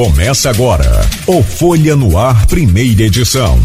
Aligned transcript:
Começa 0.00 0.48
agora 0.48 1.04
o 1.26 1.42
Folha 1.42 1.94
no 1.94 2.16
Ar, 2.16 2.46
primeira 2.46 3.02
edição. 3.02 3.60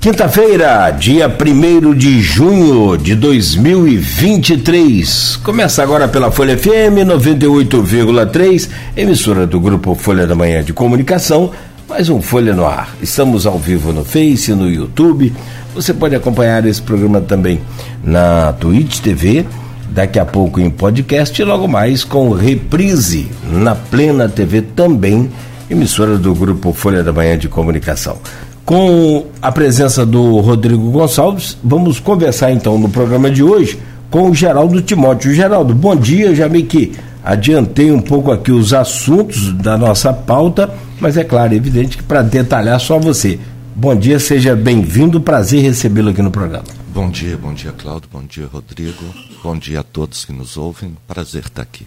Quinta-feira, 0.00 0.90
dia 0.90 1.28
1 1.28 1.94
de 1.94 2.20
junho 2.20 2.96
de 2.96 3.14
2023. 3.14 5.36
Começa 5.44 5.80
agora 5.80 6.08
pela 6.08 6.32
Folha 6.32 6.58
FM 6.58 7.06
98,3, 7.06 8.68
emissora 8.96 9.46
do 9.46 9.60
grupo 9.60 9.94
Folha 9.94 10.26
da 10.26 10.34
Manhã 10.34 10.64
de 10.64 10.72
Comunicação. 10.72 11.52
Mais 11.88 12.08
um 12.08 12.20
Folha 12.20 12.52
no 12.52 12.66
Ar. 12.66 12.96
Estamos 13.00 13.46
ao 13.46 13.60
vivo 13.60 13.92
no 13.92 14.04
Face, 14.04 14.52
no 14.54 14.68
YouTube. 14.68 15.32
Você 15.72 15.94
pode 15.94 16.16
acompanhar 16.16 16.66
esse 16.66 16.82
programa 16.82 17.20
também 17.20 17.60
na 18.02 18.52
Twitch 18.54 18.98
TV 18.98 19.46
daqui 19.90 20.18
a 20.18 20.24
pouco 20.24 20.60
em 20.60 20.70
podcast 20.70 21.40
e 21.40 21.44
logo 21.44 21.68
mais 21.68 22.04
com 22.04 22.30
reprise 22.30 23.28
na 23.50 23.74
Plena 23.74 24.28
TV 24.28 24.62
também, 24.62 25.30
emissora 25.70 26.18
do 26.18 26.34
grupo 26.34 26.72
Folha 26.72 27.02
da 27.02 27.12
Manhã 27.12 27.38
de 27.38 27.48
Comunicação. 27.48 28.18
Com 28.64 29.26
a 29.42 29.52
presença 29.52 30.06
do 30.06 30.40
Rodrigo 30.40 30.90
Gonçalves, 30.90 31.56
vamos 31.62 32.00
conversar 32.00 32.50
então 32.50 32.78
no 32.78 32.88
programa 32.88 33.30
de 33.30 33.42
hoje 33.42 33.78
com 34.10 34.30
o 34.30 34.34
Geraldo 34.34 34.80
Timóteo. 34.80 35.34
Geraldo, 35.34 35.74
bom 35.74 35.94
dia, 35.94 36.34
já 36.34 36.48
meio 36.48 36.66
que 36.66 36.92
adiantei 37.22 37.90
um 37.90 38.00
pouco 38.00 38.30
aqui 38.30 38.52
os 38.52 38.72
assuntos 38.72 39.52
da 39.54 39.76
nossa 39.76 40.12
pauta, 40.12 40.70
mas 41.00 41.16
é 41.16 41.24
claro, 41.24 41.52
é 41.52 41.56
evidente 41.56 41.96
que 41.96 42.02
para 42.02 42.22
detalhar 42.22 42.78
só 42.80 42.98
você. 42.98 43.38
Bom 43.76 43.96
dia, 43.96 44.20
seja 44.20 44.54
bem-vindo, 44.54 45.20
prazer 45.20 45.60
recebê-lo 45.60 46.10
aqui 46.10 46.22
no 46.22 46.30
programa. 46.30 46.62
Bom 46.94 47.10
dia, 47.10 47.36
bom 47.36 47.52
dia, 47.52 47.72
Cláudio, 47.76 48.08
bom 48.10 48.22
dia, 48.22 48.46
Rodrigo, 48.50 49.04
bom 49.42 49.58
dia 49.58 49.80
a 49.80 49.82
todos 49.82 50.24
que 50.24 50.32
nos 50.32 50.56
ouvem, 50.56 50.96
prazer 51.08 51.42
estar 51.42 51.62
aqui. 51.62 51.84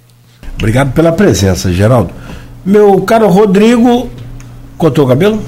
Obrigado 0.55 0.91
pela 0.91 1.13
presença, 1.13 1.71
Geraldo. 1.71 2.12
Meu 2.66 2.99
caro 3.04 3.29
Rodrigo, 3.29 4.10
cortou 4.77 5.05
o 5.05 5.07
cabelo? 5.07 5.41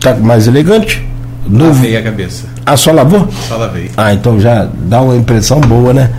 Tá 0.00 0.14
mais 0.14 0.46
elegante? 0.46 1.06
Novo. 1.46 1.74
Lavei 1.74 1.98
a 1.98 2.02
cabeça. 2.02 2.46
Ah, 2.64 2.76
só 2.78 2.90
lavou? 2.90 3.28
Só 3.46 3.58
lavei. 3.58 3.90
Ah, 3.98 4.14
então 4.14 4.40
já 4.40 4.64
dá 4.64 5.02
uma 5.02 5.14
impressão 5.14 5.60
boa, 5.60 5.92
né? 5.92 6.10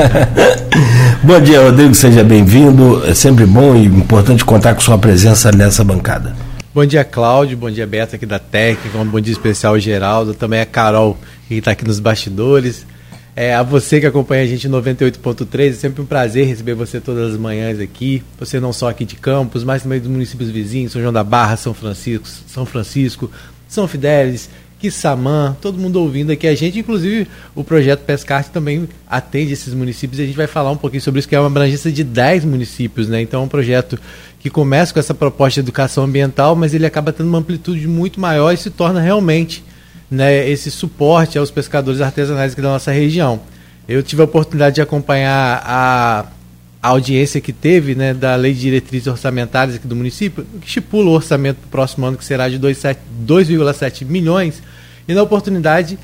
bom 1.22 1.38
dia, 1.42 1.60
Rodrigo, 1.60 1.94
seja 1.94 2.24
bem-vindo. 2.24 3.02
É 3.06 3.12
sempre 3.12 3.44
bom 3.44 3.76
e 3.76 3.84
importante 3.84 4.46
contar 4.46 4.74
com 4.74 4.80
sua 4.80 4.96
presença 4.96 5.52
nessa 5.52 5.84
bancada. 5.84 6.34
Bom 6.74 6.86
dia, 6.86 7.04
Cláudio. 7.04 7.54
Bom 7.54 7.70
dia, 7.70 7.86
Beto, 7.86 8.16
aqui 8.16 8.24
da 8.24 8.38
técnica. 8.38 8.96
Um 8.96 9.04
bom 9.04 9.20
dia 9.20 9.34
especial, 9.34 9.78
Geraldo. 9.78 10.32
Também 10.32 10.58
a 10.58 10.64
Carol, 10.64 11.18
que 11.46 11.56
está 11.56 11.72
aqui 11.72 11.84
nos 11.84 12.00
bastidores. 12.00 12.86
É, 13.36 13.54
a 13.54 13.62
você 13.62 14.00
que 14.00 14.06
acompanha 14.06 14.42
a 14.42 14.46
gente 14.46 14.66
em 14.66 14.70
98.3, 14.70 15.68
é 15.68 15.72
sempre 15.74 16.00
um 16.00 16.06
prazer 16.06 16.46
receber 16.46 16.72
você 16.72 16.98
todas 16.98 17.32
as 17.32 17.38
manhãs 17.38 17.78
aqui. 17.78 18.22
Você 18.38 18.58
não 18.58 18.72
só 18.72 18.88
aqui 18.88 19.04
de 19.04 19.16
Campos, 19.16 19.64
mas 19.64 19.82
também 19.82 20.00
dos 20.00 20.08
municípios 20.08 20.48
vizinhos, 20.48 20.92
São 20.92 21.02
João 21.02 21.12
da 21.12 21.22
Barra, 21.22 21.58
São 21.58 21.74
Francisco, 21.74 22.26
São 22.26 22.64
Francisco, 22.64 23.30
São 23.68 23.86
Fidélis, 23.86 24.48
Quissamã, 24.82 25.56
todo 25.60 25.78
mundo 25.78 26.00
ouvindo 26.00 26.32
aqui 26.32 26.44
a 26.44 26.56
gente, 26.56 26.80
inclusive 26.80 27.28
o 27.54 27.62
projeto 27.62 28.00
Pescarte 28.00 28.50
também 28.50 28.88
atende 29.08 29.52
esses 29.52 29.72
municípios 29.72 30.18
e 30.18 30.24
a 30.24 30.26
gente 30.26 30.34
vai 30.34 30.48
falar 30.48 30.72
um 30.72 30.76
pouquinho 30.76 31.00
sobre 31.00 31.20
isso, 31.20 31.28
que 31.28 31.36
é 31.36 31.38
uma 31.38 31.46
abrangência 31.46 31.92
de 31.92 32.02
10 32.02 32.44
municípios, 32.44 33.08
né? 33.08 33.22
Então 33.22 33.42
é 33.42 33.44
um 33.44 33.48
projeto 33.48 33.96
que 34.42 34.50
começa 34.50 34.92
com 34.92 34.98
essa 34.98 35.14
proposta 35.14 35.54
de 35.54 35.60
educação 35.60 36.02
ambiental, 36.02 36.56
mas 36.56 36.74
ele 36.74 36.84
acaba 36.84 37.12
tendo 37.12 37.28
uma 37.28 37.38
amplitude 37.38 37.86
muito 37.86 38.20
maior 38.20 38.52
e 38.52 38.56
se 38.56 38.70
torna 38.70 39.00
realmente 39.00 39.62
né, 40.10 40.48
esse 40.50 40.68
suporte 40.68 41.38
aos 41.38 41.50
pescadores 41.50 42.00
artesanais 42.00 42.52
aqui 42.52 42.60
da 42.60 42.70
nossa 42.70 42.90
região. 42.90 43.40
Eu 43.88 44.02
tive 44.02 44.20
a 44.20 44.24
oportunidade 44.24 44.74
de 44.74 44.80
acompanhar 44.80 45.62
a, 45.64 46.26
audiência 46.82 47.40
que 47.40 47.52
teve 47.52 47.94
né, 47.94 48.12
da 48.12 48.34
Lei 48.34 48.52
de 48.52 48.58
Diretrizes 48.58 49.06
Orçamentárias 49.06 49.76
aqui 49.76 49.86
do 49.86 49.94
município, 49.94 50.44
que 50.60 50.66
estipula 50.66 51.10
o 51.10 51.12
orçamento 51.12 51.58
para 51.58 51.66
o 51.68 51.70
próximo 51.70 52.04
ano, 52.04 52.16
que 52.18 52.24
será 52.24 52.48
de 52.48 52.58
2,7 52.58 54.04
milhões, 54.04 54.60
e 55.06 55.14
na 55.14 55.22
oportunidade 55.22 55.96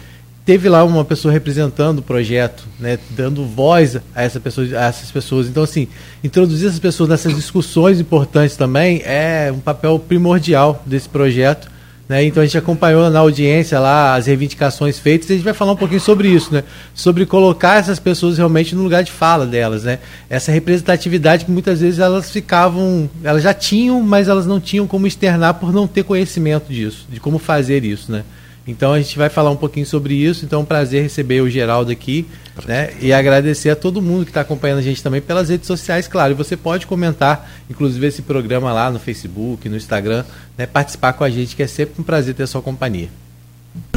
teve 0.49 0.67
lá 0.67 0.83
uma 0.83 1.05
pessoa 1.05 1.31
representando 1.31 1.99
o 1.99 2.03
projeto, 2.03 2.65
né, 2.81 2.99
dando 3.11 3.45
voz 3.45 3.97
a, 4.15 4.23
essa 4.23 4.41
pessoa, 4.41 4.67
a 4.79 4.87
essas 4.87 5.11
pessoas. 5.11 5.47
Então, 5.47 5.63
assim, 5.63 5.87
introduzir 6.25 6.69
essas 6.69 6.81
pessoas 6.81 7.11
nessas 7.11 7.35
discussões 7.37 8.01
importantes 8.01 8.57
também 8.57 9.03
é 9.05 9.53
um 9.55 9.61
papel 9.61 9.99
primordial 9.99 10.83
desse 10.87 11.07
projeto. 11.07 11.71
Né? 12.09 12.25
Então 12.25 12.43
a 12.43 12.47
gente 12.47 12.57
acompanhou 12.57 13.11
na 13.11 13.19
audiência 13.19 13.79
lá 13.79 14.15
as 14.15 14.25
reivindicações 14.25 14.99
feitas 14.99 15.29
e 15.29 15.35
a 15.35 15.37
gente 15.37 15.45
vai 15.45 15.53
falar 15.53 15.73
um 15.73 15.77
pouquinho 15.77 16.01
sobre 16.01 16.29
isso, 16.29 16.55
né? 16.55 16.65
sobre 16.95 17.27
colocar 17.27 17.77
essas 17.77 17.99
pessoas 17.99 18.39
realmente 18.39 18.75
no 18.75 18.83
lugar 18.83 19.05
de 19.05 19.13
fala 19.13 19.45
delas. 19.45 19.85
Né? 19.85 19.99
Essa 20.31 20.51
representatividade 20.51 21.45
que 21.45 21.51
muitas 21.51 21.83
vezes 21.83 21.99
elas 21.99 22.31
ficavam, 22.31 23.11
elas 23.23 23.43
já 23.43 23.53
tinham, 23.53 24.01
mas 24.01 24.29
elas 24.29 24.47
não 24.47 24.59
tinham 24.59 24.87
como 24.87 25.07
externar 25.07 25.53
por 25.61 25.75
não 25.75 25.87
ter 25.87 26.05
conhecimento 26.05 26.73
disso, 26.73 27.05
de 27.11 27.21
como 27.21 27.39
fazer 27.39 27.85
isso. 27.85 28.11
Né? 28.11 28.25
Então 28.69 28.93
a 28.93 29.01
gente 29.01 29.17
vai 29.17 29.31
falar 29.31 29.51
um 29.51 29.57
pouquinho 29.57 29.87
sobre 29.87 30.15
isso. 30.15 30.45
Então 30.45 30.61
é 30.61 30.63
um 30.63 30.67
prazer 30.67 31.03
receber 31.03 31.41
o 31.41 31.49
Geraldo 31.49 31.91
aqui 31.91 32.27
né? 32.67 32.91
e 33.01 33.15
agradecer 33.15 33.71
a 33.71 33.77
todo 33.77 34.03
mundo 34.03 34.25
que 34.25 34.31
está 34.31 34.43
acompanhando 34.43 34.79
a 34.79 34.83
gente 34.83 35.03
também 35.03 35.23
pelas 35.23 35.49
redes 35.49 35.67
sociais, 35.67 36.07
claro. 36.07 36.33
E 36.33 36.37
você 36.37 36.55
pode 36.55 36.87
comentar, 36.87 37.51
inclusive, 37.71 38.07
esse 38.07 38.21
programa 38.21 38.71
lá 38.71 38.91
no 38.91 38.99
Facebook, 38.99 39.67
no 39.71 39.77
Instagram, 39.77 40.23
né? 40.57 40.67
participar 40.67 41.15
com 41.15 41.25
a 41.25 41.31
gente, 41.31 41.57
que 41.57 41.63
é 41.63 41.67
sempre 41.67 41.95
um 41.99 42.05
prazer 42.05 42.35
ter 42.35 42.43
a 42.43 42.47
sua 42.47 42.61
companhia. 42.61 43.09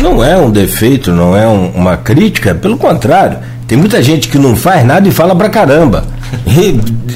Não 0.02 0.24
é 0.24 0.38
um 0.38 0.50
defeito, 0.50 1.12
não 1.12 1.36
é 1.36 1.48
um, 1.48 1.72
uma 1.72 1.98
crítica, 1.98 2.56
pelo 2.56 2.78
contrário. 2.78 3.40
Tem 3.68 3.78
muita 3.78 4.02
gente 4.02 4.30
que 4.30 4.38
não 4.38 4.56
faz 4.56 4.86
nada 4.86 5.08
e 5.08 5.12
fala 5.12 5.36
pra 5.36 5.50
caramba. 5.50 6.06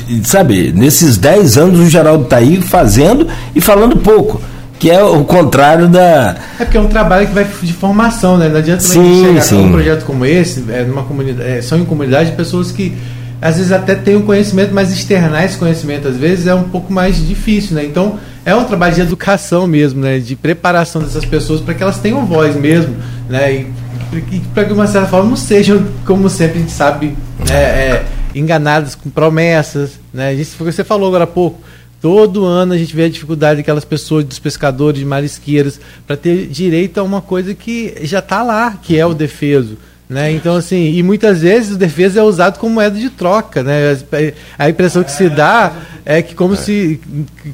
E, 0.07 0.25
sabe, 0.25 0.73
nesses 0.73 1.17
10 1.17 1.57
anos 1.57 1.79
o 1.79 1.89
Geraldo 1.89 2.25
está 2.25 2.37
aí 2.37 2.61
fazendo 2.61 3.27
e 3.55 3.61
falando 3.61 3.97
pouco 3.97 4.41
que 4.79 4.89
é 4.89 5.03
o 5.03 5.23
contrário 5.23 5.87
da. 5.87 6.35
É 6.59 6.65
porque 6.65 6.77
é 6.77 6.81
um 6.81 6.87
trabalho 6.87 7.27
que 7.27 7.33
vai 7.33 7.45
de 7.45 7.73
formação, 7.73 8.37
né? 8.37 8.49
Não 8.49 8.57
adianta 8.57 8.81
sim, 8.81 9.23
chegar 9.23 9.41
sim. 9.41 9.65
um 9.65 9.71
projeto 9.71 10.05
como 10.05 10.25
esse, 10.25 10.63
é, 10.69 10.83
numa 10.83 11.03
comunidade, 11.03 11.49
é, 11.49 11.61
são 11.61 11.79
em 11.79 11.85
comunidade 11.85 12.31
de 12.31 12.35
pessoas 12.35 12.71
que 12.71 12.95
às 13.41 13.57
vezes 13.57 13.71
até 13.71 13.95
têm 13.95 14.15
um 14.15 14.23
conhecimento, 14.23 14.73
mas 14.73 14.91
externar 14.91 15.43
esse 15.45 15.57
conhecimento 15.57 16.07
às 16.07 16.17
vezes 16.17 16.47
é 16.47 16.55
um 16.55 16.63
pouco 16.63 16.91
mais 16.91 17.25
difícil, 17.25 17.75
né? 17.75 17.85
Então 17.85 18.19
é 18.45 18.53
um 18.55 18.65
trabalho 18.65 18.95
de 18.95 19.01
educação 19.01 19.65
mesmo, 19.67 20.01
né? 20.01 20.19
De 20.19 20.35
preparação 20.35 21.01
dessas 21.01 21.25
pessoas 21.25 21.61
para 21.61 21.73
que 21.73 21.81
elas 21.81 21.99
tenham 21.99 22.25
voz 22.25 22.55
mesmo, 22.55 22.95
né? 23.29 23.53
E, 23.53 23.67
e 24.13 24.39
para 24.53 24.63
que 24.63 24.69
de 24.69 24.73
uma 24.73 24.87
certa 24.87 25.07
forma 25.07 25.29
não 25.29 25.37
sejam, 25.37 25.85
como 26.05 26.29
sempre 26.29 26.57
a 26.57 26.61
gente 26.61 26.71
sabe, 26.71 27.17
né? 27.49 27.55
é, 27.55 28.05
enganadas 28.33 28.93
com 28.93 29.09
promessas, 29.09 29.91
né? 30.13 30.33
Isso 30.33 30.57
foi 30.57 30.67
o 30.67 30.69
que 30.69 30.75
você 30.75 30.83
falou 30.83 31.07
agora 31.07 31.23
há 31.23 31.27
pouco 31.27 31.59
Todo 32.05 32.45
ano 32.45 32.73
a 32.73 32.77
gente 32.77 32.95
vê 32.95 33.05
a 33.05 33.09
dificuldade 33.09 33.61
daquelas 33.61 33.83
pessoas, 33.83 34.23
dos 34.23 34.37
pescadores, 34.37 34.99
de 34.99 35.05
marisqueiras, 35.07 35.81
para 36.05 36.15
ter 36.15 36.45
direito 36.45 36.99
a 36.99 37.03
uma 37.03 37.19
coisa 37.19 37.55
que 37.55 37.95
já 38.03 38.19
está 38.19 38.43
lá, 38.43 38.77
que 38.79 38.95
é 38.95 39.03
o 39.03 39.15
defeso. 39.15 39.75
Né? 40.07 40.31
Então, 40.31 40.55
assim, 40.55 40.93
e 40.93 41.01
muitas 41.01 41.41
vezes 41.41 41.73
o 41.73 41.77
defesa 41.79 42.19
é 42.19 42.23
usado 42.23 42.59
como 42.59 42.75
moeda 42.75 42.95
de 42.95 43.09
troca. 43.09 43.63
Né? 43.63 43.97
A 44.55 44.69
impressão 44.69 45.03
que 45.03 45.11
se 45.11 45.27
dá 45.29 45.73
é 46.05 46.21
que 46.21 46.35
como, 46.35 46.55
se, 46.55 47.01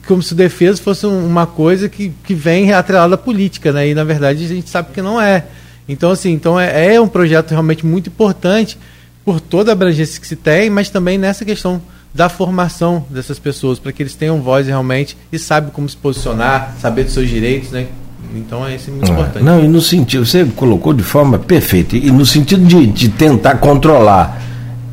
como 0.05 0.21
se 0.21 0.33
o 0.33 0.35
defesa 0.35 0.83
fosse 0.83 1.05
uma 1.05 1.47
coisa 1.47 1.87
que, 1.87 2.11
que 2.21 2.33
vem 2.33 2.73
atrelada 2.73 3.15
à 3.15 3.17
política, 3.17 3.71
né? 3.71 3.87
e 3.87 3.95
na 3.95 4.03
verdade 4.03 4.43
a 4.43 4.47
gente 4.49 4.69
sabe 4.69 4.91
que 4.91 5.01
não 5.01 5.21
é. 5.21 5.45
Então, 5.87 6.11
assim, 6.11 6.31
então 6.31 6.59
é, 6.59 6.95
é 6.95 6.99
um 6.99 7.07
projeto 7.07 7.51
realmente 7.51 7.85
muito 7.85 8.09
importante 8.09 8.77
por 9.23 9.39
toda 9.39 9.71
a 9.71 9.73
abrangência 9.73 10.19
que 10.19 10.27
se 10.27 10.35
tem, 10.35 10.69
mas 10.69 10.89
também 10.89 11.17
nessa 11.17 11.45
questão 11.45 11.81
da 12.13 12.27
formação 12.27 13.05
dessas 13.09 13.39
pessoas, 13.39 13.79
para 13.79 13.91
que 13.91 14.03
eles 14.03 14.15
tenham 14.15 14.41
voz 14.41 14.67
realmente 14.67 15.17
e 15.31 15.39
saibam 15.39 15.71
como 15.71 15.87
se 15.87 15.95
posicionar, 15.95 16.75
saber 16.79 17.05
dos 17.05 17.13
seus 17.13 17.29
direitos, 17.29 17.71
né? 17.71 17.87
Então 18.35 18.65
é 18.65 18.75
isso 18.75 18.89
é 18.89 18.93
muito 18.93 19.09
é. 19.09 19.13
importante. 19.13 19.43
Não, 19.43 19.63
e 19.63 19.67
no 19.67 19.81
sentido, 19.81 20.25
você 20.25 20.45
colocou 20.55 20.93
de 20.93 21.03
forma 21.03 21.39
perfeita, 21.39 21.95
e 21.95 22.11
no 22.11 22.25
sentido 22.25 22.65
de, 22.65 22.85
de 22.87 23.09
tentar 23.09 23.55
controlar 23.55 24.41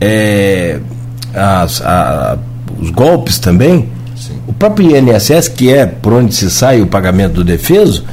é, 0.01 0.79
as, 1.35 1.83
a, 1.83 2.39
os 2.79 2.91
golpes 2.91 3.39
também, 3.39 3.89
Sim. 4.17 4.39
o 4.47 4.53
próprio 4.53 4.97
INSS, 4.97 5.49
que 5.49 5.73
é 5.73 5.87
por 5.87 6.13
onde 6.13 6.35
se 6.35 6.51
sai 6.51 6.81
o 6.81 6.87
pagamento 6.87 7.35
do 7.35 7.45
defeso, 7.45 8.05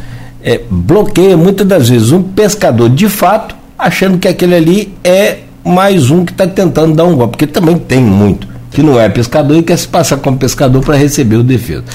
é, 0.43 0.61
bloqueia 0.69 1.37
muitas 1.37 1.65
das 1.67 1.89
vezes 1.89 2.11
um 2.11 2.21
pescador 2.21 2.89
de 2.89 3.07
fato, 3.07 3.55
achando 3.77 4.17
que 4.17 4.27
aquele 4.27 4.55
ali 4.55 4.93
é 5.03 5.39
mais 5.63 6.11
um 6.11 6.23
que 6.23 6.31
está 6.31 6.47
tentando 6.47 6.95
dar 6.95 7.05
um 7.05 7.15
golpe, 7.15 7.31
porque 7.31 7.47
também 7.47 7.77
tem 7.77 8.01
muito 8.01 8.54
que 8.75 8.83
não 8.83 8.99
é 8.99 9.07
pescador 9.07 9.55
e 9.55 9.63
quer 9.63 9.77
se 9.77 9.87
passar 9.87 10.17
como 10.17 10.37
pescador 10.37 10.83
para 10.83 10.97
receber 10.97 11.37
o 11.37 11.43
defesa. 11.43 11.85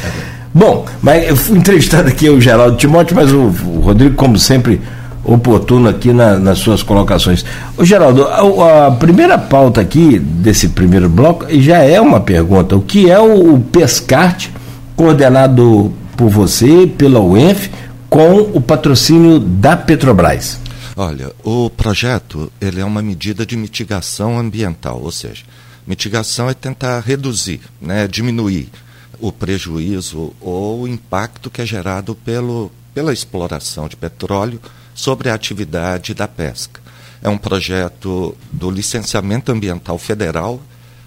Bom, 0.52 0.86
mas 1.02 1.28
eu 1.28 1.36
fui 1.36 1.58
entrevistado 1.60 2.08
aqui 2.08 2.30
o 2.30 2.40
Geraldo 2.40 2.78
Timóteo, 2.78 3.14
mas 3.14 3.30
o, 3.30 3.42
o 3.42 3.80
Rodrigo, 3.80 4.16
como 4.16 4.38
sempre, 4.38 4.80
oportuno 5.22 5.90
aqui 5.90 6.10
na, 6.10 6.38
nas 6.38 6.58
suas 6.58 6.82
colocações. 6.82 7.44
O 7.76 7.84
Geraldo, 7.84 8.26
a, 8.26 8.86
a, 8.86 8.90
primeira 8.92 9.36
pauta 9.36 9.82
aqui 9.82 10.18
desse 10.18 10.70
primeiro 10.70 11.10
bloco 11.10 11.44
já 11.60 11.78
é 11.80 12.00
uma 12.00 12.18
pergunta. 12.18 12.74
O 12.74 12.80
que 12.80 13.10
é 13.10 13.18
o, 13.18 13.56
o 13.56 13.60
Pescarte, 13.60 14.50
coordenado 14.96 15.92
por 16.16 16.30
você, 16.30 16.86
pela 16.86 17.20
UENF, 17.20 17.68
com 18.08 18.40
o 18.54 18.60
patrocínio 18.60 19.38
da 19.38 19.76
Petrobras? 19.76 20.58
Olha, 20.96 21.30
o 21.44 21.68
projeto 21.68 22.50
ele 22.58 22.80
é 22.80 22.84
uma 22.84 23.02
medida 23.02 23.44
de 23.44 23.54
mitigação 23.56 24.38
ambiental, 24.38 24.98
ou 25.02 25.12
seja, 25.12 25.42
mitigação 25.90 26.48
é 26.48 26.54
tentar 26.54 27.00
reduzir, 27.00 27.60
né, 27.80 28.06
diminuir 28.06 28.70
o 29.18 29.32
prejuízo 29.32 30.32
ou 30.40 30.82
o 30.82 30.88
impacto 30.88 31.50
que 31.50 31.60
é 31.60 31.66
gerado 31.66 32.14
pelo, 32.14 32.70
pela 32.94 33.12
exploração 33.12 33.88
de 33.88 33.96
petróleo 33.96 34.60
sobre 34.94 35.28
a 35.28 35.34
atividade 35.34 36.14
da 36.14 36.28
pesca. 36.28 36.80
É 37.20 37.28
um 37.28 37.36
projeto 37.36 38.36
do 38.52 38.70
licenciamento 38.70 39.50
ambiental 39.50 39.98
federal, 39.98 40.62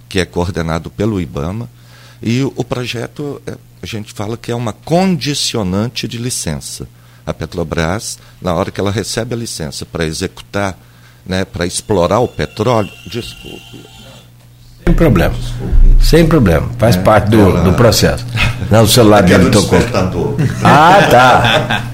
que 0.09 0.19
é 0.19 0.25
coordenado 0.25 0.89
pelo 0.89 1.21
IBAMA, 1.21 1.69
e 2.21 2.43
o 2.43 2.63
projeto, 2.63 3.41
é, 3.47 3.55
a 3.81 3.85
gente 3.85 4.11
fala 4.11 4.35
que 4.35 4.51
é 4.51 4.55
uma 4.55 4.73
condicionante 4.73 6.09
de 6.09 6.17
licença. 6.17 6.89
A 7.25 7.33
Petrobras, 7.33 8.19
na 8.41 8.53
hora 8.53 8.69
que 8.69 8.81
ela 8.81 8.91
recebe 8.91 9.33
a 9.33 9.37
licença 9.37 9.85
para 9.85 10.05
executar, 10.05 10.77
né, 11.25 11.45
para 11.45 11.65
explorar 11.65 12.19
o 12.19 12.27
petróleo, 12.27 12.91
desculpe. 13.07 13.92
Sem 14.85 14.93
problema. 14.93 15.33
Sem 16.01 16.27
problema. 16.27 16.69
Faz 16.77 16.95
é, 16.95 16.99
parte 16.99 17.29
do, 17.29 17.39
ela... 17.39 17.61
do 17.61 17.73
processo. 17.73 18.25
Não, 18.69 18.83
o 18.83 18.87
celular 18.87 19.23
dele 19.23 19.49
tocou. 19.49 19.79
Ah, 20.63 21.07
tá. 21.09 21.83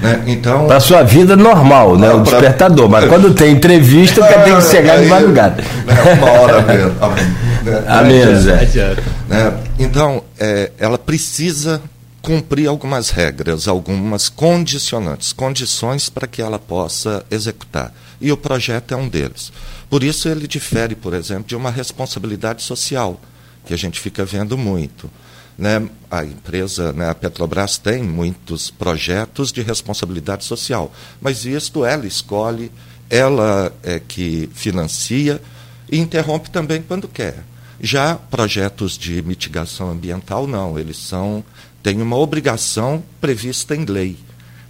Né? 0.00 0.22
Então, 0.28 0.66
para 0.66 0.80
sua 0.80 1.02
vida 1.02 1.36
normal, 1.36 1.98
né? 1.98 2.10
o 2.10 2.22
despertador. 2.22 2.88
Mas 2.88 3.06
quando 3.06 3.34
tem 3.34 3.52
entrevista, 3.52 4.24
é, 4.24 4.44
tem 4.44 4.56
que 4.56 4.62
chegar 4.62 4.98
de 4.98 5.04
madrugada. 5.10 5.62
É 5.86 6.12
uma 6.14 6.30
hora 6.30 6.62
mesmo. 6.62 6.94
A 7.86 8.02
menos, 8.02 8.46
é. 8.46 8.96
Né? 9.28 9.52
Então, 9.78 10.22
é, 10.38 10.70
ela 10.78 10.96
precisa 10.96 11.82
cumprir 12.22 12.66
algumas 12.66 13.10
regras, 13.10 13.68
algumas 13.68 14.28
condicionantes, 14.30 15.32
condições 15.32 16.08
para 16.08 16.26
que 16.26 16.40
ela 16.40 16.58
possa 16.58 17.24
executar. 17.30 17.92
E 18.20 18.32
o 18.32 18.36
projeto 18.36 18.94
é 18.94 18.96
um 18.96 19.08
deles. 19.08 19.52
Por 19.90 20.04
isso 20.04 20.28
ele 20.28 20.46
difere, 20.46 20.94
por 20.94 21.12
exemplo, 21.12 21.48
de 21.48 21.56
uma 21.56 21.70
responsabilidade 21.70 22.62
social, 22.62 23.20
que 23.66 23.74
a 23.74 23.76
gente 23.76 23.98
fica 23.98 24.24
vendo 24.24 24.56
muito. 24.56 25.10
Né? 25.58 25.90
A 26.08 26.24
empresa, 26.24 26.92
né, 26.92 27.10
a 27.10 27.14
Petrobras, 27.14 27.76
tem 27.76 28.00
muitos 28.00 28.70
projetos 28.70 29.50
de 29.50 29.62
responsabilidade 29.62 30.44
social, 30.44 30.92
mas 31.20 31.44
isto 31.44 31.84
ela 31.84 32.06
escolhe, 32.06 32.70
ela 33.10 33.72
é 33.82 33.98
que 33.98 34.48
financia 34.54 35.42
e 35.90 35.98
interrompe 35.98 36.50
também 36.50 36.80
quando 36.80 37.08
quer. 37.08 37.44
Já 37.80 38.14
projetos 38.14 38.96
de 38.96 39.20
mitigação 39.22 39.90
ambiental, 39.90 40.46
não, 40.46 40.78
eles 40.78 40.98
são 40.98 41.44
têm 41.82 42.00
uma 42.00 42.16
obrigação 42.16 43.02
prevista 43.20 43.74
em 43.74 43.86
lei, 43.86 44.16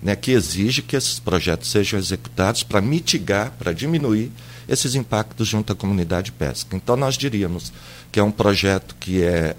né, 0.03 0.17
que 0.17 0.31
exige 0.31 0.81
que 0.81 0.97
esses 0.97 1.19
projetos 1.19 1.71
sejam 1.71 1.99
executados 1.99 2.63
para 2.63 2.81
mitigar, 2.81 3.53
para 3.59 3.73
diminuir 3.73 4.33
esses 4.71 4.95
impactos 4.95 5.49
junto 5.49 5.73
à 5.73 5.77
comunidade 5.77 6.33
pesca. 6.33 6.75
Então, 6.75 6.97
nós 6.97 7.19
diríamos 7.19 7.73
que 8.11 8.19
é 8.19 8.23
um 8.23 8.31
projeto 8.31 8.97
que 8.99 9.23
é 9.23 9.55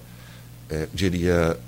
é, 0.71 0.87
diria, 0.93 1.59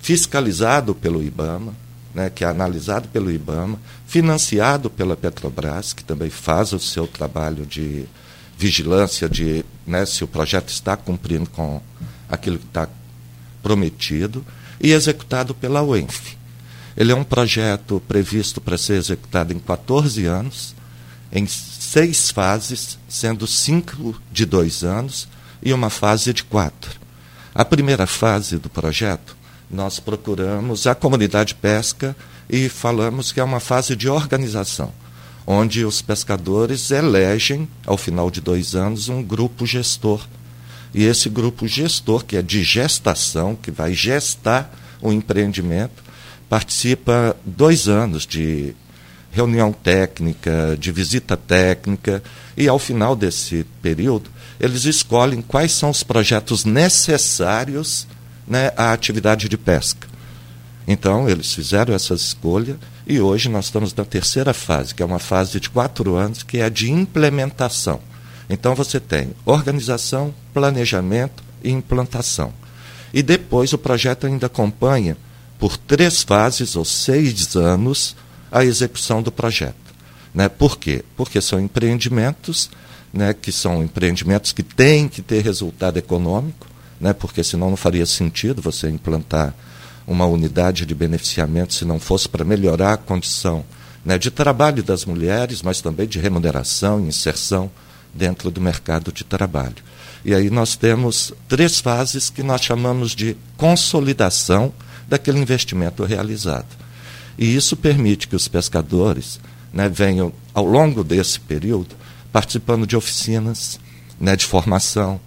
fiscalizado 0.00 0.94
pelo 0.94 1.22
IBAMA, 1.22 1.74
né, 2.14 2.30
que 2.30 2.44
é 2.44 2.46
analisado 2.46 3.08
pelo 3.08 3.30
IBAMA, 3.30 3.78
financiado 4.06 4.88
pela 4.88 5.16
Petrobras, 5.16 5.92
que 5.92 6.04
também 6.04 6.30
faz 6.30 6.72
o 6.72 6.78
seu 6.78 7.06
trabalho 7.06 7.66
de 7.66 8.04
vigilância 8.56 9.28
de 9.28 9.64
né, 9.84 10.06
se 10.06 10.22
o 10.22 10.28
projeto 10.28 10.68
está 10.68 10.96
cumprindo 10.96 11.50
com 11.50 11.82
aquilo 12.28 12.58
que 12.58 12.66
está 12.66 12.88
prometido, 13.60 14.44
e 14.80 14.92
executado 14.92 15.52
pela 15.52 15.82
UENF. 15.82 16.36
Ele 16.96 17.10
é 17.10 17.14
um 17.14 17.24
projeto 17.24 18.00
previsto 18.06 18.60
para 18.60 18.78
ser 18.78 18.94
executado 18.94 19.52
em 19.52 19.58
14 19.58 20.24
anos, 20.26 20.74
em 21.32 21.46
seis 21.46 22.30
fases, 22.30 22.98
sendo 23.08 23.46
cinco 23.46 24.20
de 24.32 24.44
dois 24.44 24.82
anos 24.82 25.28
e 25.62 25.72
uma 25.72 25.90
fase 25.90 26.32
de 26.32 26.44
quatro. 26.44 26.98
A 27.54 27.64
primeira 27.64 28.06
fase 28.06 28.58
do 28.58 28.68
projeto, 28.68 29.36
nós 29.70 29.98
procuramos 29.98 30.86
a 30.86 30.94
comunidade 30.94 31.54
pesca 31.54 32.16
e 32.48 32.68
falamos 32.68 33.32
que 33.32 33.40
é 33.40 33.44
uma 33.44 33.60
fase 33.60 33.94
de 33.94 34.08
organização, 34.08 34.92
onde 35.46 35.84
os 35.84 36.00
pescadores 36.00 36.90
elegem, 36.90 37.68
ao 37.84 37.96
final 37.96 38.30
de 38.30 38.40
dois 38.40 38.74
anos, 38.74 39.08
um 39.08 39.22
grupo 39.22 39.66
gestor. 39.66 40.26
E 40.94 41.04
esse 41.04 41.28
grupo 41.28 41.66
gestor, 41.68 42.24
que 42.24 42.36
é 42.36 42.42
de 42.42 42.62
gestação, 42.62 43.54
que 43.54 43.70
vai 43.70 43.92
gestar 43.92 44.72
o 45.02 45.12
empreendimento, 45.12 46.02
participa 46.48 47.36
dois 47.44 47.88
anos 47.88 48.26
de 48.26 48.74
reunião 49.38 49.72
técnica, 49.72 50.76
de 50.78 50.90
visita 50.90 51.36
técnica, 51.36 52.22
e 52.56 52.66
ao 52.66 52.78
final 52.78 53.14
desse 53.14 53.64
período, 53.80 54.30
eles 54.58 54.84
escolhem 54.84 55.40
quais 55.40 55.70
são 55.70 55.90
os 55.90 56.02
projetos 56.02 56.64
necessários 56.64 58.06
né, 58.46 58.72
à 58.76 58.92
atividade 58.92 59.48
de 59.48 59.56
pesca. 59.56 60.08
Então, 60.86 61.28
eles 61.28 61.54
fizeram 61.54 61.94
essa 61.94 62.14
escolha 62.14 62.76
e 63.06 63.20
hoje 63.20 63.48
nós 63.48 63.66
estamos 63.66 63.94
na 63.94 64.04
terceira 64.04 64.52
fase, 64.52 64.94
que 64.94 65.02
é 65.02 65.06
uma 65.06 65.20
fase 65.20 65.60
de 65.60 65.70
quatro 65.70 66.16
anos, 66.16 66.42
que 66.42 66.58
é 66.58 66.68
de 66.68 66.90
implementação. 66.90 68.00
Então, 68.50 68.74
você 68.74 68.98
tem 68.98 69.30
organização, 69.44 70.34
planejamento 70.52 71.44
e 71.62 71.70
implantação. 71.70 72.52
E 73.12 73.22
depois 73.22 73.72
o 73.72 73.78
projeto 73.78 74.26
ainda 74.26 74.46
acompanha, 74.46 75.16
por 75.58 75.76
três 75.76 76.22
fases 76.22 76.74
ou 76.74 76.84
seis 76.84 77.54
anos, 77.54 78.16
a 78.50 78.64
execução 78.64 79.22
do 79.22 79.32
projeto. 79.32 79.76
Né? 80.34 80.48
Por 80.48 80.78
quê? 80.78 81.04
Porque 81.16 81.40
são 81.40 81.60
empreendimentos 81.60 82.70
né, 83.12 83.32
que 83.32 83.50
são 83.50 83.82
empreendimentos 83.82 84.52
que 84.52 84.62
têm 84.62 85.08
que 85.08 85.22
ter 85.22 85.42
resultado 85.42 85.96
econômico, 85.98 86.66
né, 87.00 87.12
porque 87.12 87.42
senão 87.42 87.70
não 87.70 87.76
faria 87.76 88.06
sentido 88.06 88.60
você 88.60 88.88
implantar 88.88 89.54
uma 90.06 90.26
unidade 90.26 90.86
de 90.86 90.94
beneficiamento 90.94 91.74
se 91.74 91.84
não 91.84 92.00
fosse 92.00 92.28
para 92.28 92.44
melhorar 92.44 92.94
a 92.94 92.96
condição 92.96 93.64
né, 94.04 94.18
de 94.18 94.30
trabalho 94.30 94.82
das 94.82 95.04
mulheres, 95.04 95.62
mas 95.62 95.80
também 95.80 96.06
de 96.06 96.18
remuneração 96.18 97.00
e 97.00 97.08
inserção 97.08 97.70
dentro 98.14 98.50
do 98.50 98.60
mercado 98.60 99.12
de 99.12 99.24
trabalho. 99.24 99.76
E 100.24 100.34
aí 100.34 100.50
nós 100.50 100.76
temos 100.76 101.32
três 101.46 101.78
fases 101.78 102.30
que 102.30 102.42
nós 102.42 102.62
chamamos 102.62 103.14
de 103.14 103.36
consolidação 103.56 104.72
daquele 105.06 105.38
investimento 105.38 106.04
realizado. 106.04 106.66
E 107.38 107.54
isso 107.54 107.76
permite 107.76 108.26
que 108.26 108.34
os 108.34 108.48
pescadores 108.48 109.38
né, 109.72 109.88
venham, 109.88 110.32
ao 110.52 110.64
longo 110.64 111.04
desse 111.04 111.38
período, 111.38 111.94
participando 112.32 112.86
de 112.86 112.96
oficinas 112.96 113.78
né, 114.20 114.34
de 114.34 114.44
formação, 114.44 115.20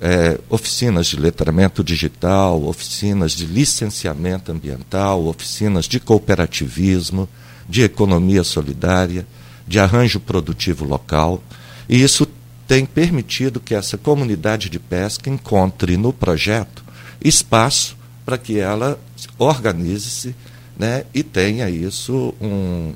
é, 0.00 0.38
oficinas 0.48 1.08
de 1.08 1.16
letramento 1.16 1.84
digital, 1.84 2.64
oficinas 2.64 3.32
de 3.32 3.46
licenciamento 3.46 4.50
ambiental, 4.50 5.26
oficinas 5.26 5.86
de 5.86 6.00
cooperativismo, 6.00 7.28
de 7.68 7.82
economia 7.82 8.42
solidária, 8.42 9.26
de 9.66 9.78
arranjo 9.78 10.18
produtivo 10.18 10.84
local. 10.84 11.42
E 11.88 12.00
isso 12.00 12.26
tem 12.66 12.86
permitido 12.86 13.60
que 13.60 13.74
essa 13.74 13.98
comunidade 13.98 14.70
de 14.70 14.78
pesca 14.78 15.28
encontre 15.28 15.96
no 15.96 16.12
projeto 16.12 16.84
espaço 17.22 17.96
para 18.24 18.38
que 18.38 18.58
ela 18.58 18.98
organize-se 19.36 20.34
né, 20.80 21.04
e 21.12 21.22
tenha 21.22 21.68
isso 21.68 22.34
um, 22.40 22.94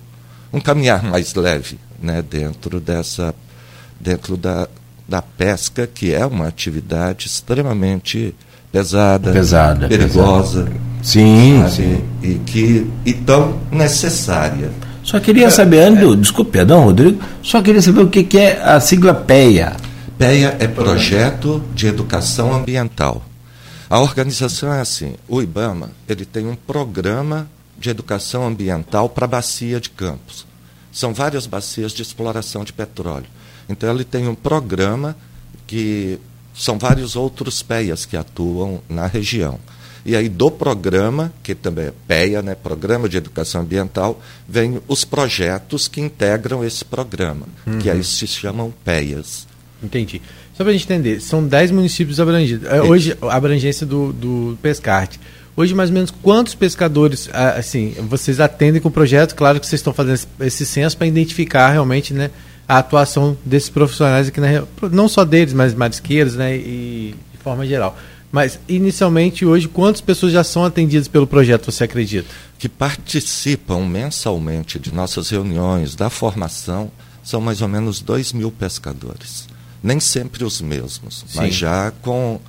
um 0.50 0.58
caminhar 0.58 1.02
mais 1.02 1.34
leve 1.34 1.78
né, 2.00 2.22
dentro 2.22 2.80
dessa 2.80 3.34
dentro 4.00 4.38
da, 4.38 4.66
da 5.06 5.20
pesca, 5.20 5.86
que 5.86 6.12
é 6.12 6.24
uma 6.24 6.48
atividade 6.48 7.26
extremamente 7.26 8.34
pesada, 8.72 9.32
pesada 9.32 9.86
perigosa. 9.86 10.64
Pesada. 10.64 10.80
Sim, 11.02 11.58
sabe? 11.60 11.72
sim. 11.72 12.04
E, 12.22 12.34
que, 12.46 12.90
e 13.04 13.12
tão 13.12 13.60
necessária. 13.70 14.70
Só 15.02 15.20
queria 15.20 15.50
saber, 15.50 15.80
Ando, 15.80 16.14
é, 16.14 16.16
desculpe, 16.16 16.52
perdão, 16.52 16.84
Rodrigo, 16.84 17.22
só 17.42 17.60
queria 17.60 17.82
saber 17.82 18.00
o 18.00 18.08
que, 18.08 18.24
que 18.24 18.38
é 18.38 18.62
a 18.62 18.80
sigla 18.80 19.12
PEA. 19.12 19.76
PEA 20.16 20.56
é 20.58 20.66
Projeto 20.66 21.62
de 21.74 21.86
Educação 21.86 22.54
Ambiental. 22.54 23.22
A 23.90 24.00
organização 24.00 24.72
é 24.72 24.80
assim, 24.80 25.14
o 25.28 25.42
IBAMA 25.42 25.90
ele 26.08 26.24
tem 26.24 26.46
um 26.46 26.56
programa 26.56 27.46
de 27.78 27.90
educação 27.90 28.46
ambiental 28.46 29.08
para 29.08 29.24
a 29.24 29.28
bacia 29.28 29.80
de 29.80 29.90
Campos. 29.90 30.46
São 30.92 31.12
várias 31.12 31.46
bacias 31.46 31.92
de 31.92 32.02
exploração 32.02 32.64
de 32.64 32.72
petróleo. 32.72 33.26
Então 33.68 33.92
ele 33.92 34.04
tem 34.04 34.28
um 34.28 34.34
programa 34.34 35.16
que 35.66 36.18
são 36.54 36.78
vários 36.78 37.16
outros 37.16 37.62
PEAs 37.62 38.06
que 38.06 38.16
atuam 38.16 38.80
na 38.88 39.06
região. 39.06 39.58
E 40.06 40.14
aí 40.14 40.28
do 40.28 40.50
programa, 40.50 41.32
que 41.42 41.54
também 41.54 41.86
é 41.86 41.92
PEA, 42.06 42.42
né, 42.42 42.54
Programa 42.54 43.08
de 43.08 43.16
Educação 43.16 43.62
Ambiental, 43.62 44.20
vem 44.46 44.80
os 44.86 45.04
projetos 45.04 45.88
que 45.88 46.00
integram 46.00 46.62
esse 46.62 46.84
programa, 46.84 47.46
uhum. 47.66 47.78
que 47.78 47.88
aí 47.88 48.04
se 48.04 48.26
chamam 48.26 48.72
PEAs. 48.84 49.46
Entendi. 49.82 50.20
Só 50.54 50.62
para 50.62 50.70
a 50.70 50.72
gente 50.72 50.84
entender, 50.84 51.20
são 51.20 51.46
10 51.46 51.70
municípios 51.70 52.20
abrangidos. 52.20 52.68
É, 52.68 52.80
hoje, 52.82 53.16
a 53.22 53.34
abrangência 53.34 53.86
do, 53.86 54.12
do 54.12 54.58
Pescarte. 54.62 55.18
Hoje, 55.56 55.74
mais 55.74 55.88
ou 55.88 55.94
menos, 55.94 56.10
quantos 56.10 56.54
pescadores 56.54 57.28
assim 57.32 57.94
vocês 58.08 58.40
atendem 58.40 58.80
com 58.80 58.88
o 58.88 58.92
projeto? 58.92 59.34
Claro 59.34 59.60
que 59.60 59.66
vocês 59.66 59.78
estão 59.78 59.92
fazendo 59.92 60.20
esse 60.40 60.66
censo 60.66 60.96
para 60.96 61.06
identificar 61.06 61.70
realmente 61.70 62.12
né, 62.12 62.30
a 62.68 62.78
atuação 62.78 63.36
desses 63.44 63.68
profissionais 63.68 64.28
aqui 64.28 64.40
na 64.40 64.64
não 64.90 65.08
só 65.08 65.24
deles, 65.24 65.54
mas 65.54 65.72
marisqueiros 65.72 66.34
né, 66.34 66.56
e 66.56 67.14
de 67.32 67.38
forma 67.38 67.64
geral. 67.66 67.96
Mas, 68.32 68.58
inicialmente, 68.68 69.46
hoje, 69.46 69.68
quantas 69.68 70.00
pessoas 70.00 70.32
já 70.32 70.42
são 70.42 70.64
atendidas 70.64 71.06
pelo 71.06 71.24
projeto, 71.24 71.70
você 71.70 71.84
acredita? 71.84 72.28
Que 72.58 72.68
participam 72.68 73.86
mensalmente 73.86 74.76
de 74.76 74.92
nossas 74.92 75.30
reuniões, 75.30 75.94
da 75.94 76.10
formação, 76.10 76.90
são 77.22 77.40
mais 77.40 77.62
ou 77.62 77.68
menos 77.68 78.00
2 78.00 78.32
mil 78.32 78.50
pescadores. 78.50 79.46
Nem 79.80 80.00
sempre 80.00 80.42
os 80.42 80.60
mesmos, 80.60 81.24
Sim. 81.28 81.38
mas 81.38 81.54
já 81.54 81.92
com 82.02 82.40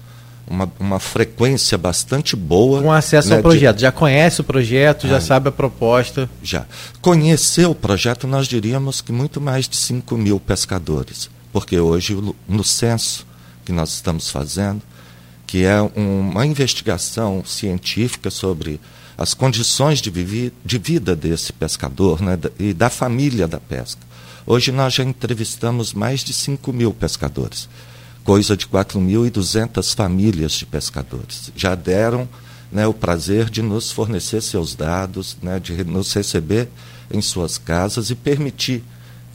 uma, 0.48 0.72
uma 0.80 1.00
frequência 1.00 1.78
bastante 1.78 2.36
boa. 2.36 2.82
Com 2.82 2.92
acesso 2.92 3.30
né, 3.30 3.38
ao 3.38 3.42
projeto. 3.42 3.76
De... 3.78 3.82
Já 3.82 3.92
conhece 3.92 4.42
o 4.42 4.44
projeto, 4.44 5.08
já 5.08 5.18
ah, 5.18 5.22
sabe 5.22 5.50
a 5.50 5.52
proposta. 5.52 6.30
Já. 6.44 6.66
Conhecer 7.02 7.68
o 7.68 7.76
projeto, 7.76 8.28
nós 8.28 8.48
diríamos 8.48 9.02
que 9.02 9.12
muito 9.12 9.42
mais 9.42 9.68
de 9.68 9.76
5 9.76 10.16
mil 10.18 10.40
pescadores. 10.40 11.30
Porque 11.52 11.80
hoje, 11.80 12.18
no 12.48 12.64
censo 12.64 13.26
que 13.64 13.72
nós 13.72 13.94
estamos 13.94 14.30
fazendo, 14.30 14.82
que 15.48 15.64
é 15.64 15.82
uma 15.96 16.46
investigação 16.46 17.44
científica 17.46 18.30
sobre 18.30 18.80
as 19.18 19.34
condições 19.34 20.02
de, 20.02 20.10
vivi, 20.10 20.52
de 20.64 20.78
vida 20.78 21.16
desse 21.16 21.54
pescador 21.54 22.22
né, 22.22 22.38
e 22.60 22.74
da 22.74 22.90
família 22.90 23.48
da 23.48 23.60
pesca. 23.60 24.02
Hoje 24.46 24.72
nós 24.72 24.94
já 24.94 25.04
entrevistamos 25.04 25.94
mais 25.94 26.24
de 26.24 26.34
5 26.34 26.72
mil 26.74 26.94
pescadores, 26.94 27.68
coisa 28.26 28.58
de 28.58 28.68
4.200 28.68 29.96
famílias 29.96 30.54
de 30.54 30.66
pescadores. 30.66 31.52
Já 31.56 31.76
deram 31.76 32.28
né, 32.72 32.86
o 32.88 32.94
prazer 32.94 33.50
de 33.50 33.62
nos 33.62 33.92
fornecer 33.92 34.42
seus 34.42 34.76
dados, 34.76 35.38
né, 35.42 35.60
de 35.60 35.84
nos 35.86 36.12
receber 36.12 36.68
em 37.10 37.22
suas 37.22 37.60
casas 37.60 38.10
e 38.10 38.16
permitir 38.16 38.84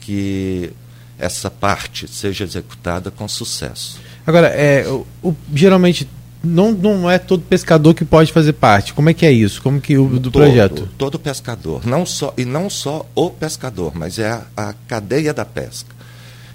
que 0.01 0.71
essa 1.17 1.49
parte 1.49 2.07
seja 2.07 2.43
executada 2.43 3.09
com 3.09 3.27
sucesso. 3.27 3.99
Agora, 4.27 4.47
é, 4.47 4.85
o, 4.87 5.07
o, 5.23 5.35
geralmente 5.53 6.07
não, 6.43 6.71
não 6.71 7.09
é 7.09 7.17
todo 7.17 7.43
pescador 7.43 7.93
que 7.93 8.03
pode 8.03 8.33
fazer 8.33 8.53
parte. 8.53 8.93
Como 8.93 9.09
é 9.09 9.13
que 9.13 9.25
é 9.25 9.31
isso? 9.31 9.61
Como 9.61 9.79
que 9.79 9.97
o 9.97 10.07
do 10.07 10.31
todo, 10.31 10.43
projeto? 10.43 10.89
Todo 10.97 11.17
pescador, 11.17 11.85
não 11.85 12.05
só 12.05 12.33
e 12.37 12.43
não 12.43 12.69
só 12.69 13.05
o 13.15 13.29
pescador, 13.29 13.93
mas 13.95 14.19
é 14.19 14.31
a, 14.31 14.45
a 14.57 14.73
cadeia 14.87 15.33
da 15.33 15.45
pesca. 15.45 16.00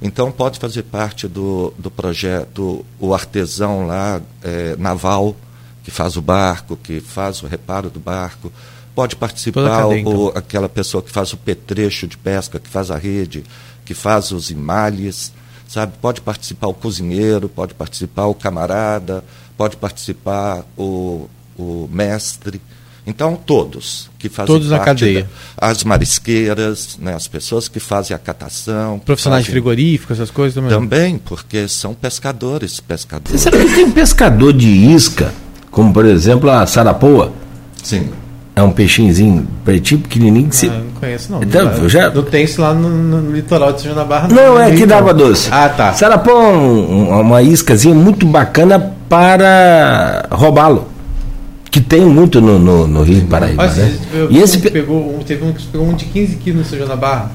Então 0.01 0.31
pode 0.31 0.59
fazer 0.59 0.83
parte 0.83 1.27
do, 1.27 1.73
do 1.79 1.91
projeto 1.91 2.85
o 3.01 3.15
artesão 3.15 3.87
lá 3.87 4.21
é, 4.43 4.77
naval 4.77 5.35
que 5.83 5.91
faz 5.91 6.17
o 6.17 6.23
barco, 6.23 6.77
que 6.77 7.01
faz 7.01 7.43
o 7.43 7.47
reparo 7.47 7.89
do 7.89 8.01
barco. 8.01 8.53
Pode 8.95 9.17
participar 9.17 9.69
cadeia, 9.69 10.01
então. 10.01 10.17
o, 10.17 10.29
aquela 10.29 10.69
pessoa 10.69 11.03
que 11.03 11.11
faz 11.11 11.33
o 11.33 11.37
petrecho 11.37 12.07
de 12.07 12.17
pesca, 12.17 12.59
que 12.59 12.69
faz 12.69 12.91
a 12.91 12.97
rede, 12.97 13.45
que 13.85 13.95
faz 13.95 14.33
os 14.33 14.51
imalhes 14.51 15.33
sabe? 15.69 15.93
Pode 16.01 16.21
participar 16.21 16.69
o 16.69 16.75
cozinheiro, 16.75 17.49
pode 17.49 17.75
participar 17.75 18.27
o 18.27 18.35
camarada, 18.35 19.25
pode 19.57 19.77
participar 19.77 20.65
o, 20.77 21.29
o 21.59 21.89
mestre. 21.91 22.61
Então, 23.07 23.37
todos 23.37 24.11
que 24.19 24.29
fazem 24.29 24.53
todos 24.53 24.69
parte 24.69 24.81
na 24.81 24.85
cadeia. 24.85 25.29
Da, 25.57 25.69
as 25.69 25.85
marisqueiras, 25.85 26.99
né, 27.01 27.15
as 27.15 27.29
pessoas 27.29 27.69
que 27.69 27.79
fazem 27.79 28.15
a 28.17 28.19
catação. 28.19 28.99
Profissionais 28.99 29.45
fazem, 29.45 29.53
frigoríficos, 29.53 30.19
essas 30.19 30.31
coisas 30.31 30.55
também? 30.55 30.71
Também, 30.71 31.19
porque 31.19 31.69
são 31.69 31.95
pescadores, 31.95 32.81
pescadores. 32.81 33.41
Você 33.41 33.51
sabe 33.51 33.65
que 33.65 33.75
tem 33.75 33.91
pescador 33.93 34.53
de 34.53 34.69
isca, 34.69 35.33
como 35.71 35.93
por 35.93 36.05
exemplo 36.05 36.51
a 36.51 36.67
sarapoa? 36.67 37.33
Sim. 37.83 38.11
É 38.57 38.63
um 38.63 38.73
peixinhozinho 38.73 39.47
pretinho, 39.65 40.01
pequenininho. 40.01 40.49
Que 40.49 40.57
se... 40.57 40.67
Ah, 40.67 40.73
não 40.73 40.91
conheço 40.99 41.31
não. 41.31 41.43
Então, 41.43 41.65
não, 41.79 41.89
já... 41.89 42.11
não 42.11 42.23
tem 42.23 42.45
isso 42.45 42.61
lá 42.61 42.75
no, 42.75 42.89
no 42.89 43.31
litoral 43.31 43.73
de 43.73 43.83
São 43.83 43.95
da 43.95 44.03
Barra. 44.03 44.29
Não, 44.29 44.55
não 44.55 44.59
é 44.59 44.73
aqui 44.73 44.85
da 44.85 44.99
Água 44.99 45.15
Doce. 45.15 45.49
Ah, 45.53 45.69
tá. 45.69 45.93
Sarapó 45.93 46.31
é 46.31 46.57
um, 46.57 47.21
uma 47.21 47.43
iscazinha 47.43 47.95
muito 47.95 48.27
bacana 48.27 48.95
para 49.09 50.27
roubá-lo. 50.33 50.96
Que 51.71 51.81
tem 51.81 52.01
muito 52.01 52.41
no, 52.41 52.59
no, 52.59 52.87
no 52.87 53.03
Rio 53.03 53.21
de 53.21 53.27
Paraíba. 53.27 53.63
Olha, 53.63 53.75
né? 53.75 53.99
e 54.31 54.39
esse... 54.39 54.59
pegou, 54.59 55.21
teve 55.27 55.45
um 55.45 55.53
que 55.53 55.65
pegou 55.67 55.89
um 55.89 55.95
de 55.95 56.05
15 56.07 56.37
quilos 56.37 56.61
no 56.61 56.65
São 56.65 56.79
João 56.79 56.89
da 56.89 56.97
Barra. 56.97 57.31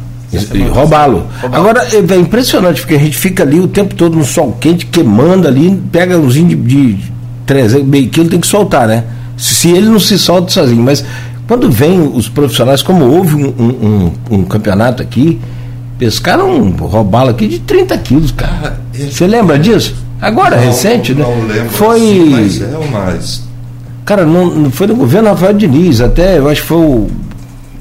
roubá-lo. 0.71 1.27
Agora 1.43 1.85
é, 1.91 2.13
é 2.13 2.17
impressionante, 2.17 2.81
porque 2.81 2.95
a 2.95 2.99
gente 2.99 3.17
fica 3.17 3.43
ali 3.43 3.59
o 3.59 3.67
tempo 3.67 3.93
todo 3.93 4.17
no 4.17 4.25
sol 4.25 4.57
quente, 4.59 4.85
queimando 4.87 5.47
ali, 5.47 5.79
pega 5.91 6.17
umzinho 6.17 6.47
de, 6.47 6.55
de 6.95 7.11
300, 7.45 7.85
meio 7.85 8.09
quilo, 8.09 8.29
tem 8.29 8.39
que 8.39 8.47
soltar, 8.47 8.87
né? 8.87 9.03
se 9.41 9.71
ele 9.71 9.89
não 9.89 9.99
se 9.99 10.19
solta 10.19 10.51
sozinho. 10.51 10.83
Mas 10.83 11.03
quando 11.47 11.69
vem 11.69 11.99
os 11.99 12.29
profissionais, 12.29 12.83
como 12.83 13.05
houve 13.05 13.35
um, 13.35 13.49
um, 13.49 14.11
um 14.29 14.43
campeonato 14.43 15.01
aqui, 15.01 15.41
pescaram 15.97 16.49
um 16.49 16.69
robalo 16.69 17.31
aqui 17.31 17.47
de 17.47 17.59
30 17.59 17.97
quilos, 17.97 18.31
cara. 18.31 18.79
Você 18.93 19.25
lembra 19.25 19.57
disso? 19.57 19.95
Agora, 20.21 20.57
não, 20.57 20.63
recente, 20.63 21.15
não, 21.15 21.27
né? 21.27 21.35
Não 21.35 21.47
lembro 21.47 21.69
foi. 21.71 21.97
Assim, 21.97 22.29
mas 22.29 22.61
é 22.61 22.91
mais. 22.91 23.43
Cara, 24.05 24.25
não, 24.25 24.71
foi 24.71 24.87
no 24.87 24.95
governo 24.95 25.29
Rafael 25.29 25.53
Diniz, 25.53 26.01
até 26.01 26.37
eu 26.37 26.49
acho 26.49 26.61
que 26.61 26.67
foi 26.67 26.77
o 26.77 27.09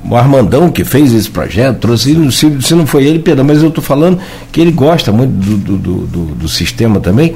o 0.04 0.16
Armandão 0.16 0.70
que 0.70 0.84
fez 0.84 1.12
esse 1.12 1.30
projeto, 1.30 1.78
trouxe, 1.78 2.32
se, 2.32 2.62
se 2.62 2.74
não 2.74 2.86
foi 2.86 3.04
ele, 3.04 3.18
perdão, 3.18 3.44
mas 3.44 3.62
eu 3.62 3.68
estou 3.68 3.82
falando 3.82 4.20
que 4.50 4.60
ele 4.60 4.72
gosta 4.72 5.12
muito 5.12 5.32
do, 5.32 5.76
do, 5.76 6.06
do, 6.06 6.26
do 6.34 6.48
sistema 6.48 7.00
também. 7.00 7.28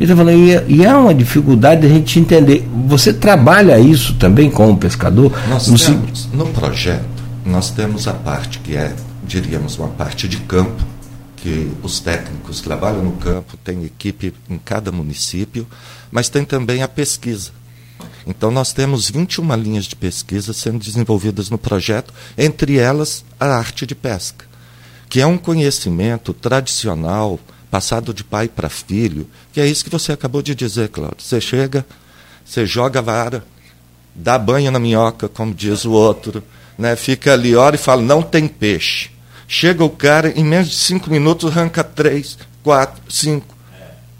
Ele 0.00 0.10
está 0.10 0.16
falando, 0.16 0.38
e 0.38 0.76
e 0.80 0.84
é 0.84 0.94
uma 0.94 1.14
dificuldade 1.14 1.84
a 1.84 1.88
gente 1.88 2.18
entender. 2.18 2.66
Você 2.86 3.12
trabalha 3.12 3.78
isso 3.78 4.14
também 4.14 4.50
como 4.50 4.76
pescador? 4.76 5.32
Nós 5.48 5.68
no, 5.68 5.78
temos, 5.78 6.28
no 6.32 6.46
projeto, 6.46 7.04
nós 7.44 7.70
temos 7.70 8.06
a 8.06 8.12
parte 8.12 8.60
que 8.60 8.76
é, 8.76 8.94
diríamos, 9.26 9.78
uma 9.78 9.88
parte 9.88 10.28
de 10.28 10.38
campo, 10.38 10.82
que 11.36 11.70
os 11.82 11.98
técnicos 11.98 12.60
trabalham 12.60 13.02
no 13.02 13.12
campo, 13.12 13.56
tem 13.64 13.84
equipe 13.84 14.32
em 14.48 14.58
cada 14.58 14.92
município, 14.92 15.66
mas 16.10 16.28
tem 16.28 16.44
também 16.44 16.82
a 16.82 16.88
pesquisa 16.88 17.50
então, 18.26 18.50
nós 18.50 18.72
temos 18.72 19.10
21 19.10 19.54
linhas 19.56 19.84
de 19.84 19.96
pesquisa 19.96 20.52
sendo 20.52 20.78
desenvolvidas 20.78 21.50
no 21.50 21.58
projeto, 21.58 22.12
entre 22.38 22.78
elas 22.78 23.24
a 23.38 23.46
arte 23.46 23.86
de 23.86 23.94
pesca, 23.94 24.46
que 25.08 25.20
é 25.20 25.26
um 25.26 25.36
conhecimento 25.36 26.32
tradicional, 26.32 27.38
passado 27.70 28.12
de 28.14 28.22
pai 28.22 28.48
para 28.48 28.68
filho, 28.68 29.28
que 29.52 29.60
é 29.60 29.66
isso 29.66 29.84
que 29.84 29.90
você 29.90 30.12
acabou 30.12 30.42
de 30.42 30.54
dizer, 30.54 30.88
Cláudio. 30.88 31.20
Você 31.20 31.40
chega, 31.40 31.84
você 32.44 32.64
joga 32.66 33.00
a 33.00 33.02
vara, 33.02 33.44
dá 34.14 34.38
banho 34.38 34.70
na 34.70 34.78
minhoca, 34.78 35.28
como 35.28 35.54
diz 35.54 35.84
o 35.84 35.92
outro, 35.92 36.42
né? 36.78 36.94
fica 36.96 37.32
ali, 37.32 37.56
ora 37.56 37.74
e 37.74 37.78
fala: 37.78 38.02
não 38.02 38.22
tem 38.22 38.46
peixe. 38.46 39.10
Chega 39.48 39.84
o 39.84 39.90
cara, 39.90 40.30
em 40.30 40.44
menos 40.44 40.70
de 40.70 40.76
cinco 40.76 41.10
minutos, 41.10 41.50
arranca 41.50 41.82
três, 41.82 42.38
quatro, 42.62 43.02
cinco. 43.10 43.54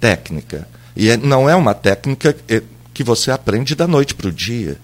Técnica. 0.01 0.69
E 0.97 1.09
é, 1.09 1.17
não 1.17 1.49
é 1.49 1.55
uma 1.55 1.75
técnica 1.75 2.37
é, 2.49 2.63
que 2.93 3.03
você 3.03 3.31
aprende 3.31 3.75
da 3.75 3.87
noite 3.87 4.15
para 4.15 4.29
o 4.29 4.33
dia. 4.33 4.77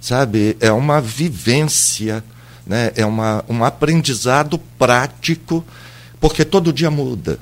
Sabe? 0.00 0.56
É 0.60 0.72
uma 0.72 1.00
vivência, 1.00 2.24
né? 2.66 2.90
é 2.96 3.06
uma, 3.06 3.44
um 3.48 3.64
aprendizado 3.64 4.58
prático, 4.78 5.64
porque 6.20 6.44
todo 6.44 6.72
dia 6.72 6.90
muda. 6.90 7.38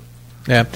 É. 0.48 0.66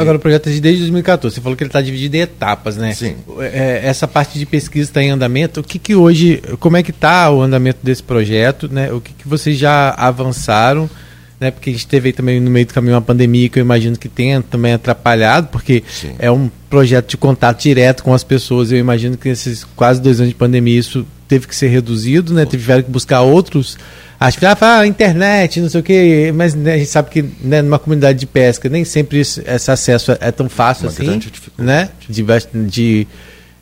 Agora 0.00 0.16
o 0.18 0.20
projeto 0.20 0.48
é 0.48 0.60
desde 0.60 0.80
2014. 0.80 1.34
Você 1.34 1.40
falou 1.40 1.56
que 1.56 1.62
ele 1.62 1.68
está 1.68 1.80
dividido 1.80 2.16
em 2.16 2.20
etapas, 2.20 2.76
né? 2.76 2.92
Sim. 2.92 3.16
É, 3.40 3.80
essa 3.84 4.06
parte 4.06 4.38
de 4.38 4.44
pesquisa 4.44 4.90
está 4.90 5.02
em 5.02 5.10
andamento. 5.10 5.60
O 5.60 5.62
que, 5.62 5.78
que 5.78 5.94
hoje, 5.94 6.42
como 6.58 6.76
é 6.76 6.82
que 6.82 6.90
está 6.90 7.30
o 7.30 7.40
andamento 7.40 7.78
desse 7.82 8.02
projeto? 8.02 8.68
Né? 8.70 8.92
O 8.92 9.00
que, 9.00 9.12
que 9.12 9.28
vocês 9.28 9.56
já 9.56 9.90
avançaram? 9.90 10.90
Né? 11.38 11.50
Porque 11.50 11.70
a 11.70 11.72
gente 11.72 11.86
teve 11.86 12.12
também 12.12 12.40
no 12.40 12.50
meio 12.50 12.66
do 12.66 12.72
caminho 12.72 12.94
uma 12.94 13.02
pandemia 13.02 13.48
que 13.48 13.58
eu 13.58 13.62
imagino 13.62 13.96
que 13.96 14.08
tenha 14.08 14.42
também 14.42 14.72
atrapalhado, 14.72 15.48
porque 15.48 15.82
Sim. 15.88 16.14
é 16.18 16.30
um 16.30 16.50
projeto 16.70 17.10
de 17.10 17.16
contato 17.16 17.62
direto 17.62 18.02
com 18.02 18.14
as 18.14 18.24
pessoas. 18.24 18.72
Eu 18.72 18.78
imagino 18.78 19.16
que 19.16 19.28
nesses 19.28 19.64
quase 19.76 20.00
dois 20.00 20.18
anos 20.18 20.30
de 20.30 20.34
pandemia 20.34 20.78
isso 20.78 21.06
teve 21.28 21.46
que 21.46 21.54
ser 21.54 21.68
reduzido, 21.68 22.32
né? 22.32 22.46
Tiveram 22.46 22.82
que 22.82 22.90
buscar 22.90 23.20
outros. 23.20 23.76
Acho 24.18 24.38
que 24.38 24.46
ah, 24.46 24.86
internet, 24.86 25.60
não 25.60 25.68
sei 25.68 25.80
o 25.80 25.84
quê, 25.84 26.32
mas 26.34 26.54
né, 26.54 26.74
a 26.74 26.78
gente 26.78 26.88
sabe 26.88 27.10
que 27.10 27.22
né, 27.42 27.60
numa 27.60 27.78
comunidade 27.78 28.18
de 28.18 28.26
pesca 28.26 28.66
nem 28.66 28.82
sempre 28.82 29.20
isso, 29.20 29.42
esse 29.46 29.70
acesso 29.70 30.12
é, 30.12 30.18
é 30.22 30.32
tão 30.32 30.48
fácil 30.48 30.84
uma 30.84 30.90
assim, 30.90 31.20
né? 31.58 31.90
De, 32.08 32.22
de, 32.70 33.06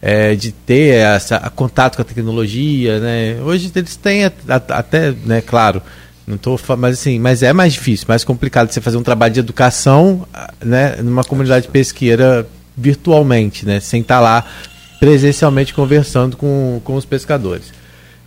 é, 0.00 0.36
de 0.36 0.52
ter 0.52 0.96
essa 0.96 1.40
contato 1.56 1.96
com 1.96 2.02
a 2.02 2.04
tecnologia, 2.04 3.00
né? 3.00 3.36
Hoje 3.42 3.72
eles 3.74 3.96
têm 3.96 4.24
até, 4.24 5.12
né, 5.24 5.40
claro, 5.40 5.82
não 6.26 6.38
tô, 6.38 6.58
mas 6.78 6.98
assim, 6.98 7.18
mas 7.18 7.42
é 7.42 7.52
mais 7.52 7.74
difícil, 7.74 8.06
mais 8.08 8.24
complicado 8.24 8.70
você 8.70 8.80
fazer 8.80 8.96
um 8.96 9.02
trabalho 9.02 9.34
de 9.34 9.40
educação, 9.40 10.26
né, 10.62 10.96
numa 11.02 11.22
comunidade 11.22 11.68
pesqueira 11.68 12.46
virtualmente, 12.76 13.66
né, 13.66 13.78
sem 13.78 14.00
estar 14.00 14.16
tá 14.16 14.20
lá 14.20 14.44
presencialmente 14.98 15.74
conversando 15.74 16.36
com, 16.36 16.80
com 16.82 16.94
os 16.94 17.04
pescadores. 17.04 17.72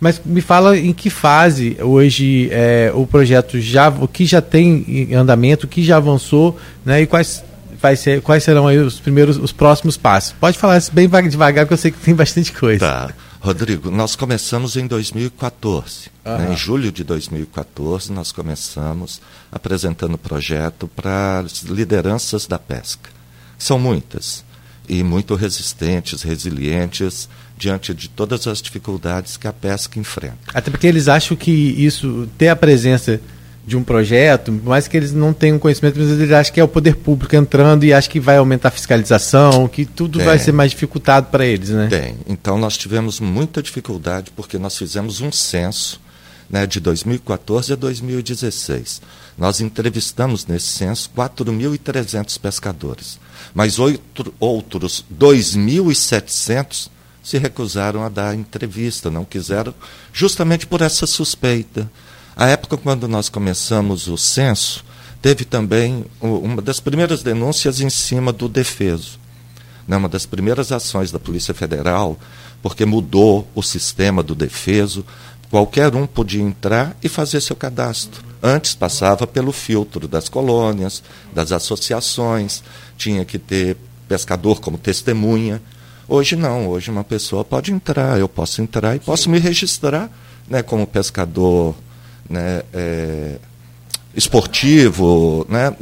Mas 0.00 0.20
me 0.24 0.40
fala 0.40 0.78
em 0.78 0.92
que 0.92 1.10
fase 1.10 1.76
hoje 1.80 2.48
é, 2.52 2.92
o 2.94 3.04
projeto 3.04 3.60
já, 3.60 3.88
o 3.88 4.06
que 4.06 4.24
já 4.24 4.40
tem 4.40 4.84
em 4.86 5.14
andamento, 5.14 5.66
o 5.66 5.68
que 5.68 5.82
já 5.82 5.96
avançou, 5.96 6.56
né, 6.84 7.02
e 7.02 7.06
quais 7.06 7.42
vai 7.82 7.96
ser, 7.96 8.20
quais 8.22 8.44
serão 8.44 8.68
aí 8.68 8.78
os 8.78 9.00
primeiros, 9.00 9.36
os 9.36 9.50
próximos 9.50 9.96
passos? 9.96 10.36
Pode 10.38 10.56
falar 10.56 10.80
bem 10.92 11.08
devagar, 11.28 11.64
porque 11.64 11.74
eu 11.74 11.78
sei 11.78 11.90
que 11.90 11.98
tem 11.98 12.14
bastante 12.14 12.52
coisa. 12.52 12.86
Tá. 12.86 13.10
Rodrigo, 13.40 13.90
nós 13.90 14.16
começamos 14.16 14.76
em 14.76 14.86
2014. 14.86 16.10
Né? 16.24 16.52
Em 16.52 16.56
julho 16.56 16.90
de 16.90 17.04
2014, 17.04 18.12
nós 18.12 18.32
começamos 18.32 19.20
apresentando 19.50 20.14
o 20.14 20.18
projeto 20.18 20.88
para 20.88 21.40
as 21.40 21.62
lideranças 21.62 22.46
da 22.46 22.58
pesca. 22.58 23.10
São 23.56 23.78
muitas 23.78 24.44
e 24.88 25.02
muito 25.02 25.34
resistentes, 25.34 26.22
resilientes 26.22 27.28
diante 27.56 27.92
de 27.92 28.08
todas 28.08 28.46
as 28.46 28.62
dificuldades 28.62 29.36
que 29.36 29.46
a 29.46 29.52
pesca 29.52 29.98
enfrenta. 29.98 30.38
Até 30.54 30.70
porque 30.70 30.86
eles 30.86 31.08
acham 31.08 31.36
que 31.36 31.50
isso, 31.50 32.28
ter 32.38 32.48
a 32.48 32.56
presença 32.56 33.20
de 33.68 33.76
um 33.76 33.84
projeto, 33.84 34.50
mais 34.50 34.88
que 34.88 34.96
eles 34.96 35.12
não 35.12 35.34
tenham 35.34 35.58
conhecimento, 35.58 35.98
mas 35.98 36.08
eles 36.08 36.32
acham 36.32 36.54
que 36.54 36.58
é 36.58 36.64
o 36.64 36.68
poder 36.68 36.96
público 36.96 37.36
entrando 37.36 37.84
e 37.84 37.92
acham 37.92 38.10
que 38.10 38.18
vai 38.18 38.38
aumentar 38.38 38.68
a 38.68 38.70
fiscalização, 38.70 39.68
que 39.68 39.84
tudo 39.84 40.18
Tem. 40.18 40.26
vai 40.26 40.38
ser 40.38 40.52
mais 40.52 40.70
dificultado 40.70 41.26
para 41.26 41.44
eles, 41.44 41.68
né? 41.68 41.86
Tem. 41.88 42.16
Então 42.26 42.56
nós 42.56 42.78
tivemos 42.78 43.20
muita 43.20 43.62
dificuldade 43.62 44.32
porque 44.34 44.56
nós 44.56 44.74
fizemos 44.74 45.20
um 45.20 45.30
censo 45.30 46.00
né, 46.48 46.66
de 46.66 46.80
2014 46.80 47.74
a 47.74 47.76
2016. 47.76 49.02
Nós 49.36 49.60
entrevistamos 49.60 50.46
nesse 50.46 50.68
censo 50.68 51.10
4.300 51.14 52.40
pescadores, 52.40 53.20
mas 53.52 53.78
outro, 53.78 54.32
outros 54.40 55.04
2.700 55.14 56.88
se 57.22 57.36
recusaram 57.36 58.02
a 58.02 58.08
dar 58.08 58.34
entrevista, 58.34 59.10
não 59.10 59.26
quiseram, 59.26 59.74
justamente 60.10 60.66
por 60.66 60.80
essa 60.80 61.06
suspeita 61.06 61.86
a 62.38 62.46
época 62.46 62.76
quando 62.76 63.08
nós 63.08 63.28
começamos 63.28 64.06
o 64.06 64.16
censo, 64.16 64.84
teve 65.20 65.44
também 65.44 66.04
uma 66.20 66.62
das 66.62 66.78
primeiras 66.78 67.20
denúncias 67.20 67.80
em 67.80 67.90
cima 67.90 68.32
do 68.32 68.48
defeso. 68.48 69.18
Né, 69.88 69.96
uma 69.96 70.08
das 70.08 70.24
primeiras 70.24 70.70
ações 70.70 71.10
da 71.10 71.18
Polícia 71.18 71.52
Federal, 71.52 72.16
porque 72.62 72.84
mudou 72.84 73.48
o 73.56 73.62
sistema 73.62 74.22
do 74.22 74.36
defeso, 74.36 75.04
qualquer 75.50 75.92
um 75.96 76.06
podia 76.06 76.40
entrar 76.40 76.96
e 77.02 77.08
fazer 77.08 77.40
seu 77.40 77.56
cadastro. 77.56 78.22
Antes 78.40 78.72
passava 78.72 79.26
pelo 79.26 79.50
filtro 79.50 80.06
das 80.06 80.28
colônias, 80.28 81.02
das 81.34 81.50
associações, 81.50 82.62
tinha 82.96 83.24
que 83.24 83.40
ter 83.40 83.76
pescador 84.06 84.60
como 84.60 84.78
testemunha. 84.78 85.60
Hoje 86.06 86.36
não, 86.36 86.68
hoje 86.68 86.88
uma 86.88 87.02
pessoa 87.02 87.44
pode 87.44 87.72
entrar, 87.72 88.16
eu 88.16 88.28
posso 88.28 88.62
entrar 88.62 88.94
e 88.94 89.00
posso 89.00 89.28
me 89.28 89.40
registrar 89.40 90.08
né, 90.48 90.62
como 90.62 90.86
pescador 90.86 91.74
né, 92.28 92.62
é, 92.72 93.36
esportivo, 94.14 95.46
né? 95.48 95.74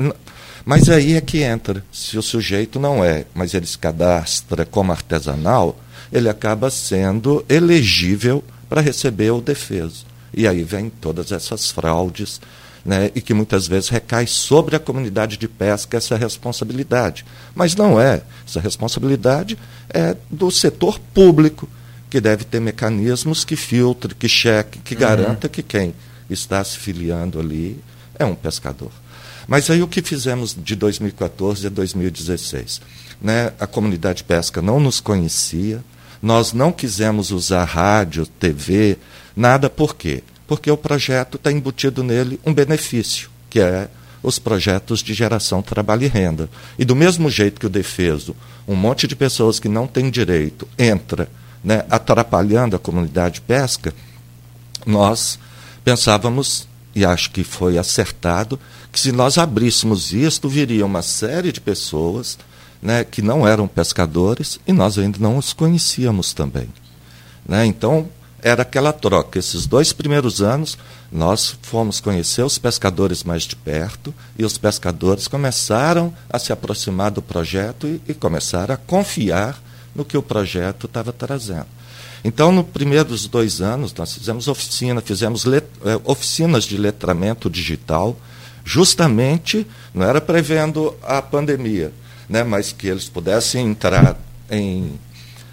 Mas 0.65 0.89
aí 0.89 1.15
é 1.15 1.21
que 1.21 1.43
entra. 1.43 1.85
Se 1.93 2.19
o 2.19 2.23
sujeito 2.23 2.81
não 2.81 3.05
é, 3.05 3.25
mas 3.35 3.55
ele 3.55 3.67
se 3.67 3.79
cadastra 3.79 4.67
como 4.67 4.93
artesanal, 4.93 5.79
ele 6.13 6.29
acaba 6.29 6.71
sendo 6.71 7.45
elegível 7.49 8.43
para 8.69 8.81
receber 8.81 9.31
o 9.31 9.41
defeso. 9.41 10.05
E 10.35 10.47
aí 10.47 10.63
vem 10.63 10.91
todas 10.91 11.33
essas 11.33 11.71
fraudes, 11.71 12.41
né, 12.85 13.11
e 13.15 13.21
que 13.21 13.35
muitas 13.35 13.67
vezes 13.67 13.89
recai 13.89 14.27
sobre 14.27 14.77
a 14.77 14.81
comunidade 14.81 15.37
de 15.37 15.49
pesca 15.49 15.97
essa 15.97 16.17
responsabilidade. 16.17 17.25
Mas 17.55 17.75
não 17.75 18.01
é. 18.01 18.23
Essa 18.47 18.61
responsabilidade 18.61 19.59
é 19.89 20.17
do 20.31 20.51
setor 20.51 20.99
público, 20.99 21.69
que 22.11 22.21
deve 22.21 22.45
ter 22.45 22.61
mecanismos 22.61 23.45
que 23.45 23.57
filtre, 23.57 24.15
que 24.15 24.29
cheque, 24.29 24.79
que 24.79 24.95
uhum. 24.95 25.01
garanta 25.01 25.49
que 25.49 25.63
quem 25.63 25.95
está 26.29 26.63
se 26.65 26.79
filiando 26.79 27.39
ali 27.39 27.81
é 28.19 28.25
um 28.25 28.35
pescador. 28.35 28.91
Mas 29.47 29.71
aí 29.71 29.83
o 29.83 29.89
que 29.89 30.03
fizemos 30.03 30.57
de 30.57 30.75
2014 30.75 31.67
a 31.67 31.71
2016? 31.71 32.81
Né? 33.21 33.53
A 33.61 33.67
comunidade 33.67 34.25
pesca 34.25 34.61
não 34.61 34.81
nos 34.81 35.01
conhecia, 35.01 35.85
nós 36.21 36.53
não 36.53 36.73
quisemos 36.73 37.31
usar 37.31 37.65
rádio, 37.65 38.27
TV, 38.27 38.99
nada, 39.37 39.71
por 39.71 39.95
quê? 39.95 40.23
Porque 40.47 40.71
o 40.71 40.77
projeto 40.77 41.37
está 41.37 41.53
embutido 41.53 42.03
nele 42.03 42.41
um 42.45 42.53
benefício, 42.53 43.31
que 43.49 43.61
é 43.61 43.89
os 44.23 44.39
projetos 44.39 45.01
de 45.01 45.15
geração, 45.15 45.63
trabalho 45.63 46.05
e 46.05 46.09
renda. 46.09 46.51
E 46.79 46.85
do 46.85 46.97
mesmo 46.97 47.31
jeito 47.31 47.61
que 47.61 47.67
o 47.67 47.71
defeso, 47.71 48.35
um 48.67 48.75
monte 48.75 49.07
de 49.07 49.15
pessoas 49.15 49.61
que 49.61 49.69
não 49.69 49.87
têm 49.87 50.11
direito 50.11 50.67
entra 50.77 51.29
né, 51.63 51.85
atrapalhando 51.89 52.75
a 52.75 52.79
comunidade 52.79 53.41
pesca, 53.41 53.95
nós 54.85 55.39
pensávamos, 55.87 56.67
e 56.97 57.05
acho 57.05 57.31
que 57.31 57.45
foi 57.45 57.79
acertado, 57.79 58.59
que 58.91 58.99
se 58.99 59.13
nós 59.13 59.39
abríssemos 59.39 60.13
isto, 60.13 60.49
viria 60.49 60.85
uma 60.85 61.01
série 61.01 61.53
de 61.53 61.61
pessoas 61.61 62.37
né, 62.83 63.05
que 63.05 63.23
não 63.23 63.47
eram 63.47 63.69
pescadores 63.69 64.59
e 64.67 64.73
nós 64.73 64.99
ainda 64.99 65.21
não 65.21 65.37
os 65.37 65.53
conhecíamos 65.53 66.33
também. 66.33 66.69
Né? 67.47 67.67
Então, 67.67 68.09
era 68.43 68.63
aquela 68.63 68.93
troca. 68.93 69.39
Esses 69.39 69.65
dois 69.65 69.93
primeiros 69.93 70.43
anos, 70.43 70.77
nós 71.13 71.57
fomos 71.63 72.01
conhecer 72.01 72.43
os 72.43 72.59
pescadores 72.59 73.23
mais 73.23 73.45
de 73.45 73.55
perto 73.55 74.13
e 74.37 74.45
os 74.45 74.59
pescadores 74.59 75.29
começaram 75.29 76.13
a 76.29 76.37
se 76.37 76.53
aproximar 76.53 77.13
do 77.13 77.23
projeto 77.23 77.87
e, 77.87 78.03
e 78.09 78.13
começaram 78.13 78.75
a 78.75 78.79
confiar 78.79 79.57
no 79.95 80.05
que 80.05 80.19
o 80.19 80.23
projeto 80.23 80.87
estava 80.87 81.13
trazendo. 81.13 81.69
Então, 82.27 82.51
nos 82.51 82.67
primeiros 82.67 83.29
dois 83.29 83.61
anos, 83.61 83.95
nós 83.95 84.13
fizemos 84.13 84.49
oficina, 84.49 85.01
fizemos 85.01 85.45
let, 85.45 85.65
é, 85.85 86.01
oficinas 86.03 86.65
de 86.65 86.77
letramento 86.77 87.49
digital, 87.49 88.19
justamente, 88.65 89.65
não 89.95 90.05
era 90.05 90.21
prevendo 90.21 90.93
a 91.05 91.23
pandemia, 91.23 91.93
né, 92.29 92.43
mas 92.43 92.73
que 92.73 92.89
eles 92.89 93.09
pudessem 93.09 93.69
entrar 93.69 94.19
em, 94.51 94.99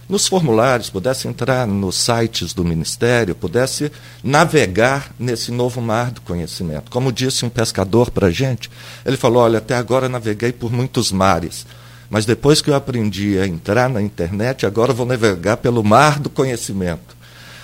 nos 0.10 0.28
formulários, 0.28 0.90
pudessem 0.90 1.30
entrar 1.30 1.68
nos 1.68 1.96
sites 1.96 2.56
do 2.56 2.66
Ministério, 2.66 3.36
pudessem 3.36 3.92
navegar 4.24 5.14
nesse 5.20 5.52
novo 5.52 5.80
mar 5.80 6.10
do 6.10 6.22
conhecimento. 6.22 6.90
Como 6.90 7.12
disse 7.12 7.46
um 7.46 7.50
pescador 7.50 8.10
para 8.10 8.30
a 8.30 8.32
gente, 8.32 8.68
ele 9.06 9.16
falou: 9.16 9.44
Olha, 9.44 9.60
até 9.60 9.76
agora 9.76 10.10
naveguei 10.10 10.52
por 10.52 10.72
muitos 10.72 11.12
mares 11.12 11.68
mas 12.14 12.28
depois 12.28 12.62
que 12.62 12.70
eu 12.70 12.76
aprendi 12.76 13.40
a 13.40 13.48
entrar 13.48 13.90
na 13.90 14.00
internet, 14.00 14.68
agora 14.68 14.94
vou 14.94 15.04
navegar 15.04 15.58
pelo 15.58 15.84
mar 15.84 16.20
do 16.20 16.30
conhecimento. 16.30 17.18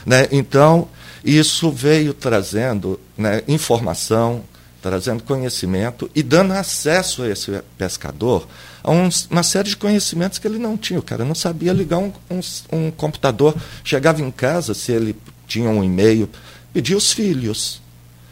Né? 0.03 0.27
Então, 0.31 0.87
isso 1.23 1.69
veio 1.69 2.15
trazendo 2.15 2.99
né, 3.15 3.43
informação, 3.47 4.43
trazendo 4.81 5.21
conhecimento 5.21 6.09
e 6.15 6.23
dando 6.23 6.53
acesso 6.53 7.21
a 7.21 7.29
esse 7.29 7.61
pescador 7.77 8.47
a 8.83 8.89
uma 8.89 9.43
série 9.43 9.69
de 9.69 9.77
conhecimentos 9.77 10.39
que 10.39 10.47
ele 10.47 10.57
não 10.57 10.75
tinha. 10.75 10.97
O 10.99 11.03
cara 11.03 11.23
não 11.23 11.35
sabia 11.35 11.71
ligar 11.71 11.99
um, 11.99 12.11
um, 12.31 12.39
um 12.71 12.89
computador, 12.89 13.55
chegava 13.83 14.19
em 14.19 14.31
casa, 14.31 14.73
se 14.73 14.91
ele 14.91 15.15
tinha 15.45 15.69
um 15.69 15.83
e-mail, 15.83 16.27
pedia 16.73 16.97
os 16.97 17.13
filhos. 17.13 17.83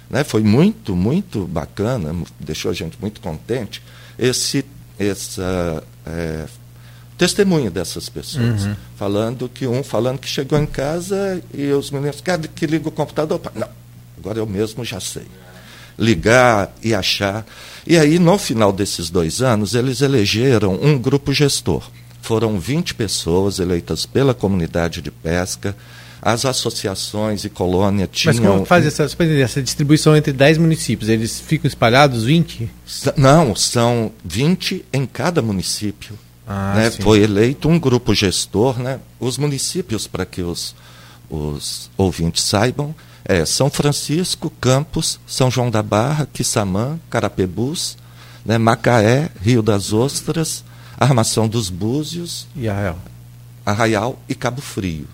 Né? 0.10 0.24
Foi 0.24 0.42
muito, 0.42 0.96
muito 0.96 1.46
bacana, 1.46 2.16
deixou 2.40 2.72
a 2.72 2.74
gente 2.74 2.98
muito 3.00 3.22
contente 3.22 3.84
esse 4.18 4.66
essa 5.00 5.84
é, 6.08 6.46
testemunha 7.18 7.72
dessas 7.72 8.10
pessoas, 8.10 8.66
uhum. 8.66 8.76
falando 8.96 9.50
que 9.50 9.66
um 9.66 9.84
falando 9.84 10.20
que 10.20 10.28
chegou 10.28 10.60
em 10.60 10.66
casa 10.66 11.42
e 11.54 11.72
os 11.72 11.90
meninos 11.90 12.22
querem 12.22 12.50
que 12.54 12.66
liga 12.66 12.88
o 12.88 12.92
computador. 12.92 13.42
Não, 13.56 13.68
agora 14.18 14.40
eu 14.40 14.46
mesmo 14.46 14.86
já 14.86 15.00
sei. 15.00 15.26
Ligar 15.98 16.72
e 16.84 16.94
achar. 16.94 17.46
E 17.86 17.98
aí, 17.98 18.20
no 18.20 18.38
final 18.38 18.72
desses 18.72 19.10
dois 19.10 19.42
anos, 19.42 19.74
eles 19.74 20.02
elegeram 20.02 20.76
um 20.76 20.98
grupo 20.98 21.34
gestor. 21.34 21.90
Foram 22.22 22.60
20 22.60 22.94
pessoas 22.94 23.58
eleitas 23.58 24.06
pela 24.06 24.34
comunidade 24.34 25.02
de 25.02 25.10
pesca, 25.10 25.76
as 26.22 26.46
associações 26.46 27.44
e 27.44 27.50
colônia 27.50 28.08
tinham. 28.08 28.36
Mas 28.36 28.46
como 28.46 28.66
faz 28.66 28.86
essa, 28.86 29.04
essa 29.04 29.62
distribuição 29.62 30.16
entre 30.16 30.34
10 30.34 30.58
municípios? 30.58 31.10
Eles 31.10 31.40
ficam 31.40 31.68
espalhados, 31.68 32.24
20? 32.24 32.70
Não, 33.16 33.56
são 33.56 34.12
20 34.24 34.86
em 34.92 35.06
cada 35.06 35.42
município. 35.42 36.18
Ah, 36.48 36.74
né? 36.76 36.92
Foi 36.92 37.22
eleito 37.22 37.68
um 37.68 37.78
grupo 37.78 38.16
gestor, 38.16 38.80
né? 38.80 39.00
os 39.20 39.38
municípios, 39.38 40.08
para 40.08 40.26
que 40.26 40.42
os, 40.42 40.76
os 41.30 41.90
ouvintes 41.98 42.44
saibam, 42.44 42.96
é 43.26 43.46
São 43.46 43.70
Francisco, 43.70 44.50
Campos, 44.62 45.20
São 45.28 45.52
João 45.52 45.70
da 45.70 45.84
Barra, 45.84 46.28
Quissamã, 46.32 46.98
Carapebus, 47.10 47.98
né? 48.46 48.58
Macaé, 48.58 49.30
Rio 49.42 49.62
das 49.62 49.92
Ostras, 49.92 50.64
Armação 50.98 51.50
dos 51.50 51.70
Búzios, 51.70 52.48
e 52.56 52.70
Arraial. 52.70 52.98
Arraial 53.66 54.20
e 54.30 54.34
Cabo 54.34 54.62
Frio. 54.62 55.06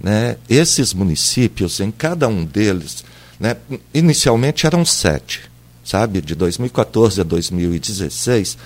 Né? 0.00 0.36
Esses 0.48 0.94
municípios, 0.94 1.78
em 1.80 1.90
cada 1.90 2.26
um 2.26 2.44
deles, 2.44 3.04
né, 3.38 3.56
inicialmente 3.92 4.66
eram 4.66 4.84
sete, 4.84 5.42
sabe? 5.84 6.20
De 6.20 6.34
2014 6.34 7.20
a 7.20 7.24
2016, 7.24 8.56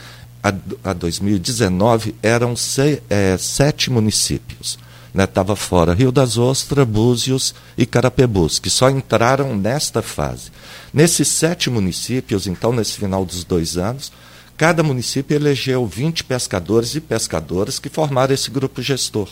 a, 0.43 0.53
a 0.91 0.93
2019 0.93 2.15
eram 2.23 2.55
se, 2.55 3.03
é, 3.09 3.37
sete 3.39 3.91
municípios. 3.91 4.79
Estava 5.17 5.53
né? 5.53 5.57
fora 5.57 5.95
Rio 5.95 6.11
das 6.11 6.37
Ostras, 6.37 6.87
Búzios 6.87 7.55
e 7.79 7.87
Carapebus, 7.87 8.59
que 8.59 8.69
só 8.69 8.91
entraram 8.91 9.57
nesta 9.57 10.03
fase. 10.03 10.51
Nesses 10.93 11.29
sete 11.29 11.71
municípios, 11.71 12.47
então, 12.47 12.73
nesse 12.73 12.95
final 12.95 13.25
dos 13.25 13.45
dois 13.45 13.77
anos, 13.77 14.13
cada 14.57 14.83
município 14.83 15.37
elegeu 15.37 15.87
20 15.87 16.25
pescadores 16.25 16.95
e 16.95 17.01
pescadoras 17.01 17.79
que 17.79 17.89
formaram 17.89 18.35
esse 18.35 18.51
grupo 18.51 18.83
gestor. 18.83 19.29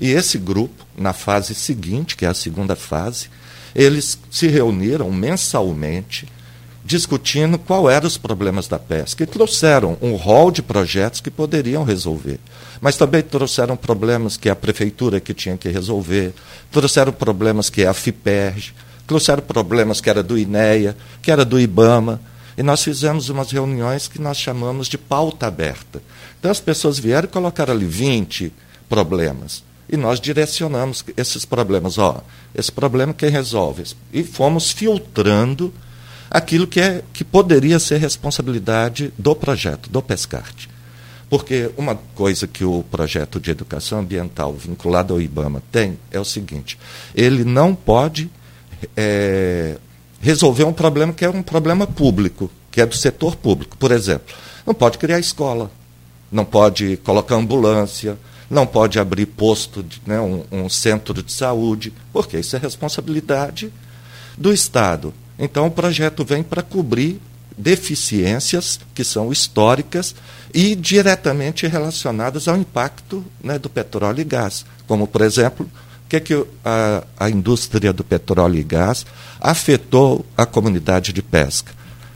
E 0.00 0.10
esse 0.10 0.38
grupo, 0.38 0.84
na 0.96 1.12
fase 1.12 1.54
seguinte, 1.54 2.16
que 2.16 2.24
é 2.24 2.28
a 2.28 2.34
segunda 2.34 2.76
fase, 2.76 3.28
eles 3.74 4.18
se 4.30 4.46
reuniram 4.46 5.10
mensalmente 5.10 6.26
discutindo 6.86 7.58
qual 7.58 7.90
eram 7.90 8.06
os 8.06 8.16
problemas 8.16 8.68
da 8.68 8.78
pesca 8.78 9.24
e 9.24 9.26
trouxeram 9.26 9.98
um 10.00 10.14
rol 10.14 10.52
de 10.52 10.62
projetos 10.62 11.20
que 11.20 11.30
poderiam 11.30 11.82
resolver. 11.82 12.38
Mas 12.80 12.96
também 12.96 13.22
trouxeram 13.22 13.76
problemas 13.76 14.36
que 14.36 14.48
a 14.48 14.54
prefeitura 14.54 15.18
que 15.18 15.34
tinha 15.34 15.56
que 15.56 15.68
resolver, 15.68 16.32
trouxeram 16.70 17.12
problemas 17.12 17.68
que 17.68 17.84
a 17.84 17.92
FIPERG, 17.92 18.72
trouxeram 19.04 19.42
problemas 19.42 20.00
que 20.00 20.08
era 20.08 20.22
do 20.22 20.38
INEA, 20.38 20.96
que 21.20 21.30
era 21.32 21.44
do 21.44 21.58
IBAMA, 21.58 22.20
e 22.56 22.62
nós 22.62 22.82
fizemos 22.82 23.28
umas 23.28 23.50
reuniões 23.50 24.06
que 24.06 24.20
nós 24.20 24.36
chamamos 24.36 24.88
de 24.88 24.96
pauta 24.96 25.48
aberta. 25.48 26.00
Então 26.38 26.50
as 26.50 26.60
pessoas 26.60 26.98
vieram 26.98 27.28
e 27.28 27.30
colocaram 27.30 27.74
ali 27.74 27.84
20 27.84 28.52
problemas. 28.88 29.65
E 29.88 29.96
nós 29.96 30.20
direcionamos 30.20 31.04
esses 31.16 31.44
problemas. 31.44 31.98
Ó, 31.98 32.22
esse 32.54 32.72
problema 32.72 33.14
quem 33.14 33.30
resolve? 33.30 33.84
E 34.12 34.24
fomos 34.24 34.70
filtrando 34.70 35.72
aquilo 36.30 36.66
que, 36.66 36.80
é, 36.80 37.02
que 37.12 37.24
poderia 37.24 37.78
ser 37.78 37.98
responsabilidade 37.98 39.12
do 39.16 39.34
projeto, 39.34 39.88
do 39.88 40.02
Pescarte. 40.02 40.68
Porque 41.28 41.70
uma 41.76 41.96
coisa 42.14 42.46
que 42.46 42.64
o 42.64 42.84
projeto 42.84 43.40
de 43.40 43.50
educação 43.50 43.98
ambiental 43.98 44.52
vinculado 44.52 45.12
ao 45.12 45.20
IBAMA 45.20 45.62
tem 45.72 45.98
é 46.10 46.20
o 46.20 46.24
seguinte: 46.24 46.78
ele 47.14 47.44
não 47.44 47.74
pode 47.74 48.30
é, 48.96 49.76
resolver 50.20 50.64
um 50.64 50.72
problema 50.72 51.12
que 51.12 51.24
é 51.24 51.30
um 51.30 51.42
problema 51.42 51.86
público, 51.86 52.50
que 52.70 52.80
é 52.80 52.86
do 52.86 52.96
setor 52.96 53.34
público. 53.34 53.76
Por 53.76 53.90
exemplo, 53.90 54.34
não 54.64 54.72
pode 54.72 54.98
criar 54.98 55.18
escola, 55.18 55.70
não 56.30 56.44
pode 56.44 56.96
colocar 56.98 57.34
ambulância, 57.34 58.16
não 58.48 58.66
pode 58.66 58.98
abrir 58.98 59.26
posto, 59.26 59.84
né, 60.06 60.20
um, 60.20 60.44
um 60.50 60.68
centro 60.68 61.22
de 61.22 61.32
saúde, 61.32 61.92
porque 62.12 62.38
isso 62.38 62.56
é 62.56 62.58
responsabilidade 62.58 63.72
do 64.36 64.52
Estado. 64.52 65.12
Então 65.38 65.66
o 65.66 65.70
projeto 65.70 66.24
vem 66.24 66.42
para 66.42 66.62
cobrir 66.62 67.20
deficiências 67.56 68.78
que 68.94 69.02
são 69.02 69.32
históricas 69.32 70.14
e 70.52 70.74
diretamente 70.74 71.66
relacionadas 71.66 72.48
ao 72.48 72.56
impacto 72.56 73.24
né, 73.42 73.58
do 73.58 73.68
petróleo 73.68 74.20
e 74.20 74.24
gás. 74.24 74.64
Como, 74.86 75.06
por 75.06 75.22
exemplo, 75.22 75.68
o 76.04 76.08
que, 76.08 76.16
é 76.16 76.20
que 76.20 76.46
a, 76.64 77.02
a 77.18 77.30
indústria 77.30 77.92
do 77.92 78.04
petróleo 78.04 78.58
e 78.58 78.62
gás 78.62 79.04
afetou 79.40 80.24
a 80.36 80.46
comunidade 80.46 81.12
de 81.12 81.22
pesca? 81.22 81.72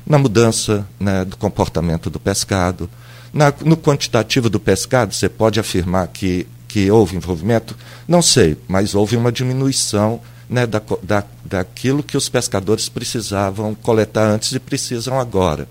Na 0.07 0.19
mudança 0.19 0.87
né, 0.99 1.25
do 1.25 1.37
comportamento 1.37 2.11
do 2.11 2.21
pescado, 2.21 2.89
na, 3.33 3.53
no 3.65 3.77
quantitativo 3.77 4.51
do 4.51 4.59
pescado, 4.59 5.15
você 5.15 5.29
pode 5.29 5.61
afirmar 5.61 6.09
que, 6.09 6.47
que 6.67 6.91
houve 6.91 7.17
envolvimento? 7.17 7.77
Não 8.07 8.21
sei, 8.23 8.57
mas 8.67 8.95
houve 8.95 9.17
uma 9.17 9.31
diminuição 9.31 10.21
né, 10.49 10.67
da, 10.67 10.83
da, 11.03 11.25
daquilo 11.45 12.03
que 12.03 12.17
os 12.17 12.29
pescadores 12.29 12.89
precisavam 12.89 13.75
coletar 13.75 14.27
antes 14.27 14.53
e 14.53 14.59
precisam 14.59 15.19
agora. 15.19 15.69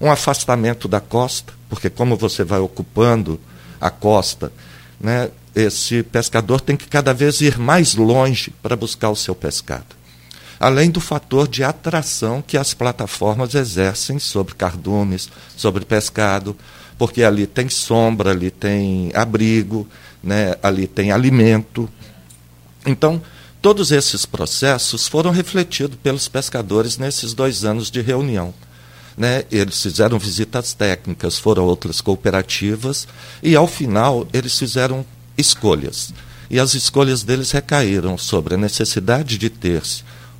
Um 0.00 0.10
afastamento 0.10 0.88
da 0.88 1.00
costa, 1.00 1.52
porque 1.70 1.88
como 1.88 2.16
você 2.16 2.42
vai 2.42 2.58
ocupando 2.58 3.40
a 3.80 3.88
costa, 3.88 4.52
né, 5.00 5.30
esse 5.54 6.02
pescador 6.02 6.60
tem 6.60 6.76
que 6.76 6.88
cada 6.88 7.14
vez 7.14 7.40
ir 7.40 7.56
mais 7.56 7.94
longe 7.94 8.52
para 8.62 8.76
buscar 8.76 9.10
o 9.10 9.16
seu 9.16 9.34
pescado. 9.34 9.96
Além 10.58 10.90
do 10.90 11.00
fator 11.00 11.46
de 11.46 11.62
atração 11.62 12.42
que 12.42 12.56
as 12.56 12.74
plataformas 12.74 13.54
exercem 13.54 14.18
sobre 14.18 14.54
cardumes, 14.54 15.28
sobre 15.56 15.84
pescado, 15.84 16.56
porque 16.98 17.22
ali 17.22 17.46
tem 17.46 17.68
sombra, 17.68 18.30
ali 18.30 18.50
tem 18.50 19.10
abrigo, 19.14 19.86
né, 20.22 20.54
ali 20.62 20.86
tem 20.86 21.12
alimento. 21.12 21.88
Então, 22.84 23.20
Todos 23.66 23.90
esses 23.90 24.24
processos 24.24 25.08
foram 25.08 25.32
refletidos 25.32 25.98
pelos 26.00 26.28
pescadores 26.28 26.98
nesses 26.98 27.34
dois 27.34 27.64
anos 27.64 27.90
de 27.90 28.00
reunião. 28.00 28.54
Né? 29.16 29.42
Eles 29.50 29.82
fizeram 29.82 30.20
visitas 30.20 30.72
técnicas, 30.72 31.36
foram 31.36 31.64
outras 31.64 32.00
cooperativas, 32.00 33.08
e 33.42 33.56
ao 33.56 33.66
final 33.66 34.24
eles 34.32 34.56
fizeram 34.56 35.04
escolhas. 35.36 36.14
E 36.48 36.60
as 36.60 36.74
escolhas 36.74 37.24
deles 37.24 37.50
recaíram 37.50 38.16
sobre 38.16 38.54
a 38.54 38.56
necessidade 38.56 39.36
de 39.36 39.50
ter 39.50 39.82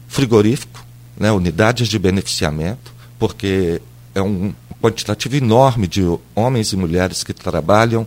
frigorífico, 0.07 0.87
né, 1.19 1.33
unidades 1.33 1.89
de 1.89 1.99
beneficiamento, 1.99 2.95
porque 3.19 3.83
é 4.15 4.23
um 4.23 4.55
quantitativo 4.81 5.37
enorme 5.37 5.87
de 5.87 6.03
homens 6.35 6.73
e 6.73 6.77
mulheres 6.77 7.23
que 7.25 7.33
trabalham 7.33 8.07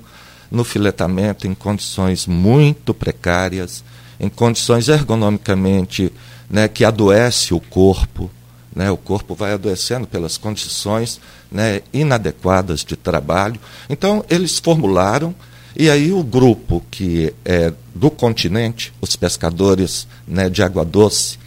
no 0.51 0.63
filetamento 0.63 1.47
em 1.47 1.53
condições 1.53 2.25
muito 2.25 2.93
precárias, 2.93 3.83
em 4.19 4.29
condições 4.29 4.87
ergonomicamente 4.87 6.11
né, 6.49 6.67
que 6.67 6.83
adoece 6.83 7.53
o 7.53 7.59
corpo. 7.59 8.29
Né, 8.75 8.89
o 8.91 8.97
corpo 8.97 9.35
vai 9.35 9.53
adoecendo 9.53 10.07
pelas 10.07 10.37
condições 10.37 11.19
né, 11.51 11.81
inadequadas 11.91 12.83
de 12.83 12.95
trabalho. 12.95 13.59
Então, 13.89 14.23
eles 14.29 14.59
formularam, 14.59 15.33
e 15.75 15.89
aí 15.89 16.11
o 16.11 16.23
grupo 16.23 16.83
que 16.89 17.33
é 17.43 17.73
do 17.93 18.09
continente, 18.09 18.93
os 19.01 19.15
pescadores 19.15 20.07
né, 20.27 20.49
de 20.49 20.63
água 20.63 20.85
doce, 20.85 21.37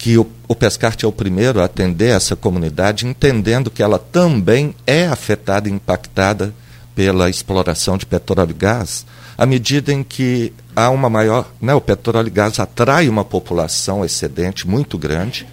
que 0.00 0.16
o, 0.16 0.26
o 0.48 0.54
Pescarte 0.54 1.04
é 1.04 1.08
o 1.08 1.12
primeiro 1.12 1.60
a 1.60 1.66
atender 1.66 2.08
essa 2.08 2.34
comunidade, 2.34 3.06
entendendo 3.06 3.70
que 3.70 3.82
ela 3.82 3.98
também 3.98 4.74
é 4.86 5.06
afetada 5.06 5.68
e 5.68 5.72
impactada 5.72 6.54
pela 6.94 7.28
exploração 7.28 7.98
de 7.98 8.06
petróleo 8.06 8.50
e 8.50 8.54
gás, 8.54 9.04
à 9.36 9.44
medida 9.44 9.92
em 9.92 10.02
que 10.02 10.54
há 10.74 10.88
uma 10.88 11.10
maior. 11.10 11.52
Né, 11.60 11.74
o 11.74 11.82
petróleo 11.82 12.28
e 12.28 12.30
gás 12.30 12.58
atrai 12.58 13.10
uma 13.10 13.26
população 13.26 14.02
excedente 14.02 14.66
muito 14.66 14.96
grande. 14.96 15.46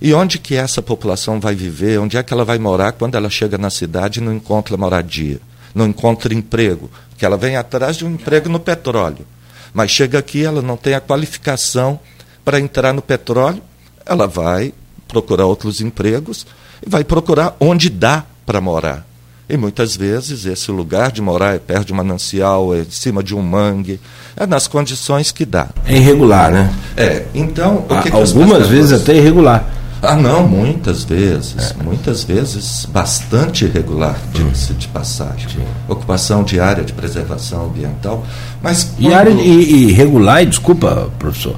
E 0.00 0.14
onde 0.14 0.38
que 0.38 0.54
essa 0.54 0.80
população 0.80 1.40
vai 1.40 1.56
viver? 1.56 1.98
Onde 1.98 2.16
é 2.16 2.22
que 2.22 2.32
ela 2.32 2.44
vai 2.44 2.60
morar 2.60 2.92
quando 2.92 3.16
ela 3.16 3.28
chega 3.28 3.58
na 3.58 3.70
cidade 3.70 4.20
e 4.20 4.22
não 4.22 4.32
encontra 4.32 4.76
moradia? 4.76 5.40
Não 5.74 5.86
encontra 5.86 6.32
emprego? 6.32 6.88
Porque 7.08 7.26
ela 7.26 7.36
vem 7.36 7.56
atrás 7.56 7.96
de 7.96 8.04
um 8.04 8.12
emprego 8.12 8.48
no 8.48 8.60
petróleo. 8.60 9.26
Mas 9.74 9.90
chega 9.90 10.20
aqui, 10.20 10.44
ela 10.44 10.62
não 10.62 10.76
tem 10.76 10.94
a 10.94 11.00
qualificação 11.00 11.98
para 12.44 12.60
entrar 12.60 12.94
no 12.94 13.02
petróleo, 13.02 13.62
ela 14.10 14.26
vai 14.26 14.74
procurar 15.06 15.46
outros 15.46 15.80
empregos 15.80 16.44
e 16.84 16.90
vai 16.90 17.04
procurar 17.04 17.56
onde 17.60 17.88
dá 17.88 18.24
para 18.44 18.60
morar. 18.60 19.06
E 19.48 19.56
muitas 19.56 19.96
vezes 19.96 20.46
esse 20.46 20.70
lugar 20.70 21.12
de 21.12 21.22
morar 21.22 21.54
é 21.54 21.58
perto 21.58 21.86
de 21.86 21.92
um 21.92 21.96
manancial, 21.96 22.74
é 22.74 22.80
em 22.80 22.90
cima 22.90 23.22
de 23.22 23.34
um 23.34 23.42
mangue, 23.42 24.00
é 24.36 24.46
nas 24.46 24.66
condições 24.66 25.30
que 25.30 25.44
dá. 25.44 25.68
É 25.86 25.96
irregular, 25.96 26.50
né? 26.50 26.74
É. 26.96 27.24
Então, 27.34 27.84
o 27.88 28.02
que, 28.02 28.10
que 28.10 28.16
algumas 28.16 28.68
vezes 28.68 28.92
até 29.00 29.14
irregular. 29.16 29.64
Ah, 30.02 30.16
não, 30.16 30.46
muitas 30.48 31.04
vezes. 31.04 31.72
É. 31.72 31.82
Muitas 31.82 32.24
vezes 32.24 32.86
bastante 32.86 33.64
irregular, 33.64 34.18
diga-se 34.32 34.72
de 34.74 34.88
passagem. 34.88 35.48
Sim. 35.48 35.64
Ocupação 35.88 36.42
de 36.42 36.58
área 36.58 36.82
de 36.82 36.92
preservação 36.92 37.66
ambiental. 37.66 38.24
Mas 38.62 38.84
quando... 38.84 39.02
E 39.02 39.12
área 39.12 39.30
irregular, 39.30 40.46
desculpa, 40.46 41.10
professor, 41.18 41.56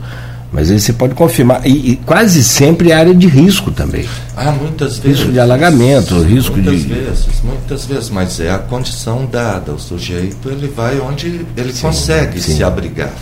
mas 0.52 0.70
aí 0.70 0.78
você 0.78 0.92
pode 0.92 1.14
confirmar. 1.14 1.66
E, 1.66 1.92
e, 1.92 1.96
quase 1.96 2.44
sempre 2.44 2.90
é 2.90 2.94
área 2.94 3.14
de 3.14 3.26
risco 3.26 3.70
também. 3.70 4.06
Ah, 4.36 4.52
muitas 4.52 4.98
vezes. 4.98 5.20
Risco 5.20 5.32
de 5.32 5.40
alagamento, 5.40 6.20
risco 6.20 6.56
muitas 6.56 6.80
de. 6.80 6.88
Muitas 6.88 7.06
vezes, 7.06 7.42
muitas 7.42 7.86
vezes, 7.86 8.10
mas 8.10 8.38
é 8.38 8.50
a 8.50 8.58
condição 8.58 9.24
dada. 9.24 9.72
O 9.72 9.78
sujeito 9.78 10.50
ele 10.50 10.68
vai 10.68 11.00
onde 11.00 11.46
ele 11.56 11.72
sim, 11.72 11.80
consegue 11.80 12.40
sim. 12.40 12.56
se 12.56 12.62
abrigar. 12.62 13.14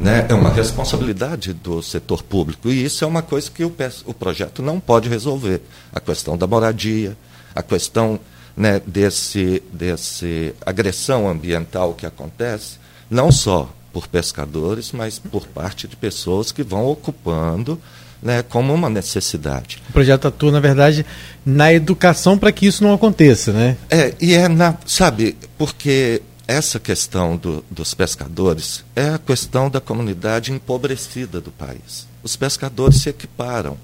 Né? 0.00 0.26
É 0.28 0.34
uma 0.34 0.50
responsabilidade 0.50 1.52
do 1.52 1.82
setor 1.82 2.22
público. 2.22 2.70
E 2.70 2.82
isso 2.84 3.04
é 3.04 3.06
uma 3.06 3.22
coisa 3.22 3.50
que 3.50 3.62
o, 3.62 3.72
o 4.06 4.14
projeto 4.14 4.62
não 4.62 4.80
pode 4.80 5.08
resolver. 5.08 5.60
A 5.92 6.00
questão 6.00 6.36
da 6.36 6.46
moradia, 6.46 7.14
a 7.54 7.62
questão 7.62 8.18
né, 8.56 8.80
desse, 8.86 9.62
desse 9.70 10.54
agressão 10.64 11.28
ambiental 11.28 11.92
que 11.92 12.06
acontece, 12.06 12.78
não 13.10 13.30
só 13.30 13.68
por 13.94 14.08
pescadores, 14.08 14.90
mas 14.90 15.20
por 15.20 15.46
parte 15.46 15.86
de 15.86 15.94
pessoas 15.94 16.50
que 16.50 16.64
vão 16.64 16.84
ocupando 16.86 17.80
né, 18.20 18.42
como 18.42 18.74
uma 18.74 18.90
necessidade. 18.90 19.80
O 19.88 19.92
projeto 19.92 20.26
atua, 20.26 20.50
na 20.50 20.58
verdade, 20.58 21.06
na 21.46 21.72
educação 21.72 22.36
para 22.36 22.50
que 22.50 22.66
isso 22.66 22.82
não 22.82 22.92
aconteça, 22.92 23.52
né? 23.52 23.76
É, 23.88 24.12
e 24.20 24.34
é 24.34 24.48
na, 24.48 24.76
sabe, 24.84 25.36
porque 25.56 26.20
essa 26.48 26.80
questão 26.80 27.36
do, 27.36 27.64
dos 27.70 27.94
pescadores 27.94 28.84
é 28.96 29.10
a 29.10 29.18
questão 29.18 29.70
da 29.70 29.80
comunidade 29.80 30.50
empobrecida 30.50 31.40
do 31.40 31.52
país. 31.52 32.08
Os 32.22 32.34
pescadores 32.34 33.00
se 33.00 33.08
equiparam 33.08 33.76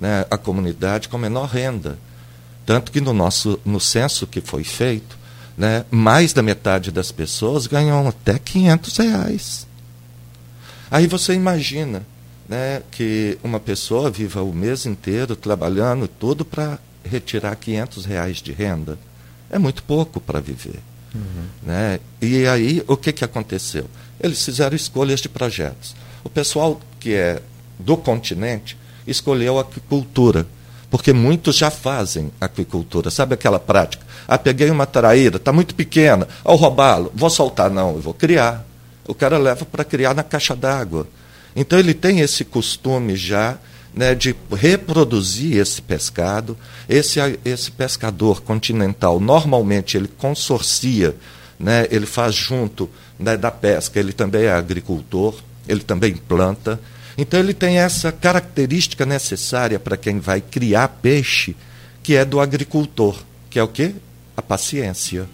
né, 0.00 0.24
à 0.30 0.38
comunidade 0.38 1.08
com 1.08 1.18
menor 1.18 1.48
renda. 1.48 1.98
Tanto 2.64 2.92
que 2.92 3.00
no 3.00 3.12
nosso 3.12 3.58
no 3.64 3.80
censo 3.80 4.26
que 4.26 4.40
foi 4.40 4.62
feito, 4.62 5.18
né, 5.58 5.84
mais 5.90 6.32
da 6.32 6.40
metade 6.40 6.92
das 6.92 7.10
pessoas 7.10 7.66
ganham 7.66 8.06
até 8.06 8.38
500 8.38 8.96
reais. 8.98 9.66
Aí 10.88 11.08
você 11.08 11.34
imagina 11.34 12.06
né, 12.48 12.80
que 12.92 13.36
uma 13.42 13.58
pessoa 13.58 14.08
viva 14.08 14.40
o 14.40 14.54
mês 14.54 14.86
inteiro 14.86 15.34
trabalhando 15.34 16.06
tudo 16.06 16.44
para 16.44 16.78
retirar 17.04 17.56
500 17.56 18.04
reais 18.04 18.36
de 18.36 18.52
renda. 18.52 18.96
É 19.50 19.58
muito 19.58 19.82
pouco 19.82 20.20
para 20.20 20.40
viver. 20.40 20.78
Uhum. 21.12 21.46
Né? 21.64 21.98
E 22.22 22.46
aí, 22.46 22.84
o 22.86 22.96
que, 22.96 23.12
que 23.12 23.24
aconteceu? 23.24 23.86
Eles 24.20 24.44
fizeram 24.44 24.76
escolhas 24.76 25.20
de 25.20 25.28
projetos. 25.28 25.96
O 26.22 26.30
pessoal 26.30 26.80
que 27.00 27.14
é 27.14 27.42
do 27.78 27.96
continente 27.96 28.78
escolheu 29.06 29.58
a 29.58 29.62
aquicultura, 29.62 30.46
porque 30.90 31.12
muitos 31.12 31.56
já 31.56 31.70
fazem 31.70 32.30
aquicultura. 32.40 33.10
Sabe 33.10 33.34
aquela 33.34 33.58
prática? 33.58 34.06
Ah, 34.28 34.36
peguei 34.36 34.70
uma 34.70 34.84
traíra, 34.84 35.38
está 35.38 35.50
muito 35.52 35.74
pequena, 35.74 36.28
ao 36.44 36.54
roubá-lo, 36.54 37.10
vou 37.14 37.30
soltar. 37.30 37.70
Não, 37.70 37.94
eu 37.94 38.00
vou 38.00 38.12
criar. 38.12 38.62
O 39.06 39.14
cara 39.14 39.38
leva 39.38 39.64
para 39.64 39.82
criar 39.84 40.12
na 40.12 40.22
caixa 40.22 40.54
d'água. 40.54 41.08
Então 41.56 41.78
ele 41.78 41.94
tem 41.94 42.20
esse 42.20 42.44
costume 42.44 43.16
já 43.16 43.56
né, 43.94 44.14
de 44.14 44.34
reproduzir 44.54 45.56
esse 45.56 45.80
pescado. 45.82 46.56
Esse, 46.88 47.18
esse 47.44 47.70
pescador 47.70 48.42
continental, 48.42 49.18
normalmente, 49.18 49.96
ele 49.96 50.08
consorcia, 50.08 51.16
né, 51.58 51.86
ele 51.90 52.06
faz 52.06 52.34
junto 52.34 52.88
né, 53.18 53.36
da 53.36 53.50
pesca, 53.50 53.98
ele 53.98 54.12
também 54.12 54.44
é 54.44 54.52
agricultor, 54.52 55.34
ele 55.66 55.80
também 55.80 56.14
planta. 56.14 56.80
Então, 57.16 57.40
ele 57.40 57.52
tem 57.52 57.78
essa 57.78 58.12
característica 58.12 59.04
necessária 59.04 59.78
para 59.78 59.96
quem 59.96 60.20
vai 60.20 60.40
criar 60.40 60.88
peixe, 60.88 61.56
que 62.02 62.14
é 62.14 62.24
do 62.24 62.40
agricultor, 62.40 63.20
que 63.50 63.58
é 63.58 63.62
o 63.62 63.68
quê? 63.68 63.94
A 64.38 64.42
paciência. 64.42 65.26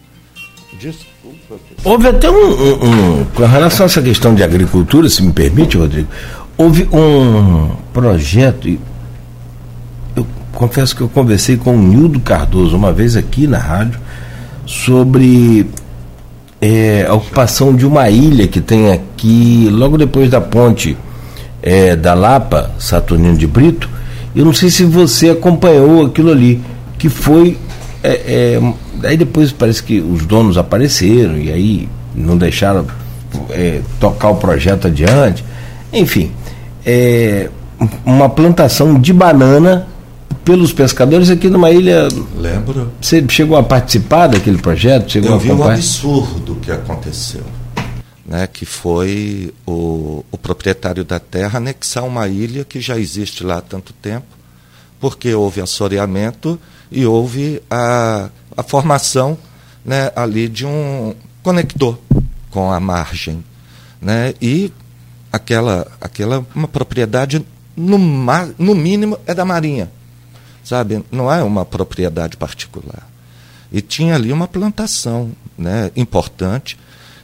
Desculpa. 0.80 1.60
Houve 1.84 2.08
até 2.08 2.30
um, 2.30 2.34
um, 2.34 3.20
um, 3.20 3.24
Com 3.26 3.44
relação 3.44 3.84
a 3.84 3.86
essa 3.86 4.00
questão 4.00 4.34
de 4.34 4.42
agricultura, 4.42 5.10
se 5.10 5.22
me 5.22 5.30
permite, 5.30 5.76
Rodrigo, 5.76 6.08
houve 6.56 6.88
um 6.90 7.68
projeto. 7.92 8.66
Eu 10.16 10.26
confesso 10.54 10.96
que 10.96 11.02
eu 11.02 11.08
conversei 11.10 11.58
com 11.58 11.76
o 11.76 11.78
Nildo 11.78 12.18
Cardoso 12.18 12.74
uma 12.74 12.94
vez 12.94 13.14
aqui 13.14 13.46
na 13.46 13.58
rádio 13.58 14.00
sobre 14.64 15.66
é, 16.62 17.04
a 17.06 17.12
ocupação 17.12 17.76
de 17.76 17.84
uma 17.84 18.08
ilha 18.08 18.48
que 18.48 18.62
tem 18.62 18.90
aqui, 18.90 19.68
logo 19.70 19.98
depois 19.98 20.30
da 20.30 20.40
ponte 20.40 20.96
é, 21.62 21.94
da 21.94 22.14
Lapa, 22.14 22.70
Saturnino 22.78 23.36
de 23.36 23.46
Brito. 23.46 23.86
Eu 24.34 24.46
não 24.46 24.54
sei 24.54 24.70
se 24.70 24.82
você 24.82 25.28
acompanhou 25.28 26.06
aquilo 26.06 26.30
ali, 26.30 26.58
que 26.98 27.10
foi. 27.10 27.58
É, 28.02 28.54
é 28.56 28.83
aí 29.04 29.16
depois 29.16 29.52
parece 29.52 29.82
que 29.82 30.00
os 30.00 30.24
donos 30.26 30.56
apareceram 30.56 31.38
e 31.38 31.50
aí 31.50 31.88
não 32.14 32.36
deixaram 32.36 32.86
é, 33.50 33.80
tocar 34.00 34.30
o 34.30 34.36
projeto 34.36 34.86
adiante. 34.86 35.44
Enfim, 35.92 36.32
é, 36.84 37.48
uma 38.04 38.28
plantação 38.28 39.00
de 39.00 39.12
banana 39.12 39.86
pelos 40.44 40.72
pescadores 40.72 41.30
aqui 41.30 41.48
numa 41.48 41.70
ilha. 41.70 42.08
Lembro. 42.36 42.92
Você 43.00 43.24
chegou 43.28 43.56
a 43.56 43.62
participar 43.62 44.28
daquele 44.28 44.58
projeto? 44.58 45.10
Chegou 45.10 45.30
Eu 45.30 45.38
vi 45.38 45.52
um 45.52 45.64
absurdo 45.64 46.56
que 46.56 46.70
aconteceu. 46.70 47.42
Né, 48.26 48.46
que 48.46 48.64
foi 48.64 49.52
o, 49.66 50.24
o 50.32 50.38
proprietário 50.38 51.04
da 51.04 51.18
terra 51.18 51.58
anexar 51.58 52.04
uma 52.04 52.26
ilha 52.26 52.64
que 52.64 52.80
já 52.80 52.98
existe 52.98 53.44
lá 53.44 53.58
há 53.58 53.60
tanto 53.60 53.92
tempo, 53.92 54.24
porque 54.98 55.34
houve 55.34 55.60
assoreamento 55.60 56.58
e 56.90 57.04
houve 57.04 57.60
a, 57.70 58.30
a 58.56 58.62
formação 58.62 59.38
né, 59.84 60.10
ali 60.16 60.48
de 60.48 60.64
um 60.64 61.14
conector 61.42 61.98
com 62.50 62.72
a 62.72 62.80
margem. 62.80 63.44
Né, 64.00 64.34
e 64.40 64.72
aquela, 65.32 65.86
aquela 66.00 66.46
uma 66.54 66.68
propriedade, 66.68 67.44
no, 67.76 67.98
no 68.58 68.74
mínimo, 68.74 69.18
é 69.26 69.34
da 69.34 69.44
Marinha. 69.44 69.90
Sabe? 70.62 71.04
Não 71.10 71.30
é 71.30 71.42
uma 71.42 71.64
propriedade 71.64 72.36
particular. 72.36 73.08
E 73.70 73.80
tinha 73.80 74.14
ali 74.14 74.32
uma 74.32 74.46
plantação 74.46 75.32
né, 75.58 75.90
importante 75.96 76.78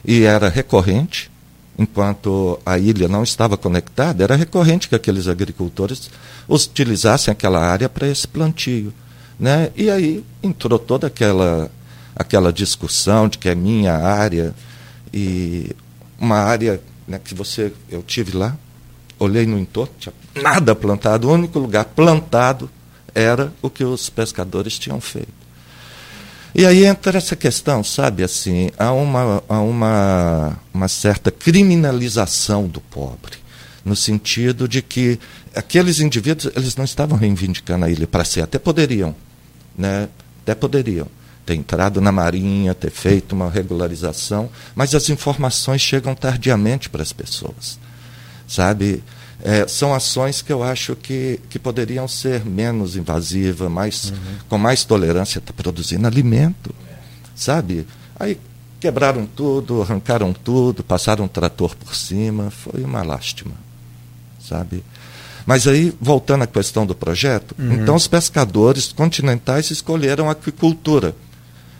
e 0.05 0.23
era 0.23 0.49
recorrente, 0.49 1.31
enquanto 1.77 2.59
a 2.65 2.77
ilha 2.77 3.07
não 3.07 3.23
estava 3.23 3.57
conectada, 3.57 4.23
era 4.23 4.35
recorrente 4.35 4.89
que 4.89 4.95
aqueles 4.95 5.27
agricultores 5.27 6.09
utilizassem 6.49 7.31
aquela 7.31 7.59
área 7.59 7.87
para 7.87 8.07
esse 8.07 8.27
plantio. 8.27 8.93
Né? 9.41 9.71
E 9.75 9.89
aí 9.89 10.23
entrou 10.43 10.77
toda 10.77 11.07
aquela, 11.07 11.71
aquela 12.15 12.53
discussão 12.53 13.27
de 13.27 13.39
que 13.39 13.49
é 13.49 13.55
minha 13.55 13.95
área 13.95 14.53
e 15.11 15.75
uma 16.19 16.37
área 16.37 16.79
né, 17.07 17.19
que 17.21 17.33
você 17.33 17.73
eu 17.89 18.03
tive 18.03 18.37
lá, 18.37 18.55
olhei 19.17 19.47
no 19.47 19.57
entorno, 19.57 19.91
tinha 19.97 20.13
nada 20.35 20.75
plantado, 20.75 21.27
o 21.27 21.33
único 21.33 21.57
lugar 21.57 21.85
plantado 21.85 22.69
era 23.15 23.51
o 23.63 23.69
que 23.69 23.83
os 23.83 24.11
pescadores 24.11 24.77
tinham 24.77 25.01
feito. 25.01 25.33
E 26.53 26.63
aí 26.63 26.85
entra 26.85 27.17
essa 27.17 27.35
questão, 27.35 27.83
sabe, 27.83 28.23
assim, 28.23 28.69
há 28.77 28.91
uma, 28.91 29.41
há 29.49 29.59
uma, 29.59 30.59
uma 30.71 30.87
certa 30.87 31.31
criminalização 31.31 32.67
do 32.67 32.79
pobre, 32.79 33.37
no 33.83 33.95
sentido 33.95 34.67
de 34.67 34.83
que 34.83 35.19
aqueles 35.55 35.99
indivíduos, 35.99 36.53
eles 36.55 36.75
não 36.75 36.85
estavam 36.85 37.17
reivindicando 37.17 37.85
a 37.85 37.89
ilha 37.89 38.05
para 38.05 38.23
si, 38.23 38.39
até 38.39 38.59
poderiam, 38.59 39.15
né, 39.77 40.07
até 40.41 40.55
poderiam 40.55 41.07
ter 41.45 41.55
entrado 41.55 41.99
na 41.99 42.11
Marinha, 42.11 42.73
ter 42.73 42.91
feito 42.91 43.33
uma 43.33 43.49
regularização, 43.49 44.49
mas 44.75 44.93
as 44.93 45.09
informações 45.09 45.81
chegam 45.81 46.13
tardiamente 46.13 46.89
para 46.89 47.01
as 47.01 47.11
pessoas. 47.11 47.79
Sabe? 48.47 49.03
É, 49.43 49.67
são 49.67 49.93
ações 49.93 50.41
que 50.41 50.53
eu 50.53 50.61
acho 50.61 50.95
que, 50.95 51.39
que 51.49 51.57
poderiam 51.57 52.07
ser 52.07 52.45
menos 52.45 52.95
invasivas, 52.95 53.71
mais, 53.71 54.11
uhum. 54.11 54.17
com 54.47 54.57
mais 54.57 54.83
tolerância, 54.85 55.39
está 55.39 55.51
produzindo 55.51 56.05
alimento. 56.05 56.73
Sabe? 57.35 57.87
Aí 58.19 58.39
quebraram 58.79 59.25
tudo, 59.25 59.81
arrancaram 59.81 60.31
tudo, 60.31 60.83
passaram 60.83 61.25
um 61.25 61.27
trator 61.27 61.75
por 61.75 61.95
cima, 61.95 62.51
foi 62.51 62.83
uma 62.83 63.01
lástima. 63.01 63.53
Sabe? 64.39 64.83
Mas 65.45 65.67
aí, 65.67 65.93
voltando 65.99 66.43
à 66.43 66.47
questão 66.47 66.85
do 66.85 66.93
projeto, 66.93 67.55
uhum. 67.57 67.73
então 67.73 67.95
os 67.95 68.07
pescadores 68.07 68.91
continentais 68.91 69.71
escolheram 69.71 70.29
a 70.29 70.33
aquicultura 70.33 71.15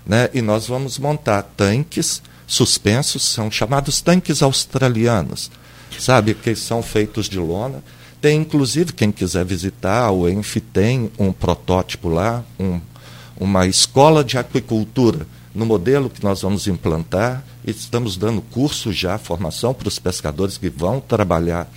né? 0.05 0.29
e 0.33 0.41
nós 0.41 0.67
vamos 0.67 0.97
montar 0.97 1.43
tanques 1.55 2.21
suspensos, 2.47 3.23
são 3.23 3.49
chamados 3.49 4.01
tanques 4.01 4.41
australianos, 4.41 5.49
sabe, 5.97 6.33
que 6.33 6.55
são 6.55 6.81
feitos 6.83 7.29
de 7.29 7.39
lona. 7.39 7.83
Tem, 8.19 8.39
inclusive, 8.39 8.93
quem 8.93 9.11
quiser 9.11 9.45
visitar, 9.45 10.11
o 10.11 10.27
ENF 10.27 10.59
tem 10.59 11.09
um 11.17 11.31
protótipo 11.31 12.09
lá, 12.09 12.43
um, 12.59 12.79
uma 13.39 13.65
escola 13.65 14.23
de 14.23 14.37
aquicultura, 14.37 15.25
no 15.53 15.65
modelo 15.65 16.09
que 16.09 16.23
nós 16.23 16.41
vamos 16.41 16.67
implantar. 16.67 17.43
Estamos 17.65 18.17
dando 18.17 18.41
curso 18.41 18.91
já, 18.91 19.17
formação 19.17 19.73
para 19.73 19.87
os 19.87 19.99
pescadores 19.99 20.57
que 20.57 20.69
vão 20.69 20.99
trabalhar 20.99 21.69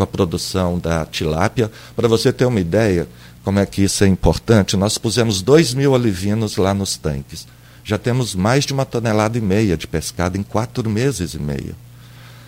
com 0.00 0.04
a 0.04 0.06
produção 0.06 0.78
da 0.78 1.04
tilápia. 1.04 1.70
Para 1.94 2.08
você 2.08 2.32
ter 2.32 2.46
uma 2.46 2.60
ideia 2.60 3.06
como 3.44 3.58
é 3.58 3.66
que 3.66 3.82
isso 3.82 4.02
é 4.04 4.06
importante, 4.06 4.76
nós 4.76 4.98
pusemos 4.98 5.42
2 5.42 5.74
mil 5.74 5.94
alivinos 5.94 6.56
lá 6.56 6.74
nos 6.74 6.96
tanques 6.96 7.46
já 7.82 7.98
temos 7.98 8.34
mais 8.34 8.64
de 8.64 8.72
uma 8.72 8.84
tonelada 8.84 9.36
e 9.36 9.40
meia 9.40 9.76
de 9.76 9.86
pescado 9.86 10.38
em 10.38 10.42
quatro 10.42 10.88
meses 10.88 11.34
e 11.34 11.38
meio. 11.38 11.74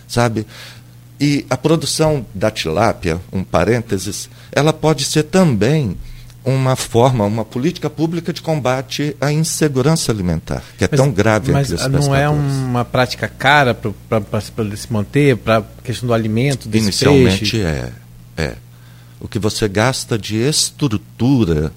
Sabe? 0.07 0.45
E 1.19 1.45
a 1.49 1.57
produção 1.57 2.25
da 2.33 2.51
tilápia, 2.51 3.19
um 3.31 3.43
parênteses, 3.43 4.29
ela 4.51 4.71
pode 4.71 5.05
ser 5.05 5.23
também 5.23 5.97
uma 6.45 6.75
forma, 6.75 7.25
uma 7.25 7.45
política 7.45 7.89
pública 7.89 8.33
de 8.33 8.41
combate 8.41 9.15
à 9.21 9.31
insegurança 9.31 10.11
alimentar, 10.11 10.61
que 10.77 10.83
é 10.83 10.89
mas, 10.91 10.99
tão 10.99 11.11
grave 11.11 11.51
mas 11.51 11.71
entre 11.71 11.85
os 11.85 11.91
Mas 11.91 12.07
não 12.07 12.15
é 12.15 12.29
uma 12.29 12.83
prática 12.83 13.27
cara 13.27 13.73
para 13.73 14.41
se 14.41 14.91
manter, 14.91 15.37
para 15.37 15.57
a 15.59 15.63
questão 15.83 16.07
do 16.07 16.13
alimento, 16.13 16.67
desse 16.67 16.85
Inicialmente 16.85 17.39
peixe? 17.39 17.61
é. 17.61 17.91
É. 18.35 18.55
O 19.19 19.27
que 19.27 19.39
você 19.39 19.69
gasta 19.69 20.17
de 20.17 20.35
estrutura 20.35 21.71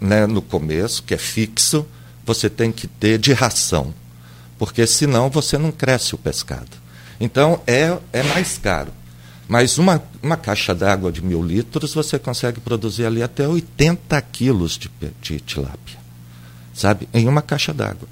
né, 0.00 0.26
no 0.26 0.40
começo, 0.40 1.02
que 1.02 1.14
é 1.14 1.18
fixo, 1.18 1.86
você 2.24 2.48
tem 2.48 2.70
que 2.70 2.86
ter 2.86 3.18
de 3.18 3.32
ração, 3.32 3.92
porque 4.58 4.86
senão 4.86 5.28
você 5.28 5.58
não 5.58 5.72
cresce 5.72 6.14
o 6.14 6.18
pescado. 6.18 6.70
Então 7.20 7.60
é, 7.66 7.96
é 8.12 8.22
mais 8.22 8.58
caro. 8.58 8.92
Mas 9.48 9.76
uma, 9.78 10.02
uma 10.22 10.36
caixa 10.36 10.74
d'água 10.74 11.10
de 11.12 11.22
mil 11.22 11.42
litros 11.42 11.94
você 11.94 12.18
consegue 12.18 12.60
produzir 12.60 13.04
ali 13.04 13.22
até 13.22 13.46
80 13.46 14.20
quilos 14.22 14.78
de, 14.78 14.90
de 15.20 15.40
tilápia, 15.40 15.98
sabe? 16.72 17.08
Em 17.12 17.28
uma 17.28 17.42
caixa 17.42 17.72
d'água. 17.72 18.08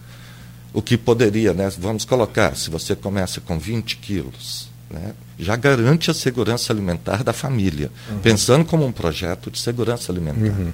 O 0.72 0.82
que 0.82 0.96
poderia, 0.96 1.52
né? 1.52 1.70
Vamos 1.78 2.04
colocar, 2.04 2.56
se 2.56 2.70
você 2.70 2.94
começa 2.94 3.40
com 3.40 3.58
20 3.58 3.96
quilos, 3.96 4.68
né? 4.90 5.14
já 5.38 5.56
garante 5.56 6.10
a 6.10 6.14
segurança 6.14 6.72
alimentar 6.72 7.24
da 7.24 7.32
família, 7.32 7.90
uhum. 8.10 8.18
pensando 8.20 8.64
como 8.64 8.84
um 8.84 8.92
projeto 8.92 9.50
de 9.50 9.58
segurança 9.58 10.12
alimentar. 10.12 10.58
Uhum. 10.58 10.72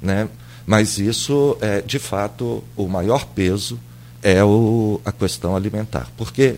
Né? 0.00 0.28
Mas 0.66 0.98
isso, 0.98 1.56
é, 1.60 1.80
de 1.80 1.98
fato, 1.98 2.64
o 2.76 2.88
maior 2.88 3.26
peso 3.26 3.78
é 4.22 4.42
o, 4.42 5.00
a 5.04 5.12
questão 5.12 5.54
alimentar. 5.54 6.08
Porque 6.16 6.56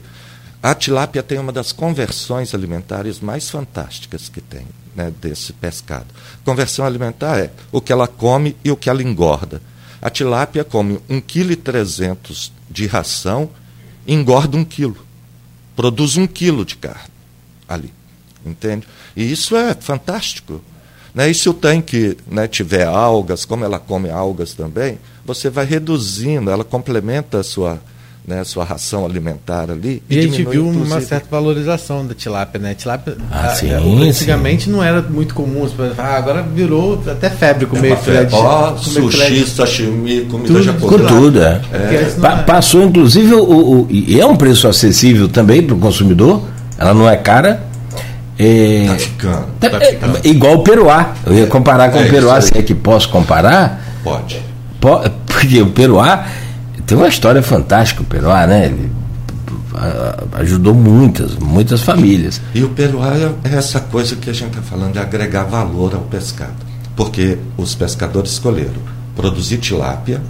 a 0.63 0.75
tilápia 0.75 1.23
tem 1.23 1.39
uma 1.39 1.53
das 1.53 1.73
conversões 1.73 2.55
alimentares 2.55 3.21
mais 3.21 3.49
fantásticas 3.49 4.29
que 4.29 4.41
tem 4.41 4.67
né, 4.95 5.13
desse 5.21 5.53
pescado. 5.53 6.07
Conversão 6.45 6.85
alimentar 6.85 7.39
é 7.39 7.53
o 7.71 7.81
que 7.81 7.93
ela 7.93 8.09
come 8.09 8.57
e 8.65 8.71
o 8.71 8.77
que 8.77 8.91
ela 8.91 9.03
engorda. 9.03 9.63
A 10.03 10.11
tilápia 10.11 10.65
come 10.65 10.99
1,3 11.09 12.17
kg 12.17 12.51
de 12.71 12.87
ração 12.87 13.51
engorda 14.07 14.57
um 14.57 14.65
quilo, 14.65 14.97
produz 15.77 16.17
um 16.17 16.27
quilo 16.27 16.65
de 16.65 16.77
carne 16.77 17.11
ali, 17.69 17.93
entende? 18.45 18.87
E 19.15 19.31
isso 19.31 19.55
é 19.55 19.75
fantástico. 19.75 20.63
Né? 21.15 21.31
E 21.31 21.35
se 21.35 21.49
o 21.49 21.55
tanque 21.55 22.17
né, 22.27 22.49
tiver 22.49 22.87
algas, 22.87 23.45
como 23.45 23.65
ela 23.65 23.79
come 23.79 24.11
algas 24.11 24.55
também, 24.55 24.99
você 25.25 25.51
vai 25.51 25.67
reduzindo, 25.67 26.51
ela 26.51 26.65
complementa 26.65 27.41
a 27.41 27.45
sua, 27.45 27.81
né, 28.29 28.45
sua 28.45 28.63
ração 28.63 29.07
alimentar 29.07 29.71
ali. 29.71 30.03
E, 30.09 30.17
e 30.17 30.19
a 30.19 30.23
gente 30.23 30.45
viu 30.45 30.67
inclusive... 30.67 30.93
uma 30.93 31.01
certa 31.01 31.27
valorização 31.31 32.07
da 32.07 32.15
tilápia, 32.15 32.61
né? 32.61 32.75
Tilápia, 32.75 33.17
ah, 33.31 33.47
a, 33.47 33.49
sim, 33.55 33.71
antigamente 33.73 34.65
sim. 34.65 34.71
não 34.71 34.85
era 34.85 35.01
muito 35.01 35.35
comum, 35.35 35.67
ah, 35.97 36.17
agora 36.17 36.43
virou 36.43 37.03
até 37.11 37.31
febre 37.31 37.65
comer 37.65 37.93
é 37.93 37.97
filé 37.97 38.25
de 38.25 38.35
oh, 38.35 38.77
sushi, 38.77 39.47
sashimi, 39.47 40.27
comida 40.27 40.49
tudo, 40.49 40.63
japonesa. 40.63 40.99
Com 40.99 41.07
tudo, 41.07 41.43
é. 41.43 41.61
é. 41.73 42.15
Pa 42.21 42.33
é. 42.33 42.43
Passou 42.43 42.83
inclusive 42.83 43.35
o, 43.35 43.43
o, 43.43 43.87
e 43.91 44.21
é 44.21 44.27
um 44.27 44.37
preço 44.37 44.69
acessível 44.69 45.29
também 45.29 45.63
para 45.63 45.75
o 45.75 45.79
consumidor. 45.79 46.43
Ela 46.77 46.93
não 46.93 47.09
é 47.09 47.17
cara. 47.17 47.63
É, 48.39 48.87
tá 48.89 48.99
ficando. 48.99 49.47
Tá, 49.59 49.71
tá 49.71 49.81
ficando. 49.81 50.19
É, 50.23 50.29
igual 50.29 50.55
o 50.55 50.63
peruá. 50.63 51.15
Eu 51.27 51.35
ia 51.35 51.47
comparar 51.47 51.91
com 51.91 51.99
é 51.99 52.07
o 52.07 52.11
peruá, 52.11 52.41
se 52.41 52.57
é 52.57 52.63
que 52.63 52.75
posso 52.75 53.09
comparar. 53.09 53.83
Pode. 54.05 54.41
Porque 55.27 55.61
o 55.61 55.71
peruá 55.71 56.27
tem 56.89 56.97
uma 56.97 57.07
história 57.07 57.43
fantástica, 57.43 58.01
o 58.01 58.05
peruá, 58.07 58.47
né? 58.47 58.65
Ele 58.65 58.91
ajudou 60.33 60.73
muitas, 60.73 61.37
muitas 61.37 61.83
famílias. 61.83 62.41
E 62.55 62.65
o 62.65 62.71
peruá 62.71 63.13
é 63.45 63.55
essa 63.55 63.79
coisa 63.79 64.17
que 64.17 64.31
a 64.31 64.33
gente 64.33 64.59
está 64.59 64.63
falando 64.63 64.95
de 64.95 64.99
agregar 64.99 65.45
valor 65.45 65.95
ao 65.95 66.01
pescado. 66.01 66.57
Porque 66.97 67.39
os 67.59 67.75
pescadores 67.75 68.33
escolheram 68.33 68.81
produzir 69.15 69.59
tilápia, 69.59 70.23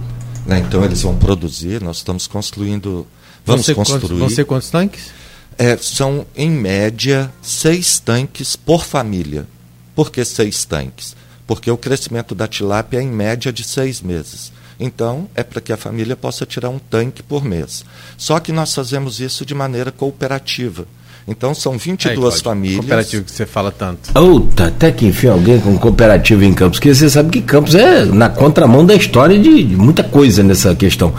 né? 0.45 0.59
então 0.59 0.83
eles 0.83 1.01
vão 1.01 1.15
produzir, 1.15 1.81
nós 1.81 1.97
estamos 1.97 2.27
construindo. 2.27 3.07
Vamos 3.45 3.65
vão 3.65 3.75
construir. 3.75 4.01
Quantos, 4.01 4.19
vão 4.19 4.29
ser 4.29 4.43
quantos 4.43 4.69
tanques? 4.69 5.11
É, 5.57 5.77
são, 5.77 6.25
em 6.35 6.51
média, 6.51 7.31
seis 7.41 7.99
tanques 7.99 8.57
por 8.57 8.83
família. 8.83 9.47
Por 9.95 10.11
que 10.11 10.25
seis 10.25 10.65
tanques? 10.65 11.15
Porque 11.47 11.71
o 11.71 11.77
crescimento 11.77 12.35
da 12.35 12.49
tilápia 12.49 12.97
é, 12.97 13.01
em 13.01 13.09
média, 13.09 13.53
de 13.53 13.63
seis 13.63 14.01
meses. 14.01 14.51
Então, 14.79 15.27
é 15.35 15.43
para 15.43 15.59
que 15.59 15.73
a 15.73 15.77
família 15.77 16.15
possa 16.15 16.45
tirar 16.45 16.69
um 16.69 16.79
tanque 16.79 17.21
por 17.21 17.43
mês. 17.43 17.83
Só 18.17 18.39
que 18.39 18.51
nós 18.51 18.73
fazemos 18.73 19.19
isso 19.19 19.45
de 19.45 19.53
maneira 19.53 19.91
cooperativa. 19.91 20.85
Então, 21.27 21.53
são 21.53 21.77
22 21.77 22.35
é, 22.35 22.37
famílias. 22.41 22.79
Cooperativo 22.79 23.23
que 23.25 23.31
você 23.31 23.45
fala 23.45 23.71
tanto. 23.71 24.17
Outa, 24.17 24.67
até 24.67 24.91
que 24.91 25.05
enfim 25.05 25.27
alguém 25.27 25.59
com 25.59 25.77
cooperativa 25.77 26.43
em 26.45 26.53
Campos, 26.53 26.79
porque 26.79 26.95
você 26.95 27.09
sabe 27.09 27.29
que 27.29 27.41
Campos 27.41 27.75
é 27.75 28.05
na 28.05 28.29
contramão 28.29 28.85
da 28.85 28.95
história 28.95 29.37
de, 29.37 29.63
de 29.63 29.75
muita 29.75 30.03
coisa 30.03 30.41
nessa 30.41 30.73
questão. 30.73 31.13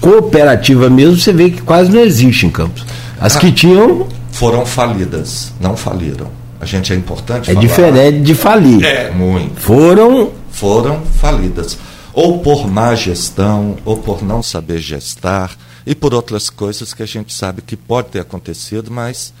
Cooperativa 0.00 0.88
mesmo, 0.88 1.18
você 1.18 1.32
vê 1.32 1.50
que 1.50 1.60
quase 1.60 1.90
não 1.90 2.00
existe 2.00 2.46
em 2.46 2.50
Campos. 2.50 2.86
As 3.20 3.36
ah, 3.36 3.40
que 3.40 3.52
tinham. 3.52 4.08
Foram 4.32 4.64
falidas, 4.64 5.52
não 5.60 5.76
faliram. 5.76 6.28
A 6.58 6.64
gente 6.64 6.92
é 6.92 6.96
importante 6.96 7.50
É 7.50 7.54
falar. 7.54 7.66
diferente 7.66 8.20
de 8.20 8.34
falir. 8.34 8.84
É, 8.84 9.10
muito. 9.10 9.60
Foram. 9.60 10.30
Foram 10.50 11.02
falidas. 11.20 11.76
Ou 12.12 12.40
por 12.40 12.66
má 12.66 12.94
gestão, 12.94 13.76
ou 13.84 13.96
por 13.96 14.22
não 14.22 14.42
saber 14.42 14.78
gestar, 14.80 15.56
e 15.86 15.94
por 15.94 16.12
outras 16.12 16.50
coisas 16.50 16.92
que 16.92 17.02
a 17.02 17.06
gente 17.06 17.32
sabe 17.32 17.62
que 17.62 17.76
pode 17.76 18.08
ter 18.08 18.20
acontecido, 18.20 18.90
mas 18.90 19.32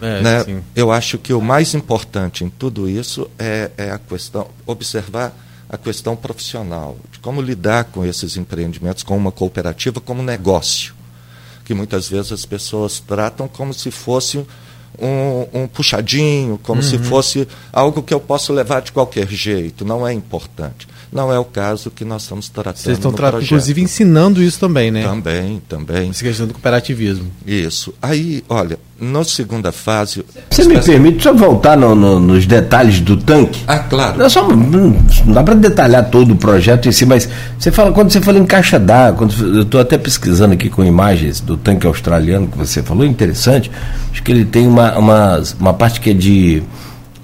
é, 0.00 0.20
né, 0.20 0.62
eu 0.74 0.92
acho 0.92 1.18
que 1.18 1.32
o 1.32 1.40
mais 1.40 1.74
importante 1.74 2.44
em 2.44 2.50
tudo 2.50 2.88
isso 2.88 3.30
é, 3.38 3.70
é 3.76 3.90
a 3.90 3.98
questão, 3.98 4.48
observar 4.66 5.34
a 5.68 5.78
questão 5.78 6.14
profissional, 6.14 6.96
de 7.10 7.18
como 7.18 7.40
lidar 7.40 7.84
com 7.84 8.04
esses 8.04 8.36
empreendimentos, 8.36 9.02
com 9.02 9.16
uma 9.16 9.32
cooperativa 9.32 10.00
como 10.00 10.22
negócio 10.22 10.96
que 11.66 11.74
muitas 11.74 12.08
vezes 12.08 12.30
as 12.30 12.46
pessoas 12.46 13.00
tratam 13.00 13.48
como 13.48 13.74
se 13.74 13.90
fosse 13.90 14.38
um, 14.98 15.62
um 15.62 15.66
puxadinho, 15.66 16.58
como 16.62 16.80
uhum. 16.80 16.88
se 16.88 16.96
fosse 16.96 17.46
algo 17.72 18.02
que 18.04 18.14
eu 18.14 18.20
posso 18.20 18.52
levar 18.52 18.80
de 18.80 18.92
qualquer 18.92 19.28
jeito. 19.28 19.84
Não 19.84 20.06
é 20.06 20.12
importante. 20.12 20.86
Não 21.12 21.32
é 21.32 21.38
o 21.38 21.44
caso 21.44 21.90
que 21.90 22.04
nós 22.04 22.22
estamos 22.22 22.48
tratando. 22.48 22.76
Vocês 22.76 22.98
estão 22.98 23.12
tratando, 23.12 23.42
inclusive 23.42 23.80
ensinando 23.80 24.42
isso 24.42 24.58
também, 24.58 24.90
né? 24.90 25.02
Também, 25.02 25.62
também. 25.68 26.10
Essa 26.10 26.24
questão 26.24 26.46
do 26.46 26.52
cooperativismo. 26.52 27.30
Isso. 27.46 27.94
Aí, 28.02 28.42
olha, 28.48 28.78
na 29.00 29.22
segunda 29.24 29.70
fase. 29.70 30.24
Você 30.50 30.64
me 30.64 30.80
permite 30.80 31.22
só 31.22 31.32
voltar 31.32 31.76
no, 31.76 31.94
no, 31.94 32.18
nos 32.18 32.46
detalhes 32.46 33.00
do 33.00 33.16
tanque? 33.16 33.62
Ah, 33.66 33.78
claro. 33.78 34.18
Não, 34.18 34.28
só, 34.28 34.46
não 34.48 35.32
dá 35.32 35.42
para 35.42 35.54
detalhar 35.54 36.10
todo 36.10 36.32
o 36.32 36.36
projeto 36.36 36.88
em 36.88 36.92
si, 36.92 37.04
mas 37.04 37.28
você 37.58 37.70
fala, 37.70 37.92
quando 37.92 38.10
você 38.10 38.20
fala 38.20 38.38
em 38.38 38.46
caixa 38.46 38.78
d'água, 38.78 39.28
eu 39.38 39.62
estou 39.62 39.80
até 39.80 39.98
pesquisando 39.98 40.54
aqui 40.54 40.68
com 40.68 40.84
imagens 40.84 41.40
do 41.40 41.56
tanque 41.56 41.86
australiano 41.86 42.48
que 42.48 42.56
você 42.56 42.82
falou, 42.82 43.04
interessante. 43.04 43.70
Acho 44.10 44.22
que 44.22 44.32
ele 44.32 44.44
tem 44.44 44.66
uma, 44.66 44.96
uma, 44.98 45.42
uma 45.60 45.74
parte 45.74 46.00
que 46.00 46.10
é 46.10 46.14
de 46.14 46.62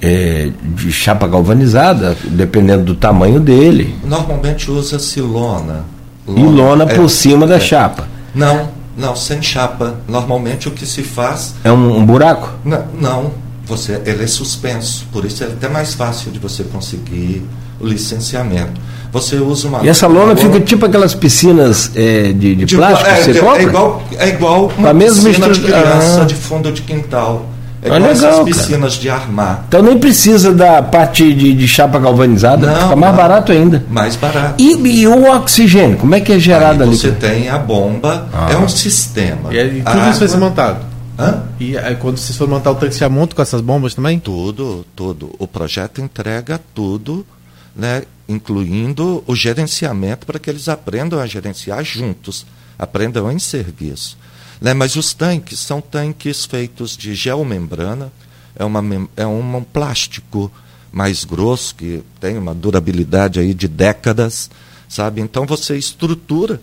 é, 0.03 0.51
de 0.61 0.91
chapa 0.91 1.29
galvanizada, 1.29 2.17
dependendo 2.25 2.83
do 2.83 2.95
tamanho 2.97 3.39
dele. 3.39 3.97
Normalmente 4.05 4.69
usa-se 4.69 5.21
lona. 5.21 5.85
lona. 6.27 6.41
E 6.41 6.43
lona 6.43 6.85
é, 6.85 6.95
por 6.97 7.09
cima 7.09 7.47
da 7.47 7.57
é. 7.57 7.61
chapa. 7.61 8.09
Não, 8.35 8.69
não, 8.97 9.15
sem 9.15 9.41
chapa. 9.41 10.01
Normalmente 10.09 10.67
o 10.67 10.73
que 10.73 10.85
se 10.85 11.05
faz. 11.05 11.55
É 11.63 11.71
um, 11.71 11.99
um 11.99 12.05
buraco? 12.05 12.53
Não, 12.65 12.85
não, 13.01 13.31
você, 13.65 14.03
ele 14.05 14.25
é 14.25 14.27
suspenso. 14.27 15.07
Por 15.13 15.25
isso 15.25 15.45
é 15.45 15.47
até 15.47 15.69
mais 15.69 15.95
fácil 15.95 16.33
de 16.33 16.41
você 16.41 16.65
conseguir 16.65 17.47
o 17.79 17.87
licenciamento. 17.87 18.81
Você 19.13 19.37
usa 19.37 19.69
uma. 19.69 19.85
E 19.85 19.89
essa 19.89 20.09
lona, 20.09 20.35
fica 20.35 20.59
tipo 20.59 20.87
aquelas 20.87 21.15
piscinas 21.15 21.93
é, 21.95 22.33
de, 22.33 22.57
de, 22.57 22.65
de, 22.65 22.77
plástico? 22.77 23.09
É, 23.09 23.23
você 23.23 23.31
é, 23.31 23.35
compra? 23.41 23.61
É 23.61 23.63
igual, 23.63 24.03
é 24.19 24.29
igual 24.29 24.73
uma 24.77 24.95
piscina 24.95 25.51
de 25.51 25.61
criança 25.61 26.23
ah. 26.23 26.25
de 26.25 26.35
fundo 26.35 26.73
de 26.73 26.83
quintal. 26.83 27.47
É 27.85 27.91
ah, 27.91 27.95
legal, 27.95 28.11
essas 28.11 28.45
piscinas 28.45 28.93
cara. 28.93 29.03
de 29.03 29.11
armar. 29.11 29.65
Então 29.67 29.83
nem 29.83 29.99
precisa 29.99 30.55
da 30.55 30.81
parte 30.81 31.35
de, 31.35 31.53
de 31.53 31.67
chapa 31.67 31.99
galvanizada, 31.99 32.69
não, 32.69 32.75
fica 32.75 32.97
mais 32.97 33.13
não, 33.13 33.21
barato 33.21 33.51
ainda. 33.51 33.85
Mais 33.91 34.15
barato. 34.15 34.63
E, 34.63 35.01
e, 35.01 35.07
o 35.09 35.29
oxigênio, 35.35 35.97
como 35.97 36.15
é 36.15 36.21
que 36.21 36.33
é 36.33 36.39
gerado 36.39 36.85
aí 36.85 36.89
ali? 36.89 36.97
Você 36.97 37.11
tem 37.11 37.49
a 37.49 37.59
bomba, 37.59 38.29
é 38.33 38.37
ah. 38.37 38.53
é 38.53 38.57
um 38.57 38.69
sistema. 38.69 39.53
E, 39.53 39.59
e 39.59 39.83
tudo 39.83 40.11
isso 40.11 40.21
vai 40.21 40.29
ser 40.29 40.37
montado? 40.37 40.93
Hã? 41.19 41.43
E 41.59 41.77
aí, 41.77 41.97
quando 41.97 42.19
vocês 42.19 42.39
for 42.39 42.49
montar 42.49 42.71
o 42.71 42.77
tanque, 42.77 42.95
você 42.95 43.09
monta 43.09 43.35
com 43.35 43.43
essas 43.43 43.61
bombas 43.61 43.95
também? 43.95 44.19
Tudo, 44.19 44.87
tudo. 44.95 45.35
O 45.39 45.49
projeto 45.49 46.01
entrega 46.01 46.61
tudo, 46.73 47.27
né, 47.75 48.03
incluindo 48.29 49.25
o 49.27 49.35
gerenciamento 49.35 50.25
para 50.25 50.39
que 50.39 50.49
eles 50.49 50.69
aprendam 50.69 51.19
a 51.19 51.27
gerenciar 51.27 51.85
juntos, 51.85 52.47
aprendam 52.79 53.31
em 53.31 53.41
serviço. 53.41 54.17
Né? 54.63 54.73
Mas 54.73 54.95
os 54.95 55.13
tanques 55.13 55.59
são 55.59 55.81
tanques 55.81 56.45
feitos 56.45 56.97
de 56.97 57.17
geomembrana, 57.17 58.13
é, 58.55 58.65
uma, 58.65 59.09
é 59.17 59.27
um 59.27 59.61
plástico 59.61 60.53
mais 60.93 61.25
grosso, 61.25 61.75
que 61.75 62.01
tem 62.21 62.39
uma 62.39 62.55
durabilidade 62.55 63.41
aí 63.41 63.53
de 63.55 63.67
décadas, 63.67 64.49
sabe? 64.89 65.21
Então 65.21 65.47
você 65.47 65.77
estrutura, 65.77 66.63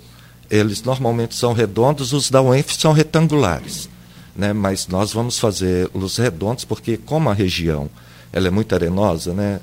eles 0.49 0.81
normalmente 0.81 1.35
são 1.35 1.51
redondos, 1.51 2.13
os 2.13 2.29
da 2.29 2.41
UENF 2.41 2.73
são 2.77 2.93
retangulares, 2.93 3.89
né? 4.33 4.53
Mas 4.53 4.87
nós 4.87 5.11
vamos 5.11 5.37
fazer 5.37 5.89
os 5.93 6.15
redondos 6.15 6.63
porque 6.63 6.95
como 6.95 7.29
a 7.29 7.33
região 7.33 7.89
ela 8.31 8.47
é 8.47 8.51
muito 8.51 8.73
arenosa, 8.73 9.33
né? 9.33 9.59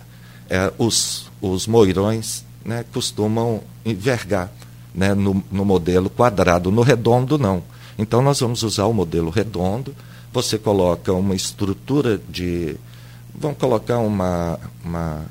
É, 0.51 0.71
os, 0.77 1.31
os 1.41 1.67
moirões 1.67 2.45
né, 2.63 2.85
costumam 2.93 3.63
envergar 3.85 4.53
né, 4.95 5.15
no, 5.15 5.43
no 5.51 5.65
modelo 5.65 6.11
quadrado, 6.11 6.71
no 6.71 6.83
redondo 6.83 7.39
não. 7.39 7.63
Então, 7.99 8.23
nós 8.23 8.41
vamos 8.41 8.63
usar 8.63 8.85
o 8.87 8.93
modelo 8.93 9.31
redondo. 9.31 9.95
Você 10.33 10.59
coloca 10.59 11.13
uma 11.13 11.35
estrutura 11.35 12.21
de. 12.29 12.77
Vamos 13.35 13.59
colocar 13.59 13.99
uma, 13.99 14.59
uma, 14.85 15.25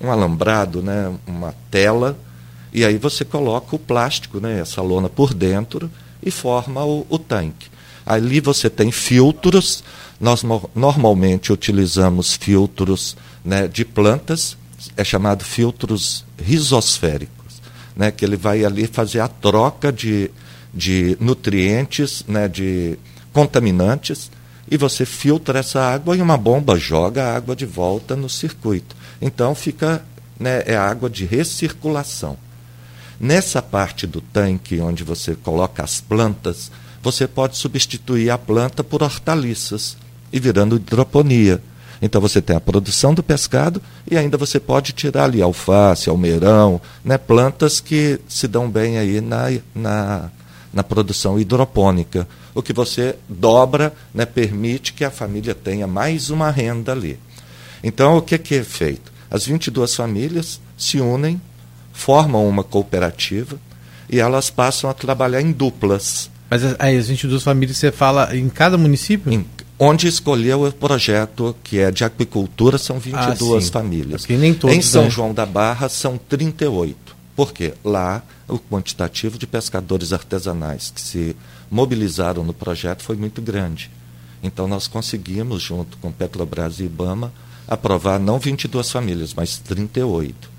um 0.00 0.10
alambrado, 0.10 0.82
né? 0.82 1.14
uma 1.26 1.54
tela, 1.70 2.16
e 2.72 2.84
aí 2.84 2.98
você 2.98 3.24
coloca 3.24 3.74
o 3.74 3.78
plástico, 3.78 4.40
né? 4.40 4.60
essa 4.60 4.82
lona 4.82 5.08
por 5.08 5.34
dentro, 5.34 5.90
e 6.22 6.30
forma 6.30 6.84
o, 6.84 7.06
o 7.08 7.18
tanque. 7.18 7.68
Ali 8.04 8.40
você 8.40 8.70
tem 8.70 8.92
filtros. 8.92 9.82
Nós 10.20 10.42
no, 10.42 10.70
normalmente 10.74 11.52
utilizamos 11.52 12.34
filtros 12.36 13.16
né, 13.44 13.68
de 13.68 13.84
plantas, 13.84 14.56
é 14.96 15.04
chamado 15.04 15.44
filtros 15.44 16.24
rizosféricos, 16.38 17.60
né, 17.94 18.10
que 18.10 18.24
ele 18.24 18.36
vai 18.36 18.64
ali 18.64 18.86
fazer 18.86 19.20
a 19.20 19.28
troca 19.28 19.92
de, 19.92 20.30
de 20.76 21.16
nutrientes, 21.18 22.22
né, 22.28 22.46
de 22.46 22.98
contaminantes, 23.32 24.30
e 24.70 24.76
você 24.76 25.06
filtra 25.06 25.60
essa 25.60 25.80
água 25.80 26.14
e 26.14 26.20
uma 26.20 26.36
bomba 26.36 26.76
joga 26.76 27.24
a 27.24 27.36
água 27.36 27.56
de 27.56 27.64
volta 27.64 28.14
no 28.14 28.28
circuito. 28.28 28.94
Então 29.20 29.54
fica, 29.54 30.04
né, 30.38 30.62
é 30.66 30.76
água 30.76 31.08
de 31.08 31.24
recirculação. 31.24 32.36
Nessa 33.18 33.62
parte 33.62 34.06
do 34.06 34.20
tanque 34.20 34.78
onde 34.80 35.02
você 35.02 35.34
coloca 35.34 35.82
as 35.82 36.00
plantas, 36.00 36.70
você 37.02 37.26
pode 37.26 37.56
substituir 37.56 38.28
a 38.28 38.36
planta 38.36 38.84
por 38.84 39.02
hortaliças 39.02 39.96
e 40.30 40.38
virando 40.38 40.76
hidroponia. 40.76 41.62
Então 42.02 42.20
você 42.20 42.42
tem 42.42 42.54
a 42.54 42.60
produção 42.60 43.14
do 43.14 43.22
pescado 43.22 43.80
e 44.10 44.18
ainda 44.18 44.36
você 44.36 44.60
pode 44.60 44.92
tirar 44.92 45.24
ali 45.24 45.40
alface, 45.40 46.10
almeirão, 46.10 46.78
né, 47.02 47.16
plantas 47.16 47.80
que 47.80 48.20
se 48.28 48.46
dão 48.46 48.68
bem 48.68 48.98
aí 48.98 49.22
na, 49.22 49.46
na 49.74 50.30
na 50.76 50.84
produção 50.84 51.40
hidropônica, 51.40 52.28
o 52.54 52.60
que 52.60 52.74
você 52.74 53.16
dobra, 53.26 53.94
né, 54.12 54.26
permite 54.26 54.92
que 54.92 55.06
a 55.06 55.10
família 55.10 55.54
tenha 55.54 55.86
mais 55.86 56.28
uma 56.28 56.50
renda 56.50 56.92
ali. 56.92 57.18
Então, 57.82 58.18
o 58.18 58.20
que, 58.20 58.36
que 58.36 58.56
é 58.56 58.62
feito? 58.62 59.10
As 59.30 59.46
22 59.46 59.94
famílias 59.94 60.60
se 60.76 61.00
unem, 61.00 61.40
formam 61.94 62.46
uma 62.46 62.62
cooperativa 62.62 63.58
e 64.10 64.20
elas 64.20 64.50
passam 64.50 64.90
a 64.90 64.92
trabalhar 64.92 65.40
em 65.40 65.50
duplas. 65.50 66.30
Mas 66.50 66.62
aí, 66.78 66.98
as 66.98 67.08
22 67.08 67.42
famílias, 67.42 67.78
você 67.78 67.90
fala 67.90 68.36
em 68.36 68.50
cada 68.50 68.76
município? 68.76 69.32
Em, 69.32 69.46
onde 69.78 70.06
escolheu 70.06 70.64
o 70.64 70.72
projeto 70.72 71.56
que 71.64 71.78
é 71.78 71.90
de 71.90 72.04
aquicultura, 72.04 72.76
são 72.76 72.98
22 72.98 73.68
ah, 73.68 73.72
famílias. 73.72 74.26
Nem 74.28 74.52
todos, 74.52 74.76
em 74.76 74.82
São 74.82 75.04
né? 75.04 75.10
João 75.10 75.32
da 75.32 75.46
Barra, 75.46 75.88
são 75.88 76.18
38. 76.18 77.16
Por 77.34 77.54
quê? 77.54 77.72
Lá, 77.82 78.22
o 78.48 78.58
quantitativo 78.58 79.38
de 79.38 79.46
pescadores 79.46 80.12
artesanais 80.12 80.90
que 80.94 81.00
se 81.00 81.36
mobilizaram 81.70 82.44
no 82.44 82.52
projeto 82.52 83.02
foi 83.02 83.16
muito 83.16 83.42
grande. 83.42 83.90
Então, 84.42 84.68
nós 84.68 84.86
conseguimos, 84.86 85.62
junto 85.62 85.96
com 85.98 86.12
Petrobras 86.12 86.78
e 86.78 86.84
Ibama, 86.84 87.32
aprovar 87.66 88.18
não 88.18 88.38
22 88.38 88.90
famílias, 88.90 89.34
mas 89.34 89.58
38. 89.58 90.50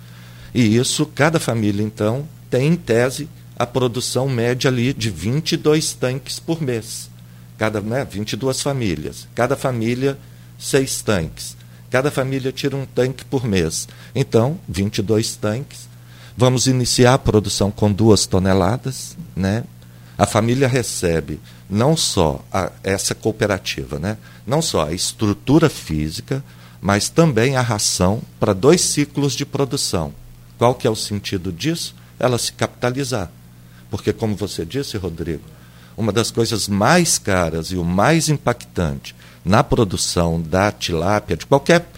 E 0.53 0.75
isso, 0.75 1.05
cada 1.05 1.39
família, 1.39 1.83
então, 1.83 2.27
tem 2.49 2.73
em 2.73 2.75
tese 2.75 3.29
a 3.55 3.65
produção 3.65 4.27
média 4.29 4.69
ali 4.69 4.93
de 4.93 5.09
22 5.09 5.93
tanques 5.93 6.39
por 6.39 6.61
mês. 6.61 7.09
Cada, 7.57 7.81
né, 7.81 8.05
22 8.05 8.61
famílias. 8.61 9.27
Cada 9.33 9.55
família, 9.55 10.17
seis 10.59 11.01
tanques. 11.01 11.55
Cada 11.89 12.11
família 12.11 12.51
tira 12.51 12.75
um 12.75 12.85
tanque 12.85 13.25
por 13.25 13.45
mês. 13.45 13.87
Então, 14.13 14.59
22 14.67 15.35
tanques. 15.35 15.86
Vamos 16.39 16.67
iniciar 16.67 17.15
a 17.15 17.17
produção 17.17 17.71
com 17.71 17.91
duas 17.91 18.27
toneladas, 18.27 19.17
né? 19.35 19.63
A 20.15 20.27
família 20.27 20.67
recebe 20.67 21.39
não 21.67 21.97
só 21.97 22.45
a, 22.53 22.71
essa 22.83 23.15
cooperativa, 23.15 23.97
né? 23.97 24.17
não 24.45 24.61
só 24.61 24.87
a 24.87 24.93
estrutura 24.93 25.69
física, 25.69 26.43
mas 26.79 27.09
também 27.09 27.57
a 27.57 27.61
ração 27.61 28.21
para 28.39 28.53
dois 28.53 28.81
ciclos 28.81 29.33
de 29.33 29.45
produção. 29.45 30.13
Qual 30.57 30.73
que 30.73 30.87
é 30.87 30.89
o 30.89 30.95
sentido 30.95 31.51
disso? 31.51 31.93
Ela 32.19 32.37
se 32.37 32.53
capitalizar. 32.53 33.29
Porque, 33.89 34.13
como 34.13 34.35
você 34.35 34.65
disse, 34.65 34.97
Rodrigo, 34.97 35.43
uma 35.97 36.11
das 36.11 36.31
coisas 36.31 36.67
mais 36.67 37.17
caras 37.17 37.67
e 37.71 37.77
o 37.77 37.83
mais 37.83 38.29
impactante 38.29 39.15
na 39.43 39.63
produção 39.63 40.41
da 40.41 40.71
tilápia, 40.71 41.35
de 41.35 41.45
qualquer 41.45 41.89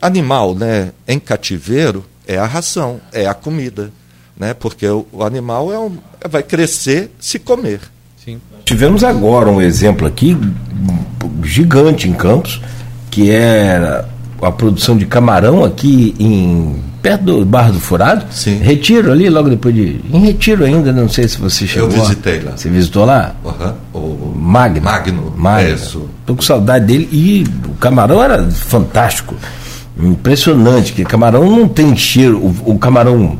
animal 0.00 0.54
né, 0.54 0.92
em 1.06 1.18
cativeiro, 1.18 2.04
é 2.26 2.38
a 2.38 2.46
ração, 2.46 3.00
é 3.12 3.26
a 3.26 3.34
comida. 3.34 3.90
Né? 4.36 4.54
Porque 4.54 4.86
o, 4.86 5.06
o 5.12 5.22
animal 5.22 5.72
é 5.72 5.78
um, 5.78 5.98
vai 6.28 6.42
crescer 6.42 7.10
se 7.18 7.38
comer. 7.38 7.80
Sim. 8.24 8.40
Tivemos 8.64 9.04
agora 9.04 9.50
um 9.50 9.60
exemplo 9.60 10.06
aqui 10.06 10.36
gigante 11.42 12.08
em 12.08 12.12
Campos, 12.12 12.60
que 13.10 13.30
é 13.30 14.04
a 14.40 14.50
produção 14.50 14.96
de 14.96 15.06
camarão 15.06 15.64
aqui 15.64 16.14
em 16.18 16.82
perto 17.02 17.24
do 17.24 17.44
Barra 17.44 17.72
do 17.72 17.80
Furado. 17.80 18.26
Sim. 18.30 18.58
Retiro 18.58 19.10
ali, 19.10 19.28
logo 19.28 19.48
depois 19.48 19.74
de. 19.74 20.00
Em 20.12 20.20
Retiro 20.20 20.64
ainda, 20.64 20.92
não 20.92 21.08
sei 21.08 21.28
se 21.28 21.38
você 21.38 21.66
chegou. 21.66 21.90
Eu 21.90 22.02
visitei 22.02 22.40
lá. 22.40 22.56
Você 22.56 22.68
visitou 22.68 23.04
lá? 23.04 23.34
Uhum. 23.44 23.74
O 23.92 24.34
Magno. 24.36 24.82
Magno. 24.82 25.34
Magno. 25.36 25.74
Isso. 25.74 26.08
Tô 26.26 26.34
com 26.34 26.42
saudade 26.42 26.86
dele. 26.86 27.08
E 27.12 27.44
o 27.68 27.74
camarão 27.74 28.22
era 28.22 28.42
fantástico. 28.50 29.34
Impressionante, 30.02 30.92
que 30.92 31.04
camarão 31.04 31.44
não 31.50 31.68
tem 31.68 31.96
cheiro. 31.96 32.38
O, 32.38 32.72
o 32.72 32.78
camarão 32.78 33.38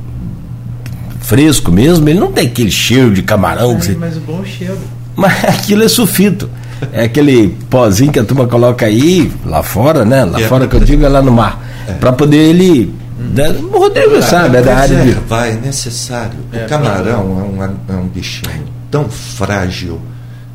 fresco 1.21 1.71
mesmo, 1.71 2.09
ele 2.09 2.19
não 2.19 2.33
tem 2.33 2.47
aquele 2.47 2.71
cheiro 2.71 3.13
de 3.13 3.23
camarão. 3.23 3.75
Mas, 3.75 3.85
você... 3.87 3.95
mas 3.95 4.17
o 4.17 4.21
bom 4.21 4.45
cheiro. 4.45 4.79
Mas 5.15 5.45
aquilo 5.45 5.85
é 5.85 5.89
sulfito. 5.89 6.51
É 6.93 7.05
aquele 7.05 7.49
pozinho 7.69 8.11
que 8.11 8.19
a 8.19 8.25
turma 8.25 8.47
coloca 8.47 8.87
aí, 8.87 9.31
lá 9.45 9.63
fora, 9.63 10.05
né? 10.05 10.25
Lá 10.25 10.41
é 10.41 10.49
fora 10.49 10.67
que 10.67 10.75
eu 10.75 10.81
digo 10.81 11.05
é 11.05 11.09
lá 11.09 11.21
no 11.21 11.31
mar. 11.31 11.63
É. 11.87 11.93
Para 11.93 12.13
poder 12.13 12.39
ele. 12.39 12.95
Né? 13.19 13.51
O 13.51 13.79
Rodrigo 13.79 14.17
ah, 14.17 14.23
sabe, 14.23 14.57
é 14.57 14.63
da 14.63 14.77
área 14.77 15.03
de. 15.03 15.13
Vai, 15.29 15.53
é 15.53 15.57
necessário. 15.57 16.39
É, 16.53 16.65
o 16.65 16.69
camarão 16.69 17.39
é 17.39 17.63
um, 17.63 17.97
é 17.97 17.97
um 17.97 18.09
bichinho 18.09 18.65
tão 18.91 19.09
frágil 19.09 20.01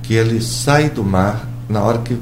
que 0.01 0.14
ele 0.14 0.41
sai 0.41 0.89
do 0.89 1.03
mar, 1.03 1.47
na 1.70 1.82
hora 1.82 1.99
que 1.99 2.18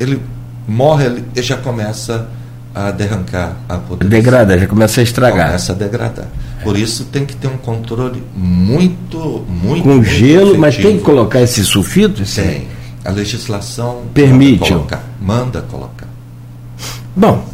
ele 0.00 0.20
morre, 0.66 1.06
ele 1.06 1.24
já 1.36 1.56
começa 1.56 2.28
a 2.76 2.90
derrancar 2.90 3.56
a 3.66 3.78
poder. 3.78 4.06
Degrada, 4.06 4.58
já 4.58 4.66
começa 4.66 5.00
a 5.00 5.02
estragar. 5.02 5.46
Começa 5.46 5.72
a 5.72 5.74
degradar. 5.74 6.26
Por 6.62 6.78
isso 6.78 7.06
tem 7.06 7.24
que 7.24 7.34
ter 7.34 7.48
um 7.48 7.56
controle 7.56 8.22
muito, 8.36 9.46
muito. 9.48 9.82
Com 9.82 9.94
muito 9.94 10.04
gelo, 10.04 10.42
efetivo. 10.42 10.60
mas 10.60 10.76
tem 10.76 10.98
que 10.98 11.02
colocar 11.02 11.40
esse 11.40 11.64
sulfito? 11.64 12.22
Esse... 12.22 12.42
Tem. 12.42 12.68
A 13.02 13.10
legislação 13.12 14.02
permite. 14.12 14.70
Manda 14.70 14.74
colocar. 14.74 15.04
Manda 15.18 15.62
colocar. 15.62 16.08
Bom, 17.16 17.46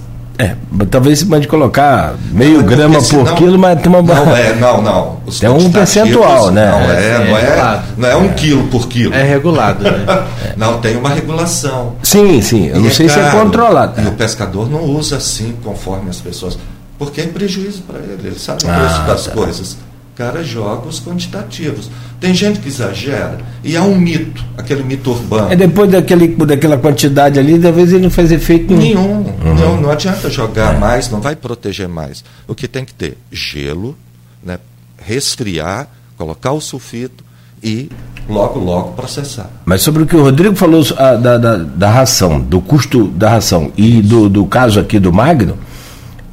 é, 0.43 0.57
talvez 0.91 1.21
se 1.21 1.27
mande 1.27 1.47
colocar 1.47 2.15
meio 2.33 2.59
não, 2.59 2.67
grama 2.67 3.01
por 3.01 3.35
quilo, 3.35 3.57
mas 3.57 3.81
tem 3.81 3.89
uma 3.89 4.03
Não 4.03 4.37
é, 4.37 4.55
não, 4.57 4.83
não. 4.83 5.17
Os 5.25 5.39
tem 5.39 5.49
um 5.49 5.71
percentual, 5.71 6.51
né? 6.51 6.69
Não 6.69 6.91
é, 6.91 7.07
é, 7.07 7.19
não 7.29 7.39
é, 7.39 7.83
não 7.97 8.09
é 8.09 8.17
um 8.17 8.25
é. 8.25 8.29
quilo 8.31 8.67
por 8.67 8.89
quilo. 8.89 9.15
É 9.15 9.23
regulado, 9.23 9.85
né? 9.85 10.05
não, 10.57 10.81
tem 10.81 10.97
uma 10.97 11.11
regulação. 11.11 11.95
Sim, 12.03 12.43
sim. 12.43 12.67
Eu 12.67 12.77
e 12.77 12.79
não 12.81 12.91
sei 12.91 13.07
caro, 13.07 13.21
se 13.21 13.27
é 13.29 13.31
controlado. 13.41 14.01
E 14.01 14.07
o 14.09 14.13
pescador 14.13 14.69
não 14.69 14.83
usa 14.83 15.19
assim 15.19 15.55
conforme 15.63 16.11
as 16.11 16.17
pessoas. 16.17 16.59
Porque 16.99 17.21
é 17.21 17.27
prejuízo 17.27 17.83
para 17.83 18.01
ele, 18.01 18.19
ele 18.25 18.39
sabe 18.39 18.65
o 18.65 18.71
ah, 18.71 18.75
preço 18.75 19.03
das 19.03 19.25
tá. 19.27 19.31
coisas. 19.31 19.77
O 20.13 20.15
cara 20.15 20.45
joga 20.45 20.89
os 20.89 21.01
quantitativos. 21.01 21.91
Tem 22.21 22.35
gente 22.35 22.61
que 22.61 22.69
exagera 22.69 23.39
e 23.65 23.75
é 23.75 23.81
um 23.81 23.99
mito, 23.99 24.45
aquele 24.59 24.83
mito 24.83 25.11
urbano. 25.11 25.51
É 25.51 25.57
depois 25.57 25.91
daquele, 25.91 26.29
daquela 26.29 26.77
quantidade 26.77 27.39
ali, 27.39 27.59
talvez 27.59 27.93
ele 27.93 28.03
não 28.03 28.11
faz 28.11 28.31
efeito 28.31 28.75
nenhum. 28.75 29.23
nenhum. 29.23 29.35
Uhum. 29.43 29.55
Não, 29.55 29.81
não 29.81 29.91
adianta 29.91 30.29
jogar 30.29 30.75
é. 30.75 30.79
mais, 30.79 31.11
não 31.11 31.21
vai 31.21 31.35
proteger 31.35 31.89
mais. 31.89 32.23
O 32.47 32.55
que 32.55 32.69
tem 32.69 32.85
que 32.85 32.93
ter? 32.93 33.17
Gelo, 33.33 33.97
né? 34.43 34.59
resfriar, 34.99 35.89
colocar 36.17 36.53
o 36.53 36.61
sulfito 36.61 37.25
e 37.63 37.89
logo, 38.29 38.59
logo 38.61 38.93
processar. 38.93 39.51
Mas 39.65 39.83
sobre 39.83 40.03
o 40.03 40.07
que 40.07 40.17
o 40.17 40.23
Rodrigo 40.23 40.55
falou 40.57 40.85
a, 40.97 41.15
da, 41.15 41.39
da, 41.39 41.57
da, 41.57 41.91
ração, 41.91 42.41
do 42.41 42.61
custo 42.61 43.09
da 43.09 43.31
ração 43.31 43.73
e 43.77 44.01
do, 44.03 44.29
do 44.29 44.45
caso 44.47 44.81
aqui 44.81 44.99
do 44.99 45.13
Magno, 45.13 45.59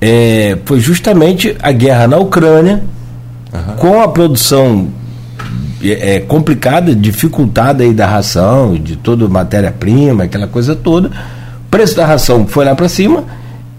é, 0.02 0.58
foi 0.66 0.80
justamente 0.80 1.56
a 1.62 1.72
guerra 1.72 2.08
na 2.08 2.18
Ucrânia, 2.18 2.84
uhum. 3.54 3.76
com 3.78 4.02
a 4.02 4.08
produção 4.08 4.90
é, 5.82 6.16
é, 6.16 6.20
complicada, 6.20 6.94
dificultada 6.94 7.84
aí 7.84 7.94
da 7.94 8.06
ração, 8.06 8.76
de 8.76 8.96
toda 8.96 9.28
matéria-prima, 9.28 10.26
aquela 10.26 10.48
coisa 10.48 10.76
toda. 10.76 11.08
O 11.08 11.70
preço 11.72 11.96
da 11.96 12.06
ração 12.06 12.46
foi 12.48 12.66
lá 12.66 12.76
para 12.76 12.90
cima 12.90 13.24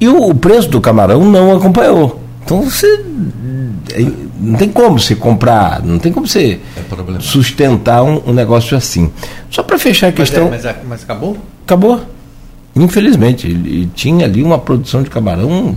e 0.01 0.09
o, 0.09 0.31
o, 0.31 0.35
preço 0.35 0.69
do 0.69 0.81
camarão 0.81 1.25
não 1.31 1.55
acompanhou. 1.55 2.21
Então 2.43 2.63
você 2.63 2.87
é, 3.93 4.07
não 4.41 4.57
tem 4.57 4.71
como 4.71 4.99
você 4.99 5.15
comprar, 5.15 5.83
não 5.85 5.99
tem 5.99 6.11
como 6.11 6.27
você 6.27 6.59
é 6.77 7.21
sustentar 7.21 8.03
um, 8.03 8.23
um, 8.27 8.33
negócio 8.33 8.77
assim. 8.77 9.11
Só 9.51 9.63
para 9.63 9.79
fechar 9.79 10.09
a 10.09 10.13
questão. 10.13 10.49
Mas, 10.49 10.65
mas, 10.65 10.77
mas 10.89 11.03
acabou? 11.03 11.37
Acabou. 11.65 12.01
Infelizmente, 12.75 13.49
ele 13.49 13.91
tinha 13.95 14.27
ali 14.27 14.43
uma 14.43 14.59
produção 14.59 15.03
de 15.03 15.11
camarão 15.11 15.75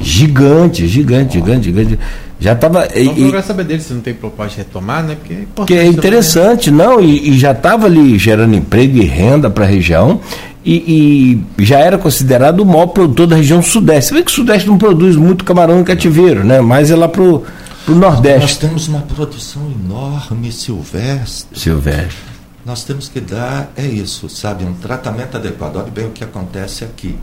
gigante, 0.00 0.86
gigante, 0.86 1.34
gigante, 1.34 1.64
gigante. 1.64 1.98
Já 2.38 2.52
estava. 2.52 2.86
Vamos 2.94 3.14
procurar 3.14 3.42
saber 3.42 3.64
dele 3.64 3.82
se 3.82 3.92
não 3.92 4.00
tem 4.00 4.14
proposta 4.14 4.52
de 4.52 4.58
retomar, 4.58 5.02
né? 5.02 5.16
Porque 5.16 5.34
é, 5.34 5.66
que 5.66 5.74
é 5.74 5.86
interessante, 5.86 6.70
também. 6.70 6.86
não, 6.86 7.00
e, 7.00 7.30
e 7.30 7.38
já 7.38 7.50
estava 7.50 7.86
ali 7.86 8.16
gerando 8.16 8.54
emprego 8.54 8.96
e 8.96 9.04
renda 9.04 9.50
para 9.50 9.64
a 9.64 9.68
região. 9.68 10.20
E, 10.64 11.42
e, 11.58 11.64
já 11.64 11.78
era 11.78 11.98
considerado 11.98 12.60
o 12.60 12.66
maior 12.66 12.88
produtor 12.88 13.26
da 13.26 13.36
região 13.36 13.62
sudeste. 13.62 14.10
Você 14.10 14.14
vê 14.14 14.22
que 14.22 14.30
o 14.30 14.34
sudeste 14.34 14.68
não 14.68 14.78
produz 14.78 15.16
muito 15.16 15.44
camarão 15.44 15.80
em 15.80 15.84
cativeiro, 15.84 16.44
né? 16.44 16.60
Mas 16.60 16.90
é 16.90 16.96
lá 16.96 17.08
para 17.08 17.22
o 17.22 17.44
nordeste. 17.88 18.40
Nós 18.40 18.56
temos 18.56 18.88
uma 18.88 19.00
produção 19.00 19.62
enorme 19.84 20.52
silvestre. 20.52 21.58
Silvestre 21.58 22.29
nós 22.64 22.84
temos 22.84 23.08
que 23.08 23.20
dar, 23.20 23.72
é 23.76 23.86
isso, 23.86 24.28
sabe, 24.28 24.64
um 24.64 24.74
tratamento 24.74 25.36
adequado. 25.36 25.76
Olha 25.76 25.90
bem 25.90 26.06
o 26.06 26.12
que 26.12 26.24
acontece 26.24 26.84
aqui, 26.84 27.18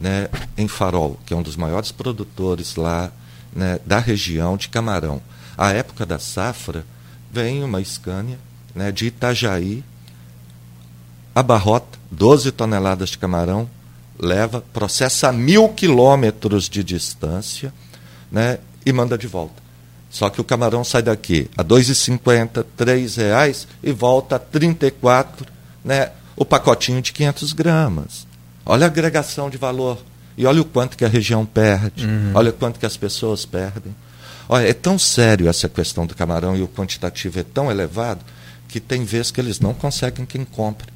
né, 0.00 0.28
em 0.56 0.68
Farol, 0.68 1.18
que 1.24 1.32
é 1.32 1.36
um 1.36 1.42
dos 1.42 1.56
maiores 1.56 1.90
produtores 1.90 2.76
lá 2.76 3.10
né, 3.54 3.78
da 3.86 3.98
região 3.98 4.56
de 4.56 4.68
camarão. 4.68 5.20
A 5.56 5.70
época 5.70 6.04
da 6.04 6.18
safra, 6.18 6.84
vem 7.32 7.64
uma 7.64 7.82
Scania 7.82 8.38
né, 8.74 8.92
de 8.92 9.06
Itajaí, 9.06 9.82
abarrota 11.34 11.98
12 12.10 12.52
toneladas 12.52 13.10
de 13.10 13.18
camarão, 13.18 13.68
leva, 14.18 14.62
processa 14.72 15.32
mil 15.32 15.68
quilômetros 15.70 16.68
de 16.68 16.82
distância 16.82 17.72
né, 18.30 18.58
e 18.84 18.92
manda 18.92 19.18
de 19.18 19.26
volta. 19.26 19.65
Só 20.10 20.30
que 20.30 20.40
o 20.40 20.44
camarão 20.44 20.84
sai 20.84 21.02
daqui 21.02 21.50
a 21.56 21.62
R$ 21.62 21.68
2,50, 21.68 22.64
R$ 22.78 23.22
reais 23.22 23.66
e 23.82 23.92
volta 23.92 24.36
a 24.36 24.38
34, 24.38 25.46
né, 25.84 26.10
o 26.36 26.44
pacotinho 26.44 27.02
de 27.02 27.12
500 27.12 27.52
gramas. 27.52 28.26
Olha 28.64 28.86
a 28.86 28.88
agregação 28.88 29.50
de 29.50 29.56
valor. 29.56 29.98
E 30.36 30.44
olha 30.44 30.60
o 30.60 30.64
quanto 30.64 30.96
que 30.96 31.04
a 31.04 31.08
região 31.08 31.46
perde. 31.46 32.04
Uhum. 32.04 32.32
Olha 32.34 32.50
o 32.50 32.52
quanto 32.52 32.78
que 32.78 32.86
as 32.86 32.96
pessoas 32.96 33.46
perdem. 33.46 33.94
Olha, 34.48 34.68
é 34.68 34.72
tão 34.74 34.98
sério 34.98 35.48
essa 35.48 35.68
questão 35.68 36.06
do 36.06 36.14
camarão 36.14 36.56
e 36.56 36.62
o 36.62 36.68
quantitativo 36.68 37.40
é 37.40 37.42
tão 37.42 37.70
elevado 37.70 38.20
que 38.68 38.78
tem 38.78 39.04
vezes 39.04 39.30
que 39.30 39.40
eles 39.40 39.60
não 39.60 39.72
conseguem 39.72 40.26
quem 40.26 40.44
compre. 40.44 40.88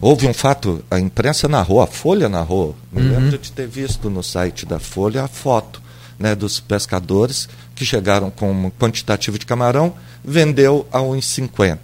Houve 0.00 0.28
um 0.28 0.32
fato, 0.32 0.84
a 0.90 1.00
imprensa 1.00 1.48
narrou, 1.48 1.82
a 1.82 1.86
Folha 1.86 2.28
narrou, 2.28 2.76
me 2.92 3.02
uhum. 3.02 3.10
lembro 3.10 3.38
de 3.38 3.50
ter 3.50 3.66
visto 3.66 4.08
no 4.08 4.22
site 4.22 4.64
da 4.64 4.78
Folha 4.78 5.24
a 5.24 5.28
foto 5.28 5.82
né, 6.18 6.34
dos 6.34 6.60
pescadores 6.60 7.48
que 7.78 7.84
chegaram 7.84 8.28
com 8.28 8.50
um 8.50 8.70
quantitativo 8.72 9.38
de 9.38 9.46
camarão, 9.46 9.94
vendeu 10.24 10.84
a 10.92 10.98
1,50. 10.98 11.78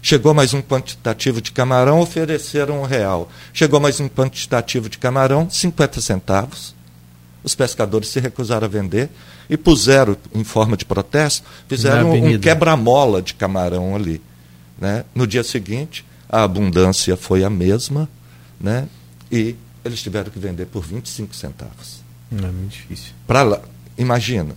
Chegou 0.00 0.32
mais 0.32 0.54
um 0.54 0.62
quantitativo 0.62 1.42
de 1.42 1.50
camarão, 1.50 1.98
ofereceram 1.98 2.80
um 2.80 2.84
real. 2.84 3.28
Chegou 3.52 3.80
mais 3.80 3.98
um 3.98 4.08
quantitativo 4.08 4.88
de 4.88 4.98
camarão, 4.98 5.50
50 5.50 6.00
centavos. 6.00 6.76
Os 7.42 7.56
pescadores 7.56 8.08
se 8.08 8.20
recusaram 8.20 8.66
a 8.66 8.70
vender 8.70 9.10
e 9.50 9.56
puseram, 9.56 10.16
em 10.32 10.44
forma 10.44 10.76
de 10.76 10.84
protesto, 10.84 11.44
fizeram 11.68 12.12
um 12.12 12.38
quebra-mola 12.38 13.20
de 13.20 13.34
camarão 13.34 13.96
ali. 13.96 14.22
Né? 14.78 15.04
No 15.12 15.26
dia 15.26 15.42
seguinte, 15.42 16.04
a 16.28 16.44
abundância 16.44 17.16
foi 17.16 17.42
a 17.42 17.50
mesma, 17.50 18.08
né? 18.60 18.86
E 19.30 19.56
eles 19.84 20.00
tiveram 20.00 20.30
que 20.30 20.38
vender 20.38 20.66
por 20.66 20.84
25 20.84 21.34
centavos. 21.34 22.00
Não 22.30 22.48
é 22.48 22.52
muito 22.52 22.70
difícil. 22.70 23.12
Para 23.26 23.42
lá, 23.42 23.60
imagina 23.98 24.54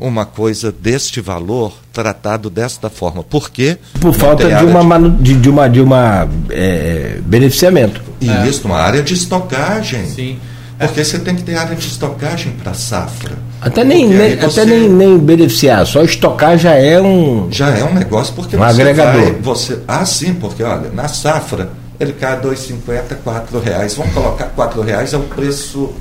uma 0.00 0.24
coisa 0.24 0.72
deste 0.72 1.20
valor 1.20 1.74
tratado 1.92 2.48
desta 2.48 2.88
forma. 2.88 3.22
Por 3.22 3.50
quê? 3.50 3.78
Por 4.00 4.14
falta 4.14 4.48
de 4.48 4.64
uma, 4.64 4.98
de, 5.10 5.34
de, 5.34 5.48
uma, 5.50 5.68
de 5.68 5.80
uma 5.80 6.28
é, 6.48 7.18
beneficiamento. 7.22 8.00
E 8.20 8.30
é. 8.30 8.48
isso, 8.48 8.66
uma 8.66 8.78
área 8.78 9.02
de 9.02 9.14
estocagem. 9.14 10.06
Sim. 10.06 10.38
Porque 10.78 11.04
você 11.04 11.18
tem 11.18 11.36
que 11.36 11.42
ter 11.42 11.56
área 11.56 11.76
de 11.76 11.86
estocagem 11.86 12.52
para 12.52 12.72
safra. 12.72 13.36
Até, 13.60 13.84
nem, 13.84 14.08
nem 14.08 14.36
você... 14.38 14.60
até 14.60 14.70
nem, 14.70 14.88
nem 14.88 15.18
beneficiar, 15.18 15.86
só 15.86 16.02
estocar 16.02 16.56
já 16.56 16.72
é 16.72 16.98
um. 16.98 17.48
Já 17.50 17.68
é 17.76 17.84
um 17.84 17.92
negócio, 17.92 18.32
porque 18.34 18.56
um 18.56 18.60
você 18.60 18.80
agregador. 18.80 19.20
Vai, 19.20 19.32
você, 19.32 19.78
ah, 19.86 20.06
sim, 20.06 20.32
porque 20.32 20.62
olha, 20.62 20.90
na 20.90 21.06
safra 21.06 21.68
ele 22.00 22.14
cai 22.14 22.32
a 22.32 22.40
2,50, 22.40 23.16
4 23.22 23.60
reais. 23.60 23.94
Vamos 23.94 24.14
colocar 24.14 24.46
4 24.46 24.80
reais, 24.80 25.12
é 25.12 25.18
um 25.18 25.28
preço 25.28 25.92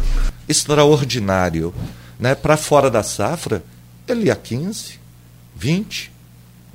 extraordinário. 0.48 1.74
Né? 2.18 2.34
Para 2.34 2.56
fora 2.56 2.90
da 2.90 3.04
safra, 3.04 3.62
ele 4.12 4.26
ia 4.26 4.36
15, 4.36 5.00
20, 5.56 6.12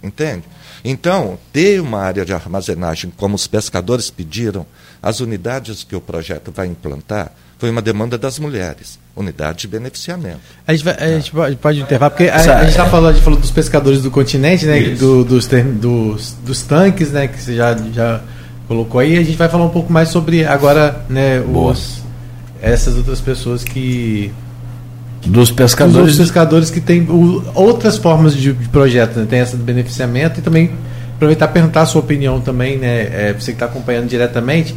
entende? 0.03 0.45
Então, 0.85 1.39
ter 1.53 1.81
uma 1.81 2.01
área 2.01 2.25
de 2.25 2.33
armazenagem, 2.33 3.11
como 3.17 3.35
os 3.35 3.47
pescadores 3.47 4.11
pediram, 4.11 4.67
as 5.03 5.21
unidades 5.21 5.83
que 5.83 5.97
o 5.97 6.01
projeto 6.01 6.53
vai 6.53 6.67
implantar, 6.67 7.33
foi 7.59 7.71
uma 7.71 7.81
demanda 7.81 8.19
das 8.19 8.39
mulheres, 8.39 8.99
unidade 9.17 9.61
de 9.61 9.69
beneficiamento. 9.69 10.41
A 10.67 10.73
gente, 10.73 10.85
vai, 10.85 10.95
a 10.95 11.09
gente 11.09 11.31
pode, 11.31 11.57
pode 11.57 11.81
intervar, 11.81 12.11
porque 12.11 12.29
a, 12.29 12.37
a 12.37 12.61
gente 12.61 12.71
está 12.71 12.87
falando, 12.87 13.11
a 13.11 13.13
gente 13.15 13.25
falou 13.25 13.39
dos 13.39 13.51
pescadores 13.51 14.03
do 14.03 14.11
continente, 14.11 14.67
né, 14.67 14.81
do, 14.91 15.25
dos, 15.25 15.47
dos, 15.47 16.33
dos, 16.45 16.63
tanques, 16.63 17.13
né, 17.13 17.29
que 17.29 17.41
você 17.41 17.55
já, 17.55 17.75
já 17.93 18.23
colocou 18.69 19.01
aí, 19.01 19.17
a 19.17 19.23
gente 19.23 19.37
vai 19.37 19.49
falar 19.49 19.65
um 19.65 19.71
pouco 19.71 19.91
mais 19.91 20.11
sobre 20.11 20.45
agora, 20.45 21.05
né, 21.09 21.41
os, 21.41 22.03
essas 22.61 22.97
outras 22.97 23.21
pessoas 23.21 23.65
que 23.65 24.31
dos 25.27 25.51
pescadores 25.51 26.17
dos 26.17 26.19
pescadores 26.19 26.71
que 26.71 26.81
têm 26.81 27.07
outras 27.55 27.97
formas 27.97 28.37
de, 28.37 28.53
projeto, 28.71 29.19
né? 29.19 29.27
tem 29.29 29.41
essa 29.41 29.57
do 29.57 29.63
beneficiamento 29.63 30.41
e 30.41 30.43
também 30.43 30.71
aproveitar 31.17 31.47
e 31.47 31.53
perguntar 31.53 31.83
a 31.83 31.87
sua 31.87 32.01
opinião 32.01 32.41
também, 32.41 32.77
né, 32.77 33.29
é, 33.31 33.33
você 33.33 33.53
que 33.53 33.57
está 33.57 33.67
acompanhando 33.67 34.09
diretamente 34.09 34.75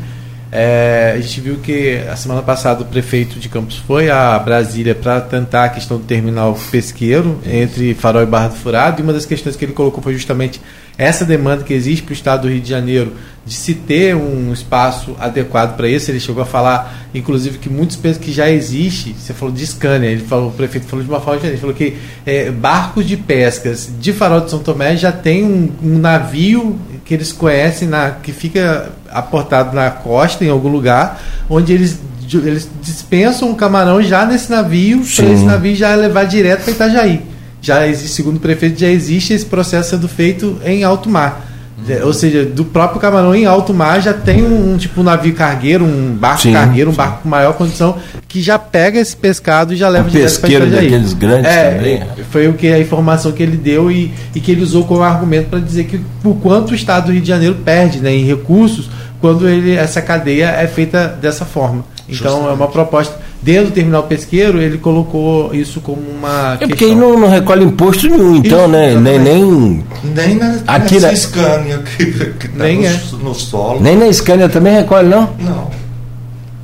é, 0.52 1.14
a 1.18 1.20
gente 1.20 1.42
viu 1.42 1.58
que 1.58 1.98
a 2.10 2.16
semana 2.16 2.42
passada 2.42 2.82
o 2.82 2.86
prefeito 2.86 3.38
de 3.38 3.50
Campos 3.50 3.78
foi 3.78 4.10
a 4.10 4.40
Brasília 4.40 4.96
para 4.96 5.20
tentar 5.20 5.66
a 5.66 5.70
questão 5.70 5.98
do 5.98 6.04
terminal 6.04 6.58
pesqueiro 6.72 7.40
entre 7.46 7.94
Farol 7.94 8.24
e 8.24 8.26
Barra 8.26 8.48
do 8.50 8.56
Furado, 8.56 9.02
e 9.02 9.04
uma 9.04 9.12
das 9.12 9.26
questões 9.26 9.56
que 9.56 9.66
ele 9.66 9.74
colocou 9.74 10.02
foi 10.02 10.14
justamente 10.14 10.62
essa 10.98 11.26
demanda 11.26 11.64
que 11.64 11.74
existe 11.74 12.04
para 12.04 12.12
o 12.12 12.16
estado 12.16 12.42
do 12.44 12.50
Rio 12.50 12.62
de 12.62 12.70
Janeiro 12.70 13.14
de 13.48 13.54
se 13.54 13.74
ter 13.74 14.16
um 14.16 14.52
espaço 14.52 15.16
adequado 15.20 15.76
para 15.78 15.88
isso. 15.88 16.12
Ele 16.12 16.20
chegou 16.20 16.44
a 16.44 16.46
falar, 16.46 17.08
inclusive, 17.14 17.58
que 17.58 17.70
muitos 17.70 17.96
pensam 17.96 18.22
que 18.22 18.32
já 18.32 18.50
existe. 18.50 19.16
Você 19.18 19.34
falou 19.34 19.54
de 19.54 19.66
Scania, 19.66 20.10
ele 20.10 20.24
falou, 20.24 20.50
o 20.50 20.52
prefeito 20.52 20.86
falou 20.88 21.04
de 21.04 21.10
uma 21.10 21.20
forma 21.20 21.38
diferente. 21.38 21.56
Ele 21.56 21.62
falou 21.62 21.76
que 21.76 21.98
é, 22.26 22.52
barcos 22.52 23.08
de 23.08 23.16
pescas 23.16 23.90
de 24.00 24.14
Farol 24.14 24.42
de 24.42 24.52
São 24.52 24.60
Tomé 24.60 24.96
já 24.98 25.12
tem 25.12 25.44
um, 25.44 25.72
um 25.82 25.98
navio 25.98 26.78
que 27.06 27.14
eles 27.14 27.32
conhecem 27.32 27.88
na, 27.88 28.12
que 28.12 28.34
fica 28.34 28.92
aportado 29.10 29.74
na 29.76 29.90
costa 29.90 30.44
em 30.44 30.50
algum 30.50 30.70
lugar, 30.70 31.22
onde 31.50 31.74
eles 31.74 32.00
eles 32.30 32.70
dispensam 32.82 33.50
um 33.50 33.56
camarão 33.56 34.04
já 34.04 34.26
nesse 34.26 34.52
navio, 34.52 35.02
para 35.16 35.26
esse 35.28 35.46
navio 35.46 35.74
já 35.74 35.96
levar 35.96 36.26
direto 36.26 36.64
para 36.64 36.74
Itajaí 36.74 37.22
já 37.62 37.88
existe, 37.88 38.16
segundo 38.16 38.38
o 38.38 38.40
prefeito, 38.40 38.80
já 38.80 38.88
existe 38.88 39.34
esse 39.34 39.46
processo 39.46 39.90
sendo 39.92 40.08
feito 40.08 40.60
em 40.64 40.84
alto 40.84 41.10
mar. 41.10 41.46
Uhum. 41.78 42.08
Ou 42.08 42.14
seja, 42.14 42.44
do 42.44 42.66
próprio 42.66 43.00
camarão 43.00 43.36
em 43.36 43.46
alto 43.46 43.74
mar 43.74 44.02
já 44.02 44.14
tem 44.14 44.44
um, 44.44 44.74
um 44.74 44.78
tipo 44.78 45.02
um 45.02 45.04
navio 45.04 45.34
cargueiro, 45.36 45.86
um 45.86 46.16
barco 46.16 46.42
sim, 46.42 46.54
cargueiro, 46.54 46.90
um 46.90 46.94
sim. 46.94 46.98
barco 46.98 47.22
com 47.22 47.30
maior 47.30 47.54
condição, 47.54 47.98
que 48.28 48.42
já 48.42 48.58
pega 48.58 49.00
esse 49.00 49.16
pescado 49.16 49.74
e 49.74 49.78
já 49.78 49.88
leva 49.88 50.08
um 50.08 50.12
para 50.12 50.20
Itajaí. 50.20 50.72
daqueles 50.72 51.14
grandes 51.14 51.52
é, 51.52 51.76
também. 51.76 52.04
Foi 52.32 52.48
o 52.48 52.54
que 52.54 52.68
a 52.68 52.80
informação 52.80 53.32
que 53.32 53.44
ele 53.44 53.58
deu 53.58 53.92
e, 53.92 54.12
e 54.34 54.40
que 54.40 54.52
ele 54.52 54.64
usou 54.64 54.86
como 54.86 55.04
argumento 55.04 55.50
para 55.50 55.60
dizer 55.60 55.84
que 55.84 56.02
o 56.24 56.34
quanto 56.36 56.72
o 56.72 56.76
Estado 56.76 57.08
do 57.08 57.12
Rio 57.12 57.22
de 57.22 57.28
Janeiro 57.28 57.56
perde 57.64 58.00
né, 58.00 58.12
em 58.12 58.26
recursos 58.26 58.90
quando 59.22 59.48
ele, 59.48 59.76
essa 59.76 60.02
cadeia 60.02 60.48
é 60.48 60.68
feita 60.68 61.08
dessa 61.08 61.46
forma. 61.46 61.86
Então 62.10 62.32
Justamente. 62.32 62.50
é 62.50 62.54
uma 62.54 62.68
proposta 62.68 63.27
dentro 63.42 63.68
do 63.68 63.72
terminal 63.72 64.04
pesqueiro, 64.04 64.62
ele 64.62 64.78
colocou 64.78 65.54
isso 65.54 65.80
como 65.82 66.02
uma. 66.02 66.58
É 66.60 66.68
porque 66.68 66.86
aí 66.86 66.96
não, 66.96 67.20
não, 67.20 67.30
recolhe 67.30 67.66
imposto 67.66 68.08
nenhum, 68.08 68.36
então, 68.38 68.62
isso, 68.62 68.68
né? 68.70 68.96
Nem, 68.96 69.20
nem. 69.20 69.84
Nem 70.04 70.36
na, 70.36 70.60
aqui 70.68 71.00
na 71.00 71.16
Scania 71.16 71.80
que, 71.80 72.06
que 72.06 72.48
tá 72.48 72.64
nem 72.64 72.82
no, 72.82 72.86
é. 72.86 73.00
no 73.24 73.36
solo. 73.36 73.80
Nem 73.80 73.96
na 73.96 74.12
Scania 74.12 74.50
também 74.50 74.74
recolhe, 74.74 75.08
não? 75.08 75.30
Não. 75.40 75.72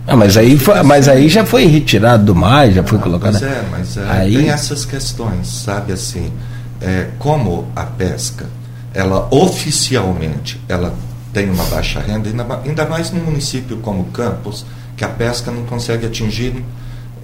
Ah, 0.05 0.17
mas 0.17 0.35
aí, 0.35 0.57
foi, 0.57 0.83
mas 0.83 1.07
aí 1.07 1.29
já 1.29 1.45
foi 1.45 1.65
retirado 1.65 2.25
do 2.25 2.35
mar, 2.35 2.69
já 2.69 2.83
foi 2.83 2.97
ah, 2.97 3.01
colocado. 3.01 3.33
Mas 3.33 3.43
é, 3.43 3.63
mas 3.71 3.97
é, 3.97 4.05
aí... 4.09 4.35
tem 4.35 4.49
essas 4.49 4.83
questões, 4.83 5.47
sabe 5.47 5.93
assim, 5.93 6.29
é, 6.81 7.07
como 7.17 7.67
a 7.73 7.83
pesca, 7.83 8.45
ela 8.93 9.27
oficialmente, 9.31 10.59
ela 10.67 10.93
tem 11.31 11.49
uma 11.49 11.63
baixa 11.65 12.01
renda, 12.01 12.29
ainda, 12.29 12.45
ainda 12.65 12.85
mais 12.85 13.11
num 13.11 13.23
município 13.23 13.77
como 13.77 14.03
Campos, 14.05 14.65
que 14.95 15.03
a 15.03 15.09
pesca 15.09 15.51
não 15.51 15.63
consegue 15.63 16.05
atingir 16.05 16.63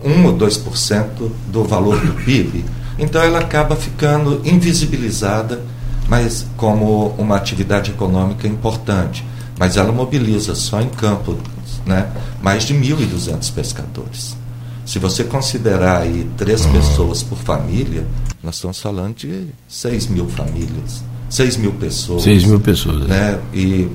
1 0.03 0.25
ou 0.25 0.37
2% 0.37 1.29
do 1.47 1.63
valor 1.63 1.99
do 1.99 2.13
PIB. 2.23 2.65
Então 2.97 3.21
ela 3.21 3.39
acaba 3.39 3.75
ficando 3.75 4.41
invisibilizada, 4.43 5.63
mas 6.07 6.45
como 6.57 7.09
uma 7.17 7.35
atividade 7.35 7.91
econômica 7.91 8.47
importante. 8.47 9.25
Mas 9.57 9.77
ela 9.77 9.91
mobiliza 9.91 10.55
só 10.55 10.81
em 10.81 10.89
campo 10.89 11.37
né, 11.85 12.09
mais 12.41 12.63
de 12.63 12.73
1.200 12.73 13.53
pescadores. 13.53 14.37
Se 14.85 14.97
você 14.97 15.23
considerar 15.23 16.01
aí 16.01 16.27
três 16.37 16.65
uhum. 16.65 16.71
pessoas 16.71 17.21
por 17.21 17.37
família, 17.37 18.07
nós 18.41 18.55
estamos 18.55 18.79
falando 18.79 19.15
de 19.15 19.47
6 19.67 20.07
mil 20.07 20.27
famílias, 20.27 21.03
6 21.29 21.57
mil 21.57 21.73
pessoas. 21.73 22.23
6 22.23 22.45
mil 22.45 22.59
pessoas. 22.59 23.07
Né? 23.07 23.33
né? 23.33 23.39
E 23.53 23.89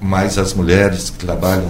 mais 0.00 0.38
as 0.38 0.54
mulheres 0.54 1.10
que 1.10 1.18
trabalham 1.18 1.68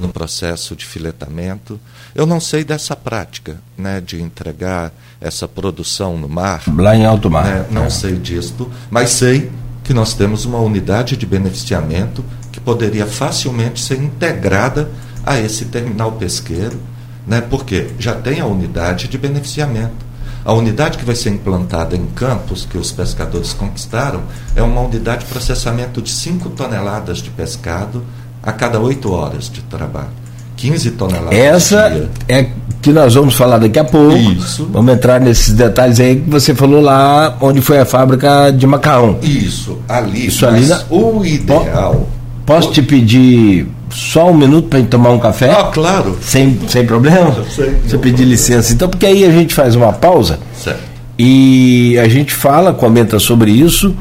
no 0.00 0.08
processo 0.08 0.74
de 0.74 0.84
filetamento. 0.86 1.78
Eu 2.14 2.26
não 2.26 2.40
sei 2.40 2.64
dessa 2.64 2.96
prática, 2.96 3.60
né, 3.76 4.00
de 4.00 4.20
entregar 4.20 4.92
essa 5.20 5.46
produção 5.46 6.16
no 6.16 6.28
mar. 6.28 6.62
Lá 6.76 6.96
em 6.96 7.04
alto 7.04 7.30
mar. 7.30 7.44
Né, 7.44 7.66
não 7.70 7.84
é. 7.84 7.90
sei 7.90 8.16
disto, 8.16 8.70
mas 8.90 9.10
sei 9.10 9.50
que 9.84 9.94
nós 9.94 10.14
temos 10.14 10.44
uma 10.44 10.58
unidade 10.58 11.16
de 11.16 11.26
beneficiamento 11.26 12.24
que 12.50 12.60
poderia 12.60 13.06
facilmente 13.06 13.80
ser 13.80 14.00
integrada 14.00 14.90
a 15.24 15.38
esse 15.38 15.66
terminal 15.66 16.12
pesqueiro, 16.12 16.80
né, 17.26 17.40
porque 17.40 17.90
já 17.98 18.14
tem 18.14 18.40
a 18.40 18.46
unidade 18.46 19.08
de 19.08 19.18
beneficiamento. 19.18 20.10
A 20.42 20.54
unidade 20.54 20.96
que 20.96 21.04
vai 21.04 21.14
ser 21.14 21.30
implantada 21.30 21.94
em 21.94 22.06
Campos, 22.06 22.64
que 22.64 22.78
os 22.78 22.90
pescadores 22.90 23.52
conquistaram, 23.52 24.22
é 24.56 24.62
uma 24.62 24.80
unidade 24.80 25.24
de 25.24 25.30
processamento 25.30 26.00
de 26.00 26.10
5 26.10 26.50
toneladas 26.50 27.18
de 27.18 27.28
pescado 27.28 28.02
a 28.42 28.52
cada 28.52 28.78
oito 28.80 29.12
horas 29.12 29.50
de 29.50 29.60
trabalho. 29.62 30.08
15 30.56 30.90
toneladas. 30.92 31.38
Essa 31.38 32.08
é 32.28 32.46
que 32.82 32.92
nós 32.92 33.14
vamos 33.14 33.34
falar 33.34 33.58
daqui 33.58 33.78
a 33.78 33.84
pouco. 33.84 34.16
Isso. 34.16 34.68
Vamos 34.72 34.92
entrar 34.92 35.20
nesses 35.20 35.54
detalhes 35.54 36.00
aí 36.00 36.16
que 36.16 36.30
você 36.30 36.54
falou 36.54 36.80
lá 36.80 37.36
onde 37.40 37.60
foi 37.60 37.78
a 37.78 37.84
fábrica 37.84 38.50
de 38.50 38.66
macarrão. 38.66 39.18
Isso, 39.22 39.78
ali. 39.88 40.26
Isso 40.26 40.46
ali. 40.46 40.66
Na... 40.66 40.82
O 40.90 41.24
ideal. 41.24 42.06
Posso 42.44 42.72
te 42.72 42.82
pedir 42.82 43.68
só 43.90 44.30
um 44.30 44.36
minuto 44.36 44.68
para 44.68 44.80
gente 44.80 44.88
tomar 44.88 45.10
um 45.10 45.18
café? 45.18 45.50
Ah, 45.50 45.70
claro. 45.72 46.18
Sem, 46.20 46.58
sem 46.68 46.84
problema? 46.84 47.34
Sem 47.54 47.74
Você 47.86 47.98
pedir 47.98 48.24
licença. 48.24 48.72
Então, 48.72 48.88
porque 48.88 49.06
aí 49.06 49.24
a 49.24 49.30
gente 49.30 49.54
faz 49.54 49.74
uma 49.74 49.92
pausa. 49.92 50.38
Certo. 50.54 50.80
E 51.18 51.98
a 51.98 52.08
gente 52.08 52.32
fala, 52.32 52.72
comenta 52.72 53.18
sobre 53.18 53.50
isso 53.50 53.94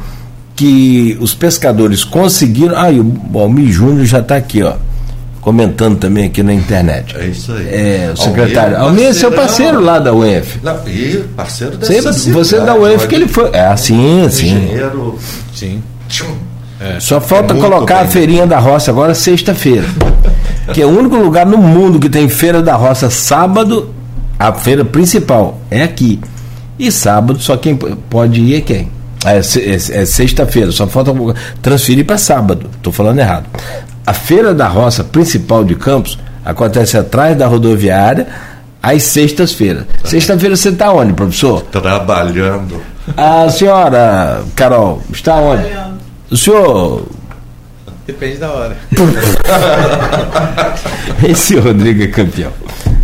que 0.60 1.18
os 1.22 1.34
pescadores 1.34 2.04
conseguiram. 2.04 2.78
Ah, 2.78 2.92
e 2.92 3.00
o 3.00 3.40
Almir 3.40 3.72
Júnior 3.72 4.06
já 4.06 4.20
está 4.20 4.36
aqui, 4.36 4.62
ó. 4.62 4.74
Comentando 5.40 5.98
também 5.98 6.26
aqui 6.26 6.44
na 6.44 6.54
internet. 6.54 7.16
É 7.18 7.28
isso 7.28 7.54
aí. 7.54 7.66
É, 7.70 8.12
o 8.14 8.18
secretário. 8.18 8.78
Almir 8.78 9.06
é 9.06 9.14
seu 9.14 9.32
parceiro 9.32 9.80
lá 9.80 10.00
da 10.00 10.12
UF. 10.14 10.60
Não, 10.62 10.86
e 10.86 11.24
parceiro 11.34 11.78
dessa 11.78 12.12
Você, 12.12 12.32
você 12.34 12.58
é 12.58 12.60
da 12.60 12.76
UF 12.76 13.08
que 13.08 13.16
ele 13.16 13.30
foi. 13.30 13.50
É 13.54 13.68
assim, 13.68 14.22
assim. 14.26 14.48
Engenheiro. 14.48 15.18
Sim. 15.56 15.82
É. 16.82 17.00
Só 17.00 17.22
falta 17.22 17.54
é 17.54 17.58
colocar 17.58 18.00
bem. 18.00 18.04
a 18.04 18.08
feirinha 18.10 18.46
da 18.46 18.60
roça 18.60 18.92
agora 18.92 19.16
sexta-feira. 19.16 19.88
que 20.74 20.82
é 20.82 20.86
o 20.86 20.90
único 20.90 21.16
lugar 21.16 21.46
no 21.46 21.58
mundo 21.58 22.00
que 22.00 22.10
tem 22.10 22.28
feira 22.28 22.62
da 22.62 22.76
roça 22.76 23.10
sábado, 23.10 23.94
a 24.38 24.52
feira 24.52 24.84
principal 24.84 25.58
é 25.72 25.84
aqui. 25.84 26.20
E 26.78 26.92
sábado 26.92 27.40
só 27.40 27.56
quem 27.56 27.78
pode 27.78 28.42
ir 28.42 28.56
é 28.56 28.62
quem? 28.62 28.99
É, 29.26 29.38
é, 29.38 30.02
é 30.02 30.06
sexta-feira, 30.06 30.72
só 30.72 30.88
falta 30.88 31.14
transferir 31.62 32.06
para 32.06 32.18
sábado. 32.18 32.70
Estou 32.78 32.94
falando 32.94 33.20
errado. 33.20 33.46
A 34.06 34.14
feira 34.14 34.54
da 34.54 34.68
roça 34.68 35.04
principal 35.04 35.64
de 35.64 35.76
Campos 35.76 36.18
acontece 36.44 36.98
atrás 36.98 37.38
da 37.38 37.48
rodoviária 37.48 38.28
às 38.82 39.04
sextas-feiras. 39.04 39.86
Sexta-feira 40.04 40.56
você 40.56 40.70
está 40.70 40.92
onde, 40.92 41.14
professor? 41.14 41.62
Trabalhando. 41.64 42.82
A 43.18 43.50
senhora, 43.50 44.42
Carol, 44.56 45.02
está 45.12 45.36
onde? 45.36 45.68
O 46.32 46.38
senhor. 46.38 47.04
Depende 48.08 48.38
da 48.38 48.52
hora. 48.52 48.78
Esse 51.28 51.60
Rodrigo 51.60 52.04
é 52.04 52.08
campeão. 52.08 52.52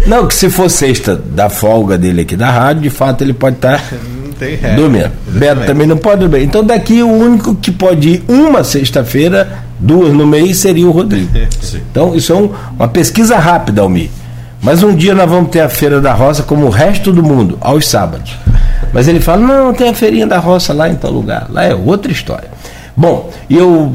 Não, 0.08 0.28
que 0.28 0.36
se 0.36 0.50
for 0.50 0.70
sexta 0.70 1.16
da 1.16 1.50
folga 1.50 1.98
dele 1.98 2.22
aqui 2.22 2.36
da 2.36 2.50
rádio, 2.50 2.84
de 2.84 2.90
fato 2.90 3.24
ele 3.24 3.34
pode 3.34 3.58
estar. 3.58 3.80
Tá 3.80 3.96
tem 4.38 4.56
regra. 4.56 4.76
Dormindo. 4.76 5.12
Beto 5.28 5.66
também 5.66 5.88
não 5.88 5.98
pode 5.98 6.22
dormir. 6.22 6.44
Então 6.44 6.64
daqui 6.64 7.02
o 7.02 7.10
único 7.10 7.56
que 7.56 7.72
pode 7.72 8.10
ir 8.10 8.24
uma 8.28 8.64
sexta-feira, 8.64 9.60
duas 9.80 10.14
no 10.14 10.26
mês, 10.26 10.58
seria 10.58 10.88
o 10.88 10.92
Rodrigo. 10.92 11.30
Então 11.92 12.16
isso 12.16 12.32
é 12.32 12.36
um, 12.36 12.52
uma 12.78 12.88
pesquisa 12.88 13.38
rápida, 13.38 13.82
Almir. 13.82 14.10
Mas 14.62 14.84
um 14.84 14.94
dia 14.94 15.14
nós 15.14 15.30
vamos 15.30 15.50
ter 15.50 15.62
a 15.62 15.70
Feira 15.70 16.02
da 16.02 16.14
Roça 16.14 16.44
como 16.44 16.66
o 16.66 16.70
resto 16.70 17.12
do 17.12 17.24
mundo, 17.24 17.58
aos 17.62 17.88
sábados. 17.88 18.36
Mas 18.92 19.08
ele 19.08 19.20
fala, 19.20 19.46
não, 19.46 19.74
tem 19.74 19.90
a 19.90 19.94
feirinha 19.94 20.26
da 20.26 20.40
roça 20.40 20.74
lá 20.74 20.90
em 20.90 20.96
tal 20.96 21.12
lugar. 21.12 21.48
Lá 21.50 21.66
é 21.66 21.76
outra 21.76 22.12
história. 22.12 22.50
Bom, 22.96 23.30
eu 23.50 23.94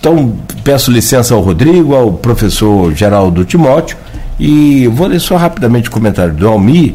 então 0.00 0.34
peço 0.62 0.90
licença 0.90 1.34
ao 1.34 1.40
Rodrigo, 1.40 1.94
ao 1.94 2.12
professor 2.12 2.94
Geraldo 2.94 3.44
Timóteo, 3.44 3.96
e 4.38 4.86
vou 4.88 5.08
ler 5.08 5.20
só 5.20 5.36
rapidamente 5.36 5.88
o 5.88 5.92
comentário 5.92 6.32
do 6.32 6.48
Almir. 6.48 6.94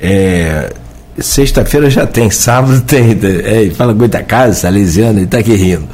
É, 0.00 0.72
Sexta-feira 1.18 1.88
já 1.88 2.06
tem, 2.06 2.28
sábado 2.30 2.80
tem. 2.80 3.18
É, 3.22 3.70
fala 3.70 3.94
casa, 4.26 4.54
Salesiano, 4.54 5.18
ele 5.18 5.26
está 5.26 5.38
aqui 5.38 5.54
rindo. 5.54 5.84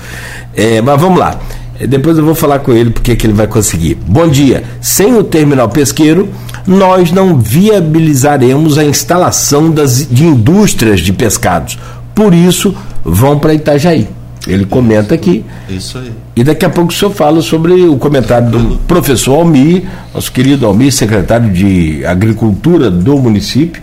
É, 0.56 0.80
mas 0.80 1.00
vamos 1.00 1.18
lá. 1.18 1.38
É, 1.78 1.86
depois 1.86 2.16
eu 2.16 2.24
vou 2.24 2.34
falar 2.34 2.60
com 2.60 2.72
ele 2.72 2.90
porque 2.90 3.14
que 3.14 3.26
ele 3.26 3.34
vai 3.34 3.46
conseguir. 3.46 3.96
Bom 4.06 4.28
dia. 4.28 4.64
Sem 4.80 5.14
o 5.14 5.22
terminal 5.22 5.68
pesqueiro, 5.68 6.28
nós 6.66 7.12
não 7.12 7.38
viabilizaremos 7.38 8.78
a 8.78 8.84
instalação 8.84 9.70
das, 9.70 10.06
de 10.08 10.24
indústrias 10.24 11.00
de 11.00 11.12
pescados. 11.12 11.78
Por 12.14 12.32
isso, 12.32 12.74
vão 13.04 13.38
para 13.38 13.52
Itajaí. 13.52 14.08
Ele 14.46 14.64
comenta 14.64 15.14
aqui. 15.14 15.44
Isso 15.68 15.98
aí. 15.98 16.12
E 16.34 16.42
daqui 16.42 16.64
a 16.64 16.70
pouco 16.70 16.90
o 16.90 16.94
senhor 16.94 17.12
fala 17.12 17.42
sobre 17.42 17.74
o 17.82 17.96
comentário 17.98 18.50
do 18.50 18.78
professor 18.78 19.34
Almir, 19.34 19.84
nosso 20.14 20.32
querido 20.32 20.64
Almir, 20.64 20.92
secretário 20.92 21.50
de 21.50 22.02
Agricultura 22.06 22.90
do 22.90 23.18
município 23.18 23.82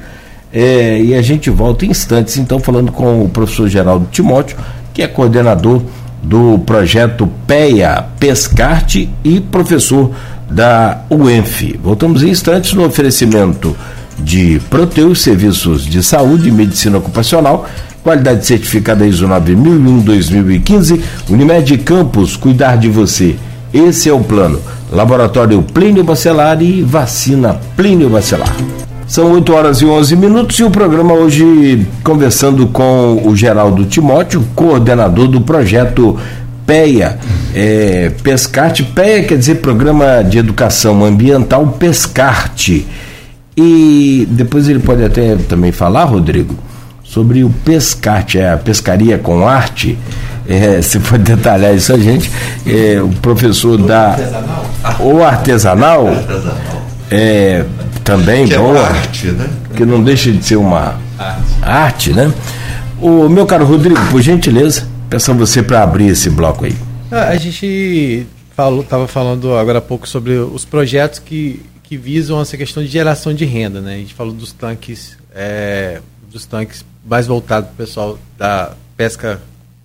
é, 0.51 1.01
e 1.01 1.13
a 1.13 1.21
gente 1.21 1.49
volta 1.49 1.85
em 1.85 1.89
instantes, 1.89 2.37
então, 2.37 2.59
falando 2.59 2.91
com 2.91 3.23
o 3.23 3.29
professor 3.29 3.67
Geraldo 3.67 4.07
Timóteo, 4.11 4.57
que 4.93 5.01
é 5.01 5.07
coordenador 5.07 5.81
do 6.23 6.59
projeto 6.59 7.29
PEA 7.45 8.05
Pescarte 8.19 9.09
e 9.23 9.39
professor 9.39 10.11
da 10.49 11.03
UENF. 11.09 11.77
Voltamos 11.83 12.23
em 12.23 12.29
instantes 12.29 12.73
no 12.73 12.85
oferecimento 12.85 13.75
de 14.17 14.59
Proteus, 14.69 15.21
serviços 15.21 15.85
de 15.85 16.01
saúde 16.01 16.49
e 16.49 16.51
medicina 16.51 16.97
ocupacional, 16.97 17.67
qualidade 18.03 18.45
certificada 18.45 19.05
ISO 19.05 19.27
9001-2015, 19.27 21.01
Unimed 21.29 21.77
Campos, 21.79 22.35
cuidar 22.35 22.77
de 22.77 22.89
você. 22.89 23.35
Esse 23.73 24.09
é 24.09 24.13
o 24.13 24.21
plano. 24.21 24.61
Laboratório 24.91 25.61
Plínio 25.61 26.03
Bacelar 26.03 26.61
e 26.61 26.81
vacina 26.81 27.59
Plínio 27.75 28.09
Bacelar. 28.09 28.55
São 29.07 29.31
8 29.31 29.53
horas 29.53 29.81
e 29.81 29.85
11 29.85 30.15
minutos 30.17 30.59
e 30.59 30.63
o 30.65 30.69
programa 30.69 31.13
hoje 31.13 31.87
conversando 32.03 32.67
com 32.67 33.21
o 33.25 33.33
Geraldo 33.37 33.85
Timóteo, 33.85 34.45
coordenador 34.53 35.29
do 35.29 35.39
projeto 35.39 36.19
PEA, 36.65 37.17
é, 37.55 38.11
Pescarte. 38.21 38.83
PEA 38.83 39.23
quer 39.23 39.37
dizer 39.37 39.55
Programa 39.55 40.21
de 40.23 40.37
Educação 40.37 41.05
Ambiental 41.05 41.65
Pescarte. 41.79 42.85
E 43.55 44.27
depois 44.29 44.67
ele 44.67 44.79
pode 44.79 45.01
até 45.01 45.37
também 45.37 45.71
falar, 45.71 46.03
Rodrigo, 46.03 46.53
sobre 47.01 47.45
o 47.45 47.49
Pescarte, 47.49 48.37
é 48.37 48.51
a 48.51 48.57
pescaria 48.57 49.17
com 49.17 49.47
arte. 49.47 49.97
É, 50.45 50.81
se 50.81 50.99
for 50.99 51.17
detalhar 51.17 51.73
isso 51.73 51.93
a 51.93 51.97
gente, 51.97 52.29
é, 52.65 53.01
o 53.01 53.07
professor 53.21 53.77
da. 53.77 54.09
Artesanal? 54.09 54.65
Ou 54.99 55.23
artesanal. 55.23 56.07
artesanal. 56.09 56.87
Também 58.03 58.47
que 58.47 58.53
é 58.53 58.57
boa. 58.57 58.77
É 58.77 58.83
arte, 58.83 59.27
né? 59.27 59.49
Que 59.75 59.85
não 59.85 60.03
deixa 60.03 60.31
de 60.31 60.43
ser 60.43 60.55
uma 60.55 60.99
arte, 61.17 61.63
arte 61.63 62.13
né? 62.13 62.33
O 62.99 63.29
meu 63.29 63.45
caro 63.45 63.65
Rodrigo, 63.65 63.99
por 64.09 64.21
gentileza, 64.21 64.87
peço 65.09 65.31
a 65.31 65.33
você 65.33 65.61
para 65.61 65.83
abrir 65.83 66.07
esse 66.07 66.29
bloco 66.29 66.65
aí. 66.65 66.75
Ah, 67.11 67.29
a 67.29 67.35
gente 67.37 68.25
falou, 68.55 68.81
estava 68.81 69.07
falando 69.07 69.55
agora 69.55 69.79
há 69.79 69.81
pouco 69.81 70.07
sobre 70.07 70.33
os 70.33 70.65
projetos 70.65 71.19
que, 71.19 71.61
que 71.83 71.95
visam 71.95 72.41
essa 72.41 72.57
questão 72.57 72.83
de 72.83 72.89
geração 72.89 73.33
de 73.33 73.45
renda, 73.45 73.81
né? 73.81 73.95
A 73.95 73.97
gente 73.97 74.13
falou 74.13 74.33
dos 74.33 74.51
tanques, 74.51 75.17
é, 75.33 76.01
dos 76.31 76.45
tanques 76.45 76.83
mais 77.05 77.27
voltados 77.27 77.69
para 77.69 77.73
o 77.73 77.77
pessoal 77.77 78.19
da 78.37 78.71
pesca 78.97 79.41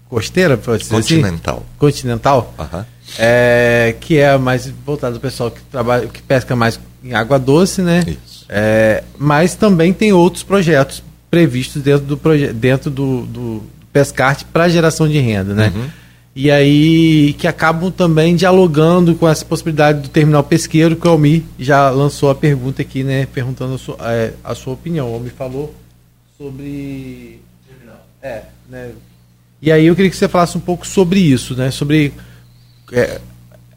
costeira, 0.09 0.57
pode 0.57 0.85
ser 0.85 0.97
assim? 0.97 1.21
continental, 1.21 1.57
assim? 1.57 1.65
continental, 1.79 2.55
uhum. 2.59 2.85
É, 3.19 3.95
que 4.01 4.19
é 4.19 4.37
mais 4.39 4.67
voltado 4.85 5.19
para 5.19 5.29
o 5.29 5.31
pessoal 5.31 5.51
que 5.51 5.61
trabalha, 5.63 6.07
que 6.07 6.23
pesca 6.23 6.57
mais 6.57 6.79
em 7.03 7.15
água 7.15 7.39
doce, 7.39 7.83
né? 7.83 8.05
Isso. 8.07 8.47
É, 8.49 9.03
mas 9.19 9.55
também 9.55 9.93
tem 9.93 10.13
outros 10.13 10.43
projetos 10.43 11.03
previstos 11.31 11.83
dentro 11.83 12.07
do, 12.07 12.17
proje 12.17 12.53
dentro 12.53 12.91
do, 12.91 13.23
do 13.23 13.63
Pescarte 13.93 14.45
para 14.45 14.69
geração 14.69 15.09
de 15.09 15.19
renda, 15.19 15.55
né? 15.55 15.73
Uhum. 15.75 15.89
E 16.35 16.51
aí 16.51 17.35
que 17.35 17.47
acabam 17.47 17.91
também 17.91 18.35
dialogando 18.35 19.15
com 19.15 19.29
essa 19.29 19.45
possibilidade 19.45 20.01
do 20.01 20.09
terminal 20.09 20.43
pesqueiro, 20.43 20.97
que 20.97 21.07
o 21.07 21.11
Almi 21.11 21.45
já 21.59 21.91
lançou 21.91 22.31
a 22.31 22.35
pergunta 22.35 22.81
aqui, 22.81 23.03
né? 23.03 23.27
Perguntando 23.27 23.75
a 23.75 23.79
sua, 23.79 23.97
é, 24.01 24.33
a 24.43 24.55
sua 24.55 24.73
opinião. 24.73 25.11
O 25.11 25.15
Almi 25.15 25.29
falou 25.31 25.75
sobre. 26.39 27.41
Terminal. 27.69 28.07
É, 28.23 28.43
né? 28.69 28.91
E 29.61 29.71
aí 29.71 29.87
eu 29.87 29.95
queria 29.95 30.11
que 30.11 30.17
você 30.17 30.29
falasse 30.29 30.57
um 30.57 30.61
pouco 30.61 30.87
sobre 30.87 31.21
isso, 31.21 31.55
né? 31.55 31.71
Sobre 31.71 32.13
é, 32.93 33.21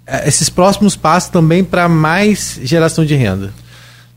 é, 0.06 0.28
esses 0.28 0.50
próximos 0.50 0.96
passos 0.96 1.30
também 1.30 1.64
para 1.64 1.90
mais 1.90 2.60
geração 2.62 3.06
de 3.06 3.16
renda? 3.16 3.54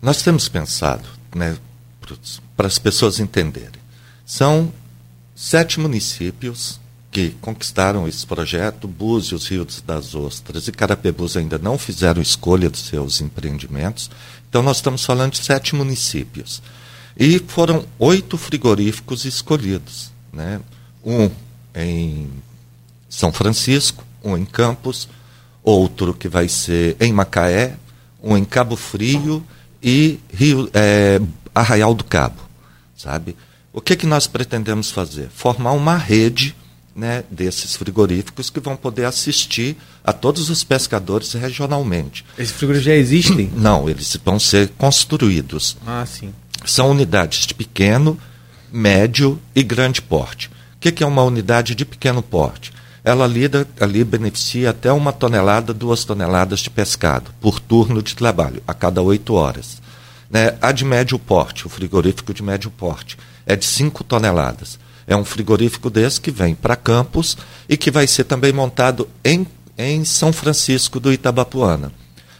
Nós 0.03 0.23
temos 0.23 0.49
pensado, 0.49 1.09
né, 1.35 1.57
para 2.57 2.67
as 2.67 2.79
pessoas 2.79 3.21
entenderem, 3.21 3.81
são 4.27 4.73
sete 5.35 5.81
municípios 5.81 6.81
que 7.11 7.31
conquistaram 7.41 8.07
esse 8.07 8.27
projeto, 8.27 8.87
Búzios, 8.87 9.49
Rio 9.49 9.67
das 9.87 10.15
Ostras 10.15 10.69
e 10.69 10.73
Carapebus 10.73 11.37
ainda 11.37 11.59
não 11.59 11.79
fizeram 11.79 12.21
escolha 12.21 12.69
dos 12.69 12.81
seus 12.81 13.21
empreendimentos. 13.21 14.11
Então, 14.49 14.63
nós 14.63 14.77
estamos 14.79 15.05
falando 15.05 15.33
de 15.33 15.39
sete 15.39 15.75
municípios. 15.75 16.63
E 17.17 17.39
foram 17.39 17.85
oito 17.99 18.37
frigoríficos 18.37 19.25
escolhidos. 19.25 20.13
Né? 20.33 20.61
Um 21.05 21.31
em 21.75 22.31
São 23.09 23.33
Francisco, 23.33 24.05
um 24.23 24.37
em 24.37 24.45
Campos, 24.45 25.09
outro 25.63 26.15
que 26.15 26.29
vai 26.29 26.49
ser 26.49 26.97
em 27.01 27.13
Macaé, 27.13 27.77
um 28.23 28.37
em 28.37 28.45
Cabo 28.45 28.77
Frio 28.77 29.45
e 29.83 30.19
Rio, 30.33 30.69
é, 30.73 31.21
Arraial 31.55 31.95
do 31.95 32.05
Cabo, 32.05 32.41
sabe? 32.97 33.37
O 33.73 33.81
que, 33.81 33.97
que 33.97 34.07
nós 34.07 34.27
pretendemos 34.27 34.91
fazer? 34.91 35.29
Formar 35.33 35.73
uma 35.73 35.97
rede 35.97 36.55
né, 36.99 37.23
desses 37.31 37.77
frigoríficos 37.77 38.51
que 38.51 38.59
vão 38.59 38.77
poder 38.77 39.05
assistir 39.05 39.77
a 40.03 40.13
todos 40.13 40.51
os 40.51 40.65
pescadores 40.65 41.33
regionalmente. 41.33 42.25
Esses 42.37 42.53
frigoríficos 42.53 42.87
já 42.93 42.99
existem? 42.99 43.51
Não, 43.55 43.89
eles 43.89 44.19
vão 44.25 44.41
ser 44.41 44.71
construídos. 44.77 45.77
Ah, 45.87 46.05
sim. 46.05 46.35
São 46.65 46.91
unidades 46.91 47.47
de 47.47 47.55
pequeno, 47.55 48.19
médio 48.73 49.41
e 49.55 49.63
grande 49.63 50.03
porte. 50.03 50.49
O 50.49 50.81
que, 50.81 50.91
que 50.91 51.05
é 51.05 51.07
uma 51.07 51.23
unidade 51.23 51.77
de 51.77 51.85
pequeno 51.85 52.21
porte? 52.21 52.73
Ela 53.09 53.27
lida, 53.27 53.67
ali 53.81 54.05
beneficia 54.05 54.69
até 54.69 54.93
uma 54.93 55.15
tonelada, 55.15 55.73
duas 55.73 56.05
toneladas 56.05 56.61
de 56.61 56.69
pescado 56.69 57.31
por 57.41 57.59
turno 57.59 58.03
de 58.03 58.15
trabalho, 58.15 58.63
a 58.69 58.75
cada 58.75 59.01
oito 59.01 59.33
horas. 59.33 59.81
Né? 60.31 60.59
A 60.61 60.73
de 60.73 60.85
médio 60.85 61.19
porte, 61.19 61.67
o 61.67 61.71
frigorífico 61.71 62.35
de 62.35 62.43
médio 62.43 62.71
porte, 62.71 63.17
é 63.47 63.57
de 63.57 63.65
cinco 63.65 64.05
toneladas. 64.05 64.79
É 65.07 65.17
um 65.17 65.25
frigorífico 65.25 65.89
desse 65.89 66.21
que 66.21 66.31
vem 66.31 66.55
para 66.55 66.77
Campos 66.77 67.35
e 67.67 67.79
que 67.79 67.91
vai 67.91 68.07
ser 68.07 68.25
também 68.25 68.53
montado 68.53 69.09
em, 69.25 69.47
em 69.79 70.05
São 70.05 70.31
Francisco 70.31 71.01
do 71.01 71.11
Itabapuana, 71.11 71.91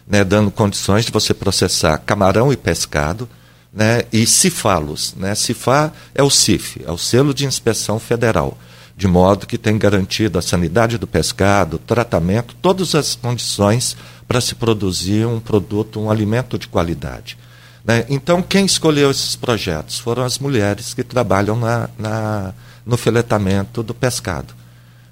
né? 0.07 0.23
dando 0.23 0.51
condições 0.51 1.07
de 1.07 1.13
você 1.13 1.33
processar 1.33 1.97
camarão 1.97 2.53
e 2.53 2.59
pescado, 2.59 3.27
né, 3.73 4.03
e 4.13 4.27
cifalos. 4.27 5.15
Né? 5.17 5.35
Cifá 5.35 5.93
é 6.15 6.23
o 6.23 6.29
CIF, 6.29 6.83
é 6.87 6.93
o 6.93 6.99
Selo 6.99 7.33
de 7.33 7.47
Inspeção 7.47 7.99
Federal 7.99 8.59
de 8.99 9.07
modo 9.07 9.47
que 9.47 9.57
tem 9.57 9.79
garantido 9.79 10.41
a 10.41 10.43
sanidade 10.43 10.99
do 10.99 11.07
pescado, 11.07 11.77
o 11.77 11.79
tratamento, 11.79 12.57
todas 12.61 12.97
as 12.97 13.15
condições 13.15 13.97
para 14.27 14.41
se 14.41 14.57
produzir 14.57 15.25
um 15.25 15.39
produto, 15.39 16.01
um 16.01 16.11
alimento 16.11 16.59
de 16.59 16.67
qualidade. 16.67 17.39
Né? 17.85 18.05
Então, 18.09 18.43
quem 18.43 18.67
escolheu 18.67 19.09
esses 19.09 19.37
projetos 19.37 20.01
foram 20.01 20.25
as 20.25 20.41
mulheres 20.41 20.95
que 20.95 21.05
trabalham 21.05 21.55
na, 21.55 21.89
na 21.97 22.53
no 22.85 22.97
filetamento 22.97 23.85
do 23.85 23.95
pescado. 23.95 24.53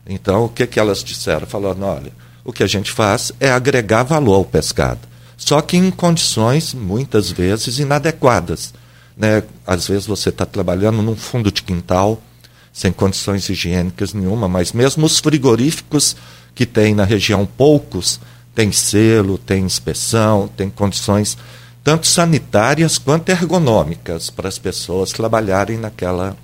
Então, 0.05 0.47
o 0.47 0.49
que, 0.49 0.67
que 0.67 0.81
elas 0.81 1.05
disseram? 1.05 1.47
Falaram: 1.47 1.83
olha, 1.83 2.13
o 2.45 2.53
que 2.53 2.65
a 2.65 2.67
gente 2.67 2.91
faz 2.91 3.31
é 3.39 3.53
agregar 3.53 4.03
valor 4.03 4.35
ao 4.35 4.45
pescado, 4.45 5.01
só 5.37 5.63
que 5.63 5.77
em 5.77 5.93
condições, 5.93 6.75
muitas 6.75 7.31
vezes, 7.31 7.79
inadequadas. 7.79 8.75
Né? 9.17 9.45
Às 9.65 9.87
vezes 9.87 10.09
você 10.09 10.31
está 10.31 10.45
trabalhando 10.45 11.03
num 11.03 11.15
fundo 11.15 11.53
de 11.53 11.63
quintal, 11.63 12.21
sem 12.77 12.93
condições 12.93 13.49
higiênicas 13.49 14.13
nenhuma, 14.13 14.47
mas 14.47 14.75
mesmo 14.75 15.07
os 15.07 15.19
frigoríficos 15.19 16.15
que 16.55 16.67
tem 16.67 16.95
na 16.95 17.05
região, 17.05 17.47
poucos, 17.47 18.21
tem 18.55 18.71
selo, 18.71 19.39
tem 19.39 19.65
inspeção, 19.65 20.47
tem 20.55 20.69
condições 20.69 21.39
tanto 21.83 22.07
sanitárias 22.07 22.99
quanto 22.99 23.31
ergonômicas 23.31 24.29
para 24.29 24.47
as 24.47 24.59
pessoas 24.59 25.11
trabalharem 25.11 25.79
naquela, 25.79 26.37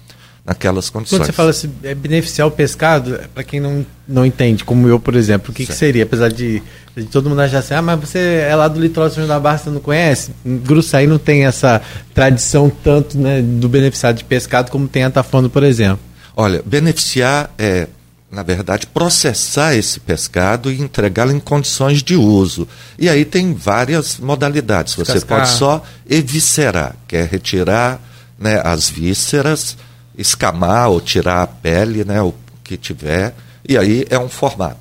naquelas 0.43 0.89
condições. 0.89 1.19
Quando 1.19 1.27
você 1.27 1.33
fala 1.33 1.51
assim, 1.51 1.71
é 1.83 1.95
beneficiar 1.95 2.49
o 2.49 2.51
pescado, 2.51 3.21
para 3.35 3.45
quem 3.45 3.61
não, 3.61 3.85
não 4.09 4.25
entende, 4.25 4.65
como 4.65 4.89
eu, 4.89 4.99
por 4.99 5.15
exemplo, 5.15 5.51
o 5.51 5.55
que, 5.55 5.67
que 5.67 5.75
seria? 5.75 6.05
Apesar 6.05 6.31
de, 6.31 6.63
de, 6.97 7.05
todo 7.05 7.29
mundo 7.29 7.41
achar 7.43 7.59
assim, 7.59 7.75
ah, 7.75 7.83
mas 7.83 8.01
você 8.01 8.47
é 8.49 8.57
lá 8.57 8.69
do 8.69 8.81
litoral 8.81 9.11
São 9.11 9.17
João 9.17 9.29
da 9.29 9.39
Barra, 9.39 9.59
você 9.59 9.69
não 9.69 9.81
conhece? 9.81 10.31
Gruçaí 10.47 11.07
não 11.07 11.19
tem 11.19 11.45
essa 11.45 11.83
tradição 12.15 12.71
tanto 12.71 13.19
né, 13.19 13.43
do 13.43 13.69
beneficiado 13.69 14.17
de 14.17 14.25
pescado 14.25 14.71
como 14.71 14.89
tem 14.89 15.05
a 15.05 15.11
Tafano, 15.11 15.51
por 15.51 15.63
exemplo. 15.63 16.12
Olha, 16.35 16.63
beneficiar 16.65 17.53
é, 17.59 17.89
na 18.33 18.43
verdade, 18.43 18.87
processar 18.87 19.75
esse 19.75 20.01
pescado 20.01 20.73
e 20.73 20.81
entregá-lo 20.81 21.33
em 21.33 21.39
condições 21.39 22.03
de 22.03 22.17
uso. 22.17 22.67
E 22.99 23.07
aí 23.07 23.27
tem 23.27 23.53
várias 23.53 24.17
modalidades. 24.17 24.95
Você 24.95 25.21
pode 25.21 25.51
só 25.51 25.83
eviscerar, 26.09 26.97
que 27.07 27.15
é 27.15 27.25
retirar 27.25 28.01
né, 28.39 28.59
as 28.65 28.89
vísceras, 28.89 29.77
escamar 30.17 30.89
ou 30.89 30.99
tirar 30.99 31.43
a 31.43 31.47
pele, 31.47 32.05
né, 32.05 32.23
o 32.23 32.35
que 32.65 32.79
tiver, 32.79 33.35
e 33.69 33.77
aí 33.77 34.07
é 34.09 34.19
um 34.19 34.31
formato. 34.31 34.79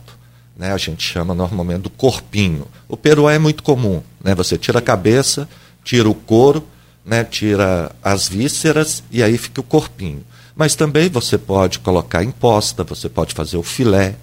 Né, 0.56 0.72
a 0.72 0.78
gente 0.78 1.04
chama 1.04 1.34
normalmente 1.34 1.82
do 1.82 1.90
corpinho. 1.90 2.66
O 2.88 2.96
peru 2.96 3.28
é 3.28 3.38
muito 3.38 3.64
comum. 3.64 4.02
Né, 4.24 4.34
você 4.34 4.58
tira 4.58 4.80
a 4.80 4.82
cabeça, 4.82 5.50
tira 5.84 6.10
o 6.10 6.16
couro, 6.16 6.66
né, 7.06 7.26
tira 7.26 7.92
as 8.02 8.30
vísceras 8.30 9.04
e 9.12 9.22
aí 9.22 9.38
fica 9.38 9.60
o 9.60 9.64
corpinho. 9.64 10.24
Mas 10.56 10.76
também 10.76 11.10
você 11.10 11.38
pode 11.38 11.80
colocar 11.80 12.24
imposta, 12.24 12.84
você 12.84 13.08
pode 13.08 13.34
fazer 13.34 13.58
o 13.58 13.64
filé. 13.64 14.16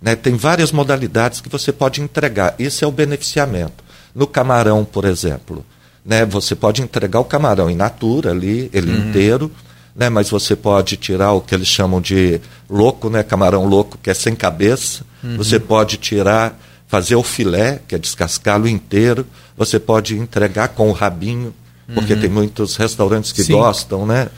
Né? 0.00 0.14
Tem 0.14 0.36
várias 0.36 0.72
modalidades 0.72 1.40
que 1.40 1.48
você 1.48 1.72
pode 1.72 2.00
entregar. 2.00 2.54
Isso 2.58 2.84
é 2.84 2.88
o 2.88 2.92
beneficiamento. 2.92 3.84
No 4.14 4.26
camarão, 4.26 4.84
por 4.84 5.04
exemplo, 5.04 5.64
né? 6.04 6.24
você 6.24 6.54
pode 6.54 6.82
entregar 6.82 7.20
o 7.20 7.24
camarão 7.24 7.70
in 7.70 7.76
natura 7.76 8.30
ali, 8.30 8.70
ele 8.72 8.90
uhum. 8.90 9.08
inteiro, 9.08 9.52
né? 9.94 10.08
mas 10.08 10.30
você 10.30 10.56
pode 10.56 10.96
tirar 10.96 11.32
o 11.32 11.40
que 11.40 11.54
eles 11.54 11.68
chamam 11.68 12.00
de 12.00 12.40
louco, 12.68 13.10
né? 13.10 13.22
camarão 13.22 13.66
louco, 13.66 13.98
que 14.02 14.08
é 14.08 14.14
sem 14.14 14.34
cabeça. 14.34 15.04
Uhum. 15.22 15.36
Você 15.36 15.58
pode 15.58 15.98
tirar, 15.98 16.58
fazer 16.86 17.16
o 17.16 17.22
filé, 17.22 17.80
que 17.86 17.94
é 17.94 17.98
descascá-lo 17.98 18.68
inteiro. 18.68 19.26
Você 19.56 19.78
pode 19.78 20.16
entregar 20.16 20.68
com 20.68 20.88
o 20.88 20.92
rabinho, 20.92 21.54
porque 21.92 22.14
uhum. 22.14 22.20
tem 22.20 22.30
muitos 22.30 22.76
restaurantes 22.76 23.32
que 23.32 23.44
Sim. 23.44 23.52
gostam, 23.52 24.06
né? 24.06 24.28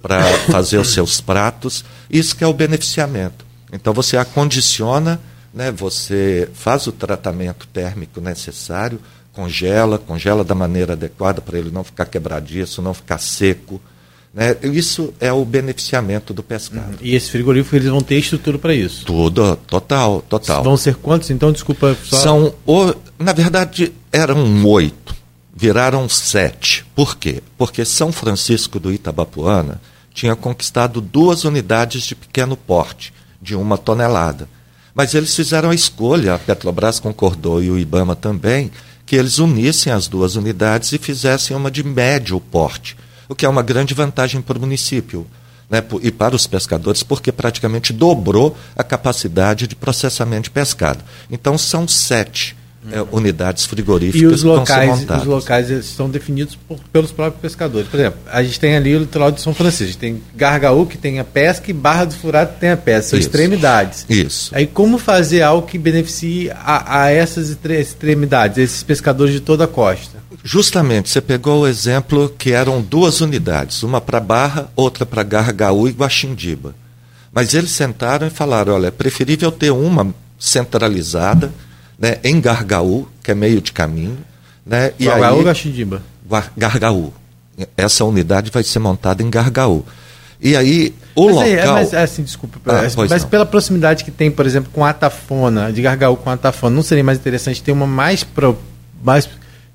Para 0.00 0.22
fazer 0.50 0.78
os 0.78 0.92
seus 0.92 1.20
pratos. 1.20 1.84
Isso 2.10 2.36
que 2.36 2.44
é 2.44 2.46
o 2.46 2.52
beneficiamento. 2.52 3.44
Então 3.72 3.92
você 3.92 4.16
acondiciona, 4.16 5.20
né, 5.52 5.70
você 5.70 6.48
faz 6.54 6.86
o 6.86 6.92
tratamento 6.92 7.66
térmico 7.66 8.20
necessário, 8.20 9.00
congela, 9.32 9.98
congela 9.98 10.42
da 10.42 10.54
maneira 10.54 10.94
adequada 10.94 11.40
para 11.40 11.58
ele 11.58 11.70
não 11.70 11.84
ficar 11.84 12.06
quebradiço, 12.06 12.82
não 12.82 12.94
ficar 12.94 13.18
seco. 13.18 13.80
Né? 14.32 14.56
Isso 14.62 15.12
é 15.20 15.32
o 15.32 15.44
beneficiamento 15.44 16.32
do 16.32 16.42
pescado. 16.42 16.92
Uhum. 16.92 16.98
E 17.00 17.14
esse 17.14 17.30
frigorífico 17.30 17.76
eles 17.76 17.88
vão 17.88 18.00
ter 18.00 18.16
estrutura 18.16 18.58
para 18.58 18.74
isso? 18.74 19.04
Tudo, 19.04 19.56
total, 19.66 20.22
total. 20.22 20.62
Vão 20.62 20.76
ser 20.76 20.96
quantos 20.96 21.30
então? 21.30 21.52
Desculpa. 21.52 21.96
Só... 22.04 22.16
São, 22.16 22.54
o, 22.66 22.94
na 23.18 23.32
verdade, 23.32 23.92
eram 24.12 24.64
oito 24.66 25.17
viraram 25.58 26.08
sete. 26.08 26.86
Por 26.94 27.16
quê? 27.16 27.42
Porque 27.56 27.84
São 27.84 28.12
Francisco 28.12 28.78
do 28.78 28.92
Itabapuana 28.92 29.80
tinha 30.14 30.36
conquistado 30.36 31.00
duas 31.00 31.42
unidades 31.42 32.04
de 32.04 32.14
pequeno 32.14 32.56
porte, 32.56 33.12
de 33.42 33.56
uma 33.56 33.76
tonelada. 33.76 34.48
Mas 34.94 35.14
eles 35.14 35.34
fizeram 35.34 35.70
a 35.70 35.74
escolha, 35.74 36.34
a 36.34 36.38
Petrobras 36.38 37.00
concordou 37.00 37.60
e 37.60 37.72
o 37.72 37.78
Ibama 37.78 38.14
também, 38.14 38.70
que 39.04 39.16
eles 39.16 39.40
unissem 39.40 39.92
as 39.92 40.06
duas 40.06 40.36
unidades 40.36 40.92
e 40.92 40.98
fizessem 40.98 41.56
uma 41.56 41.72
de 41.72 41.82
médio 41.82 42.38
porte, 42.38 42.96
o 43.28 43.34
que 43.34 43.44
é 43.44 43.48
uma 43.48 43.62
grande 43.62 43.94
vantagem 43.94 44.40
para 44.40 44.58
o 44.58 44.60
município. 44.60 45.26
Né, 45.68 45.84
e 46.00 46.10
para 46.10 46.34
os 46.34 46.46
pescadores, 46.46 47.02
porque 47.02 47.30
praticamente 47.30 47.92
dobrou 47.92 48.56
a 48.74 48.82
capacidade 48.82 49.66
de 49.66 49.76
processamento 49.76 50.44
de 50.44 50.50
pescado. 50.50 51.04
Então, 51.30 51.58
são 51.58 51.86
sete 51.86 52.56
é, 52.92 53.04
unidades 53.12 53.64
frigoríficas 53.64 54.22
e 54.22 54.26
os 54.26 54.42
locais, 54.42 55.06
os 55.08 55.24
locais 55.24 55.70
estão 55.70 56.08
definidos 56.08 56.56
por, 56.56 56.78
pelos 56.92 57.12
próprios 57.12 57.40
pescadores. 57.40 57.88
Por 57.88 57.98
exemplo, 57.98 58.18
a 58.30 58.42
gente 58.42 58.58
tem 58.58 58.76
ali 58.76 58.94
o 58.94 59.00
litoral 59.00 59.30
de 59.30 59.40
São 59.40 59.54
Francisco, 59.54 59.84
a 59.84 59.86
gente 59.86 59.98
tem 59.98 60.22
Gargaú 60.34 60.86
que 60.86 60.96
tem 60.96 61.18
a 61.18 61.24
pesca 61.24 61.70
e 61.70 61.74
Barra 61.74 62.06
do 62.06 62.14
Furado 62.14 62.54
que 62.54 62.60
tem 62.60 62.70
a 62.70 62.76
pesca, 62.76 63.10
são 63.10 63.18
Isso. 63.18 63.28
extremidades. 63.28 64.06
Isso. 64.08 64.54
Aí 64.54 64.66
como 64.66 64.98
fazer 64.98 65.42
algo 65.42 65.66
que 65.66 65.78
beneficie 65.78 66.50
a, 66.50 67.02
a 67.02 67.10
essas 67.10 67.56
extremidades, 67.64 68.58
esses 68.58 68.82
pescadores 68.82 69.32
de 69.32 69.40
toda 69.40 69.64
a 69.64 69.68
costa? 69.68 70.18
Justamente, 70.44 71.10
você 71.10 71.20
pegou 71.20 71.62
o 71.62 71.66
exemplo 71.66 72.32
que 72.38 72.52
eram 72.52 72.80
duas 72.80 73.20
unidades, 73.20 73.82
uma 73.82 74.00
para 74.00 74.20
Barra, 74.20 74.70
outra 74.76 75.04
para 75.04 75.22
Gargaú 75.22 75.88
e 75.88 75.92
Guaxindiba. 75.92 76.74
Mas 77.32 77.54
eles 77.54 77.70
sentaram 77.70 78.26
e 78.26 78.30
falaram, 78.30 78.74
olha, 78.74 78.88
é 78.88 78.90
preferível 78.90 79.50
ter 79.52 79.70
uma 79.70 80.14
centralizada 80.38 81.52
né, 81.98 82.18
em 82.22 82.40
Gargaú, 82.40 83.08
que 83.22 83.30
é 83.30 83.34
meio 83.34 83.60
de 83.60 83.72
caminho. 83.72 84.18
Né, 84.64 84.92
e 84.98 85.06
Gargaú 85.06 85.38
ou 85.38 85.44
Gaxindiba? 85.44 86.02
Gargaú. 86.56 87.12
Essa 87.76 88.04
unidade 88.04 88.50
vai 88.50 88.62
ser 88.62 88.78
montada 88.78 89.22
em 89.22 89.30
Gargaú. 89.30 89.84
E 90.40 90.56
aí, 90.56 90.94
o 91.16 91.26
mas 91.26 91.34
local. 91.34 91.48
É, 91.48 91.66
mas, 91.66 91.94
assim, 91.94 92.22
desculpa, 92.22 92.60
ah, 92.66 93.06
mas 93.10 93.24
pela 93.24 93.44
proximidade 93.44 94.04
que 94.04 94.10
tem, 94.10 94.30
por 94.30 94.46
exemplo, 94.46 94.70
com 94.72 94.84
a 94.84 94.90
Atafona, 94.90 95.72
de 95.72 95.82
Gargaú 95.82 96.16
com 96.16 96.30
a 96.30 96.34
Atafona, 96.34 96.76
não 96.76 96.82
seria 96.82 97.02
mais 97.02 97.18
interessante 97.18 97.60
ter 97.60 97.72
uma 97.72 97.86
mais, 97.86 98.22
pro, 98.22 98.56
mais 99.02 99.26
que 99.26 99.32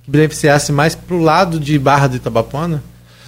beneficiasse 0.08 0.72
mais 0.72 0.96
para 0.96 1.16
o 1.16 1.22
lado 1.22 1.60
de 1.60 1.78
Barra 1.78 2.08
do 2.08 2.16
Itabapona? 2.16 2.82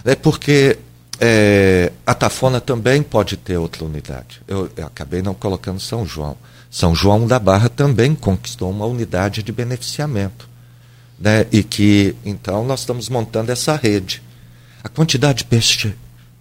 É 0.05 0.15
porque 0.15 0.77
é, 1.19 1.91
a 2.05 2.13
Tafona 2.13 2.61
também 2.61 3.01
pode 3.01 3.37
ter 3.37 3.57
outra 3.57 3.83
unidade. 3.83 4.41
Eu, 4.47 4.69
eu, 4.75 4.85
acabei 4.85 5.21
não 5.21 5.33
colocando 5.33 5.79
São 5.79 6.05
João. 6.05 6.37
São 6.75 6.93
João 6.93 7.25
da 7.25 7.39
Barra 7.39 7.69
também 7.69 8.13
conquistou 8.13 8.69
uma 8.69 8.85
unidade 8.85 9.41
de 9.41 9.49
beneficiamento. 9.53 10.49
Né? 11.17 11.45
E 11.49 11.63
que, 11.63 12.13
então, 12.25 12.65
nós 12.65 12.81
estamos 12.81 13.07
montando 13.07 13.49
essa 13.49 13.77
rede. 13.77 14.21
A 14.83 14.89
quantidade 14.89 15.37
de 15.37 15.45
peixe 15.45 15.95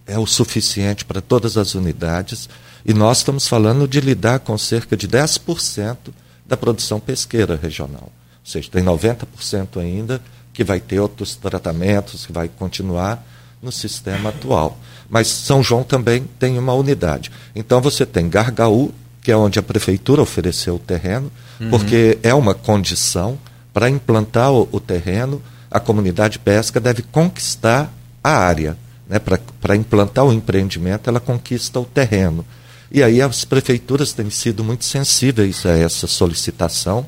é 0.04 0.18
o 0.18 0.26
suficiente 0.26 1.04
para 1.04 1.20
todas 1.20 1.56
as 1.56 1.76
unidades 1.76 2.48
e 2.84 2.92
nós 2.92 3.18
estamos 3.18 3.46
falando 3.46 3.86
de 3.86 4.00
lidar 4.00 4.40
com 4.40 4.58
cerca 4.58 4.96
de 4.96 5.06
10% 5.06 5.96
da 6.44 6.56
produção 6.56 6.98
pesqueira 6.98 7.54
regional. 7.54 8.10
Ou 8.10 8.50
seja, 8.50 8.68
tem 8.68 8.82
90% 8.82 9.80
ainda 9.80 10.20
que 10.52 10.64
vai 10.64 10.80
ter 10.80 10.98
outros 10.98 11.36
tratamentos, 11.36 12.26
que 12.26 12.32
vai 12.32 12.48
continuar 12.48 13.24
no 13.62 13.70
sistema 13.70 14.30
atual. 14.30 14.76
Mas 15.08 15.28
São 15.28 15.62
João 15.62 15.84
também 15.84 16.28
tem 16.40 16.58
uma 16.58 16.74
unidade. 16.74 17.30
Então 17.54 17.80
você 17.80 18.04
tem 18.04 18.28
Gargaú 18.28 18.92
que 19.24 19.32
é 19.32 19.36
onde 19.36 19.58
a 19.58 19.62
prefeitura 19.62 20.20
ofereceu 20.20 20.74
o 20.74 20.78
terreno, 20.78 21.32
uhum. 21.58 21.70
porque 21.70 22.18
é 22.22 22.34
uma 22.34 22.54
condição 22.54 23.38
para 23.72 23.88
implantar 23.88 24.52
o, 24.52 24.68
o, 24.70 24.78
terreno, 24.78 25.42
a 25.70 25.80
comunidade 25.80 26.38
pesca 26.38 26.78
deve 26.78 27.00
conquistar 27.00 27.90
a 28.22 28.36
área. 28.36 28.76
Né? 29.08 29.18
Para 29.18 29.74
implantar 29.74 30.26
o 30.26 30.32
empreendimento, 30.32 31.08
ela 31.08 31.20
conquista 31.20 31.80
o 31.80 31.86
terreno. 31.86 32.44
E 32.92 33.02
aí 33.02 33.22
as 33.22 33.46
prefeituras 33.46 34.12
têm 34.12 34.28
sido 34.28 34.62
muito 34.62 34.84
sensíveis 34.84 35.64
a 35.64 35.70
essa 35.70 36.06
solicitação 36.06 37.06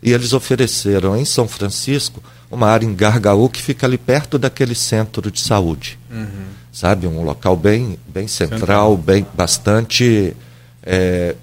e 0.00 0.12
eles 0.12 0.32
ofereceram 0.32 1.16
em 1.16 1.24
São 1.24 1.48
Francisco 1.48 2.22
uma 2.48 2.68
área 2.68 2.86
em 2.86 2.94
Gargaú 2.94 3.48
que 3.48 3.60
fica 3.60 3.88
ali 3.88 3.98
perto 3.98 4.38
daquele 4.38 4.74
centro 4.76 5.32
de 5.32 5.40
saúde. 5.40 5.98
Uhum. 6.08 6.46
Sabe? 6.70 7.08
Um 7.08 7.22
local 7.22 7.56
bem, 7.56 7.98
bem 8.06 8.28
central, 8.28 8.60
central. 8.60 8.96
bem 8.96 9.26
bastante 9.34 10.32
é, 10.82 11.34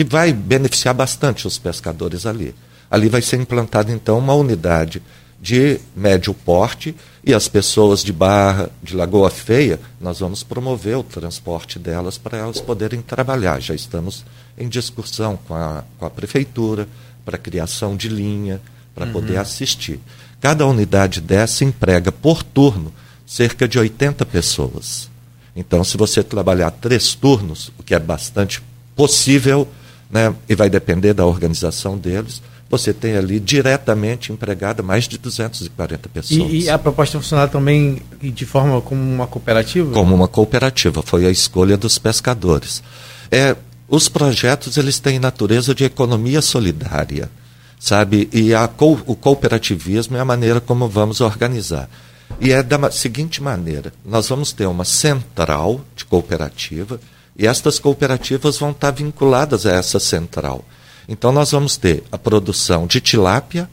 que 0.00 0.04
vai 0.04 0.32
beneficiar 0.32 0.94
bastante 0.94 1.46
os 1.46 1.58
pescadores 1.58 2.24
ali. 2.24 2.54
Ali 2.90 3.10
vai 3.10 3.20
ser 3.20 3.38
implantada, 3.38 3.92
então, 3.92 4.18
uma 4.18 4.32
unidade 4.32 5.02
de 5.38 5.78
médio 5.94 6.32
porte 6.32 6.96
e 7.22 7.34
as 7.34 7.48
pessoas 7.48 8.02
de 8.02 8.10
Barra, 8.10 8.70
de 8.82 8.96
Lagoa 8.96 9.28
Feia, 9.28 9.78
nós 10.00 10.20
vamos 10.20 10.42
promover 10.42 10.96
o 10.96 11.02
transporte 11.02 11.78
delas 11.78 12.16
para 12.16 12.38
elas 12.38 12.62
poderem 12.62 13.02
trabalhar. 13.02 13.60
Já 13.60 13.74
estamos 13.74 14.24
em 14.56 14.70
discussão 14.70 15.38
com 15.46 15.54
a, 15.54 15.84
com 15.98 16.06
a 16.06 16.10
prefeitura 16.10 16.88
para 17.22 17.36
criação 17.36 17.94
de 17.94 18.08
linha, 18.08 18.58
para 18.94 19.04
uhum. 19.04 19.12
poder 19.12 19.36
assistir. 19.36 20.00
Cada 20.40 20.66
unidade 20.66 21.20
dessa 21.20 21.62
emprega 21.62 22.10
por 22.10 22.42
turno 22.42 22.90
cerca 23.26 23.68
de 23.68 23.78
80 23.78 24.24
pessoas. 24.24 25.10
Então, 25.54 25.84
se 25.84 25.98
você 25.98 26.22
trabalhar 26.22 26.70
três 26.70 27.14
turnos, 27.14 27.70
o 27.78 27.82
que 27.82 27.94
é 27.94 27.98
bastante 27.98 28.62
possível, 28.96 29.68
né, 30.10 30.34
e 30.48 30.54
vai 30.54 30.68
depender 30.68 31.14
da 31.14 31.24
organização 31.24 31.96
deles, 31.96 32.42
você 32.68 32.94
tem 32.94 33.16
ali 33.16 33.40
diretamente 33.40 34.32
empregada 34.32 34.82
mais 34.82 35.08
de 35.08 35.18
240 35.18 36.08
pessoas. 36.08 36.52
E, 36.52 36.60
e 36.60 36.70
a 36.70 36.78
proposta 36.78 37.18
funcionar 37.18 37.48
também 37.48 38.00
de 38.22 38.46
forma 38.46 38.80
como 38.80 39.02
uma 39.02 39.26
cooperativa? 39.26 39.92
Como 39.92 40.14
uma 40.14 40.28
cooperativa, 40.28 41.02
foi 41.02 41.26
a 41.26 41.30
escolha 41.30 41.76
dos 41.76 41.98
pescadores. 41.98 42.82
É, 43.30 43.56
os 43.88 44.08
projetos 44.08 44.76
eles 44.76 45.00
têm 45.00 45.18
natureza 45.18 45.74
de 45.74 45.84
economia 45.84 46.40
solidária, 46.40 47.28
sabe? 47.78 48.28
E 48.32 48.54
a, 48.54 48.70
o 48.78 49.16
cooperativismo 49.16 50.16
é 50.16 50.20
a 50.20 50.24
maneira 50.24 50.60
como 50.60 50.88
vamos 50.88 51.20
organizar. 51.20 51.90
E 52.40 52.52
é 52.52 52.62
da 52.62 52.90
seguinte 52.92 53.42
maneira: 53.42 53.92
nós 54.04 54.28
vamos 54.28 54.52
ter 54.52 54.66
uma 54.66 54.84
central 54.84 55.80
de 55.96 56.04
cooperativa 56.04 57.00
e 57.40 57.46
estas 57.46 57.78
cooperativas 57.78 58.58
vão 58.58 58.70
estar 58.70 58.90
vinculadas 58.90 59.64
a 59.64 59.72
essa 59.72 59.98
central. 59.98 60.62
Então, 61.08 61.32
nós 61.32 61.52
vamos 61.52 61.78
ter 61.78 62.04
a 62.12 62.18
produção 62.18 62.86
de 62.86 63.00
tilápia, 63.00 63.66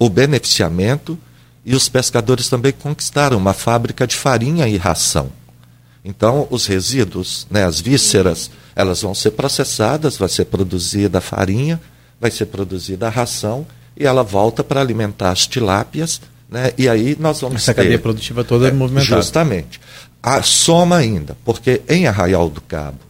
o 0.00 0.10
beneficiamento 0.10 1.16
e 1.64 1.76
os 1.76 1.88
pescadores 1.88 2.48
também 2.48 2.72
conquistaram 2.72 3.38
uma 3.38 3.52
fábrica 3.52 4.04
de 4.04 4.16
farinha 4.16 4.66
e 4.66 4.76
ração. 4.76 5.30
Então, 6.04 6.48
os 6.50 6.66
resíduos, 6.66 7.46
né, 7.48 7.64
as 7.64 7.80
vísceras, 7.80 8.50
elas 8.74 9.00
vão 9.00 9.14
ser 9.14 9.30
processadas, 9.30 10.16
vai 10.16 10.28
ser 10.28 10.46
produzida 10.46 11.18
a 11.18 11.20
farinha, 11.20 11.80
vai 12.20 12.32
ser 12.32 12.46
produzida 12.46 13.06
a 13.06 13.10
ração 13.10 13.64
e 13.96 14.04
ela 14.04 14.24
volta 14.24 14.64
para 14.64 14.80
alimentar 14.80 15.30
as 15.30 15.46
tilápias, 15.46 16.20
né? 16.50 16.72
E 16.76 16.88
aí 16.88 17.16
nós 17.18 17.40
vamos 17.40 17.62
Essa 17.62 17.72
ter, 17.72 17.82
cadeia 17.82 17.98
produtiva 18.00 18.42
toda 18.42 18.66
é, 18.66 18.72
movimentada. 18.72 19.22
Justamente. 19.22 19.80
A 20.22 20.42
soma 20.42 20.96
ainda, 20.96 21.36
porque 21.44 21.82
em 21.88 22.06
Arraial 22.06 22.48
do 22.48 22.60
Cabo, 22.60 23.00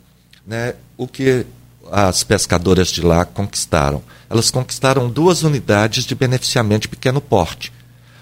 né, 0.46 0.74
o 0.96 1.06
que 1.06 1.44
as 1.90 2.24
pescadoras 2.24 2.88
de 2.88 3.02
lá 3.02 3.24
conquistaram? 3.24 4.02
Elas 4.30 4.50
conquistaram 4.50 5.10
duas 5.10 5.42
unidades 5.42 6.04
de 6.04 6.14
beneficiamento 6.14 6.82
de 6.82 6.88
pequeno 6.88 7.20
porte. 7.20 7.70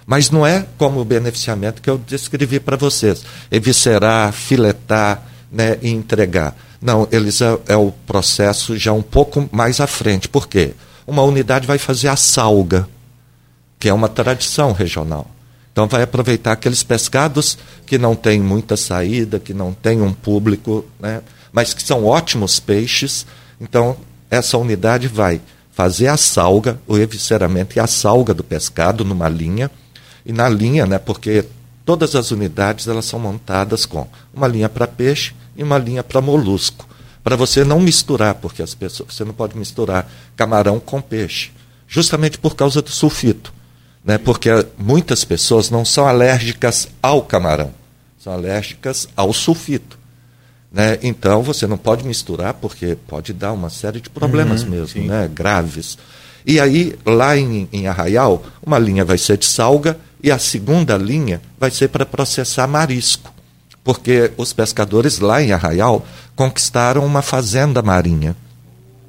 Mas 0.05 0.29
não 0.29 0.45
é 0.45 0.67
como 0.77 1.01
o 1.01 1.05
beneficiamento 1.05 1.81
que 1.81 1.89
eu 1.89 1.97
descrevi 1.97 2.59
para 2.59 2.77
vocês: 2.77 3.25
eviscerar, 3.49 4.33
filetar 4.33 5.31
né, 5.53 5.79
e 5.81 5.91
entregar. 5.91 6.57
Não, 6.83 7.07
eles 7.13 7.41
é, 7.41 7.59
é, 7.69 7.77
o 7.77 7.93
processo 7.93 8.77
já 8.77 8.93
um 8.93 9.03
pouco 9.03 9.49
mais 9.53 9.81
à 9.81 9.87
frente. 9.87 10.29
Por 10.29 10.49
quê? 10.49 10.75
Uma 11.07 11.23
unidade 11.23 11.67
vai 11.67 11.79
fazer 11.79 12.09
a 12.09 12.17
salga, 12.17 12.89
que 13.79 13.89
é 13.89 13.95
uma 13.95 14.09
tradição 14.09 14.73
regional. 14.73 15.31
Então 15.73 15.87
vai 15.87 16.03
aproveitar 16.03 16.53
aqueles 16.53 16.83
pescados 16.83 17.57
que 17.87 17.99
não 17.99 18.15
têm 18.15 18.41
muita 18.41 18.77
saída, 18.77 19.39
que 19.39 19.55
não 19.55 19.73
têm 19.73 20.03
um 20.03 20.13
público, 20.13 20.85
né, 20.99 21.23
mas 21.53 21.73
que 21.73 21.83
são 21.83 22.05
ótimos 22.05 22.59
peixes 22.59 23.27
então, 23.61 23.97
essa 24.31 24.57
unidade 24.57 25.07
vai 25.07 25.41
fazer 25.71 26.09
a 26.09 26.17
salga, 26.17 26.81
o 26.87 26.97
evisceramento 26.97 27.77
e 27.77 27.81
a 27.81 27.87
salga 27.87 28.33
do 28.33 28.43
pescado 28.43 29.05
numa 29.05 29.29
linha. 29.29 29.71
E 30.25 30.33
na 30.33 30.49
linha, 30.49 30.87
né, 30.87 30.99
porque 30.99 31.45
todas 31.85 32.15
as 32.15 32.31
unidades 32.31 32.89
elas 32.89 33.05
são 33.05 33.21
montadas 33.21 33.85
com 33.85 34.07
uma 34.33 34.49
linha 34.49 34.69
para 34.69 34.87
peixe 34.87 35.35
e 35.55 35.63
uma 35.63 35.77
linha 35.77 36.03
para 36.03 36.21
molusco. 36.21 36.89
Para 37.23 37.37
você 37.37 37.65
não 37.65 37.81
misturar, 37.81 38.37
porque 38.37 38.63
as 38.63 38.75
pessoas, 38.75 39.15
você 39.15 39.25
não 39.25 39.35
pode 39.35 39.57
misturar 39.57 40.11
camarão 40.35 40.81
com 40.81 41.03
peixe, 41.03 41.51
justamente 41.87 42.39
por 42.39 42.55
causa 42.55 42.81
do 42.81 42.91
sulfito. 42.91 43.53
Né, 44.05 44.17
porque 44.17 44.49
muitas 44.79 45.25
pessoas 45.25 45.71
não 45.71 45.85
são 45.85 46.07
alérgicas 46.07 46.89
ao 47.03 47.23
camarão, 47.23 47.71
são 48.19 48.33
alérgicas 48.33 49.07
ao 49.15 49.33
sulfito. 49.33 49.99
Né? 50.73 50.99
Então 51.03 51.43
você 51.43 51.67
não 51.67 51.77
pode 51.77 52.07
misturar 52.07 52.55
porque 52.55 52.97
pode 53.07 53.33
dar 53.33 53.53
uma 53.53 53.69
série 53.69 54.01
de 54.01 54.09
problemas 54.09 54.63
uhum, 54.63 54.71
mesmo, 54.71 55.05
né? 55.05 55.29
graves. 55.33 55.99
E 56.47 56.59
aí, 56.59 56.97
lá 57.05 57.37
em, 57.37 57.69
em 57.73 57.87
Arraial, 57.87 58.43
uma 58.65 58.79
linha 58.79 59.05
vai 59.05 59.19
ser 59.19 59.37
de 59.37 59.47
salga 59.47 59.99
e 60.23 60.31
a 60.31 60.39
segunda 60.39 60.97
linha 60.97 61.41
vai 61.59 61.71
ser 61.71 61.89
para 61.89 62.07
processar 62.07 62.67
marisco. 62.67 63.33
Porque 63.83 64.33
os 64.37 64.53
pescadores 64.53 65.19
lá 65.19 65.43
em 65.43 65.53
Arraial 65.53 66.07
conquistaram 66.37 67.05
uma 67.05 67.23
fazenda 67.23 67.83
marinha. 67.83 68.37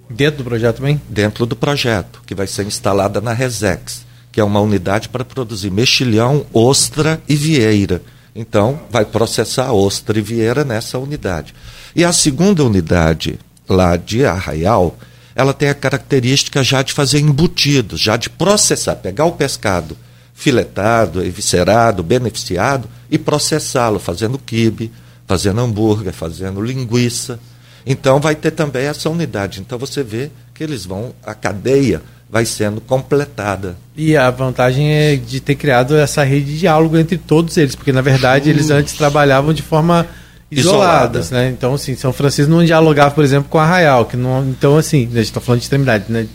Dentro 0.09 0.39
do 0.39 0.43
projeto 0.43 0.77
também? 0.77 1.01
Dentro 1.07 1.45
do 1.45 1.55
projeto, 1.55 2.21
que 2.25 2.35
vai 2.35 2.47
ser 2.47 2.65
instalada 2.65 3.21
na 3.21 3.33
Resex, 3.33 4.05
que 4.31 4.39
é 4.39 4.43
uma 4.43 4.61
unidade 4.61 5.09
para 5.09 5.25
produzir 5.25 5.71
mexilhão, 5.71 6.45
ostra 6.53 7.21
e 7.27 7.35
vieira. 7.35 8.01
Então, 8.35 8.79
vai 8.89 9.03
processar 9.03 9.73
ostra 9.73 10.17
e 10.17 10.21
vieira 10.21 10.63
nessa 10.63 10.97
unidade. 10.97 11.53
E 11.95 12.05
a 12.05 12.13
segunda 12.13 12.63
unidade, 12.63 13.37
lá 13.67 13.97
de 13.97 14.25
Arraial, 14.25 14.97
ela 15.35 15.53
tem 15.53 15.69
a 15.69 15.73
característica 15.73 16.63
já 16.63 16.81
de 16.81 16.93
fazer 16.93 17.19
embutidos, 17.19 17.99
já 17.99 18.15
de 18.15 18.29
processar, 18.29 18.95
pegar 18.95 19.25
o 19.25 19.33
pescado 19.33 19.97
filetado, 20.41 21.23
eviscerado, 21.23 22.01
beneficiado 22.01 22.89
e 23.11 23.17
processá-lo, 23.19 23.99
fazendo 23.99 24.39
quibe, 24.39 24.91
fazendo 25.27 25.61
hambúrguer, 25.61 26.11
fazendo 26.11 26.59
linguiça. 26.59 27.39
Então 27.85 28.19
vai 28.19 28.33
ter 28.33 28.49
também 28.49 28.87
essa 28.87 29.07
unidade. 29.07 29.61
Então 29.61 29.77
você 29.77 30.01
vê 30.01 30.31
que 30.55 30.63
eles 30.63 30.83
vão, 30.83 31.13
a 31.23 31.35
cadeia 31.35 32.01
vai 32.31 32.45
sendo 32.45 32.79
completada. 32.79 33.75
E 33.95 34.15
a 34.15 34.31
vantagem 34.31 34.89
é 34.91 35.15
de 35.17 35.41
ter 35.41 35.55
criado 35.55 35.97
essa 35.97 36.23
rede 36.23 36.45
de 36.53 36.59
diálogo 36.59 36.97
entre 36.97 37.17
todos 37.17 37.57
eles, 37.57 37.75
porque 37.75 37.91
na 37.91 38.01
verdade 38.01 38.49
eles 38.49 38.69
antes 38.69 38.93
trabalhavam 38.93 39.53
de 39.53 39.61
forma 39.61 40.07
isoladas, 40.49 41.27
Isolada. 41.27 41.45
né? 41.45 41.53
Então, 41.55 41.73
assim, 41.73 41.95
São 41.95 42.11
Francisco 42.13 42.51
não 42.51 42.63
dialogava, 42.63 43.11
por 43.11 43.23
exemplo, 43.23 43.49
com 43.49 43.57
Arraial, 43.59 44.05
que 44.05 44.15
não, 44.15 44.47
então 44.49 44.77
assim, 44.77 45.03
a 45.11 45.15
gente 45.15 45.19
está 45.23 45.41
falando 45.41 45.59
de 45.59 45.65
extremidade, 45.65 46.05
né? 46.09 46.25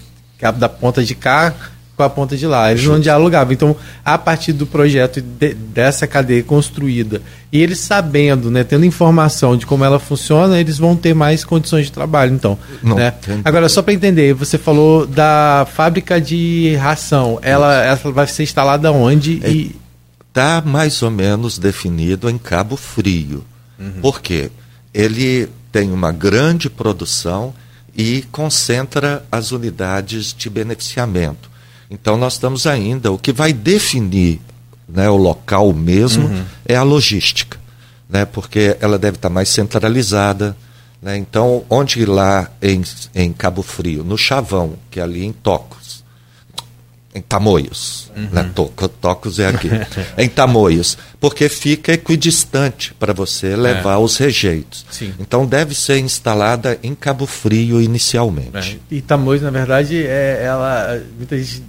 Da 0.58 0.68
ponta 0.68 1.02
de 1.02 1.14
cá 1.14 1.54
com 1.96 2.02
a 2.02 2.10
ponta 2.10 2.36
de 2.36 2.46
lá. 2.46 2.70
Eles 2.70 2.84
não 2.84 3.00
dialogavam. 3.00 3.52
Então, 3.52 3.74
a 4.04 4.18
partir 4.18 4.52
do 4.52 4.66
projeto 4.66 5.20
de, 5.20 5.54
dessa 5.54 6.06
cadeia 6.06 6.42
construída, 6.42 7.22
e 7.50 7.62
eles 7.62 7.78
sabendo, 7.78 8.50
né, 8.50 8.62
tendo 8.62 8.84
informação 8.84 9.56
de 9.56 9.64
como 9.64 9.84
ela 9.84 9.98
funciona, 9.98 10.60
eles 10.60 10.78
vão 10.78 10.94
ter 10.94 11.14
mais 11.14 11.44
condições 11.44 11.86
de 11.86 11.92
trabalho. 11.92 12.34
Então, 12.34 12.58
não, 12.82 12.96
né? 12.96 13.14
Agora, 13.44 13.68
só 13.68 13.80
para 13.80 13.94
entender, 13.94 14.34
você 14.34 14.58
falou 14.58 15.06
da 15.06 15.66
fábrica 15.72 16.20
de 16.20 16.76
ração. 16.76 17.38
Ela, 17.40 17.82
ela 17.82 17.96
vai 18.12 18.26
ser 18.26 18.42
instalada 18.42 18.92
onde? 18.92 19.36
Está 19.36 19.48
e... 19.48 19.76
Tá 20.32 20.62
mais 20.64 21.02
ou 21.02 21.10
menos 21.10 21.58
definido 21.58 22.28
em 22.28 22.36
Cabo 22.36 22.76
Frio. 22.76 23.42
Uhum. 23.78 24.02
Por 24.02 24.20
quê? 24.20 24.50
Ele 24.92 25.48
tem 25.72 25.90
uma 25.90 26.12
grande 26.12 26.68
produção 26.68 27.54
e 27.96 28.22
concentra 28.30 29.24
as 29.32 29.50
unidades 29.50 30.34
de 30.34 30.50
beneficiamento. 30.50 31.55
Então 31.90 32.16
nós 32.16 32.34
estamos 32.34 32.66
ainda, 32.66 33.12
o 33.12 33.18
que 33.18 33.32
vai 33.32 33.52
definir 33.52 34.40
né, 34.88 35.08
o 35.08 35.16
local 35.16 35.72
mesmo 35.72 36.26
uhum. 36.26 36.44
é 36.64 36.76
a 36.76 36.82
logística, 36.82 37.58
né, 38.08 38.24
porque 38.24 38.76
ela 38.80 38.98
deve 38.98 39.16
estar 39.16 39.30
mais 39.30 39.48
centralizada. 39.48 40.56
Né, 41.02 41.16
então, 41.16 41.64
onde 41.68 42.04
lá 42.06 42.50
em, 42.62 42.82
em 43.14 43.32
Cabo 43.32 43.62
Frio, 43.62 44.02
no 44.02 44.16
Chavão, 44.16 44.74
que 44.90 44.98
é 44.98 45.02
ali 45.02 45.24
em 45.24 45.32
Tocos, 45.32 46.04
em 47.14 47.20
Tamoios, 47.20 48.10
uhum. 48.16 48.28
né, 48.32 48.50
to, 48.54 48.70
Tocos 49.00 49.38
é 49.38 49.46
aqui, 49.46 49.68
em 50.16 50.28
Tamoios, 50.28 50.96
porque 51.20 51.48
fica 51.48 51.92
equidistante 51.92 52.94
para 52.94 53.12
você 53.12 53.54
levar 53.56 53.94
é. 53.94 53.98
os 53.98 54.16
rejeitos. 54.16 54.86
Sim. 54.90 55.14
Então 55.18 55.46
deve 55.46 55.74
ser 55.74 55.98
instalada 55.98 56.78
em 56.82 56.94
Cabo 56.94 57.26
Frio 57.26 57.80
inicialmente. 57.80 58.80
É. 58.90 58.94
E 58.96 59.02
Tamoios, 59.02 59.42
na 59.42 59.50
verdade, 59.50 60.02
é, 60.02 60.42
ela 60.44 61.02
muita 61.18 61.36
gente 61.38 61.62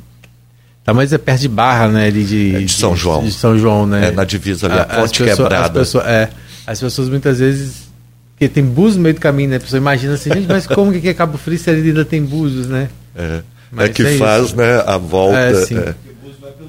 mas 0.93 1.11
é 1.11 1.17
perto 1.17 1.41
de 1.41 1.49
Barra, 1.49 1.89
né? 1.89 2.07
Ali 2.07 2.23
de, 2.23 2.55
é 2.55 2.59
de 2.59 2.71
São 2.71 2.95
João. 2.95 3.21
De, 3.21 3.31
São 3.31 3.57
João, 3.57 3.85
né? 3.85 4.07
É 4.07 4.11
na 4.11 4.23
divisa 4.23 4.67
ali, 4.67 4.79
a, 4.79 4.83
a 4.83 4.85
ponte 4.85 5.21
pessoa, 5.21 5.49
quebrada. 5.49 5.65
As 5.65 5.87
pessoas, 5.87 6.07
é, 6.07 6.29
as 6.65 6.79
pessoas 6.79 7.09
muitas 7.09 7.39
vezes. 7.39 7.87
Porque 8.31 8.47
tem 8.47 8.63
búzios 8.63 8.95
no 8.95 9.01
meio 9.01 9.15
do 9.15 9.19
caminho, 9.19 9.49
né? 9.49 9.55
A 9.57 9.59
pessoa 9.59 9.79
imagina 9.79 10.13
assim, 10.13 10.31
gente, 10.31 10.47
mas 10.47 10.65
como 10.65 10.93
que 10.93 11.09
é 11.09 11.13
Cabo 11.13 11.37
Frio 11.37 11.57
se 11.57 11.69
ainda 11.69 12.05
tem 12.05 12.23
búzios, 12.23 12.67
né? 12.67 12.87
É. 13.15 13.41
Mas 13.71 13.89
é 13.89 13.93
que 13.93 14.01
é 14.03 14.17
faz, 14.17 14.45
isso. 14.45 14.55
né, 14.55 14.81
a 14.85 14.97
volta. 14.97 15.37
É, 15.37 15.53
sim. 15.65 15.77
É. 15.77 15.93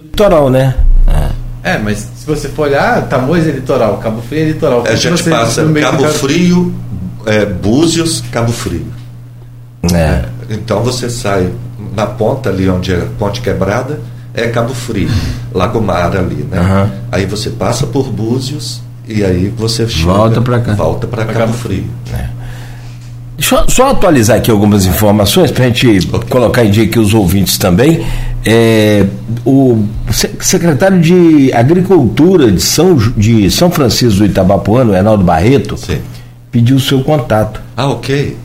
Litoral, 0.03 0.51
né? 0.51 0.75
É. 1.63 1.75
é, 1.75 1.79
mas 1.79 1.99
se 1.99 2.27
você 2.27 2.49
for 2.49 2.63
olhar, 2.69 3.07
Tamoios 3.09 3.47
é 3.47 3.51
litoral, 3.51 3.99
Cabo 3.99 4.21
Frio 4.23 4.43
é 4.43 4.45
litoral. 4.47 4.85
É, 4.87 4.93
a 4.93 4.97
gente 4.97 5.23
passa 5.25 5.65
Cabo 5.81 6.09
Frio, 6.09 6.75
é, 7.25 7.47
Búzios, 7.47 8.23
Cabo 8.33 8.51
Frio. 8.51 8.87
É. 9.95 10.25
Então 10.51 10.83
você 10.83 11.09
sai 11.09 11.53
na 11.99 12.07
ponta 12.07 12.49
ali 12.49 12.69
onde 12.71 12.93
é 12.93 12.97
a 12.99 13.07
ponte 13.19 13.41
quebrada, 13.41 13.99
é 14.33 14.47
Cabo 14.47 14.73
Frio, 14.73 15.11
Lago 15.53 15.83
Mar 15.83 16.17
ali, 16.17 16.47
né? 16.49 16.59
Aham. 16.61 16.91
Aí 17.11 17.27
você 17.27 17.51
passa 17.51 17.89
por 17.89 18.05
Búzios 18.13 18.81
e 19.09 19.25
aí 19.25 19.53
você 19.57 19.89
chega, 19.89 20.13
Volta 20.13 20.41
pra 20.41 20.61
cá. 20.61 20.75
Volta 20.75 21.07
para 21.09 21.25
Cabo 21.25 21.53
Frio. 21.55 21.85
Deixa 23.37 23.55
eu 23.57 23.69
só 23.71 23.91
atualizar 23.91 24.37
aqui 24.37 24.51
algumas 24.51 24.85
informações 24.87 25.51
para 25.51 25.65
a 25.65 25.69
gente 25.69 26.07
colocar 26.29 26.65
em 26.65 26.71
dia 26.71 26.85
aqui 26.85 26.99
os 26.99 27.15
ouvintes 27.15 27.57
também. 27.59 28.05
É, 28.45 29.05
o 29.45 29.85
se- 30.11 30.31
secretário 30.41 31.01
de 31.01 31.53
Agricultura 31.53 32.51
de 32.51 32.61
São, 32.63 32.97
de 33.17 33.51
São 33.51 33.71
Francisco 33.71 34.21
do 34.21 34.27
Itabapuano, 34.27 34.93
Reinaldo 34.93 35.23
Barreto, 35.25 35.77
Sim. 35.77 35.99
pediu 36.51 36.77
o 36.77 36.81
seu 36.81 37.03
contato. 37.03 37.61
Ah, 37.77 37.89
ok. 37.89 38.37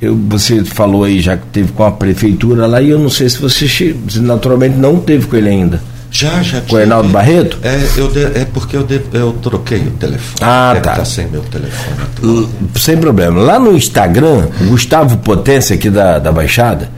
Eu- 0.00 0.16
você 0.28 0.64
falou 0.64 1.04
aí 1.04 1.20
já 1.20 1.36
que 1.36 1.46
teve 1.46 1.72
com 1.72 1.84
a 1.84 1.90
prefeitura 1.90 2.66
lá 2.66 2.80
e 2.82 2.90
eu 2.90 2.98
não 2.98 3.08
sei 3.08 3.28
se 3.28 3.38
você 3.38 3.94
naturalmente 4.16 4.76
não 4.76 4.96
teve 4.98 5.26
com 5.26 5.36
ele 5.36 5.48
ainda. 5.48 5.80
Já, 6.10 6.42
já 6.42 6.60
Com 6.60 6.76
o 6.76 6.78
Reinaldo. 6.78 7.08
Barreto? 7.08 7.58
É, 7.62 7.76
eu 7.96 8.08
de- 8.08 8.22
é 8.38 8.46
porque 8.52 8.76
eu, 8.76 8.84
de- 8.84 9.00
eu 9.12 9.32
troquei 9.42 9.78
o 9.78 9.90
telefone. 9.92 10.38
Ah, 10.40 10.70
Deve 10.74 10.84
tá. 10.84 10.92
estar 10.92 11.04
sem 11.04 11.26
meu 11.26 11.40
telefone. 11.42 11.96
L- 12.22 12.48
Sem 12.76 12.96
problema. 12.98 13.40
Lá 13.40 13.58
no 13.58 13.76
Instagram, 13.76 14.46
o 14.60 14.64
Gustavo 14.66 15.16
Potência, 15.18 15.74
aqui 15.74 15.90
da, 15.90 16.18
da 16.20 16.30
Baixada, 16.30 16.88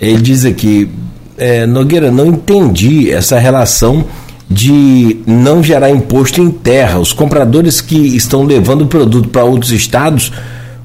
ele 0.00 0.20
diz 0.20 0.44
aqui: 0.44 0.90
é, 1.38 1.64
Nogueira, 1.64 2.10
não 2.10 2.26
entendi 2.26 3.08
essa 3.12 3.38
relação 3.38 4.04
de 4.50 5.18
não 5.26 5.62
gerar 5.62 5.90
imposto 5.90 6.40
em 6.40 6.50
terra. 6.50 6.98
Os 6.98 7.12
compradores 7.12 7.80
que 7.80 7.96
estão 8.16 8.42
levando 8.42 8.82
o 8.82 8.86
produto 8.88 9.28
para 9.28 9.44
outros 9.44 9.70
estados 9.70 10.32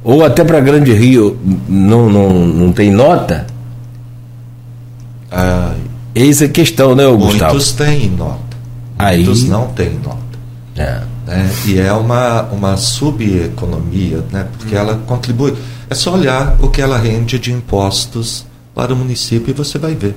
ou 0.03 0.23
até 0.25 0.43
para 0.43 0.59
Grande 0.59 0.93
Rio 0.93 1.37
não, 1.67 2.09
não, 2.09 2.29
não 2.29 2.71
tem 2.71 2.91
nota? 2.91 3.45
Ah, 5.31 5.73
Eis 6.13 6.41
a 6.41 6.47
questão, 6.49 6.93
né, 6.93 7.05
Gustavo? 7.07 7.53
muitos 7.53 7.71
têm 7.71 8.09
nota. 8.09 8.57
Aí- 8.99 9.23
Muitos 9.23 9.43
não 9.45 9.67
têm 9.67 9.91
nota. 10.03 10.19
É. 10.75 11.01
né? 11.25 11.49
E 11.65 11.79
é 11.79 11.91
uma, 11.93 12.43
uma 12.43 12.75
subeconomia, 12.77 14.23
né? 14.31 14.47
porque 14.57 14.75
ela 14.75 14.95
contribui. 15.07 15.53
É 15.89 15.95
só 15.95 16.13
olhar 16.13 16.57
o 16.59 16.69
que 16.69 16.81
ela 16.81 16.97
rende 16.97 17.39
de 17.39 17.51
impostos 17.51 18.45
para 18.75 18.93
o 18.93 18.95
município 18.97 19.51
e 19.51 19.53
você 19.53 19.77
vai 19.77 19.95
ver. 19.95 20.15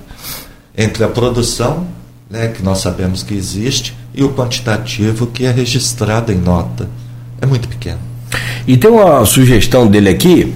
Entre 0.77 1.05
a 1.05 1.09
produção, 1.09 1.87
né, 2.31 2.49
que 2.49 2.63
nós 2.63 2.79
sabemos 2.79 3.23
que 3.23 3.35
existe, 3.35 3.97
e 4.15 4.23
o 4.25 4.31
quantitativo 4.33 5.27
que 5.29 5.45
é 5.45 5.51
registrado 5.51 6.33
em 6.33 6.37
nota. 6.39 6.89
É 7.41 7.47
muito 7.47 7.69
pequeno. 7.69 7.99
E 8.67 8.77
tem 8.77 8.91
uma 8.91 9.25
sugestão 9.27 9.87
dele 9.87 10.09
aqui. 10.09 10.53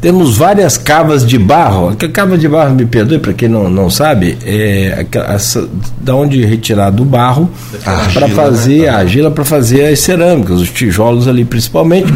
Temos 0.00 0.36
várias 0.36 0.76
cavas 0.76 1.24
de 1.24 1.38
barro. 1.38 1.94
Que 1.94 2.08
cava 2.08 2.36
de 2.36 2.48
barro, 2.48 2.74
me 2.74 2.84
perdoe 2.84 3.20
para 3.20 3.32
quem 3.32 3.48
não, 3.48 3.70
não 3.70 3.88
sabe, 3.88 4.36
é 4.44 5.06
essa- 5.28 5.68
da 6.00 6.14
onde 6.16 6.44
retirar 6.44 6.90
do 6.90 7.04
barro 7.04 7.48
para 7.84 7.92
argila, 7.92 8.28
fazer 8.30 8.82
né? 8.82 8.88
a 8.88 8.96
argila 8.98 9.30
para 9.30 9.44
fazer 9.44 9.84
as 9.86 10.00
cerâmicas, 10.00 10.60
os 10.60 10.70
tijolos 10.70 11.28
ali 11.28 11.44
principalmente. 11.44 12.12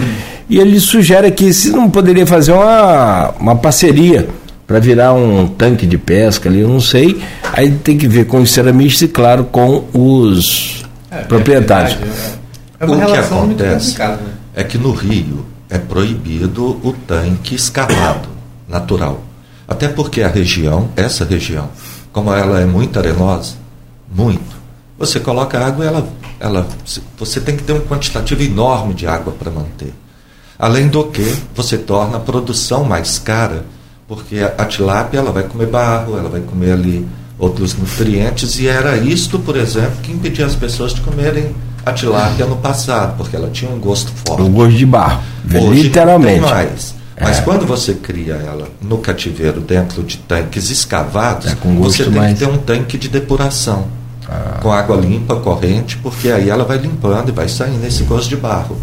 E 0.51 0.59
ele 0.59 0.81
sugere 0.81 1.29
aqui 1.29 1.53
se 1.53 1.71
não 1.71 1.89
poderia 1.89 2.27
fazer 2.27 2.53
uma, 2.53 3.31
uma 3.39 3.55
parceria 3.57 4.27
para 4.67 4.81
virar 4.81 5.13
um 5.15 5.47
tanque 5.47 5.87
de 5.87 5.97
pesca 5.97 6.49
ali, 6.49 6.61
eu 6.61 6.69
não 6.69 6.81
sei. 6.81 7.21
Aí 7.53 7.71
tem 7.71 7.97
que 7.97 8.09
ver 8.09 8.27
com 8.27 8.39
os 8.41 8.51
ceramistas 8.51 9.03
e 9.03 9.09
claro 9.09 9.45
com 9.45 9.85
os 9.95 10.83
proprietários. 11.29 11.93
É, 11.93 11.97
verdade, 11.99 12.21
é. 12.33 12.37
É 12.81 12.85
uma 12.85 12.97
o 12.97 12.99
que 13.01 13.07
relação 13.13 13.47
muito 13.47 13.63
acontece 13.63 13.87
complicada, 13.87 14.13
né? 14.17 14.29
É 14.57 14.65
que 14.65 14.79
no 14.79 14.93
Rio 14.93 15.45
é 15.69 15.77
proibido 15.77 16.81
o 16.83 16.95
tanque 17.07 17.55
escavado, 17.55 18.29
natural. 18.67 19.21
Até 19.69 19.87
porque 19.87 20.23
a 20.23 20.29
região, 20.29 20.89
essa 20.97 21.27
região, 21.27 21.69
como 22.11 22.33
ela 22.33 22.59
é 22.59 22.65
muito 22.65 22.99
arenosa, 22.99 23.55
muito, 24.11 24.57
você 24.99 25.21
coloca 25.21 25.63
água 25.63 25.85
e 25.85 25.89
ela, 25.89 26.09
ela, 26.41 26.67
você 27.19 27.39
tem 27.39 27.55
que 27.55 27.65
ter 27.65 27.75
um 27.75 27.81
quantitativo 27.81 28.43
enorme 28.43 28.95
de 28.95 29.07
água 29.07 29.35
para 29.39 29.51
manter. 29.51 29.93
Além 30.59 30.89
do 30.89 31.05
que, 31.05 31.37
você 31.55 31.77
torna 31.77 32.17
a 32.17 32.21
produção 32.21 32.83
mais 32.83 33.19
cara, 33.19 33.67
porque 34.09 34.39
a, 34.39 34.65
tilápia 34.65 35.19
ela 35.19 35.33
vai 35.33 35.43
comer 35.43 35.67
barro, 35.67 36.17
ela 36.17 36.31
vai 36.31 36.41
comer 36.41 36.73
ali 36.73 37.07
outros 37.39 37.77
nutrientes, 37.77 38.59
e 38.59 38.67
era 38.67 38.97
isto, 38.97 39.39
por 39.39 39.55
exemplo, 39.55 40.01
que 40.03 40.13
impedia 40.13 40.47
as 40.47 40.55
pessoas 40.55 40.95
de 40.95 41.03
comerem 41.03 41.55
a 41.87 41.93
tilápia 41.93 42.45
no 42.47 42.57
passado, 42.57 43.17
porque 43.17 43.37
ela 43.37 43.49
tinha 43.49 43.71
um 43.71 43.79
gosto 43.79 44.11
forte. 44.27 44.43
O 44.43 44.49
gosto 44.49 44.77
de 44.77 44.85
barro. 44.85 45.23
Hoje 45.55 45.83
literalmente. 45.85 46.41
Não 46.41 46.49
tem 46.49 46.55
mais. 46.57 46.95
Mas 47.19 47.39
É. 47.39 47.41
quando 47.43 47.65
você 47.65 47.95
cria 47.95 48.35
ela 48.35 48.69
no 48.83 48.99
cativeiro 48.99 49.61
dentro 49.61 50.03
de 50.03 50.19
tanques 50.19 50.69
escavados, 50.69 51.53
É, 51.53 51.55
com 51.55 51.75
gosto 51.77 51.97
você 51.99 52.05
tem 52.05 52.13
mais- 52.13 52.33
que 52.39 52.45
ter 52.45 52.51
um 52.51 52.59
tanque 52.59 52.99
de 52.99 53.09
depuração. 53.09 53.87
Com 54.61 54.73
água 54.73 54.97
limpa, 54.97 55.37
corrente, 55.37 55.97
porque 55.99 56.29
aí 56.31 56.51
ela 56.51 56.65
vai 56.65 56.79
limpando 56.79 57.29
e 57.29 57.33
vai 57.33 57.49
saindo 57.49 57.87
esse 57.87 58.03
gosto 58.03 58.29
de 58.29 58.37
barro. 58.37 58.77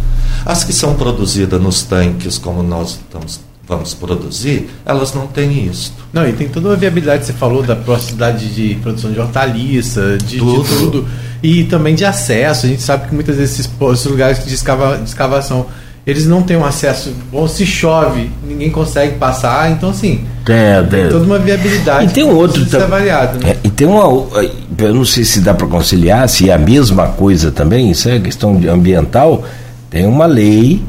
As 0.45 0.64
que 0.64 0.72
são 0.72 0.93
produzidas 0.95 1.62
nos 1.62 1.84
tanques, 1.84 2.38
como 2.38 2.64
nós 2.64 2.91
estamos, 2.91 3.41
vamos 3.68 3.93
produzir, 3.93 4.70
elas 4.86 5.14
não 5.14 5.28
têm 5.28 5.68
isso. 5.68 5.91
Não, 6.14 6.26
e 6.26 6.32
tem 6.32 6.47
toda 6.47 6.70
uma 6.70 6.78
viabilidade, 6.78 7.26
você 7.26 7.34
falou 7.34 7.62
da 7.62 7.76
proximidade 7.76 8.54
de 8.56 8.76
produção 8.76 9.12
de 9.12 9.20
hortaliça, 9.20 10.18
de 10.18 10.38
de 10.38 10.39
tudo. 10.39 11.06
E 11.44 11.66
também 11.66 11.94
de 11.94 12.06
acesso. 12.06 12.66
A 12.66 12.70
gente 12.70 12.82
sabe 12.82 13.10
que 13.10 13.14
muitas 13.14 13.36
vezes 13.36 13.60
esses, 13.60 14.06
lugares 14.06 14.44
de, 14.46 14.54
escava- 14.54 14.98
de 14.98 15.04
escavação, 15.04 15.66
eles 16.08 16.26
não 16.26 16.41
têm 16.41 16.56
um 16.56 16.66
acesso 16.66 17.14
bom. 17.32 17.46
Se 17.48 17.66
chove, 17.66 18.32
ninguém 18.48 18.70
consegue 18.72 19.18
passar. 19.18 19.70
Então, 19.72 19.89
assim, 19.89 20.24
É, 20.48 20.80
é. 20.80 20.84
tem 20.84 21.10
toda 21.10 21.26
uma 21.26 21.38
viabilidade. 21.38 22.06
E 22.06 22.10
tem 22.14 22.24
um 22.24 22.34
outro 22.36 22.62
precisa 22.62 22.72
ser 22.72 22.78
tam- 22.78 22.86
avaliado, 22.96 23.39
né? 23.46 23.52
É, 23.52 23.58
e 23.64 23.70
tem 23.70 23.86
uma. 23.86 24.04
Eu 24.78 24.94
não 24.96 25.04
sei 25.06 25.26
se 25.26 25.41
dá 25.41 25.54
para 25.54 25.68
conciliar, 25.68 26.28
se 26.30 26.50
é 26.50 26.54
a 26.54 26.58
mesma 26.58 27.10
coisa 27.10 27.52
também, 27.52 27.91
isso 27.91 28.08
é 28.08 28.20
questão 28.20 28.58
ambiental. 28.72 29.44
Tem 29.89 30.06
uma 30.06 30.26
lei 30.26 30.82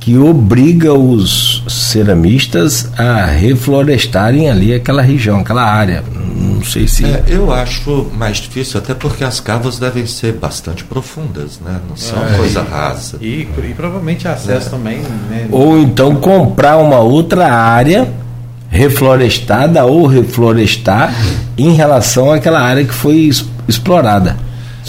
que 0.00 0.16
obriga 0.16 0.94
os 0.94 1.62
ceramistas 1.68 2.88
a 2.98 3.26
reflorestarem 3.26 4.48
ali 4.48 4.72
aquela 4.74 5.02
região, 5.02 5.40
aquela 5.40 5.62
área. 5.62 6.02
Não 6.34 6.64
sei 6.64 6.88
se. 6.88 7.04
É, 7.04 7.22
eu 7.28 7.52
acho 7.52 8.10
mais 8.16 8.38
difícil, 8.38 8.78
até 8.80 8.94
porque 8.94 9.22
as 9.22 9.40
cavas 9.40 9.78
devem 9.78 10.06
ser 10.06 10.32
bastante 10.32 10.84
profundas, 10.84 11.60
né? 11.62 11.78
não 11.88 11.96
são 11.96 12.18
É. 12.18 12.36
coisa 12.36 12.62
rasa. 12.62 13.18
E, 13.20 13.46
e 13.58 13.74
provavelmente 13.76 14.26
acesso 14.26 14.70
também, 14.70 15.00
né? 15.28 15.46
Ou 15.50 15.78
então 15.78 16.16
comprar 16.16 16.78
uma 16.78 16.98
outra 17.00 17.52
área 17.52 18.08
reflorestada 18.70 19.84
ou 19.84 20.06
reflorestar 20.06 21.12
em 21.58 21.72
relação 21.74 22.32
àquela 22.32 22.60
área 22.60 22.84
que 22.84 22.94
foi 22.94 23.30
explorada. 23.68 24.36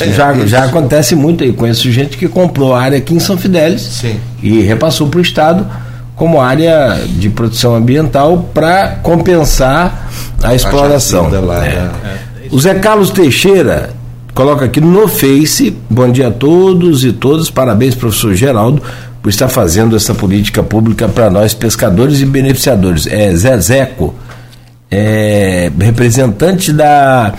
É, 0.09 0.13
já, 0.13 0.33
isso. 0.33 0.47
já 0.47 0.63
acontece 0.65 1.15
muito 1.15 1.43
aí. 1.43 1.51
Conheço 1.53 1.89
gente 1.91 2.17
que 2.17 2.27
comprou 2.27 2.73
a 2.73 2.81
área 2.81 2.97
aqui 2.97 3.13
em 3.13 3.19
São 3.19 3.37
Fidélis 3.37 3.81
Sim. 3.81 4.19
e 4.41 4.61
repassou 4.61 5.07
para 5.07 5.19
o 5.19 5.21
Estado 5.21 5.65
como 6.15 6.39
área 6.39 6.99
de 7.07 7.29
produção 7.29 7.75
ambiental 7.75 8.49
para 8.53 8.99
compensar 9.01 10.09
a 10.43 10.53
exploração. 10.53 11.23
jazida 11.25 11.41
lá, 11.41 11.65
É. 11.65 11.69
né? 11.75 11.91
O 12.51 12.59
Zé 12.59 12.75
Carlos 12.75 13.09
Teixeira 13.09 13.91
coloca 14.33 14.65
aqui 14.65 14.79
no 14.81 15.07
Face, 15.07 15.75
bom 15.89 16.09
dia 16.11 16.27
a 16.27 16.31
todos 16.31 17.03
e 17.03 17.11
todas, 17.13 17.49
parabéns 17.49 17.95
professor 17.95 18.33
Geraldo 18.35 18.81
por 19.21 19.29
estar 19.29 19.47
fazendo 19.47 19.95
essa 19.95 20.13
política 20.13 20.61
pública 20.63 21.07
para 21.07 21.29
nós 21.29 21.53
pescadores 21.53 22.19
e 22.21 22.25
beneficiadores. 22.25 23.07
É 23.07 23.33
Zezeco, 23.35 24.13
é, 24.89 25.71
representante 25.79 26.73
da 26.73 27.33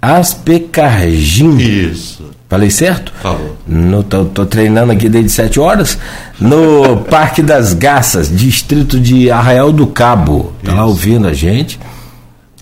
Aspecargim. 0.00 1.56
Isso, 1.58 2.24
Falei 2.48 2.68
certo? 2.70 3.12
falou. 3.22 3.56
No, 3.64 4.02
tô, 4.02 4.24
tô 4.24 4.44
treinando 4.44 4.90
aqui 4.90 5.08
desde 5.08 5.30
7 5.30 5.60
horas. 5.60 5.96
No 6.40 6.96
Parque 7.08 7.42
das 7.42 7.74
Garças, 7.74 8.28
distrito 8.34 8.98
de 8.98 9.30
Arraial 9.30 9.70
do 9.70 9.86
Cabo. 9.86 10.52
Tá 10.64 10.72
lá 10.72 10.78
Isso. 10.78 10.88
ouvindo 10.88 11.28
a 11.28 11.32
gente. 11.32 11.78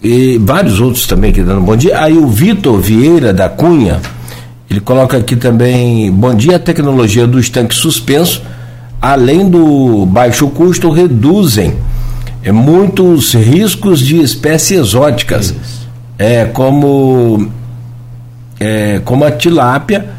E 0.02 0.38
vários 0.38 0.78
outros 0.78 1.06
também 1.06 1.30
aqui 1.30 1.42
dando 1.42 1.62
bom 1.62 1.74
dia. 1.74 1.98
Aí 2.02 2.18
o 2.18 2.26
Vitor 2.28 2.78
Vieira 2.80 3.32
da 3.32 3.48
Cunha, 3.48 3.98
ele 4.70 4.80
coloca 4.80 5.16
aqui 5.16 5.34
também: 5.36 6.12
bom 6.12 6.34
dia, 6.34 6.56
a 6.56 6.60
tecnologia 6.60 7.26
dos 7.26 7.48
tanques 7.48 7.78
suspensos, 7.78 8.42
além 9.00 9.48
do 9.48 10.04
baixo 10.04 10.48
custo, 10.48 10.90
reduzem 10.90 11.74
é, 12.44 12.52
muitos 12.52 13.34
riscos 13.34 14.00
de 14.00 14.20
espécies 14.20 14.78
exóticas. 14.78 15.54
É, 16.18 16.44
como 16.46 17.50
é, 18.58 19.00
como 19.04 19.24
a 19.24 19.30
tilápia, 19.30 20.10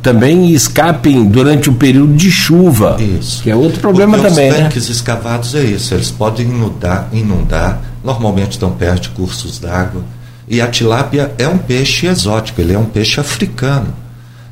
também 0.00 0.50
escapem 0.52 1.24
durante 1.24 1.68
o 1.68 1.74
período 1.74 2.14
de 2.14 2.30
chuva. 2.30 2.96
Isso. 3.00 3.42
Que 3.42 3.50
é 3.50 3.56
outro 3.56 3.80
problema 3.80 4.16
Porque 4.16 4.30
também, 4.30 4.50
os 4.50 4.56
né? 4.56 4.62
tanques 4.64 4.88
escavados 4.88 5.54
é 5.54 5.62
isso, 5.64 5.92
eles 5.94 6.10
podem 6.10 6.46
inundar, 6.46 7.08
inundar, 7.12 7.80
normalmente 8.04 8.52
estão 8.52 8.70
perto 8.70 9.02
de 9.02 9.08
cursos 9.10 9.58
d'água. 9.58 10.02
E 10.48 10.60
a 10.60 10.66
tilápia 10.68 11.32
é 11.38 11.46
um 11.48 11.58
peixe 11.58 12.06
exótico, 12.06 12.60
ele 12.60 12.72
é 12.72 12.78
um 12.78 12.84
peixe 12.84 13.20
africano. 13.20 13.88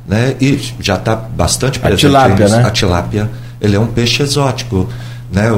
Né? 0.07 0.35
E 0.41 0.59
já 0.81 0.95
está 0.95 1.15
bastante 1.15 1.79
presente. 1.79 1.99
tilápia, 2.01 2.33
aí 2.45 2.51
nos- 2.51 2.51
né? 2.51 2.65
A 2.65 2.71
tilápia, 2.71 3.29
ele 3.61 3.75
é 3.75 3.79
um 3.79 3.87
peixe 3.87 4.23
exótico. 4.23 4.89
Né, 5.31 5.49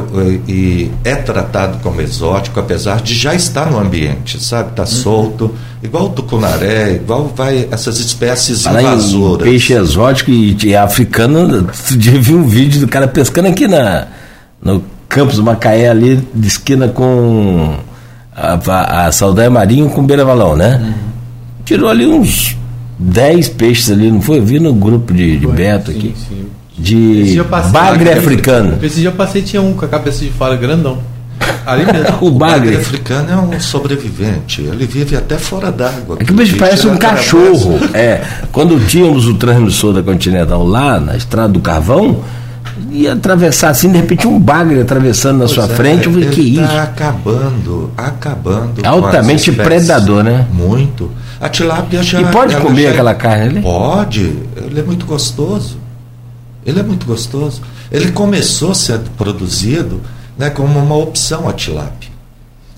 e 0.48 0.92
é 1.04 1.16
tratado 1.16 1.80
como 1.80 2.00
exótico, 2.00 2.60
apesar 2.60 3.02
de 3.02 3.16
já 3.16 3.34
estar 3.34 3.72
no 3.72 3.80
ambiente, 3.80 4.40
sabe? 4.40 4.70
Está 4.70 4.84
uhum. 4.84 4.88
solto, 4.88 5.56
igual 5.82 6.06
o 6.06 6.10
tucunaré, 6.10 6.94
igual 6.94 7.34
vai 7.36 7.68
essas 7.72 7.98
espécies 7.98 8.62
Fala 8.62 8.84
invasoras. 8.84 9.48
Peixe 9.48 9.74
exótico 9.74 10.30
e, 10.30 10.56
e 10.64 10.76
africano, 10.76 11.68
já 12.00 12.12
vi 12.12 12.36
um 12.36 12.48
vídeo 12.48 12.82
do 12.82 12.88
cara 12.88 13.08
pescando 13.08 13.48
aqui 13.48 13.68
na, 13.68 14.06
no 14.62 14.84
Campos 15.10 15.40
Macaé, 15.40 15.90
ali, 15.90 16.18
de 16.36 16.48
esquina 16.48 16.88
com 16.88 17.76
a, 18.36 18.54
a, 18.54 19.08
a 19.08 19.12
Saldanha 19.12 19.50
Marinho 19.50 19.90
com 19.90 20.06
Beira 20.06 20.24
Valão, 20.24 20.56
né? 20.56 20.80
Uhum. 20.84 20.94
Tirou 21.66 21.90
ali 21.90 22.06
uns 22.06 22.56
10 23.00 23.50
peixes 23.50 23.90
ali, 23.90 24.12
não 24.12 24.22
foi? 24.22 24.38
Eu 24.38 24.46
vi 24.46 24.60
no 24.60 24.72
grupo 24.72 25.12
de, 25.12 25.38
de 25.38 25.48
Beto 25.48 25.92
sim, 25.92 25.98
aqui. 25.98 26.16
Sim 26.30 26.43
de 26.84 27.42
bagre 27.72 28.12
africano. 28.12 28.78
Esse 28.82 29.00
dia 29.00 29.10
eu 29.10 29.14
passei 29.14 29.42
tinha 29.42 29.62
um 29.62 29.74
com 29.74 29.86
a 29.86 29.88
cabeça 29.88 30.24
de 30.24 30.32
fora 30.32 30.56
grandão. 30.56 31.00
Ali 31.66 31.86
mesmo. 31.86 32.18
o 32.28 32.32
bagre. 32.32 32.72
bagre 32.72 32.76
africano 32.78 33.32
é 33.32 33.38
um 33.38 33.60
sobrevivente. 33.60 34.62
Ele 34.62 34.86
vive 34.86 35.16
até 35.16 35.38
fora 35.38 35.72
d'água. 35.72 36.18
É 36.20 36.24
que 36.24 36.32
o 36.32 36.36
bicho 36.36 36.58
parece 36.58 36.88
um 36.88 36.98
cachorro. 36.98 37.80
É. 37.94 38.22
Quando 38.52 38.86
tínhamos 38.86 39.28
o 39.28 39.36
transmissor 39.36 39.94
da 39.94 40.04
Continental 40.04 40.66
lá, 40.66 41.00
na 41.00 41.16
estrada 41.16 41.54
do 41.54 41.62
Carvão, 41.62 42.22
ia 42.92 43.14
atravessar 43.14 43.70
assim, 43.70 43.90
de 43.92 43.98
repente 43.98 44.28
um 44.28 44.40
bagre 44.40 44.82
atravessando 44.82 45.40
na 45.40 45.46
pois 45.46 45.52
sua 45.52 45.66
é, 45.66 45.68
frente. 45.68 46.08
Eu 46.08 46.14
falei, 46.14 46.30
que 46.30 46.56
tá 46.56 46.64
isso? 46.64 46.78
acabando, 46.78 47.92
acabando. 47.96 48.86
Altamente 48.86 49.52
predador, 49.54 50.24
né? 50.24 50.46
Muito. 50.52 51.10
A 51.40 51.48
tilápia 51.48 52.04
já. 52.04 52.22
E 52.22 52.26
pode 52.26 52.56
comer 52.58 52.84
já... 52.84 52.90
aquela 52.92 53.14
carne 53.14 53.46
ali? 53.46 53.62
Pode. 53.62 54.34
Ele 54.58 54.80
é 54.80 54.84
muito 54.84 55.06
gostoso. 55.06 55.83
Ele 56.66 56.80
é 56.80 56.84
muito 56.84 57.06
gostoso. 57.06 57.62
Ele 57.92 58.12
começou 58.12 58.72
a 58.72 58.76
ser 58.76 59.00
produzido 59.18 60.02
né, 60.38 60.50
como 60.50 60.80
uma 60.80 60.96
opção 60.96 61.48
a 61.48 61.54
tilápia, 61.54 62.10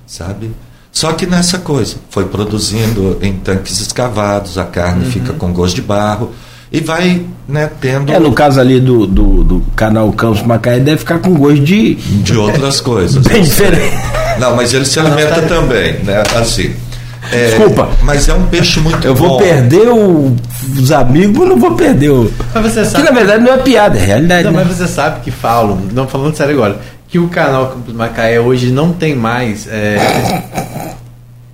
sabe? 0.05 0.51
Só 0.91 1.11
que 1.11 1.25
nessa 1.25 1.57
coisa, 1.57 1.97
foi 2.09 2.25
produzindo 2.25 3.17
em 3.21 3.33
tanques 3.33 3.81
escavados, 3.81 4.57
a 4.57 4.63
carne 4.63 5.05
uhum. 5.05 5.11
fica 5.11 5.33
com 5.33 5.51
gosto 5.51 5.75
de 5.75 5.81
barro 5.81 6.31
e 6.71 6.79
vai 6.79 7.25
né, 7.47 7.69
tendo. 7.79 8.11
É, 8.11 8.19
no 8.19 8.33
caso 8.33 8.59
ali 8.59 8.79
do, 8.79 9.05
do, 9.05 9.43
do 9.43 9.61
canal 9.75 10.11
Campos 10.13 10.41
Macaé, 10.41 10.79
deve 10.79 10.99
ficar 10.99 11.19
com 11.19 11.33
gosto 11.33 11.59
de. 11.59 11.95
De 11.95 12.37
outras 12.37 12.79
coisas. 12.79 13.21
Bem 13.27 13.43
diferente. 13.43 13.95
Não, 14.39 14.55
mas 14.55 14.73
ele 14.73 14.85
se 14.85 14.99
alimenta 14.99 15.41
também, 15.43 16.01
né? 16.03 16.23
Assim. 16.35 16.73
É, 17.31 17.47
Desculpa. 17.47 17.89
Mas 18.03 18.27
é 18.27 18.33
um 18.33 18.45
peixe 18.47 18.79
muito 18.79 19.05
Eu 19.05 19.15
bom. 19.15 19.29
vou 19.29 19.37
perder 19.37 19.87
o, 19.89 20.35
os 20.79 20.91
amigos, 20.91 21.37
mas 21.37 21.49
não 21.49 21.57
vou 21.57 21.71
perder 21.75 22.09
o. 22.09 22.31
Mas 22.53 22.63
você 22.71 22.85
sabe. 22.85 23.03
Que 23.03 23.11
na 23.11 23.17
verdade 23.17 23.43
não 23.43 23.53
é 23.53 23.57
piada, 23.57 23.97
é 23.97 24.05
realidade. 24.05 24.43
Não, 24.43 24.51
né? 24.51 24.63
mas 24.65 24.77
você 24.77 24.87
sabe 24.87 25.21
que 25.21 25.31
falam, 25.31 25.77
não 25.91 26.07
falando 26.07 26.35
sério 26.35 26.53
agora, 26.53 26.79
que 27.07 27.19
o 27.19 27.27
canal 27.27 27.67
Campos 27.67 27.93
Macaé 27.93 28.39
hoje 28.39 28.71
não 28.71 28.93
tem 28.93 29.15
mais. 29.15 29.67
É, 29.67 29.97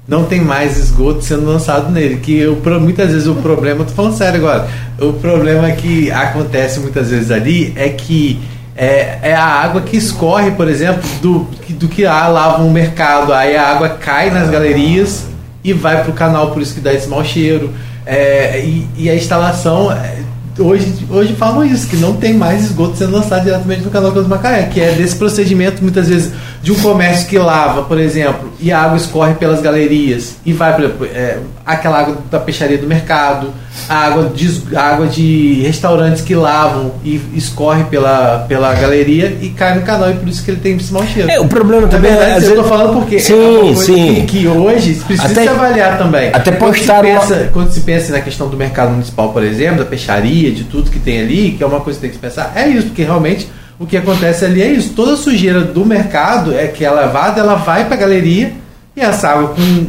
não 0.08 0.26
tem 0.26 0.42
mais 0.42 0.78
esgoto 0.78 1.24
sendo 1.24 1.46
lançado 1.46 1.92
nele. 1.92 2.18
Que 2.18 2.38
eu, 2.38 2.62
muitas 2.80 3.12
vezes 3.12 3.28
o 3.28 3.36
problema, 3.36 3.86
tô 3.86 3.94
falando 3.94 4.18
sério 4.18 4.40
agora, 4.40 4.68
o 5.00 5.14
problema 5.14 5.72
que 5.72 6.12
acontece 6.12 6.80
muitas 6.80 7.10
vezes 7.10 7.32
ali 7.32 7.74
é 7.76 7.90
que 7.90 8.40
é, 8.76 9.20
é, 9.22 9.34
a 9.36 9.46
água 9.46 9.82
que 9.82 9.96
escorre, 9.98 10.52
por 10.52 10.68
exemplo, 10.68 11.04
do, 11.22 11.48
do 11.70 11.88
que 11.88 12.06
ah, 12.06 12.28
lava 12.28 12.64
um 12.64 12.72
mercado. 12.72 13.34
Aí 13.34 13.56
a 13.56 13.70
água 13.70 13.90
cai 13.90 14.32
nas 14.32 14.50
galerias 14.50 15.31
e 15.64 15.74
vai 15.74 16.02
para 16.02 16.12
o 16.12 16.14
canal, 16.14 16.52
por 16.52 16.62
isso 16.62 16.74
que 16.74 16.82
dá 16.82 16.94
esse 16.94 17.08
mau 17.08 17.24
cheiro. 17.24 17.72
É, 18.06 18.60
e, 18.64 18.88
e, 18.98 19.10
a 19.10 19.16
instalação, 19.16 19.92
é, 19.92 20.20
hoje, 20.58 20.94
hoje 21.10 21.34
falam 21.34 21.64
isso, 21.64 21.88
que 21.88 21.98
não 21.98 22.16
tem 22.16 22.34
mais 22.34 22.66
esgoto 22.66 22.98
sendo 22.98 23.12
lançado 23.12 23.44
diretamente 23.44 23.84
no 23.84 23.92
canal 23.92 24.12
do 24.12 24.28
Macaé, 24.28 24.64
que 24.64 24.82
é 24.82 24.92
desse 24.94 25.16
procedimento, 25.16 25.82
muitas 25.82 26.08
vezes, 26.08 26.34
de 26.62 26.72
um 26.72 26.76
comércio 26.76 27.28
que 27.28 27.38
lava, 27.40 27.84
por 27.84 28.00
exemplo, 28.00 28.52
e 28.60 28.72
a 28.72 28.80
água 28.80 28.98
escorre 28.98 29.34
pelas 29.34 29.62
galerias 29.62 30.36
e 30.46 30.54
vai 30.54 30.76
para 30.76 30.86
é, 31.08 31.40
aquela 31.66 32.00
água 32.00 32.18
da 32.30 32.40
peixaria 32.40 32.78
do 32.78 32.86
mercado, 32.86 33.52
a 33.90 33.96
água 33.96 34.32
de, 34.34 34.62
a 34.76 34.82
água 34.82 35.08
de 35.08 35.62
restaurantes 35.64 36.22
que 36.22 36.36
lavam 36.36 36.94
e 37.04 37.20
escorre 37.34 37.86
pela, 37.86 38.46
pela 38.48 38.74
galeria 38.76 39.38
e 39.42 39.50
cai 39.50 39.76
no 39.76 39.82
canal, 39.82 40.12
e 40.12 40.14
por 40.14 40.28
isso 40.28 40.44
que 40.44 40.52
ele 40.52 40.60
tem 40.60 40.78
esse 40.78 40.94
mau 40.94 41.04
cheiro. 41.06 41.32
É, 41.32 41.40
o 41.40 41.48
problema 41.48 41.88
também 41.88 42.12
verdade, 42.12 42.46
é. 42.46 42.48
Eu 42.48 42.50
estou 42.50 42.64
falando 42.66 42.94
porque 43.00 43.20
sim, 43.20 43.72
é 43.72 43.76
sim. 43.76 44.16
Que, 44.28 44.42
que, 44.42 44.48
hoje 44.48 44.96
precisa 45.08 45.32
até, 45.32 45.44
se 45.44 45.50
avaliar 45.50 45.98
também. 45.98 46.30
Até 46.32 46.52
postar 46.52 47.02
quando, 47.02 47.22
se 47.22 47.28
pensa, 47.28 47.50
quando 47.52 47.72
se 47.72 47.80
pensa 47.82 48.12
na 48.12 48.22
questão 48.22 48.48
do 48.48 48.56
mercado 48.56 48.92
municipal, 48.92 49.34
por 49.34 49.44
exemplo, 49.44 49.80
da 49.80 49.86
peixaria, 49.86 50.52
de 50.52 50.66
tudo 50.66 50.92
que 50.92 51.00
tem 51.00 51.22
ali, 51.22 51.56
que 51.58 51.64
é 51.64 51.66
uma 51.66 51.80
coisa 51.80 51.98
que 51.98 52.02
tem 52.02 52.10
que 52.12 52.18
se 52.18 52.22
pensar, 52.22 52.54
é 52.56 52.68
isso, 52.68 52.88
porque 52.88 53.04
realmente 53.04 53.50
o 53.82 53.88
que 53.88 53.98
acontece 53.98 54.46
ali 54.46 54.62
é 54.62 54.72
isso. 54.72 54.94
Toda 54.96 55.18
sujeira 55.18 55.62
do 55.62 55.84
mercado 55.84 56.54
é 56.54 56.68
que 56.68 56.86
é 56.86 56.90
lavada, 56.92 57.42
ela 57.42 57.56
vai 57.56 57.86
para 57.86 57.96
a 57.96 57.98
galeria 57.98 58.54
e 58.96 59.02
essa 59.02 59.30
água 59.30 59.56
com 59.56 59.88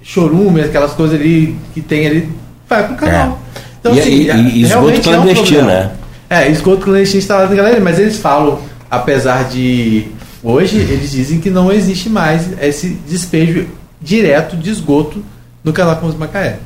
chorume, 0.00 0.60
aquelas 0.60 0.92
coisas 0.92 1.18
ali 1.18 1.56
que 1.74 1.80
tem 1.80 2.06
ali, 2.06 2.28
vai 2.68 2.84
para 2.84 2.92
o 2.92 2.96
canal. 2.96 3.40
É. 3.56 3.60
Então, 3.80 3.94
e, 3.96 3.98
assim, 3.98 4.10
e, 4.10 4.58
e 4.58 4.62
esgoto 4.62 5.00
clandestino, 5.00 5.58
é 5.58 5.62
um 5.62 5.66
né? 5.66 5.90
É, 6.30 6.48
esgoto 6.48 6.84
clandestino 6.84 7.18
instalado 7.18 7.50
na 7.50 7.56
galeria, 7.56 7.80
mas 7.80 7.98
eles 7.98 8.16
falam, 8.16 8.60
apesar 8.88 9.48
de. 9.48 10.06
Hoje, 10.40 10.76
eles 10.76 11.10
dizem 11.10 11.40
que 11.40 11.50
não 11.50 11.72
existe 11.72 12.08
mais 12.08 12.46
esse 12.62 12.90
despejo 13.08 13.66
direto 14.00 14.56
de 14.56 14.70
esgoto 14.70 15.24
no 15.64 15.72
canal 15.72 15.96
Campos 15.96 16.16
Macaé. 16.16 16.58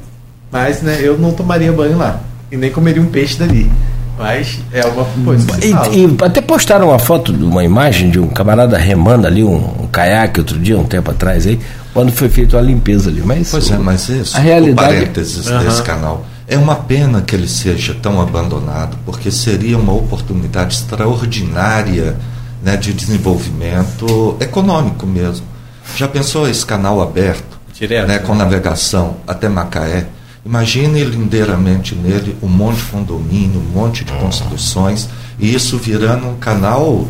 Mas 0.53 0.83
né, 0.83 0.99
eu 1.01 1.17
não 1.17 1.33
tomaria 1.33 1.73
banho 1.73 1.97
lá. 1.97 2.21
E 2.53 2.57
nem 2.57 2.71
comeria 2.71 3.01
um 3.01 3.07
peixe 3.07 3.39
dali. 3.39 3.71
Mas 4.19 4.59
é 4.73 4.85
uma 4.85 5.05
coisa. 5.25 5.47
E, 5.65 6.01
e, 6.01 6.17
até 6.23 6.41
postaram 6.41 6.89
uma 6.89 6.99
foto, 6.99 7.33
uma 7.33 7.63
imagem 7.63 8.11
de 8.11 8.19
um 8.19 8.29
camarada 8.29 8.77
remando 8.77 9.27
ali, 9.27 9.45
um, 9.45 9.55
um 9.55 9.87
caiaque 9.87 10.41
outro 10.41 10.59
dia, 10.59 10.77
um 10.77 10.85
tempo 10.85 11.11
atrás 11.11 11.47
aí, 11.47 11.59
quando 11.95 12.11
foi 12.11 12.29
feita 12.29 12.59
a 12.59 12.61
limpeza 12.61 13.11
ali. 13.11 13.23
Mas, 13.23 13.51
pois 13.51 13.71
é, 13.71 13.79
mas 13.79 14.09
isso, 14.09 14.37
a 14.37 14.41
realidade... 14.41 14.89
o 14.89 14.99
parênteses 14.99 15.47
uhum. 15.47 15.59
desse 15.61 15.83
canal. 15.83 16.27
É 16.49 16.57
uma 16.57 16.77
pena 16.77 17.21
que 17.21 17.37
ele 17.37 17.47
seja 17.47 17.95
tão 17.95 18.21
abandonado, 18.21 18.97
porque 19.05 19.31
seria 19.31 19.79
uma 19.79 19.93
oportunidade 19.93 20.75
extraordinária 20.75 22.17
né, 22.63 22.77
de 22.77 22.93
desenvolvimento 22.93 24.37
econômico 24.41 25.07
mesmo. 25.07 25.47
Já 25.95 26.09
pensou 26.09 26.49
esse 26.49 26.65
canal 26.65 27.01
aberto, 27.01 27.59
Direto, 27.73 28.09
né, 28.09 28.19
com 28.19 28.33
né? 28.33 28.39
navegação 28.45 29.17
até 29.27 29.49
Macaé? 29.49 30.07
Imagine 30.45 31.05
lindeiramente 31.05 31.95
nele 31.95 32.37
um 32.43 32.49
monte 32.49 32.77
de 32.79 32.85
condomínio, 32.85 33.61
um 33.61 33.79
monte 33.79 34.05
de 34.05 34.13
construções, 34.13 35.09
e 35.39 35.55
isso 35.55 35.77
virando 35.77 36.27
um 36.27 36.37
canal, 36.37 37.07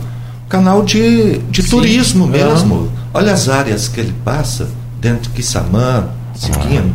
canal 0.48 0.82
de, 0.82 1.38
de 1.50 1.62
turismo 1.62 2.26
mesmo. 2.26 2.90
Olha 3.14 3.32
as 3.32 3.48
áreas 3.48 3.86
que 3.86 4.00
ele 4.00 4.14
passa, 4.24 4.68
dentro 5.00 5.22
de 5.22 5.28
Quissamã, 5.30 6.08
Siquino. 6.34 6.92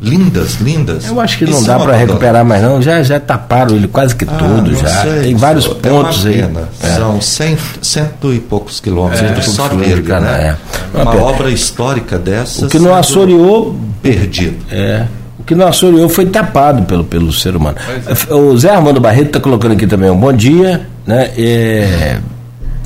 Lindas, 0.00 0.56
lindas. 0.56 1.06
Eu 1.06 1.18
acho 1.18 1.38
que 1.38 1.46
não 1.46 1.62
dá 1.62 1.78
para 1.78 1.96
recuperar 1.96 2.44
mais 2.44 2.62
não. 2.62 2.82
Já, 2.82 3.02
já 3.02 3.18
taparam 3.18 3.74
ele 3.74 3.88
quase 3.88 4.14
que 4.14 4.24
ah, 4.24 4.36
tudo 4.36 4.74
já. 4.74 5.02
Sei, 5.02 5.22
Tem 5.22 5.36
vários 5.36 5.64
é 5.64 5.74
pontos 5.74 6.26
aí. 6.26 6.40
É. 6.82 6.88
São 6.94 7.20
cento, 7.22 7.78
cento 7.80 8.34
e 8.34 8.38
poucos 8.38 8.80
quilômetros 8.80 9.22
é, 9.22 9.50
só 9.50 9.68
dele, 9.68 10.02
né? 10.02 10.58
É. 10.94 11.00
Uma, 11.00 11.10
Uma 11.10 11.22
obra 11.22 11.50
histórica 11.50 12.18
dessa. 12.18 12.66
O 12.66 12.68
que 12.68 12.78
não 12.78 12.94
assoreou 12.94 13.74
perdido. 14.02 14.58
É 14.70 15.06
que 15.46 15.54
não 15.54 15.66
assoreou 15.66 16.08
foi 16.08 16.26
tapado 16.26 16.82
pelo, 16.84 17.04
pelo 17.04 17.32
ser 17.32 17.56
humano. 17.56 17.76
É. 18.06 18.34
O 18.34 18.56
Zé 18.56 18.70
Armando 18.70 19.00
Barreto 19.00 19.26
está 19.28 19.40
colocando 19.40 19.72
aqui 19.72 19.86
também 19.86 20.10
um 20.10 20.18
bom 20.18 20.32
dia, 20.32 20.86
né? 21.06 21.30
É, 21.36 22.18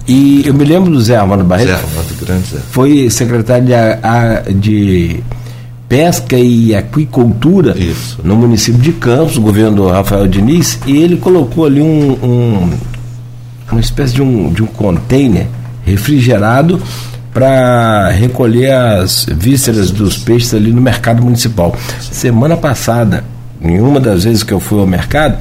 e 0.06 0.43
eu 0.47 0.55
me 0.55 0.64
lembro 0.64 0.90
do 0.90 1.01
Zé 1.01 1.16
Armando 1.16 1.44
Barreto. 1.44 1.68
Zé 1.68 1.74
Armando, 1.74 2.24
grande 2.24 2.48
Zé. 2.48 2.59
Foi 2.70 3.10
secretário 3.10 3.66
de, 3.66 3.74
a, 3.74 4.43
de 4.51 5.22
Pesca 5.89 6.36
e 6.36 6.74
Aquicultura 6.74 7.78
Isso. 7.78 8.18
no 8.24 8.36
município 8.36 8.80
de 8.80 8.93
Campos, 8.93 9.39
governo 9.39 9.76
do 9.76 9.89
Rafael 9.89 10.26
Diniz, 10.26 10.78
e 10.86 10.97
ele 10.97 11.16
colocou 11.16 11.64
ali 11.64 11.80
um, 11.80 12.12
um 12.22 12.70
uma 13.70 13.80
espécie 13.80 14.14
de 14.14 14.22
um, 14.22 14.51
de 14.51 14.62
um 14.62 14.66
container 14.66 15.47
refrigerado 15.85 16.80
para 17.32 18.10
recolher 18.10 18.72
as 18.72 19.26
vísceras 19.30 19.90
dos 19.90 20.16
peixes 20.16 20.55
ali 20.55 20.72
no 20.72 20.80
mercado 20.80 21.22
municipal. 21.22 21.74
Semana 22.00 22.56
passada, 22.56 23.24
em 23.60 23.80
uma 23.80 24.00
das 24.00 24.24
vezes 24.24 24.42
que 24.42 24.52
eu 24.52 24.60
fui 24.60 24.80
ao 24.80 24.86
mercado, 24.86 25.38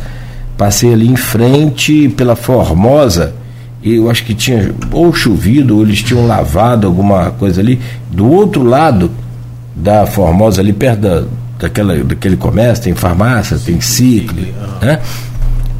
passei 0.57 0.93
ali 0.93 1.07
em 1.07 1.15
frente 1.15 2.09
pela 2.09 2.35
Formosa 2.35 3.33
e 3.81 3.95
eu 3.95 4.09
acho 4.09 4.25
que 4.25 4.33
tinha 4.33 4.73
ou 4.91 5.13
chovido 5.13 5.77
ou 5.77 5.83
eles 5.83 6.01
tinham 6.01 6.27
lavado 6.27 6.87
alguma 6.87 7.31
coisa 7.31 7.61
ali. 7.61 7.79
Do 8.11 8.29
outro 8.29 8.63
lado 8.63 9.11
da 9.75 10.05
Formosa, 10.05 10.61
ali 10.61 10.73
perto 10.73 11.01
da, 11.01 11.23
daquela, 11.59 11.95
daquele 12.03 12.35
comércio, 12.35 12.85
tem 12.85 12.95
farmácia, 12.95 13.57
tem 13.63 13.79
ciclo, 13.79 14.41
né? 14.81 14.99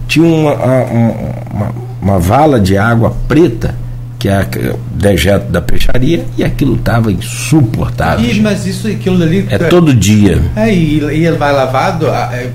tinha 0.07 0.25
uma, 0.25 0.53
uma, 0.53 1.13
uma, 1.51 1.71
uma 2.01 2.19
vala 2.19 2.59
de 2.59 2.77
água 2.77 3.15
preta 3.27 3.75
que 4.19 4.27
é 4.27 4.45
dejeto 4.91 5.51
da 5.51 5.61
peixaria, 5.61 6.25
e 6.37 6.43
aquilo 6.43 6.75
estava 6.75 7.11
insuportável. 7.11 8.25
E, 8.29 8.41
mas 8.41 8.65
isso 8.65 8.87
aquilo 8.87 9.21
ali. 9.21 9.45
É 9.49 9.57
todo 9.57 9.93
dia. 9.93 10.41
É, 10.55 10.73
e, 10.73 10.99
e 10.99 11.25
ele 11.25 11.37
vai 11.37 11.53
lavado, 11.53 12.07
é, 12.07 12.49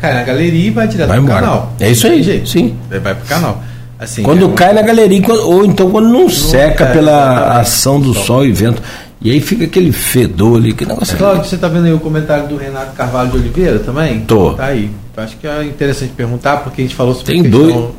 cai 0.00 0.14
na 0.14 0.22
galeria 0.22 0.66
e 0.66 0.70
vai 0.70 0.86
direto 0.86 1.08
vai 1.08 1.16
pro 1.16 1.26
embora. 1.26 1.40
canal. 1.40 1.74
É 1.80 1.90
isso 1.90 2.06
aí, 2.06 2.22
gente. 2.22 2.50
Sim. 2.50 2.74
Vai 2.90 3.14
pro 3.14 3.26
canal. 3.26 3.62
Assim, 3.98 4.22
quando 4.22 4.48
é 4.48 4.52
cai 4.52 4.72
na 4.72 4.82
galeria, 4.82 5.20
ou 5.44 5.64
então 5.64 5.90
quando 5.90 6.08
não, 6.08 6.22
não 6.22 6.30
seca 6.30 6.86
pela 6.86 7.58
ação 7.58 8.00
do 8.00 8.14
sol 8.14 8.44
e 8.44 8.52
vento. 8.52 8.80
E 9.20 9.32
aí 9.32 9.40
fica 9.40 9.64
aquele 9.64 9.90
fedor 9.90 10.58
ali, 10.58 10.72
que 10.72 10.86
negócio. 10.86 11.16
Cláudio, 11.16 11.44
você 11.44 11.56
está 11.56 11.66
vendo 11.66 11.86
aí 11.86 11.92
o 11.92 11.98
comentário 11.98 12.46
do 12.46 12.56
Renato 12.56 12.94
Carvalho 12.94 13.30
de 13.30 13.38
Oliveira 13.38 13.80
também? 13.80 14.20
Tô. 14.20 14.52
Tá 14.52 14.66
aí. 14.66 14.88
Acho 15.16 15.36
que 15.36 15.48
é 15.48 15.64
interessante 15.64 16.12
perguntar, 16.16 16.58
porque 16.58 16.80
a 16.80 16.84
gente 16.84 16.94
falou 16.94 17.12
sobre 17.12 17.32
Tem 17.32 17.42
questão... 17.42 17.60
dois, 17.60 17.90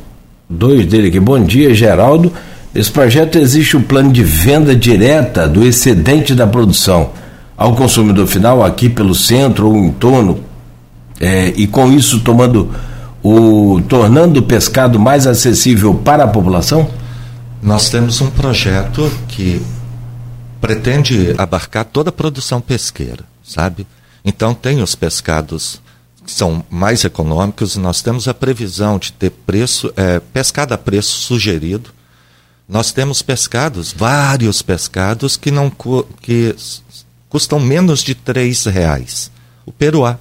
dois 0.48 0.86
dele 0.86 1.08
aqui. 1.08 1.20
Bom 1.20 1.38
dia, 1.44 1.74
Geraldo. 1.74 2.32
Esse 2.74 2.90
projeto 2.90 3.36
existe 3.36 3.76
um 3.76 3.82
plano 3.82 4.12
de 4.12 4.22
venda 4.22 4.76
direta 4.76 5.48
do 5.48 5.64
excedente 5.64 6.34
da 6.34 6.46
produção 6.46 7.10
ao 7.56 7.74
consumidor 7.74 8.26
final, 8.26 8.64
aqui 8.64 8.88
pelo 8.88 9.14
centro 9.14 9.68
ou 9.68 9.76
em 9.76 9.90
torno, 9.92 10.42
é, 11.20 11.48
e 11.48 11.66
com 11.66 11.92
isso 11.92 12.20
tomando 12.20 12.74
o 13.22 13.82
tornando 13.86 14.40
o 14.40 14.42
pescado 14.42 14.98
mais 14.98 15.26
acessível 15.26 15.94
para 15.94 16.24
a 16.24 16.28
população? 16.28 16.88
Nós 17.62 17.90
temos 17.90 18.20
um 18.22 18.30
projeto 18.30 19.12
que 19.28 19.60
pretende 20.60 21.34
abarcar 21.36 21.84
toda 21.84 22.08
a 22.08 22.12
produção 22.12 22.60
pesqueira, 22.60 23.24
sabe? 23.44 23.86
Então 24.24 24.54
tem 24.54 24.82
os 24.82 24.94
pescados 24.94 25.82
que 26.24 26.32
são 26.32 26.64
mais 26.70 27.04
econômicos, 27.04 27.76
nós 27.76 28.00
temos 28.00 28.28
a 28.28 28.32
previsão 28.32 28.98
de 28.98 29.12
ter 29.12 29.30
preço, 29.30 29.92
é, 29.96 30.20
pescado 30.32 30.72
a 30.72 30.78
preço 30.78 31.20
sugerido. 31.20 31.90
Nós 32.70 32.92
temos 32.92 33.20
pescados, 33.20 33.92
vários 33.92 34.62
pescados 34.62 35.36
que 35.36 35.50
não 35.50 35.68
que 36.20 36.54
custam 37.28 37.58
menos 37.58 38.00
de 38.00 38.14
três 38.14 38.64
reais. 38.64 39.28
O 39.66 39.72
peruá, 39.72 40.16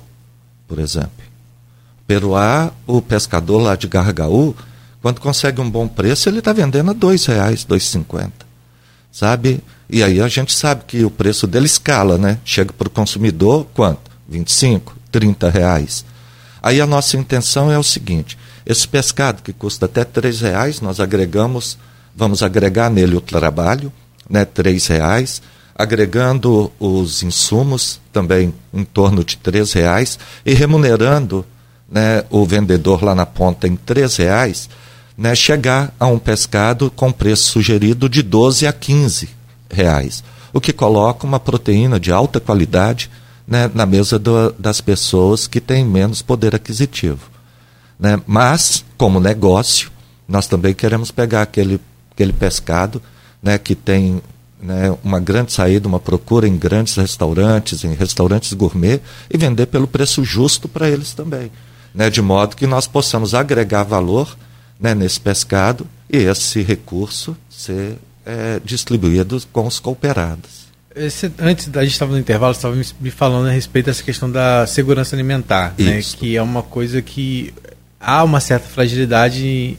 por 0.68 0.80
exemplo. 0.80 1.12
O 2.02 2.06
peruá, 2.08 2.72
o 2.88 3.04
pescador 3.04 3.62
lá 3.62 3.76
de 3.76 3.88
Gargaú, 3.88 4.56
quando 5.00 5.22
consegue 5.22 5.62
um 5.62 5.70
bom 5.70 5.88
preço, 5.88 6.28
ele 6.28 6.40
está 6.40 6.52
vendendo 6.52 6.90
a 6.90 6.94
dois 6.94 7.24
reais, 7.28 7.64
dois 7.64 7.84
cinquenta, 7.84 8.48
sabe? 9.12 9.64
E 9.88 10.02
aí 10.02 10.20
a 10.20 10.28
gente 10.28 10.52
sabe 10.52 10.86
que 10.88 11.06
o 11.06 11.12
preço 11.12 11.46
dele 11.46 11.68
escala, 11.68 12.18
né? 12.18 12.40
Chega 12.44 12.74
para 12.74 12.88
o 12.88 12.92
consumidor, 12.92 13.68
quanto? 13.76 14.10
25, 14.28 14.98
30 15.12 15.52
reais. 15.52 16.04
Aí 16.64 16.82
a 16.82 16.88
nossa 16.88 17.16
intenção 17.16 17.72
é 17.72 17.78
o 17.78 17.84
seguinte: 17.84 18.40
esse 18.66 18.88
pescado 18.88 19.44
que 19.44 19.54
custa 19.54 19.86
até 19.86 20.04
três 20.04 20.42
reais, 20.42 20.82
nós 20.82 21.00
agregamos, 21.00 21.78
vamos 22.20 22.44
agregar 22.44 22.90
nele 22.90 23.16
o 23.16 23.22
trabalho, 23.22 23.92
né? 24.30 24.44
Três 24.44 24.86
reais, 24.88 25.42
agregando 25.74 26.70
os 26.78 27.24
insumos 27.24 28.02
também 28.12 28.54
em 28.74 28.84
torno 28.84 29.24
de 29.24 29.38
três 29.38 29.72
reais 29.72 30.20
e 30.46 30.54
remunerando 30.54 31.46
né, 31.90 32.26
o 32.30 32.46
vendedor 32.46 33.02
lá 33.02 33.16
na 33.16 33.26
ponta 33.26 33.66
em 33.66 33.78
três 33.78 34.18
reais, 34.18 34.70
né, 35.18 35.34
chegar 35.34 35.94
a 35.98 36.06
um 36.06 36.20
pescado 36.20 36.92
com 36.92 37.12
preço 37.12 37.52
sugerido 37.52 38.10
de 38.10 38.22
12 38.22 38.68
a 38.68 38.74
15 38.74 39.30
reais, 39.72 40.22
o 40.52 40.60
que 40.60 40.74
coloca 40.74 41.26
uma 41.26 41.40
proteína 41.40 41.98
de 41.98 42.12
alta 42.12 42.42
qualidade 42.42 43.10
né, 43.48 43.72
na 43.74 43.86
mesa 43.86 44.20
do, 44.20 44.52
das 44.60 44.82
pessoas 44.82 45.48
que 45.48 45.62
têm 45.62 45.86
menos 45.86 46.22
poder 46.22 46.54
aquisitivo. 46.54 47.22
Né? 47.98 48.22
Mas, 48.28 48.84
como 48.98 49.20
negócio, 49.20 49.90
nós 50.28 50.46
também 50.46 50.74
queremos 50.74 51.10
pegar 51.10 51.42
aquele, 51.42 51.80
aquele 52.20 52.34
pescado 52.34 53.02
né, 53.42 53.58
que 53.58 53.74
tem 53.74 54.22
né, 54.62 54.96
uma 55.02 55.22
grande 55.22 55.54
saída, 55.54 55.88
uma 55.88 56.02
procura 56.02 56.46
em 56.46 56.58
grandes 56.58 56.96
restaurantes, 56.96 57.86
em 57.86 57.94
restaurantes 57.94 58.52
gourmet, 58.52 59.00
e 59.32 59.38
vender 59.38 59.68
pelo 59.68 59.88
preço 59.88 60.26
justo 60.26 60.68
para 60.68 60.90
eles 60.90 61.14
também. 61.14 61.50
Né, 61.96 62.10
de 62.10 62.22
modo 62.22 62.56
que 62.56 62.68
nós 62.68 62.86
possamos 62.86 63.34
agregar 63.34 63.84
valor 63.84 64.38
né, 64.80 64.94
nesse 64.94 65.20
pescado 65.20 65.88
e 66.10 66.18
esse 66.18 66.62
recurso 66.62 67.36
ser 67.50 67.98
é, 68.26 68.60
distribuídos 68.64 69.48
com 69.52 69.66
os 69.66 69.80
cooperados. 69.80 70.68
Esse, 70.96 71.32
antes 71.40 71.68
da 71.70 71.84
gente 71.84 71.94
estava 71.94 72.12
no 72.12 72.20
intervalo, 72.20 72.52
estava 72.52 72.76
me 73.00 73.12
falando 73.12 73.48
a 73.48 73.52
respeito 73.52 73.86
dessa 73.86 74.04
questão 74.04 74.30
da 74.30 74.68
segurança 74.68 75.16
alimentar, 75.16 75.74
né, 75.80 76.02
que 76.02 76.36
é 76.36 76.42
uma 76.42 76.62
coisa 76.62 77.02
que 77.02 77.54
há 78.00 78.24
uma 78.24 78.40
certa 78.40 78.68
fragilidade 78.68 79.78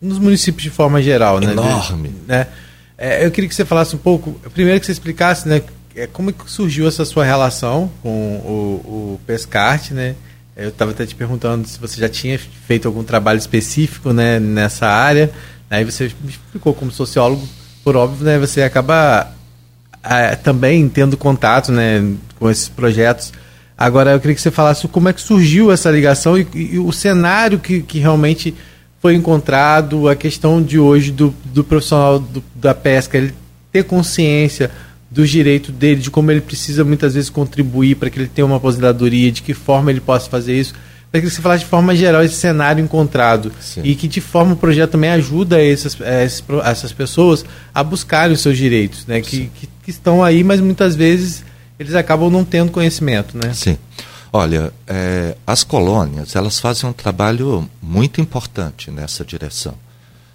nos 0.00 0.18
municípios 0.18 0.62
de 0.62 0.70
forma 0.70 1.02
geral, 1.02 1.40
né? 1.40 1.52
Enorme. 1.52 2.14
né? 2.26 2.46
É, 2.98 3.24
eu 3.24 3.30
queria 3.30 3.48
que 3.48 3.54
você 3.54 3.64
falasse 3.64 3.94
um 3.94 3.98
pouco, 3.98 4.40
primeiro 4.54 4.80
que 4.80 4.86
você 4.86 4.92
explicasse, 4.92 5.48
né, 5.48 5.62
é, 5.94 6.06
como 6.06 6.32
que 6.32 6.50
surgiu 6.50 6.88
essa 6.88 7.04
sua 7.04 7.24
relação 7.24 7.90
com 8.02 8.08
o, 8.10 9.16
o 9.16 9.20
Pescarte, 9.26 9.92
né? 9.92 10.14
Eu 10.56 10.70
estava 10.70 10.92
até 10.92 11.04
te 11.04 11.14
perguntando 11.14 11.68
se 11.68 11.78
você 11.78 12.00
já 12.00 12.08
tinha 12.08 12.38
feito 12.66 12.88
algum 12.88 13.04
trabalho 13.04 13.38
específico, 13.38 14.12
né, 14.12 14.40
nessa 14.40 14.86
área. 14.86 15.30
Aí 15.68 15.84
você 15.84 16.10
me 16.22 16.30
explicou 16.30 16.72
como 16.72 16.90
sociólogo 16.90 17.46
por 17.84 17.94
óbvio, 17.96 18.24
né, 18.24 18.38
você 18.38 18.62
acaba 18.62 19.30
é, 20.02 20.34
também 20.34 20.88
tendo 20.88 21.16
contato 21.16 21.70
né, 21.70 22.14
com 22.38 22.50
esses 22.50 22.68
projetos. 22.68 23.32
Agora, 23.76 24.12
eu 24.12 24.20
queria 24.20 24.34
que 24.34 24.40
você 24.40 24.50
falasse 24.50 24.88
como 24.88 25.08
é 25.08 25.12
que 25.12 25.20
surgiu 25.20 25.70
essa 25.70 25.90
ligação 25.90 26.38
e, 26.38 26.46
e 26.54 26.78
o 26.78 26.90
cenário 26.90 27.58
que, 27.58 27.82
que 27.82 27.98
realmente 27.98 28.54
foi 29.06 29.14
encontrado, 29.14 30.08
a 30.08 30.16
questão 30.16 30.60
de 30.60 30.80
hoje 30.80 31.12
do, 31.12 31.32
do 31.44 31.62
profissional 31.62 32.18
do, 32.18 32.42
da 32.56 32.74
pesca, 32.74 33.16
ele 33.16 33.32
ter 33.70 33.84
consciência 33.84 34.68
dos 35.08 35.30
direitos 35.30 35.72
dele, 35.72 36.00
de 36.00 36.10
como 36.10 36.32
ele 36.32 36.40
precisa 36.40 36.82
muitas 36.82 37.14
vezes 37.14 37.30
contribuir 37.30 37.94
para 37.94 38.10
que 38.10 38.18
ele 38.18 38.26
tenha 38.26 38.44
uma 38.44 38.56
aposentadoria, 38.56 39.30
de 39.30 39.42
que 39.42 39.54
forma 39.54 39.92
ele 39.92 40.00
possa 40.00 40.28
fazer 40.28 40.58
isso 40.58 40.74
para 41.12 41.20
que 41.20 41.30
você 41.30 41.40
falasse 41.40 41.62
de 41.62 41.70
forma 41.70 41.94
geral 41.94 42.24
esse 42.24 42.34
cenário 42.34 42.82
encontrado 42.82 43.52
Sim. 43.60 43.80
e 43.84 43.94
que 43.94 44.08
de 44.08 44.20
forma 44.20 44.54
o 44.54 44.56
projeto 44.56 44.90
também 44.90 45.10
ajuda 45.10 45.64
essas, 45.64 45.96
essas 46.64 46.92
pessoas 46.92 47.44
a 47.72 47.84
buscarem 47.84 48.34
os 48.34 48.40
seus 48.40 48.58
direitos, 48.58 49.06
né? 49.06 49.20
Que, 49.20 49.48
que, 49.54 49.68
que, 49.84 49.90
estão 49.90 50.24
aí, 50.24 50.42
mas 50.42 50.60
muitas 50.60 50.96
vezes 50.96 51.44
eles 51.78 51.94
acabam 51.94 52.28
não 52.28 52.44
tendo 52.44 52.72
conhecimento, 52.72 53.38
né? 53.38 53.54
Sim. 53.54 53.78
Olha, 54.36 54.70
é, 54.86 55.34
as 55.46 55.64
colônias 55.64 56.36
elas 56.36 56.60
fazem 56.60 56.90
um 56.90 56.92
trabalho 56.92 57.66
muito 57.80 58.20
importante 58.20 58.90
nessa 58.90 59.24
direção. 59.24 59.72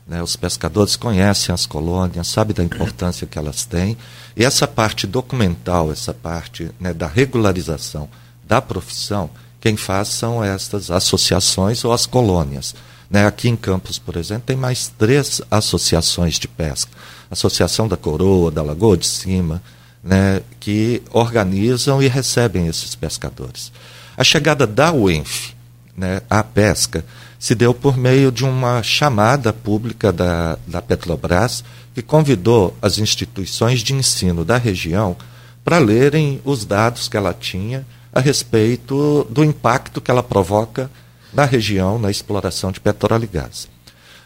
Né? 0.07 0.23
Os 0.23 0.35
pescadores 0.35 0.95
conhecem 0.95 1.53
as 1.53 1.67
colônias, 1.67 2.27
sabem 2.27 2.55
da 2.55 2.63
importância 2.63 3.27
que 3.27 3.37
elas 3.37 3.63
têm 3.63 3.95
e 4.35 4.43
essa 4.43 4.67
parte 4.67 5.05
documental, 5.05 5.91
essa 5.91 6.15
parte 6.15 6.71
né, 6.79 6.95
da 6.95 7.05
regularização 7.05 8.09
da 8.43 8.59
profissão 8.59 9.29
quem 9.59 9.77
faz 9.77 10.07
são 10.07 10.43
estas 10.43 10.89
associações 10.89 11.85
ou 11.85 11.93
as 11.93 12.07
colônias. 12.07 12.73
Né? 13.07 13.27
Aqui 13.27 13.49
em 13.49 13.55
Campos, 13.55 13.99
por 13.99 14.17
exemplo, 14.17 14.45
tem 14.47 14.55
mais 14.55 14.87
três 14.87 15.43
associações 15.51 16.39
de 16.39 16.47
pesca. 16.47 16.89
Associação 17.29 17.87
da 17.87 17.95
Coroa, 17.95 18.49
da 18.49 18.63
Lagoa 18.63 18.97
de 18.97 19.05
Cima, 19.05 19.61
né? 20.03 20.41
que 20.59 21.01
organizam 21.11 22.01
e 22.01 22.07
recebem 22.07 22.67
esses 22.67 22.95
pescadores. 22.95 23.71
A 24.17 24.23
chegada 24.23 24.67
da 24.67 24.91
UENF 24.91 25.53
né, 25.95 26.21
à 26.29 26.43
pesca 26.43 27.03
se 27.39 27.55
deu 27.55 27.73
por 27.73 27.97
meio 27.97 28.31
de 28.31 28.45
uma 28.45 28.83
chamada 28.83 29.51
pública 29.51 30.11
da, 30.11 30.57
da 30.67 30.81
Petrobras, 30.81 31.63
que 31.93 32.01
convidou 32.01 32.75
as 32.81 32.99
instituições 32.99 33.81
de 33.81 33.93
ensino 33.93 34.45
da 34.45 34.57
região 34.57 35.15
para 35.63 35.79
lerem 35.79 36.39
os 36.45 36.65
dados 36.65 37.07
que 37.07 37.17
ela 37.17 37.33
tinha 37.33 37.85
a 38.13 38.19
respeito 38.19 39.25
do 39.29 39.43
impacto 39.43 40.01
que 40.01 40.11
ela 40.11 40.23
provoca 40.23 40.89
na 41.33 41.45
região 41.45 41.97
na 41.97 42.11
exploração 42.11 42.71
de 42.71 42.79
petróleo 42.79 43.23
e 43.23 43.27
gás. 43.27 43.67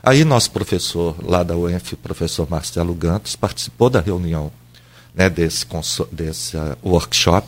Aí 0.04 0.24
nosso 0.24 0.52
professor 0.52 1.16
lá 1.24 1.42
da 1.44 1.56
UENF, 1.56 1.96
professor 1.96 2.48
Marcelo 2.50 2.94
Gantos, 2.94 3.36
participou 3.36 3.90
da 3.90 4.02
reunião 4.02 4.52
né, 5.16 5.30
desse, 5.30 5.66
desse 6.12 6.58
uh, 6.58 6.78
workshop 6.84 7.48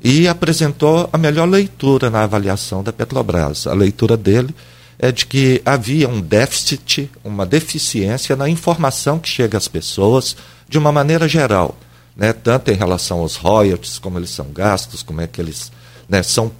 e 0.00 0.28
apresentou 0.28 1.08
a 1.12 1.18
melhor 1.18 1.48
leitura 1.48 2.10
na 2.10 2.22
avaliação 2.22 2.82
da 2.82 2.92
Petrobras. 2.92 3.66
A 3.66 3.74
leitura 3.74 4.16
dele 4.16 4.54
é 4.98 5.10
de 5.10 5.26
que 5.26 5.62
havia 5.64 6.08
um 6.08 6.20
déficit, 6.20 7.10
uma 7.24 7.46
deficiência 7.46 8.36
na 8.36 8.48
informação 8.48 9.18
que 9.18 9.28
chega 9.28 9.56
às 9.56 9.68
pessoas 9.68 10.36
de 10.68 10.76
uma 10.78 10.92
maneira 10.92 11.26
geral 11.26 11.76
né, 12.18 12.32
tanto 12.32 12.72
em 12.72 12.74
relação 12.74 13.20
aos 13.20 13.36
royalties, 13.36 14.00
como 14.00 14.18
eles 14.18 14.30
são 14.30 14.50
gastos, 14.52 15.04
como 15.04 15.20
é 15.20 15.28
que 15.28 15.40
eles 15.40 15.70
né, 16.08 16.20
são 16.20 16.50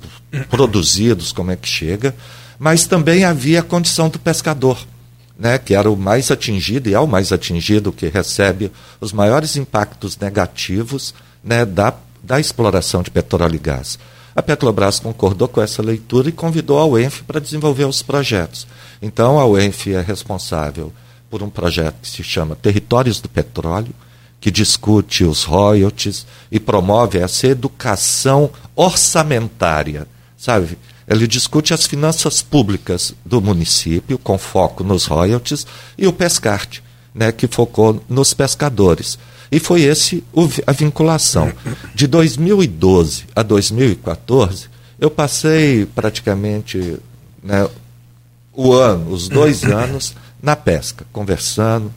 produzidos, 0.49 1.33
como 1.33 1.51
é 1.51 1.57
que 1.57 1.69
chega, 1.69 2.15
mas 2.61 2.87
também 2.87 3.25
havia 3.25 3.59
a 3.59 3.65
condição 3.65 4.09
do 4.09 4.20
pescador, 4.20 4.79
né, 5.39 5.56
que 5.56 5.74
era 5.74 5.90
o 5.90 5.97
mais 5.97 6.31
atingido 6.31 6.89
e 6.89 6.94
é 6.94 7.01
o 7.01 7.06
mais 7.06 7.31
atingido, 7.31 7.93
que 7.93 8.09
recebe 8.09 8.73
os 9.01 9.12
maiores 9.12 9.56
impactos 9.56 10.19
negativos 10.19 11.15
né, 11.44 11.65
da, 11.65 11.94
da 12.23 12.40
exploração 12.40 13.02
de 13.02 13.10
petróleo 13.10 13.55
e 13.55 13.59
gás. 13.59 13.98
A 14.35 14.43
Petrobras 14.43 14.98
concordou 14.98 15.48
com 15.48 15.60
essa 15.60 15.82
leitura 15.82 16.28
e 16.28 16.32
convidou 16.32 16.78
a 16.78 16.86
UENF 16.86 17.23
para 17.23 17.40
desenvolver 17.40 17.85
os 17.85 18.02
projetos. 18.02 18.66
Então, 19.01 19.39
a 19.39 19.47
UENF 19.47 19.93
é 19.93 20.01
responsável 20.01 20.93
por 21.31 21.43
um 21.43 21.51
projeto 21.51 21.97
que 22.02 22.09
se 22.09 22.23
chama 22.23 22.56
Territórios 22.56 23.20
do 23.20 23.28
Petróleo, 23.28 23.94
que 24.40 24.51
discute 24.51 25.24
os 25.24 25.44
royalties 25.44 26.27
e 26.51 26.60
promove 26.60 27.19
essa 27.19 27.48
educação 27.48 28.51
orçamentária, 28.77 30.06
sabe? 30.36 30.78
Ele 31.09 31.27
discute 31.27 31.73
as 31.73 31.87
finanças 31.87 32.43
públicas 32.43 33.15
do 33.25 33.41
município, 33.41 34.19
com 34.19 34.37
foco 34.37 34.85
nos 34.85 35.07
royalties, 35.07 35.67
e 35.97 36.07
o 36.07 36.13
Pescarte, 36.13 36.83
né, 37.15 37.33
que 37.33 37.47
focou 37.47 38.05
nos 38.09 38.35
pescadores. 38.35 39.19
E 39.51 39.59
foi 39.59 39.83
esse 39.83 40.23
a 40.67 40.73
vinculação. 40.73 41.51
De 41.95 42.07
2012 42.07 43.25
a 43.35 43.43
2014, 43.43 44.69
eu 45.01 45.11
passei 45.11 45.87
praticamente 45.87 46.99
né, 47.43 47.67
o 48.53 48.75
ano, 48.75 49.11
os 49.11 49.29
dois 49.29 49.65
anos, 49.65 50.15
na 50.43 50.55
pesca, 50.55 51.07
conversando, 51.11 51.93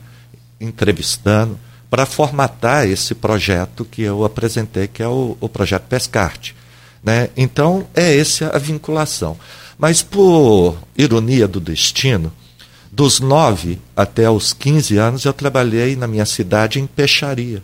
entrevistando, 0.58 1.58
para 1.90 2.06
formatar 2.06 2.86
esse 2.86 3.14
projeto 3.14 3.84
que 3.84 4.00
eu 4.00 4.24
apresentei, 4.24 4.88
que 4.88 5.02
é 5.02 5.08
o, 5.08 5.36
o 5.38 5.48
projeto 5.48 5.82
Pescarte. 5.82 6.56
Né? 7.02 7.28
Então, 7.36 7.86
é 7.94 8.16
essa 8.16 8.48
a 8.54 8.58
vinculação. 8.58 9.36
Mas, 9.78 10.02
por 10.02 10.76
ironia 10.96 11.48
do 11.48 11.60
destino, 11.60 12.32
dos 12.90 13.20
9 13.20 13.78
até 13.96 14.30
os 14.30 14.52
15 14.52 14.96
anos, 14.98 15.24
eu 15.24 15.32
trabalhei 15.32 15.96
na 15.96 16.06
minha 16.06 16.26
cidade 16.26 16.78
em 16.78 16.86
peixaria. 16.86 17.62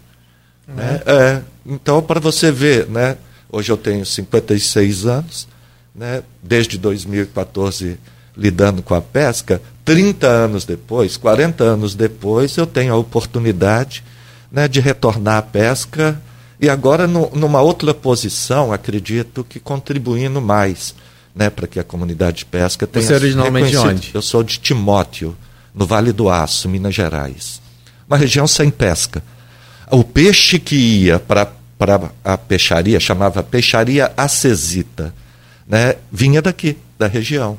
Uhum. 0.66 0.74
Né? 0.74 1.02
É, 1.06 1.42
então, 1.64 2.02
para 2.02 2.18
você 2.18 2.50
ver, 2.50 2.88
né? 2.88 3.16
hoje 3.50 3.70
eu 3.70 3.76
tenho 3.76 4.04
56 4.04 5.06
anos, 5.06 5.46
né? 5.94 6.22
desde 6.42 6.78
2014 6.78 7.98
lidando 8.36 8.82
com 8.82 8.94
a 8.94 9.00
pesca, 9.00 9.60
30 9.84 10.26
anos 10.26 10.64
depois, 10.64 11.16
40 11.16 11.64
anos 11.64 11.94
depois, 11.94 12.56
eu 12.56 12.66
tenho 12.66 12.94
a 12.94 12.96
oportunidade 12.96 14.04
né, 14.50 14.68
de 14.68 14.80
retornar 14.80 15.38
à 15.38 15.42
pesca 15.42 16.20
e 16.60 16.68
agora 16.68 17.06
no, 17.06 17.30
numa 17.34 17.60
outra 17.60 17.94
posição, 17.94 18.72
acredito 18.72 19.44
que 19.44 19.60
contribuindo 19.60 20.40
mais 20.40 20.94
né, 21.34 21.48
para 21.48 21.68
que 21.68 21.78
a 21.78 21.84
comunidade 21.84 22.38
de 22.38 22.44
pesca 22.46 22.86
tenha 22.86 23.06
Você 23.06 23.12
é 23.12 23.16
originalmente 23.16 23.70
de 23.70 23.76
onde? 23.76 24.10
Eu 24.12 24.20
sou 24.20 24.42
de 24.42 24.58
Timóteo, 24.58 25.36
no 25.72 25.86
Vale 25.86 26.12
do 26.12 26.28
Aço, 26.28 26.68
Minas 26.68 26.94
Gerais. 26.94 27.60
Uma 28.08 28.16
região 28.16 28.46
sem 28.46 28.70
pesca. 28.70 29.22
O 29.90 30.02
peixe 30.02 30.58
que 30.58 30.74
ia 30.74 31.20
para 31.20 31.52
a 32.24 32.36
peixaria, 32.36 32.98
chamava 32.98 33.42
Peixaria 33.42 34.12
Acesita, 34.16 35.14
né, 35.66 35.94
vinha 36.10 36.42
daqui, 36.42 36.76
da 36.98 37.06
região. 37.06 37.58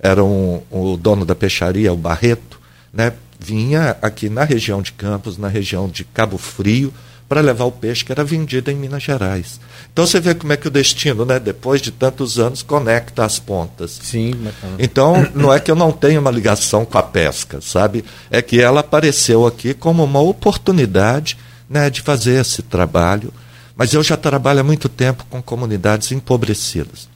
Era 0.00 0.24
um, 0.24 0.60
o 0.70 0.96
dono 0.96 1.24
da 1.24 1.34
peixaria, 1.34 1.92
o 1.92 1.96
Barreto, 1.96 2.58
né, 2.92 3.12
vinha 3.38 3.96
aqui 4.02 4.28
na 4.28 4.42
região 4.42 4.82
de 4.82 4.92
Campos, 4.92 5.38
na 5.38 5.46
região 5.46 5.88
de 5.88 6.02
Cabo 6.02 6.36
Frio, 6.36 6.92
para 7.30 7.42
levar 7.42 7.64
o 7.64 7.70
peixe 7.70 8.04
que 8.04 8.10
era 8.10 8.24
vendido 8.24 8.72
em 8.72 8.74
Minas 8.74 9.04
Gerais. 9.04 9.60
Então 9.92 10.04
você 10.04 10.18
vê 10.18 10.34
como 10.34 10.52
é 10.52 10.56
que 10.56 10.66
o 10.66 10.70
destino, 10.70 11.24
né, 11.24 11.38
depois 11.38 11.80
de 11.80 11.92
tantos 11.92 12.40
anos, 12.40 12.60
conecta 12.60 13.24
as 13.24 13.38
pontas. 13.38 14.00
Sim, 14.02 14.32
bacana. 14.32 14.74
Então, 14.80 15.30
não 15.32 15.54
é 15.54 15.60
que 15.60 15.70
eu 15.70 15.76
não 15.76 15.92
tenha 15.92 16.18
uma 16.18 16.32
ligação 16.32 16.84
com 16.84 16.98
a 16.98 17.02
pesca, 17.04 17.60
sabe? 17.60 18.04
É 18.32 18.42
que 18.42 18.60
ela 18.60 18.80
apareceu 18.80 19.46
aqui 19.46 19.72
como 19.72 20.02
uma 20.02 20.18
oportunidade 20.18 21.38
né, 21.68 21.88
de 21.88 22.00
fazer 22.00 22.40
esse 22.40 22.62
trabalho. 22.62 23.32
Mas 23.76 23.94
eu 23.94 24.02
já 24.02 24.16
trabalho 24.16 24.58
há 24.58 24.64
muito 24.64 24.88
tempo 24.88 25.24
com 25.30 25.40
comunidades 25.40 26.10
empobrecidas. 26.10 27.08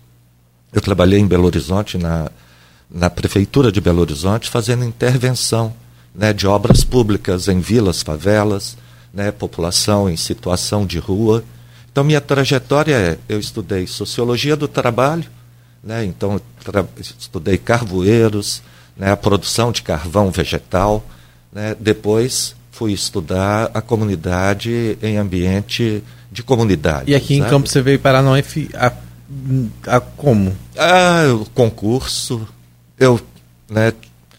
Eu 0.72 0.80
trabalhei 0.80 1.18
em 1.18 1.26
Belo 1.26 1.46
Horizonte, 1.46 1.98
na, 1.98 2.30
na 2.88 3.10
Prefeitura 3.10 3.72
de 3.72 3.80
Belo 3.80 4.02
Horizonte, 4.02 4.48
fazendo 4.48 4.84
intervenção 4.84 5.74
né, 6.14 6.32
de 6.32 6.46
obras 6.46 6.84
públicas 6.84 7.48
em 7.48 7.58
vilas, 7.58 8.00
favelas, 8.00 8.76
né, 9.14 9.30
população 9.30 10.10
em 10.10 10.16
situação 10.16 10.84
de 10.84 10.98
rua. 10.98 11.44
Então, 11.90 12.02
minha 12.02 12.20
trajetória 12.20 12.94
é: 12.94 13.18
eu 13.28 13.38
estudei 13.38 13.86
sociologia 13.86 14.56
do 14.56 14.66
trabalho, 14.66 15.24
né, 15.82 16.04
então 16.04 16.40
estudei 16.98 17.56
carvoeiros, 17.56 18.62
né, 18.96 19.12
a 19.12 19.16
produção 19.16 19.70
de 19.70 19.82
carvão 19.82 20.30
vegetal. 20.30 21.06
Né, 21.52 21.76
depois 21.78 22.56
fui 22.72 22.92
estudar 22.92 23.70
a 23.72 23.80
comunidade 23.80 24.98
em 25.00 25.16
ambiente 25.16 26.02
de 26.32 26.42
comunidade. 26.42 27.08
E 27.08 27.14
aqui 27.14 27.36
sabe? 27.36 27.46
em 27.46 27.50
Campos 27.50 27.70
você 27.70 27.80
veio 27.80 28.00
parar 28.00 28.20
na 28.20 28.32
UF 28.32 28.68
a, 28.74 28.92
a 29.86 30.00
como? 30.00 30.56
Ah, 30.76 31.32
o 31.32 31.44
concurso. 31.50 32.46
Eu 32.98 33.20
né, 33.70 33.92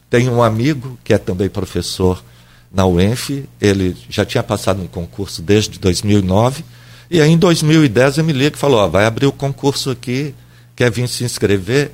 tenho 0.10 0.34
um 0.34 0.44
amigo 0.44 1.00
que 1.02 1.14
é 1.14 1.18
também 1.18 1.50
professor 1.50 2.22
na 2.72 2.86
UENF, 2.86 3.48
ele 3.62 3.96
já 4.10 4.26
tinha 4.26 4.44
passado 4.44 4.82
um 4.82 4.88
concurso 4.88 5.42
desde 5.42 5.80
2009, 5.80 6.64
e 7.10 7.22
aí 7.22 7.30
em 7.30 7.38
2010 7.38 8.18
ele 8.18 8.28
me 8.28 8.34
liga 8.34 8.56
e 8.56 8.60
falou, 8.60 8.80
ó, 8.80 8.88
vai 8.88 9.06
abrir 9.06 9.28
o 9.28 9.32
concurso 9.32 9.92
aqui, 9.92 10.34
quer 10.76 10.92
vir 10.92 11.08
se 11.08 11.24
inscrever? 11.24 11.92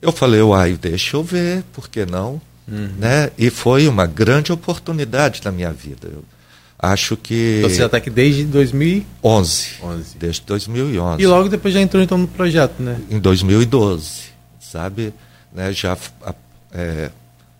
Eu 0.00 0.12
falei, 0.12 0.40
uai, 0.42 0.76
deixa 0.80 1.16
eu 1.16 1.22
ver, 1.22 1.62
por 1.72 1.88
que 1.88 2.04
não? 2.06 2.40
Uhum. 2.68 2.90
Né? 2.98 3.30
E 3.38 3.50
foi 3.50 3.86
uma 3.86 4.06
grande 4.06 4.52
oportunidade 4.52 5.40
na 5.44 5.52
minha 5.52 5.72
vida. 5.72 6.08
Eu 6.12 6.24
acho 6.78 7.16
que... 7.16 7.60
Você 7.62 7.76
já 7.76 7.86
está 7.86 7.98
aqui 7.98 8.10
desde 8.10 8.44
2011? 8.44 9.68
11. 9.82 10.16
Desde 10.18 10.42
2011. 10.42 11.22
E 11.22 11.26
logo 11.26 11.48
depois 11.48 11.72
já 11.72 11.80
entrou 11.80 12.02
então 12.02 12.18
no 12.18 12.28
projeto, 12.28 12.82
né? 12.82 13.00
Em 13.10 13.18
2012, 13.18 14.24
sabe? 14.60 15.14
Né, 15.52 15.72
já 15.72 15.96
é, 16.72 17.10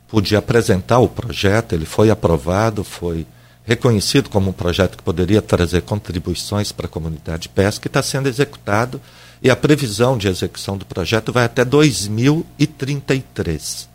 podia 0.09 0.39
apresentar 0.39 0.99
o 0.99 1.09
projeto, 1.09 1.75
ele 1.75 1.85
foi 1.85 2.09
aprovado, 2.11 2.83
foi 2.85 3.27
reconhecido 3.65 4.31
como 4.31 4.51
um 4.51 4.53
projeto 4.53 4.97
que 4.97 5.03
poderia 5.03 5.43
trazer 5.43 5.83
contribuições 5.83 6.71
para 6.71 6.87
a 6.87 6.89
comunidade 6.89 7.43
de 7.43 7.49
pesca 7.49 7.87
e 7.87 7.89
está 7.89 8.01
sendo 8.03 8.29
executado. 8.29 9.01
E 9.43 9.51
a 9.51 9.57
previsão 9.57 10.17
de 10.17 10.29
execução 10.29 10.79
do 10.79 10.87
projeto 10.87 11.33
vai 11.33 11.45
até 11.45 11.65
2033. 11.65 13.89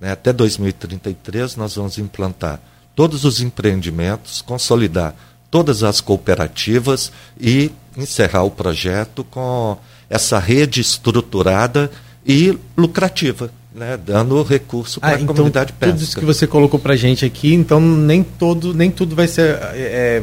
Né? 0.00 0.12
Até 0.12 0.32
2033 0.32 1.56
nós 1.56 1.76
vamos 1.76 1.98
implantar 1.98 2.58
todos 2.96 3.24
os 3.24 3.42
empreendimentos, 3.42 4.40
consolidar 4.40 5.14
todas 5.50 5.82
as 5.82 6.00
cooperativas 6.00 7.12
e 7.38 7.70
encerrar 7.96 8.44
o 8.44 8.50
projeto 8.50 9.22
com 9.24 9.76
essa 10.08 10.38
rede 10.38 10.80
estruturada 10.80 11.90
e 12.24 12.58
lucrativa 12.76 13.50
né, 13.74 13.96
dando 13.96 14.42
recurso 14.42 15.00
para 15.00 15.10
ah, 15.10 15.12
a 15.12 15.20
então, 15.20 15.34
comunidade 15.34 15.72
pesca. 15.72 15.92
Tudo 15.92 16.02
isso 16.02 16.18
que 16.18 16.24
você 16.24 16.46
colocou 16.46 16.78
para 16.78 16.96
gente 16.96 17.24
aqui, 17.24 17.54
então 17.54 17.80
nem 17.80 18.22
todo, 18.22 18.74
nem 18.74 18.90
tudo 18.90 19.14
vai 19.14 19.28
ser 19.28 19.58
é, 19.74 20.22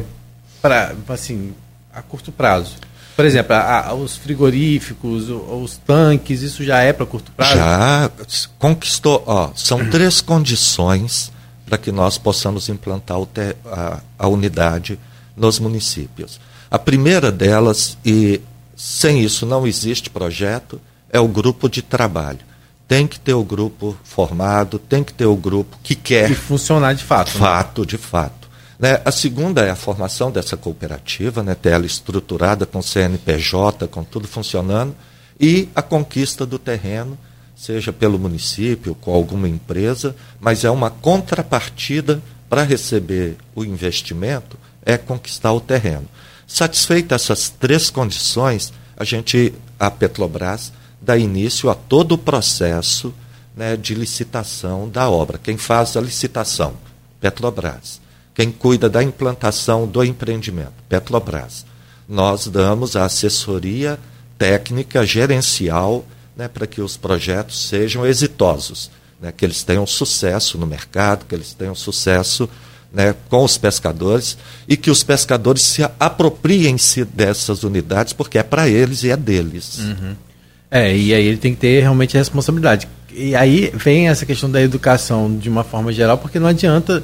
para 0.60 0.94
assim 1.08 1.52
a 1.92 2.02
curto 2.02 2.30
prazo. 2.30 2.76
Por 3.16 3.24
exemplo, 3.24 3.54
a, 3.56 3.88
a, 3.88 3.94
os 3.94 4.16
frigoríficos, 4.16 5.28
os, 5.28 5.42
os, 5.50 5.76
tanques, 5.78 6.42
isso 6.42 6.62
já 6.62 6.80
é 6.80 6.92
para 6.92 7.04
curto 7.04 7.32
prazo? 7.32 7.56
Já 7.56 8.10
conquistou. 8.58 9.24
Ó, 9.26 9.50
são 9.56 9.84
três 9.90 10.20
condições 10.20 11.32
para 11.66 11.76
que 11.76 11.90
nós 11.90 12.16
possamos 12.16 12.68
implantar 12.68 13.18
te, 13.26 13.56
a, 13.66 14.00
a 14.18 14.28
unidade 14.28 14.98
nos 15.36 15.58
municípios. 15.58 16.40
A 16.70 16.78
primeira 16.78 17.32
delas, 17.32 17.98
e 18.04 18.40
sem 18.76 19.20
isso 19.20 19.44
não 19.44 19.66
existe 19.66 20.10
projeto, 20.10 20.80
é 21.10 21.18
o 21.18 21.26
grupo 21.26 21.68
de 21.68 21.82
trabalho 21.82 22.48
tem 22.88 23.06
que 23.06 23.20
ter 23.20 23.34
o 23.34 23.44
grupo 23.44 23.94
formado, 24.02 24.78
tem 24.78 25.04
que 25.04 25.12
ter 25.12 25.26
o 25.26 25.36
grupo 25.36 25.78
que 25.82 25.94
quer. 25.94 26.30
E 26.30 26.34
funcionar 26.34 26.94
de 26.94 27.04
fato. 27.04 27.34
Né? 27.34 27.38
Fato, 27.38 27.82
né? 27.82 27.86
de 27.86 27.98
fato. 27.98 28.48
Né? 28.78 29.00
A 29.04 29.12
segunda 29.12 29.62
é 29.62 29.70
a 29.70 29.76
formação 29.76 30.30
dessa 30.30 30.56
cooperativa, 30.56 31.42
né? 31.42 31.54
ter 31.54 31.70
ela 31.70 31.84
estruturada 31.84 32.64
com 32.64 32.80
CNPJ, 32.80 33.86
com 33.88 34.02
tudo 34.02 34.26
funcionando, 34.26 34.96
e 35.38 35.68
a 35.76 35.82
conquista 35.82 36.46
do 36.46 36.58
terreno, 36.58 37.18
seja 37.54 37.92
pelo 37.92 38.18
município, 38.18 38.94
com 38.94 39.12
alguma 39.12 39.48
empresa, 39.48 40.16
mas 40.40 40.64
é 40.64 40.70
uma 40.70 40.90
contrapartida 40.90 42.22
para 42.48 42.62
receber 42.62 43.36
o 43.54 43.64
investimento, 43.64 44.56
é 44.82 44.96
conquistar 44.96 45.52
o 45.52 45.60
terreno. 45.60 46.08
Satisfeitas 46.46 47.22
essas 47.22 47.50
três 47.50 47.90
condições, 47.90 48.72
a 48.96 49.04
gente, 49.04 49.52
a 49.78 49.90
Petrobras, 49.90 50.72
dá 51.08 51.16
início 51.16 51.70
a 51.70 51.74
todo 51.74 52.12
o 52.12 52.18
processo 52.18 53.14
né, 53.56 53.78
de 53.78 53.94
licitação 53.94 54.90
da 54.90 55.08
obra. 55.08 55.40
Quem 55.42 55.56
faz 55.56 55.96
a 55.96 56.02
licitação? 56.02 56.74
Petrobras. 57.18 57.98
Quem 58.34 58.52
cuida 58.52 58.90
da 58.90 59.02
implantação 59.02 59.86
do 59.86 60.04
empreendimento? 60.04 60.74
Petrobras. 60.86 61.64
Nós 62.06 62.46
damos 62.46 62.94
a 62.94 63.06
assessoria 63.06 63.98
técnica, 64.36 65.06
gerencial, 65.06 66.04
né, 66.36 66.46
para 66.46 66.66
que 66.66 66.82
os 66.82 66.98
projetos 66.98 67.68
sejam 67.68 68.06
exitosos, 68.06 68.90
né, 69.18 69.32
que 69.32 69.46
eles 69.46 69.62
tenham 69.62 69.86
sucesso 69.86 70.58
no 70.58 70.66
mercado, 70.66 71.24
que 71.24 71.34
eles 71.34 71.54
tenham 71.54 71.74
sucesso 71.74 72.46
né, 72.92 73.14
com 73.30 73.42
os 73.44 73.56
pescadores 73.56 74.36
e 74.68 74.76
que 74.76 74.90
os 74.90 75.02
pescadores 75.02 75.62
se 75.62 75.82
apropriem-se 75.98 77.06
dessas 77.06 77.62
unidades, 77.62 78.12
porque 78.12 78.36
é 78.36 78.42
para 78.42 78.68
eles 78.68 79.02
e 79.04 79.10
é 79.10 79.16
deles. 79.16 79.78
Uhum. 79.78 80.27
É, 80.70 80.94
e 80.94 81.14
aí 81.14 81.26
ele 81.26 81.38
tem 81.38 81.54
que 81.54 81.60
ter 81.60 81.80
realmente 81.80 82.16
a 82.16 82.20
responsabilidade. 82.20 82.88
E 83.12 83.34
aí 83.34 83.72
vem 83.74 84.08
essa 84.08 84.26
questão 84.26 84.50
da 84.50 84.60
educação 84.62 85.36
de 85.36 85.48
uma 85.48 85.64
forma 85.64 85.92
geral, 85.92 86.18
porque 86.18 86.38
não 86.38 86.46
adianta 86.46 87.02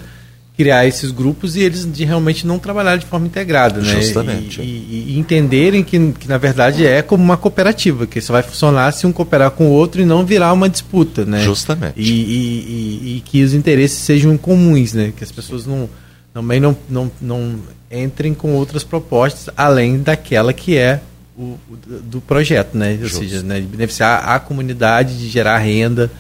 criar 0.56 0.86
esses 0.86 1.10
grupos 1.10 1.56
e 1.56 1.62
eles 1.62 1.90
de 1.90 2.04
realmente 2.04 2.46
não 2.46 2.58
trabalhar 2.58 2.96
de 2.96 3.06
forma 3.06 3.26
integrada, 3.26 3.80
né? 3.80 3.88
Justamente. 3.88 4.60
E, 4.60 4.64
e, 4.64 5.04
e 5.08 5.18
entenderem 5.18 5.82
que, 5.82 6.12
que, 6.12 6.28
na 6.28 6.38
verdade, 6.38 6.86
é 6.86 7.02
como 7.02 7.24
uma 7.24 7.36
cooperativa, 7.36 8.06
que 8.06 8.20
só 8.20 8.34
vai 8.34 8.42
funcionar 8.42 8.92
se 8.92 9.06
um 9.06 9.12
cooperar 9.12 9.50
com 9.50 9.66
o 9.66 9.70
outro 9.72 10.00
e 10.00 10.04
não 10.04 10.24
virar 10.24 10.52
uma 10.52 10.68
disputa, 10.68 11.24
né? 11.24 11.42
Justamente. 11.42 11.94
E, 11.96 13.16
e 13.16 13.22
que 13.24 13.42
os 13.42 13.52
interesses 13.52 13.98
sejam 13.98 14.36
comuns, 14.36 14.92
né? 14.92 15.12
Que 15.16 15.24
as 15.24 15.32
pessoas 15.32 15.66
não, 15.66 15.88
também 16.32 16.60
não, 16.60 16.76
não, 16.88 17.10
não 17.20 17.56
entrem 17.90 18.32
com 18.32 18.54
outras 18.54 18.84
propostas 18.84 19.52
além 19.56 19.98
daquela 20.00 20.52
que 20.52 20.76
é 20.76 21.00
o, 21.36 21.58
o 21.70 21.76
do 21.76 22.20
projeto, 22.20 22.76
né? 22.76 22.98
Ou 23.02 23.08
seja, 23.08 23.42
né? 23.42 23.60
de 23.60 23.66
beneficiar 23.66 24.28
a 24.28 24.38
comunidade, 24.38 25.18
de 25.18 25.28
gerar 25.28 25.58
renda, 25.58 26.10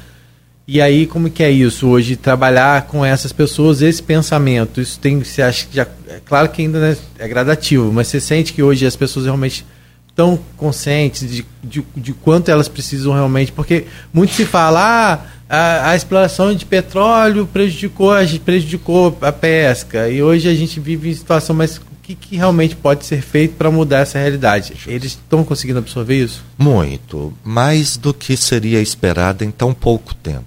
e 0.66 0.80
aí, 0.80 1.06
como 1.06 1.28
que 1.28 1.42
é 1.42 1.50
isso 1.50 1.86
hoje? 1.88 2.16
Trabalhar 2.16 2.86
com 2.86 3.04
essas 3.04 3.32
pessoas, 3.32 3.82
esse 3.82 4.02
pensamento, 4.02 4.80
isso 4.80 4.98
tem, 4.98 5.22
você 5.22 5.42
acha 5.42 5.66
que 5.66 5.76
já, 5.76 5.86
é 6.08 6.20
claro 6.24 6.48
que 6.48 6.62
ainda 6.62 6.80
né, 6.80 6.96
é 7.18 7.28
gradativo, 7.28 7.92
mas 7.92 8.08
você 8.08 8.18
sente 8.18 8.54
que 8.54 8.62
hoje 8.62 8.86
as 8.86 8.96
pessoas 8.96 9.26
realmente 9.26 9.66
estão 10.08 10.38
conscientes 10.56 11.28
de, 11.30 11.44
de, 11.62 11.84
de 11.94 12.12
quanto 12.14 12.50
elas 12.50 12.66
precisam 12.66 13.12
realmente, 13.12 13.52
porque 13.52 13.84
muito 14.10 14.32
se 14.32 14.46
fala, 14.46 14.80
ah, 14.80 15.26
a, 15.50 15.90
a, 15.90 15.96
exploração 15.96 16.54
de 16.54 16.64
petróleo 16.64 17.46
prejudicou, 17.46 18.12
prejudicou 18.42 19.18
a 19.20 19.32
pesca, 19.32 20.08
e 20.08 20.22
hoje 20.22 20.48
a 20.48 20.54
gente 20.54 20.80
vive 20.80 21.10
em 21.10 21.14
situação, 21.14 21.54
mas 21.54 21.76
o 21.76 21.93
que, 22.04 22.14
que 22.14 22.36
realmente 22.36 22.76
pode 22.76 23.06
ser 23.06 23.22
feito 23.22 23.56
para 23.56 23.70
mudar 23.70 24.00
essa 24.00 24.18
realidade? 24.18 24.74
Eles 24.86 25.12
estão 25.12 25.42
conseguindo 25.42 25.78
absorver 25.78 26.22
isso? 26.22 26.44
Muito, 26.58 27.32
mais 27.42 27.96
do 27.96 28.12
que 28.12 28.36
seria 28.36 28.80
esperado 28.80 29.42
em 29.42 29.50
tão 29.50 29.72
pouco 29.72 30.14
tempo. 30.14 30.44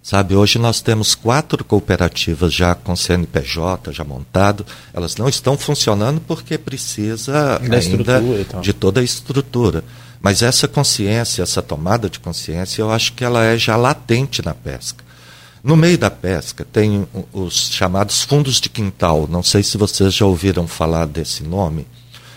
Sabe, 0.00 0.34
hoje 0.34 0.58
nós 0.58 0.80
temos 0.80 1.14
quatro 1.14 1.64
cooperativas 1.64 2.52
já 2.52 2.74
com 2.74 2.96
CNPJ 2.96 3.92
já 3.92 4.02
montado. 4.02 4.66
Elas 4.92 5.16
não 5.16 5.28
estão 5.28 5.56
funcionando 5.56 6.20
porque 6.20 6.58
precisa 6.58 7.32
da 7.32 7.76
ainda 7.78 8.20
de 8.60 8.72
toda 8.72 9.00
a 9.00 9.04
estrutura. 9.04 9.84
Mas 10.20 10.42
essa 10.42 10.66
consciência, 10.66 11.42
essa 11.42 11.62
tomada 11.62 12.10
de 12.10 12.18
consciência, 12.18 12.82
eu 12.82 12.90
acho 12.90 13.12
que 13.12 13.24
ela 13.24 13.44
é 13.44 13.56
já 13.56 13.76
latente 13.76 14.44
na 14.44 14.54
pesca. 14.54 15.04
No 15.62 15.76
meio 15.76 15.96
da 15.96 16.10
pesca 16.10 16.64
tem 16.64 17.06
os 17.32 17.70
chamados 17.70 18.22
fundos 18.22 18.60
de 18.60 18.68
quintal. 18.68 19.28
Não 19.30 19.42
sei 19.44 19.62
se 19.62 19.78
vocês 19.78 20.12
já 20.12 20.26
ouviram 20.26 20.66
falar 20.66 21.06
desse 21.06 21.44
nome. 21.44 21.86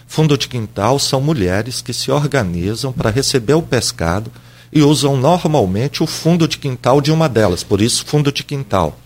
Fundo 0.06 0.38
de 0.38 0.48
quintal 0.48 1.00
são 1.00 1.20
mulheres 1.20 1.82
que 1.82 1.92
se 1.92 2.12
organizam 2.12 2.94
para 2.94 3.10
receber 3.10 3.56
o 3.56 3.64
pescado 3.64 4.32
e 4.72 4.84
usam 4.84 5.18
normalmente 5.18 6.04
o 6.04 6.08
fundo 6.08 6.48
de 6.48 6.60
quintal 6.60 7.02
de 7.02 7.12
uma 7.12 7.28
delas, 7.28 7.64
por 7.64 7.82
isso 7.82 8.06
fundo 8.06 8.32
de 8.32 8.44
quintal. 8.44 8.98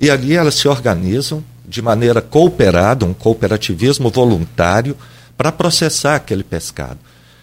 E 0.00 0.10
ali 0.10 0.34
elas 0.34 0.54
se 0.54 0.66
organizam 0.66 1.44
de 1.66 1.80
maneira 1.80 2.20
cooperada, 2.20 3.06
um 3.06 3.14
cooperativismo 3.14 4.10
voluntário, 4.10 4.96
para 5.36 5.52
processar 5.52 6.16
aquele 6.16 6.42
pescado. 6.42 6.98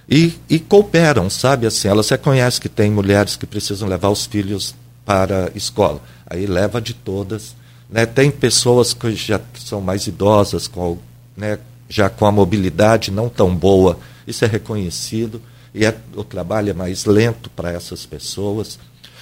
E, 0.10 0.34
e, 0.50 0.60
cooperam, 0.60 1.30
sabe 1.30 1.66
assim, 1.66 1.88
elas 1.88 2.10
reconhecem 2.10 2.62
que 2.62 2.70
tem 2.70 2.92
mulheres 2.92 3.36
que 3.36 3.46
precisam 3.46 3.88
levar 3.88 4.10
os 4.10 4.26
filhos 4.26 4.76
para 5.06 5.48
a 5.48 5.58
escola. 5.58 6.02
Aí 6.26 6.46
leva 6.46 6.82
de 6.82 6.94
todas. 6.94 7.56
Né? 7.90 8.06
Tem 8.06 8.32
pessoas 8.32 8.94
que 8.94 9.14
já 9.16 9.40
são 9.56 9.82
mais 9.82 10.08
idosas, 10.08 10.68
com, 10.68 10.98
né, 11.36 11.60
já 11.90 12.10
com 12.10 12.26
a 12.26 12.32
mobilidade 12.32 13.12
não 13.12 13.28
tão 13.28 13.54
boa, 13.54 14.00
isso 14.26 14.46
é 14.46 14.48
reconhecido 14.48 15.42
e 15.74 15.86
é, 15.86 15.96
o 16.16 16.24
trabalho 16.24 16.70
é 16.70 16.74
mais 16.74 17.06
lento 17.06 17.50
para 17.50 17.72
essas 17.72 18.06
pessoas. 18.06 18.78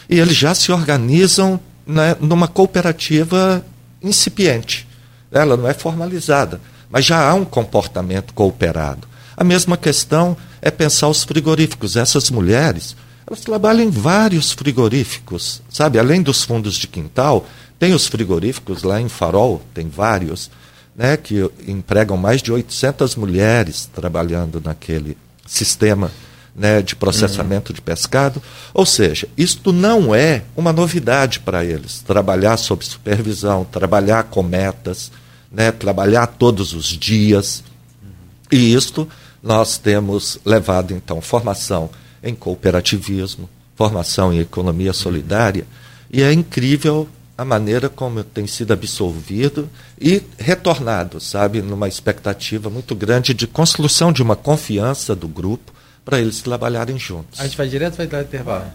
E 0.10 0.20
eles 0.20 0.36
já 0.36 0.54
se 0.56 0.72
organizam 0.72 1.60
né, 1.86 2.16
numa 2.20 2.48
cooperativa 2.48 3.64
incipiente. 4.02 4.88
Ela 5.32 5.56
não 5.56 5.68
é 5.68 5.74
formalizada, 5.74 6.60
mas 6.90 7.06
já 7.06 7.30
há 7.30 7.34
um 7.36 7.46
comportamento 7.46 8.34
cooperado. 8.34 9.08
A 9.38 9.44
mesma 9.44 9.78
questão 9.78 10.36
é 10.62 10.72
pensar 10.72 11.08
os 11.08 11.24
frigoríficos. 11.24 11.96
Essas 11.96 12.30
mulheres, 12.32 12.96
elas 13.30 13.42
trabalham 13.42 13.84
em 13.84 13.92
vários 13.92 14.52
frigoríficos, 14.52 15.62
sabe? 15.70 16.00
Além 16.00 16.22
dos 16.22 16.44
fundos 16.44 16.76
de 16.76 16.88
quintal, 16.88 17.46
tem 17.78 17.94
os 17.94 18.08
frigoríficos 18.08 18.82
lá 18.82 19.00
em 19.00 19.08
Farol, 19.08 19.62
tem 19.72 19.88
vários, 19.88 20.50
né, 20.96 21.16
que 21.16 21.48
empregam 21.68 22.18
mais 22.18 22.42
de 22.42 22.52
800 22.52 23.16
mulheres 23.16 23.88
trabalhando 23.94 24.60
naquele 24.60 25.16
sistema 25.46 26.12
né, 26.56 26.82
de 26.82 26.96
processamento 26.96 27.72
uhum. 27.72 27.76
de 27.76 27.82
pescado. 27.82 28.42
Ou 28.74 28.86
seja, 28.86 29.28
isto 29.38 29.72
não 29.72 30.14
é 30.14 30.44
uma 30.58 30.74
novidade 30.74 31.40
para 31.40 31.64
eles. 31.64 32.02
Trabalhar 32.02 32.58
sob 32.58 32.84
supervisão, 32.84 33.64
trabalhar 33.64 34.24
com 34.24 34.42
metas, 34.42 35.12
né, 35.52 35.72
trabalhar 35.72 36.26
todos 36.26 36.74
os 36.74 36.86
dias. 36.86 37.64
Uhum. 38.02 38.10
E 38.52 38.74
isto 38.74 39.08
nós 39.42 39.78
temos 39.78 40.40
levado, 40.44 40.94
então, 40.94 41.22
formação 41.22 41.92
em 42.24 42.36
cooperativismo, 42.36 43.50
formação 43.76 44.34
em 44.34 44.40
economia 44.40 44.94
solidária. 44.94 45.66
E 46.12 46.22
é 46.22 46.34
incrível 46.34 47.08
a 47.38 47.46
maneira 47.46 47.88
como 47.88 48.22
tem 48.22 48.46
sido 48.46 48.74
absolvido 48.74 49.70
e 50.00 50.22
retornado, 50.38 51.22
sabe, 51.22 51.62
numa 51.62 51.88
expectativa 51.88 52.70
muito 52.70 52.94
grande 52.94 53.34
de 53.34 53.48
construção 53.48 54.12
de 54.12 54.22
uma 54.22 54.36
confiança 54.36 55.16
do 55.16 55.28
grupo 55.28 55.72
para 56.04 56.20
eles 56.20 56.42
trabalharem 56.42 57.00
juntos. 57.00 57.40
A 57.40 57.44
gente 57.44 57.56
vai 57.56 57.68
direto 57.70 57.96
vai 57.96 58.08
dar 58.08 58.24
intervalo. 58.24 58.66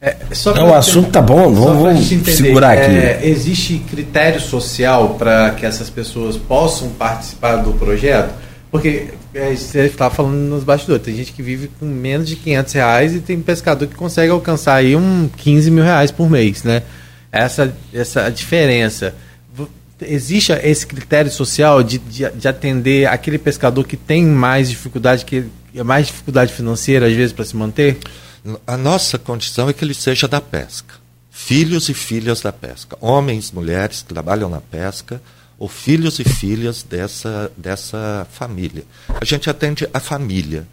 É, 0.00 0.16
só 0.32 0.54
Não, 0.54 0.68
o 0.68 0.74
assunto 0.74 1.10
tá 1.10 1.22
bom, 1.22 1.52
vamos, 1.54 2.06
segurar 2.06 2.72
aqui. 2.72 2.94
É, 2.94 3.26
existe 3.26 3.78
critério 3.78 4.40
social 4.40 5.14
para 5.14 5.52
que 5.52 5.64
essas 5.64 5.88
pessoas 5.88 6.36
possam 6.36 6.90
participar 6.90 7.56
do 7.56 7.72
projeto? 7.72 8.34
Porque 8.70 9.14
é, 9.34 9.54
você 9.54 9.86
estava 9.86 10.14
falando 10.14 10.34
nos 10.34 10.64
bastidores, 10.64 11.04
tem 11.04 11.16
gente 11.16 11.32
que 11.32 11.42
vive 11.42 11.68
com 11.78 11.86
menos 11.86 12.28
de 12.28 12.36
500 12.36 12.72
reais 12.72 13.14
e 13.14 13.20
tem 13.20 13.40
pescador 13.40 13.88
que 13.88 13.94
consegue 13.94 14.30
alcançar 14.30 14.76
aí 14.76 14.94
um 14.96 15.28
15 15.36 15.70
mil 15.70 15.84
reais 15.84 16.10
por 16.10 16.30
mês, 16.30 16.62
né? 16.62 16.82
Essa, 17.32 17.74
essa 17.92 18.30
diferença 18.30 19.14
existe 20.00 20.52
esse 20.52 20.86
critério 20.86 21.30
social 21.30 21.82
de, 21.82 21.98
de, 21.98 22.30
de, 22.30 22.48
atender 22.48 23.06
aquele 23.06 23.38
pescador 23.38 23.86
que 23.86 23.96
tem 23.96 24.24
mais 24.24 24.68
dificuldade, 24.68 25.24
que 25.24 25.44
é 25.74 25.82
mais 25.82 26.06
dificuldade 26.06 26.52
financeira, 26.52 27.06
às 27.06 27.12
vezes, 27.12 27.32
para 27.32 27.44
se 27.44 27.56
manter? 27.56 27.98
A 28.66 28.76
nossa 28.76 29.18
condição 29.18 29.68
é 29.68 29.72
que 29.72 29.84
ele 29.84 29.94
seja 29.94 30.28
da 30.28 30.40
pesca. 30.40 30.94
Filhos 31.30 31.88
e 31.88 31.94
filhas 31.94 32.40
da 32.40 32.52
pesca. 32.52 32.96
Homens, 33.00 33.50
mulheres 33.50 34.02
trabalham 34.02 34.48
na 34.48 34.60
pesca, 34.60 35.20
ou 35.64 35.68
filhos 35.68 36.18
e 36.18 36.24
filhas 36.24 36.82
dessa, 36.82 37.50
dessa 37.56 38.26
família. 38.30 38.84
A 39.18 39.24
gente 39.24 39.48
atende 39.48 39.88
a 39.94 39.98
família. 39.98 40.68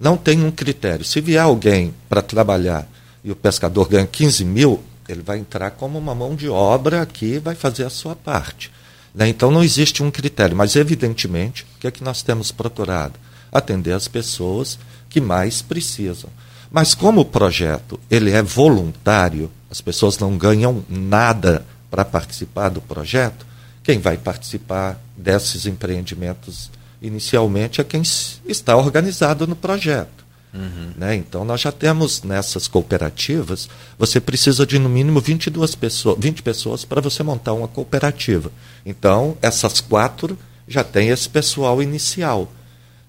Não 0.00 0.16
tem 0.16 0.42
um 0.42 0.50
critério. 0.50 1.04
Se 1.04 1.20
vier 1.20 1.42
alguém 1.42 1.94
para 2.08 2.22
trabalhar 2.22 2.88
e 3.22 3.30
o 3.30 3.36
pescador 3.36 3.86
ganha 3.86 4.06
15 4.06 4.42
mil, 4.46 4.82
ele 5.06 5.20
vai 5.20 5.36
entrar 5.36 5.72
como 5.72 5.98
uma 5.98 6.14
mão 6.14 6.34
de 6.34 6.48
obra 6.48 7.02
aqui 7.02 7.34
e 7.34 7.38
vai 7.38 7.54
fazer 7.54 7.84
a 7.84 7.90
sua 7.90 8.16
parte. 8.16 8.72
Né? 9.14 9.28
Então 9.28 9.50
não 9.50 9.62
existe 9.62 10.02
um 10.02 10.10
critério, 10.10 10.56
mas 10.56 10.74
evidentemente, 10.74 11.64
o 11.76 11.78
que 11.78 11.86
é 11.86 11.90
que 11.90 12.02
nós 12.02 12.22
temos 12.22 12.50
procurado? 12.50 13.20
Atender 13.52 13.92
as 13.92 14.08
pessoas 14.08 14.78
que 15.10 15.20
mais 15.20 15.60
precisam. 15.60 16.30
Mas 16.70 16.94
como 16.94 17.20
o 17.20 17.26
projeto 17.26 18.00
ele 18.10 18.30
é 18.30 18.40
voluntário, 18.40 19.50
as 19.70 19.82
pessoas 19.82 20.18
não 20.18 20.38
ganham 20.38 20.82
nada 20.88 21.62
para 21.90 22.06
participar 22.06 22.70
do 22.70 22.80
projeto, 22.80 23.49
quem 23.90 23.98
vai 23.98 24.16
participar 24.16 25.00
desses 25.16 25.66
empreendimentos 25.66 26.70
inicialmente 27.02 27.80
é 27.80 27.84
quem 27.84 28.02
está 28.46 28.76
organizado 28.76 29.48
no 29.48 29.56
projeto. 29.56 30.24
Uhum. 30.54 30.92
Né? 30.96 31.16
Então, 31.16 31.44
nós 31.44 31.60
já 31.60 31.72
temos 31.72 32.22
nessas 32.22 32.68
cooperativas, 32.68 33.68
você 33.98 34.20
precisa 34.20 34.64
de 34.64 34.78
no 34.78 34.88
mínimo 34.88 35.20
22 35.20 35.74
pessoas, 35.74 36.16
20 36.20 36.40
pessoas 36.40 36.84
para 36.84 37.00
você 37.00 37.24
montar 37.24 37.52
uma 37.52 37.66
cooperativa. 37.66 38.52
Então, 38.86 39.36
essas 39.42 39.80
quatro 39.80 40.38
já 40.68 40.84
tem 40.84 41.08
esse 41.08 41.28
pessoal 41.28 41.82
inicial. 41.82 42.48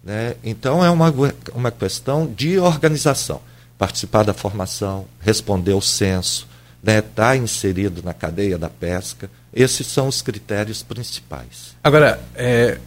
Né? 0.03 0.33
Então, 0.43 0.83
é 0.83 0.89
uma, 0.89 1.13
uma 1.53 1.69
questão 1.69 2.25
de 2.25 2.57
organização. 2.57 3.39
Participar 3.77 4.23
da 4.23 4.33
formação, 4.33 5.05
responder 5.19 5.73
o 5.73 5.81
censo, 5.81 6.47
estar 6.81 6.93
né? 6.93 7.01
tá 7.01 7.37
inserido 7.37 8.01
na 8.03 8.13
cadeia 8.13 8.57
da 8.57 8.69
pesca. 8.69 9.29
Esses 9.53 9.87
são 9.87 10.07
os 10.07 10.21
critérios 10.21 10.81
principais. 10.81 11.75
Agora, 11.83 12.19
é, 12.35 12.77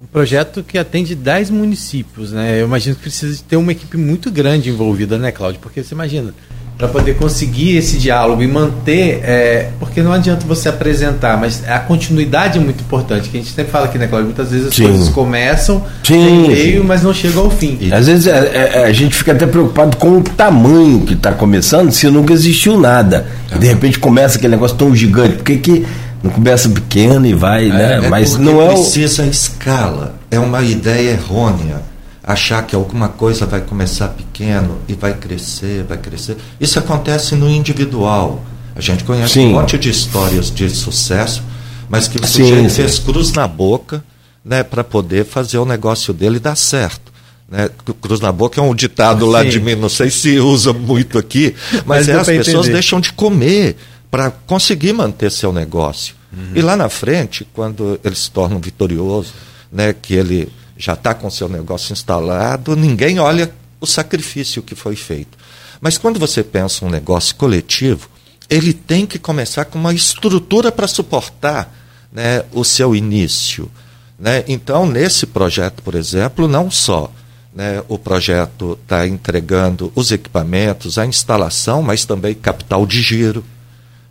um 0.00 0.06
projeto 0.06 0.62
que 0.62 0.78
atende 0.78 1.14
10 1.14 1.50
municípios, 1.50 2.32
né? 2.32 2.60
Eu 2.60 2.66
imagino 2.66 2.96
que 2.96 3.02
precisa 3.02 3.42
ter 3.46 3.56
uma 3.56 3.72
equipe 3.72 3.96
muito 3.96 4.30
grande 4.30 4.70
envolvida, 4.70 5.18
né, 5.18 5.32
Cláudio? 5.32 5.60
Porque 5.60 5.82
você 5.82 5.94
imagina, 5.94 6.34
para 6.80 6.88
poder 6.88 7.14
conseguir 7.16 7.76
esse 7.76 7.98
diálogo 7.98 8.42
e 8.42 8.46
manter, 8.46 9.20
é, 9.22 9.68
porque 9.78 10.00
não 10.00 10.14
adianta 10.14 10.46
você 10.46 10.66
apresentar, 10.70 11.36
mas 11.36 11.62
a 11.68 11.78
continuidade 11.78 12.58
é 12.58 12.60
muito 12.60 12.80
importante, 12.80 13.28
que 13.28 13.36
a 13.36 13.40
gente 13.40 13.52
sempre 13.52 13.70
fala 13.70 13.84
aqui, 13.84 13.98
né, 13.98 14.06
Cláudio? 14.06 14.28
Muitas 14.28 14.50
vezes 14.50 14.68
as 14.68 14.74
sim. 14.74 14.84
coisas 14.84 15.08
começam 15.10 15.84
sim, 16.02 16.48
meio, 16.48 16.80
sim. 16.80 16.86
mas 16.86 17.02
não 17.02 17.12
chegam 17.12 17.44
ao 17.44 17.50
fim. 17.50 17.76
E, 17.78 17.92
às 17.92 18.06
vezes 18.06 18.26
é, 18.26 18.30
é, 18.30 18.70
é, 18.76 18.84
a 18.86 18.92
gente 18.92 19.14
fica 19.14 19.32
até 19.32 19.46
preocupado 19.46 19.98
com 19.98 20.16
o 20.16 20.22
tamanho 20.22 21.00
que 21.00 21.12
está 21.12 21.32
começando, 21.32 21.92
se 21.92 22.06
nunca 22.08 22.32
existiu 22.32 22.80
nada. 22.80 23.26
E 23.54 23.58
de 23.58 23.66
repente 23.66 23.98
começa 23.98 24.38
aquele 24.38 24.54
negócio 24.54 24.78
tão 24.78 24.96
gigante. 24.96 25.36
Porque 25.36 25.58
que 25.58 25.86
Não 26.22 26.30
começa 26.30 26.68
pequeno 26.68 27.26
e 27.26 27.34
vai, 27.34 27.68
né? 27.68 28.00
É 28.04 28.08
Mas 28.08 28.38
não 28.38 28.62
é 28.62 28.70
o... 28.70 28.74
precisa 28.74 29.24
escala. 29.26 30.14
É 30.30 30.38
uma 30.38 30.62
ideia 30.62 31.10
errônea 31.10 31.90
achar 32.32 32.66
que 32.66 32.74
alguma 32.74 33.08
coisa 33.08 33.46
vai 33.46 33.60
começar 33.60 34.08
pequeno 34.08 34.78
e 34.88 34.94
vai 34.94 35.14
crescer, 35.14 35.84
vai 35.84 35.98
crescer. 35.98 36.36
Isso 36.60 36.78
acontece 36.78 37.34
no 37.34 37.48
individual. 37.50 38.44
A 38.74 38.80
gente 38.80 39.04
conhece 39.04 39.34
Sim. 39.34 39.48
um 39.48 39.52
monte 39.52 39.78
de 39.78 39.90
histórias 39.90 40.50
de 40.50 40.68
sucesso, 40.70 41.42
mas 41.88 42.08
que 42.08 42.18
o 42.18 42.26
sim, 42.26 42.44
sujeito 42.44 42.70
sim. 42.70 42.76
fez 42.76 42.98
cruz 42.98 43.32
na 43.32 43.46
boca 43.46 44.02
né, 44.44 44.62
para 44.62 44.82
poder 44.82 45.24
fazer 45.24 45.58
o 45.58 45.64
negócio 45.64 46.14
dele 46.14 46.38
dar 46.38 46.56
certo. 46.56 47.12
Né? 47.48 47.68
Cruz 48.00 48.20
na 48.20 48.30
boca 48.30 48.60
é 48.60 48.64
um 48.64 48.74
ditado 48.74 49.26
lá 49.26 49.42
de 49.42 49.60
mim, 49.60 49.74
não 49.74 49.88
sei 49.88 50.08
se 50.08 50.38
usa 50.38 50.72
muito 50.72 51.18
aqui, 51.18 51.54
mas, 51.84 52.06
mas 52.06 52.08
é, 52.08 52.14
as 52.14 52.26
pessoas 52.26 52.66
entender. 52.66 52.72
deixam 52.72 53.00
de 53.00 53.12
comer 53.12 53.76
para 54.10 54.30
conseguir 54.30 54.92
manter 54.92 55.30
seu 55.30 55.52
negócio. 55.52 56.14
Uhum. 56.32 56.52
E 56.54 56.62
lá 56.62 56.76
na 56.76 56.88
frente, 56.88 57.46
quando 57.52 57.98
ele 58.04 58.14
se 58.14 58.30
torna 58.30 58.54
um 58.54 58.60
vitorioso, 58.60 59.32
né, 59.70 59.92
que 59.92 60.14
ele 60.14 60.48
já 60.80 60.94
está 60.94 61.12
com 61.12 61.30
seu 61.30 61.48
negócio 61.48 61.92
instalado, 61.92 62.74
ninguém 62.74 63.18
olha 63.18 63.52
o 63.80 63.86
sacrifício 63.86 64.62
que 64.62 64.74
foi 64.74 64.96
feito. 64.96 65.36
Mas 65.80 65.98
quando 65.98 66.18
você 66.18 66.42
pensa 66.42 66.84
um 66.84 66.90
negócio 66.90 67.34
coletivo, 67.36 68.08
ele 68.48 68.72
tem 68.72 69.06
que 69.06 69.18
começar 69.18 69.66
com 69.66 69.78
uma 69.78 69.92
estrutura 69.92 70.72
para 70.72 70.88
suportar 70.88 71.72
né, 72.10 72.42
o 72.52 72.64
seu 72.64 72.96
início. 72.96 73.70
Né? 74.18 74.42
Então, 74.48 74.86
nesse 74.86 75.26
projeto, 75.26 75.82
por 75.82 75.94
exemplo, 75.94 76.48
não 76.48 76.70
só 76.70 77.12
né, 77.54 77.82
o 77.88 77.98
projeto 77.98 78.78
está 78.82 79.06
entregando 79.06 79.92
os 79.94 80.10
equipamentos, 80.10 80.98
a 80.98 81.06
instalação, 81.06 81.82
mas 81.82 82.04
também 82.04 82.34
capital 82.34 82.86
de 82.86 83.00
giro, 83.02 83.44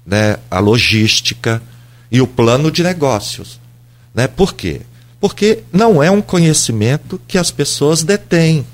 né, 0.06 0.38
a 0.50 0.60
logística 0.60 1.62
e 2.12 2.22
o 2.22 2.28
plano 2.28 2.72
de 2.72 2.84
negócios. 2.84 3.60
Né? 4.14 4.28
Por 4.28 4.54
quê? 4.54 4.82
Porque 5.20 5.60
não 5.72 6.02
é 6.02 6.10
um 6.10 6.22
conhecimento 6.22 7.20
que 7.28 7.38
as 7.38 7.52
pessoas 7.52 8.04
detêm. 8.04 8.66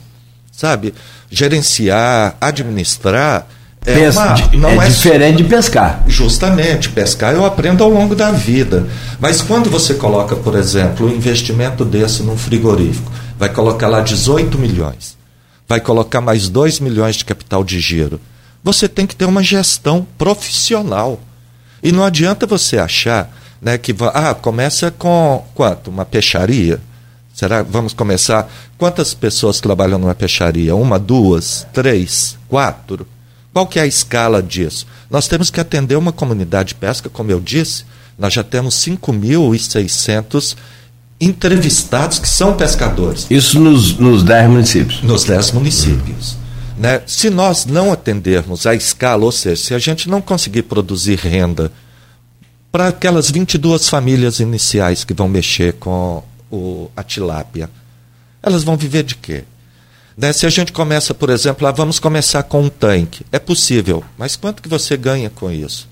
Sabe? 0.51 0.93
Gerenciar, 1.29 2.37
administrar. 2.39 3.47
É, 3.85 4.09
uma, 4.09 4.35
não 4.53 4.81
é, 4.81 4.87
é 4.87 4.89
diferente 4.89 5.37
de 5.37 5.43
pescar. 5.43 6.03
Justamente, 6.07 6.89
pescar 6.89 7.33
eu 7.33 7.45
aprendo 7.45 7.83
ao 7.83 7.89
longo 7.89 8.15
da 8.15 8.31
vida. 8.31 8.87
Mas 9.19 9.41
quando 9.41 9.69
você 9.69 9.93
coloca, 9.93 10.35
por 10.35 10.55
exemplo, 10.55 11.07
um 11.07 11.15
investimento 11.15 11.85
desse 11.85 12.23
num 12.23 12.37
frigorífico, 12.37 13.11
vai 13.37 13.49
colocar 13.49 13.87
lá 13.87 14.01
18 14.01 14.57
milhões, 14.57 15.15
vai 15.67 15.79
colocar 15.79 16.19
mais 16.19 16.49
2 16.49 16.79
milhões 16.79 17.15
de 17.15 17.25
capital 17.25 17.63
de 17.63 17.79
giro. 17.79 18.19
Você 18.63 18.87
tem 18.87 19.05
que 19.05 19.15
ter 19.15 19.25
uma 19.25 19.43
gestão 19.43 20.07
profissional. 20.17 21.19
E 21.83 21.91
não 21.91 22.03
adianta 22.03 22.47
você 22.47 22.79
achar 22.79 23.29
né, 23.65 23.79
que 23.79 23.95
ah, 24.13 24.35
começa 24.35 24.91
com 24.91 25.43
quanto? 25.55 25.89
Uma 25.89 26.05
peixaria? 26.05 26.79
Será 27.33 27.63
vamos 27.63 27.93
começar? 27.93 28.47
Quantas 28.77 29.15
pessoas 29.15 29.59
trabalham 29.59 29.97
numa 29.97 30.13
peixaria? 30.13 30.75
Uma, 30.75 30.99
duas, 30.99 31.65
três, 31.73 32.37
quatro? 32.47 33.07
Qual 33.51 33.65
que 33.65 33.79
é 33.79 33.81
a 33.81 33.87
escala 33.87 34.43
disso? 34.43 34.85
Nós 35.09 35.27
temos 35.27 35.49
que 35.49 35.59
atender 35.59 35.95
uma 35.95 36.11
comunidade 36.11 36.69
de 36.69 36.75
pesca, 36.75 37.09
como 37.09 37.31
eu 37.31 37.39
disse, 37.39 37.85
nós 38.19 38.33
já 38.33 38.43
temos 38.43 38.75
5.600 38.75 40.55
entrevistados 41.19 42.19
que 42.19 42.29
são 42.29 42.55
pescadores. 42.55 43.25
Isso 43.31 43.59
nos, 43.59 43.97
nos 43.97 44.21
10 44.21 44.49
municípios? 44.51 45.01
Nos 45.01 45.23
10 45.23 45.51
municípios. 45.53 46.37
Né? 46.77 47.01
Se 47.07 47.31
nós 47.31 47.65
não 47.65 47.91
atendermos 47.91 48.67
a 48.67 48.75
escala, 48.75 49.25
ou 49.25 49.31
seja, 49.31 49.55
se 49.55 49.73
a 49.73 49.79
gente 49.79 50.07
não 50.07 50.21
conseguir 50.21 50.63
produzir 50.63 51.17
renda 51.17 51.71
para 52.75 52.89
aquelas 52.89 53.31
22 53.31 53.87
famílias 53.87 54.41
iniciais 54.41 55.05
que 55.05 55.13
vão 55.13 55.29
mexer 55.29 55.75
com 55.75 56.21
o, 56.51 56.91
a 56.93 57.01
tilápia, 57.03 57.69
elas 58.43 58.65
vão 58.65 58.75
viver 58.75 59.03
de 59.03 59.15
quê? 59.15 59.45
Né? 60.17 60.33
Se 60.33 60.45
a 60.45 60.49
gente 60.49 60.73
começa, 60.73 61.13
por 61.13 61.29
exemplo, 61.29 61.65
ah, 61.65 61.71
vamos 61.71 61.99
começar 61.99 62.43
com 62.43 62.63
um 62.63 62.67
tanque, 62.67 63.25
é 63.31 63.39
possível, 63.39 64.03
mas 64.17 64.35
quanto 64.35 64.61
que 64.61 64.67
você 64.67 64.97
ganha 64.97 65.29
com 65.29 65.49
isso? 65.49 65.87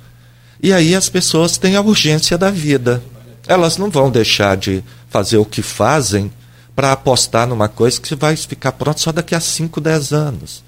E 0.62 0.74
aí 0.74 0.94
as 0.94 1.08
pessoas 1.08 1.58
têm 1.58 1.78
a 1.78 1.82
urgência 1.82 2.38
da 2.38 2.52
vida. 2.52 3.02
Elas 3.48 3.78
não 3.78 3.90
vão 3.90 4.12
deixar 4.12 4.58
de 4.58 4.84
fazer 5.10 5.38
o 5.38 5.46
que 5.46 5.62
fazem 5.62 6.30
para 6.76 6.92
apostar 6.92 7.48
numa 7.48 7.70
coisa 7.70 8.02
que 8.02 8.14
vai 8.14 8.36
ficar 8.36 8.74
pronta 8.74 9.00
só 9.00 9.14
daqui 9.14 9.34
a 9.34 9.40
5, 9.40 9.80
10 9.80 10.12
anos. 10.12 10.62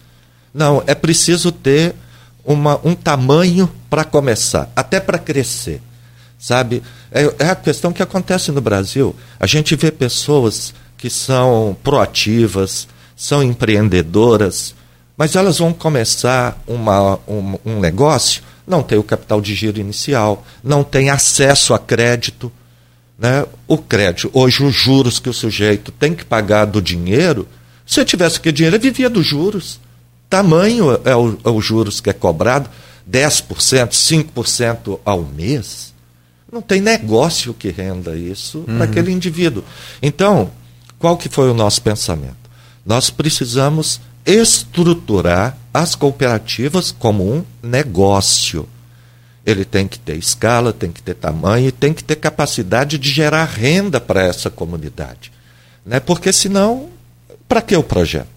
Não, 0.53 0.81
é 0.87 0.95
preciso 0.95 1.51
ter 1.51 1.93
uma, 2.41 2.79
um 2.85 2.95
tamanho 2.95 3.69
para 3.89 4.05
começar, 4.05 4.71
até 4.77 5.01
para 5.01 5.19
crescer 5.19 5.81
sabe? 6.45 6.83
É, 7.11 7.23
é 7.39 7.49
a 7.49 7.55
questão 7.55 7.91
que 7.91 8.03
acontece 8.03 8.51
no 8.51 8.61
Brasil. 8.61 9.15
A 9.39 9.47
gente 9.47 9.75
vê 9.75 9.91
pessoas 9.91 10.75
que 10.95 11.09
são 11.09 11.75
proativas, 11.83 12.87
são 13.15 13.41
empreendedoras, 13.41 14.75
mas 15.17 15.35
elas 15.35 15.57
vão 15.57 15.73
começar 15.73 16.61
uma, 16.67 17.17
um, 17.27 17.57
um 17.65 17.79
negócio, 17.79 18.43
não 18.67 18.83
tem 18.83 18.95
o 18.95 19.03
capital 19.03 19.41
de 19.41 19.55
giro 19.55 19.79
inicial, 19.79 20.45
não 20.63 20.83
tem 20.83 21.09
acesso 21.09 21.73
a 21.73 21.79
crédito. 21.79 22.51
Né? 23.17 23.43
O 23.67 23.79
crédito, 23.79 24.29
hoje 24.31 24.63
os 24.63 24.75
juros 24.75 25.17
que 25.17 25.29
o 25.29 25.33
sujeito 25.33 25.91
tem 25.91 26.13
que 26.13 26.25
pagar 26.25 26.65
do 26.65 26.79
dinheiro, 26.79 27.47
se 27.87 27.99
eu 27.99 28.05
tivesse 28.05 28.39
que 28.39 28.51
dinheiro, 28.51 28.75
eu 28.75 28.81
vivia 28.81 29.09
dos 29.09 29.25
juros. 29.25 29.79
Tamanho 30.29 30.99
é 31.03 31.15
o, 31.15 31.39
é 31.43 31.61
juros 31.61 31.99
que 31.99 32.09
é 32.11 32.13
cobrado, 32.13 32.69
10%, 33.09 33.89
5% 33.89 34.99
ao 35.03 35.23
mês. 35.23 35.94
Não 36.55 36.61
tem 36.61 36.79
negócio 36.79 37.53
que 37.53 37.69
renda 37.69 38.15
isso 38.15 38.59
uhum. 38.59 38.77
para 38.77 38.85
aquele 38.85 39.11
indivíduo. 39.11 39.61
Então, 40.01 40.49
qual 40.97 41.17
que 41.17 41.27
foi 41.27 41.51
o 41.51 41.53
nosso 41.53 41.81
pensamento? 41.81 42.37
Nós 42.85 43.09
precisamos 43.09 43.99
estruturar 44.25 45.57
as 45.73 45.95
cooperativas 45.95 46.91
como 46.91 47.29
um 47.29 47.43
negócio. 47.61 48.69
Ele 49.45 49.65
tem 49.65 49.85
que 49.85 49.99
ter 49.99 50.15
escala, 50.15 50.71
tem 50.71 50.93
que 50.93 51.03
ter 51.03 51.15
tamanho 51.15 51.67
e 51.67 51.71
tem 51.73 51.93
que 51.93 52.01
ter 52.01 52.15
capacidade 52.15 52.97
de 52.97 53.09
gerar 53.09 53.43
renda 53.43 53.99
para 53.99 54.23
essa 54.23 54.49
comunidade. 54.49 55.33
Né? 55.85 55.99
Porque 55.99 56.31
senão, 56.31 56.87
para 57.49 57.61
que 57.61 57.75
o 57.75 57.83
projeto? 57.83 58.29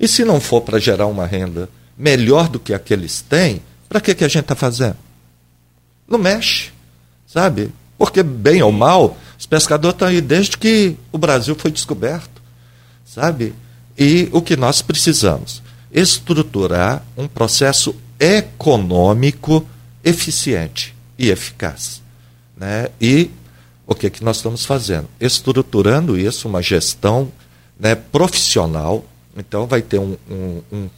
E 0.00 0.08
se 0.08 0.24
não 0.24 0.40
for 0.40 0.62
para 0.62 0.80
gerar 0.80 1.06
uma 1.06 1.24
renda 1.24 1.68
melhor 1.96 2.48
do 2.48 2.58
que 2.58 2.74
aqueles 2.74 3.22
têm, 3.22 3.62
para 3.88 4.00
que, 4.00 4.12
que 4.12 4.24
a 4.24 4.28
gente 4.28 4.42
está 4.42 4.56
fazendo? 4.56 4.96
Não 6.08 6.18
mexe 6.18 6.76
sabe? 7.28 7.70
Porque, 7.96 8.22
bem 8.22 8.62
ou 8.62 8.72
mal, 8.72 9.16
os 9.38 9.46
pescadores 9.46 9.94
estão 9.94 10.08
aí 10.08 10.20
desde 10.20 10.56
que 10.56 10.96
o 11.12 11.18
Brasil 11.18 11.54
foi 11.54 11.70
descoberto, 11.70 12.42
sabe? 13.04 13.54
E 13.96 14.28
o 14.32 14.40
que 14.40 14.56
nós 14.56 14.80
precisamos? 14.80 15.62
Estruturar 15.92 17.04
um 17.16 17.28
processo 17.28 17.94
econômico 18.18 19.66
eficiente 20.02 20.94
e 21.18 21.30
eficaz. 21.30 22.02
Né? 22.56 22.88
E 23.00 23.30
o 23.86 23.94
que, 23.94 24.08
que 24.10 24.24
nós 24.24 24.36
estamos 24.36 24.64
fazendo? 24.64 25.08
Estruturando 25.20 26.18
isso, 26.18 26.48
uma 26.48 26.62
gestão 26.62 27.30
né, 27.78 27.94
profissional. 27.94 29.04
Então, 29.36 29.66
vai 29.66 29.82
ter 29.82 29.98
um, 29.98 30.16
um, 30.30 30.62
um 30.72 30.88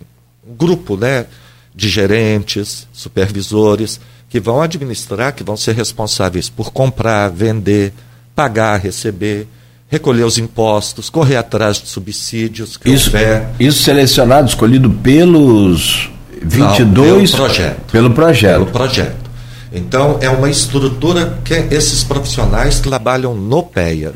grupo 0.57 0.97
né, 0.97 1.27
de 1.75 1.89
gerentes, 1.89 2.87
supervisores, 2.93 4.01
que 4.31 4.39
vão 4.41 4.63
administrar, 4.63 5.35
que 5.35 5.43
vão 5.43 5.57
ser 5.57 5.75
responsáveis 5.75 6.49
por 6.49 6.73
comprar, 6.73 7.29
vender, 7.29 7.93
pagar, 8.35 8.79
receber, 8.79 9.49
recolher 9.89 10.23
os 10.23 10.39
impostos, 10.39 11.11
correr 11.11 11.37
atrás 11.37 11.79
de 11.79 11.89
subsídios. 11.89 12.79
isso, 12.85 13.09
houver. 13.09 13.51
isso 13.59 13.83
selecionado, 13.83 14.49
escolhido 14.49 14.89
pelos 14.89 16.09
22 16.41 16.89
Não, 16.89 17.05
pelo 17.05 17.29
projeto. 17.29 17.81
Pelo 17.91 18.11
projeto. 18.13 18.53
Pelo 18.53 18.67
projeto. 18.67 19.31
Então, 19.73 20.19
é 20.21 20.31
uma 20.31 20.49
estrutura 20.49 21.39
que 21.45 21.55
esses 21.55 22.05
profissionais 22.05 22.81
trabalham 22.81 23.35
no 23.35 23.63
PEA. 23.65 24.13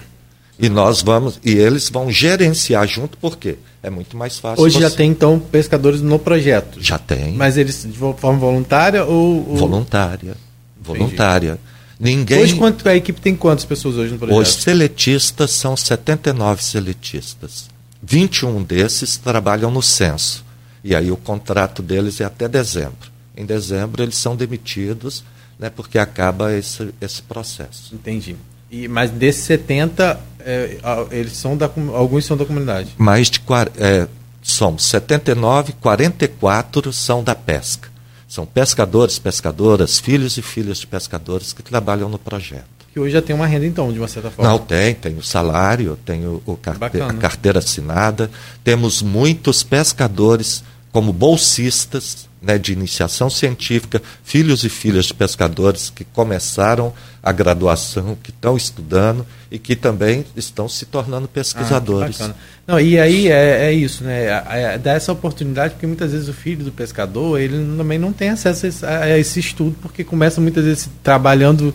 E 0.59 0.69
nós 0.69 1.03
vamos, 1.03 1.41
e 1.45 1.53
eles 1.53 1.89
vão 1.89 2.11
gerenciar 2.11 2.87
junto, 2.87 3.19
por 3.19 3.37
quê? 3.37 3.57
É 3.83 3.91
muito 3.91 4.17
mais 4.17 4.39
fácil. 4.39 4.65
Hoje 4.65 4.77
você... 4.77 4.83
já 4.83 4.91
tem, 4.91 5.11
então, 5.11 5.39
pescadores 5.39 6.01
no 6.01 6.19
projeto? 6.19 6.81
Já 6.81 6.97
tem. 6.97 7.33
Mas 7.35 7.57
eles 7.57 7.83
de 7.83 7.99
forma 7.99 8.39
voluntária 8.39 9.05
ou. 9.05 9.49
ou... 9.51 9.57
Voluntária. 9.57 10.37
Voluntária. 10.81 11.59
Ninguém... 11.99 12.43
Hoje 12.43 12.57
quanto, 12.57 12.89
a 12.89 12.95
equipe 12.95 13.21
tem 13.21 13.35
quantas 13.35 13.65
pessoas 13.65 13.97
hoje 13.97 14.13
no 14.13 14.19
projeto? 14.19 14.39
Os 14.39 14.49
seletistas 14.55 15.51
são 15.51 15.77
79 15.77 16.63
seletistas. 16.63 17.69
21 18.03 18.63
desses 18.63 19.17
trabalham 19.17 19.71
no 19.71 19.83
censo. 19.83 20.45
E 20.83 20.95
aí 20.95 21.11
o 21.11 21.17
contrato 21.17 21.83
deles 21.83 22.21
é 22.21 22.25
até 22.25 22.47
dezembro. 22.47 23.11
Em 23.37 23.47
dezembro 23.47 24.03
eles 24.03 24.17
são 24.17 24.37
demitidos, 24.37 25.25
né, 25.59 25.71
porque 25.71 25.99
acaba 25.99 26.53
esse, 26.53 26.91
esse 27.01 27.23
processo. 27.23 27.95
Entendi. 27.95 28.37
E, 28.71 28.87
mas 28.87 29.11
desses 29.11 29.45
70, 29.45 30.21
é, 30.45 30.79
eles 31.11 31.33
são 31.33 31.57
da, 31.57 31.71
alguns 31.95 32.25
são 32.25 32.37
da 32.37 32.45
comunidade? 32.45 32.91
Mais 32.99 33.31
de 33.31 33.41
é, 33.79 34.07
são 34.43 34.79
79, 34.79 35.73
44 35.81 36.93
são 36.93 37.25
da 37.25 37.35
pesca. 37.35 37.89
São 38.29 38.45
pescadores, 38.45 39.19
pescadoras, 39.19 39.99
filhos 39.99 40.37
e 40.37 40.43
filhas 40.43 40.79
de 40.79 40.87
pescadores 40.87 41.53
que 41.53 41.63
trabalham 41.63 42.09
no 42.09 42.19
projeto. 42.19 42.65
Que 42.93 43.01
hoje 43.01 43.13
já 43.13 43.23
tem 43.23 43.35
uma 43.35 43.47
renda, 43.47 43.67
então, 43.67 43.93
de 43.93 43.99
uma 43.99 44.09
certa 44.09 44.31
forma. 44.31 44.51
Não, 44.51 44.59
tem, 44.59 44.95
tem 44.95 45.17
o 45.17 45.23
salário, 45.23 45.99
tem 46.05 46.27
o, 46.27 46.43
o 46.45 46.57
carte 46.57 47.01
a 47.01 47.13
carteira 47.15 47.59
assinada. 47.59 48.31
Temos 48.63 49.03
muitos 49.03 49.63
pescadores 49.63 50.63
como 50.93 51.13
bolsistas 51.13 52.29
né, 52.45 52.59
de 52.59 52.73
iniciação 52.73 53.31
científica, 53.31 54.03
filhos 54.23 54.65
e 54.65 54.69
filhas 54.69 55.07
de 55.07 55.15
pescadores 55.15 55.91
que 55.91 56.05
começaram 56.05 56.93
a 57.23 57.33
graduação, 57.33 58.17
que 58.23 58.31
estão 58.31 58.57
estudando 58.57 59.27
e 59.51 59.59
que 59.59 59.75
também 59.75 60.25
estão 60.37 60.69
se 60.69 60.85
tornando 60.85 61.27
pesquisadores. 61.27 62.21
Ah, 62.21 62.35
não, 62.67 62.79
e 62.79 62.99
aí 62.99 63.29
é, 63.29 63.67
é 63.67 63.73
isso, 63.73 64.05
né? 64.05 64.27
É, 64.27 64.75
é, 64.75 64.79
dá 64.79 64.93
essa 64.93 65.11
oportunidade, 65.11 65.75
porque 65.75 65.87
muitas 65.87 66.13
vezes 66.13 66.29
o 66.29 66.35
filho 66.35 66.65
do 66.65 66.71
pescador 66.71 67.41
ele 67.41 67.77
também 67.77 67.99
não 67.99 68.13
tem 68.13 68.29
acesso 68.29 68.67
a 68.67 68.69
esse, 68.69 68.87
a 68.87 69.19
esse 69.19 69.41
estudo, 69.41 69.77
porque 69.81 70.05
começa 70.05 70.41
muitas 70.41 70.65
vezes 70.65 70.91
trabalhando, 71.03 71.73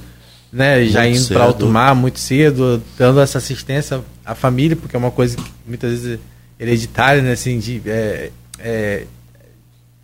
né, 0.54 0.86
já 0.86 1.02
muito 1.02 1.18
indo 1.18 1.28
para 1.30 1.44
alto 1.44 1.66
mar 1.68 1.96
muito 1.96 2.20
cedo, 2.20 2.82
dando 2.98 3.20
essa 3.20 3.40
assistência 3.40 4.02
à 4.24 4.36
família, 4.36 4.76
porque 4.76 4.96
é 4.96 5.00
uma 5.00 5.12
coisa 5.12 5.36
que 5.36 5.52
muitas 5.66 5.90
vezes 5.92 6.20
hereditária, 6.60 7.24
né, 7.24 7.32
assim, 7.32 7.58
de, 7.58 7.82
é, 7.88 8.32
é 8.60 9.06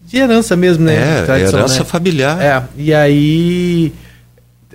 de 0.05 0.17
herança 0.17 0.55
mesmo, 0.55 0.85
né? 0.85 1.25
É, 1.27 1.39
herança 1.39 1.79
né? 1.79 1.85
familiar. 1.85 2.41
É, 2.41 2.63
e 2.77 2.93
aí 2.93 3.93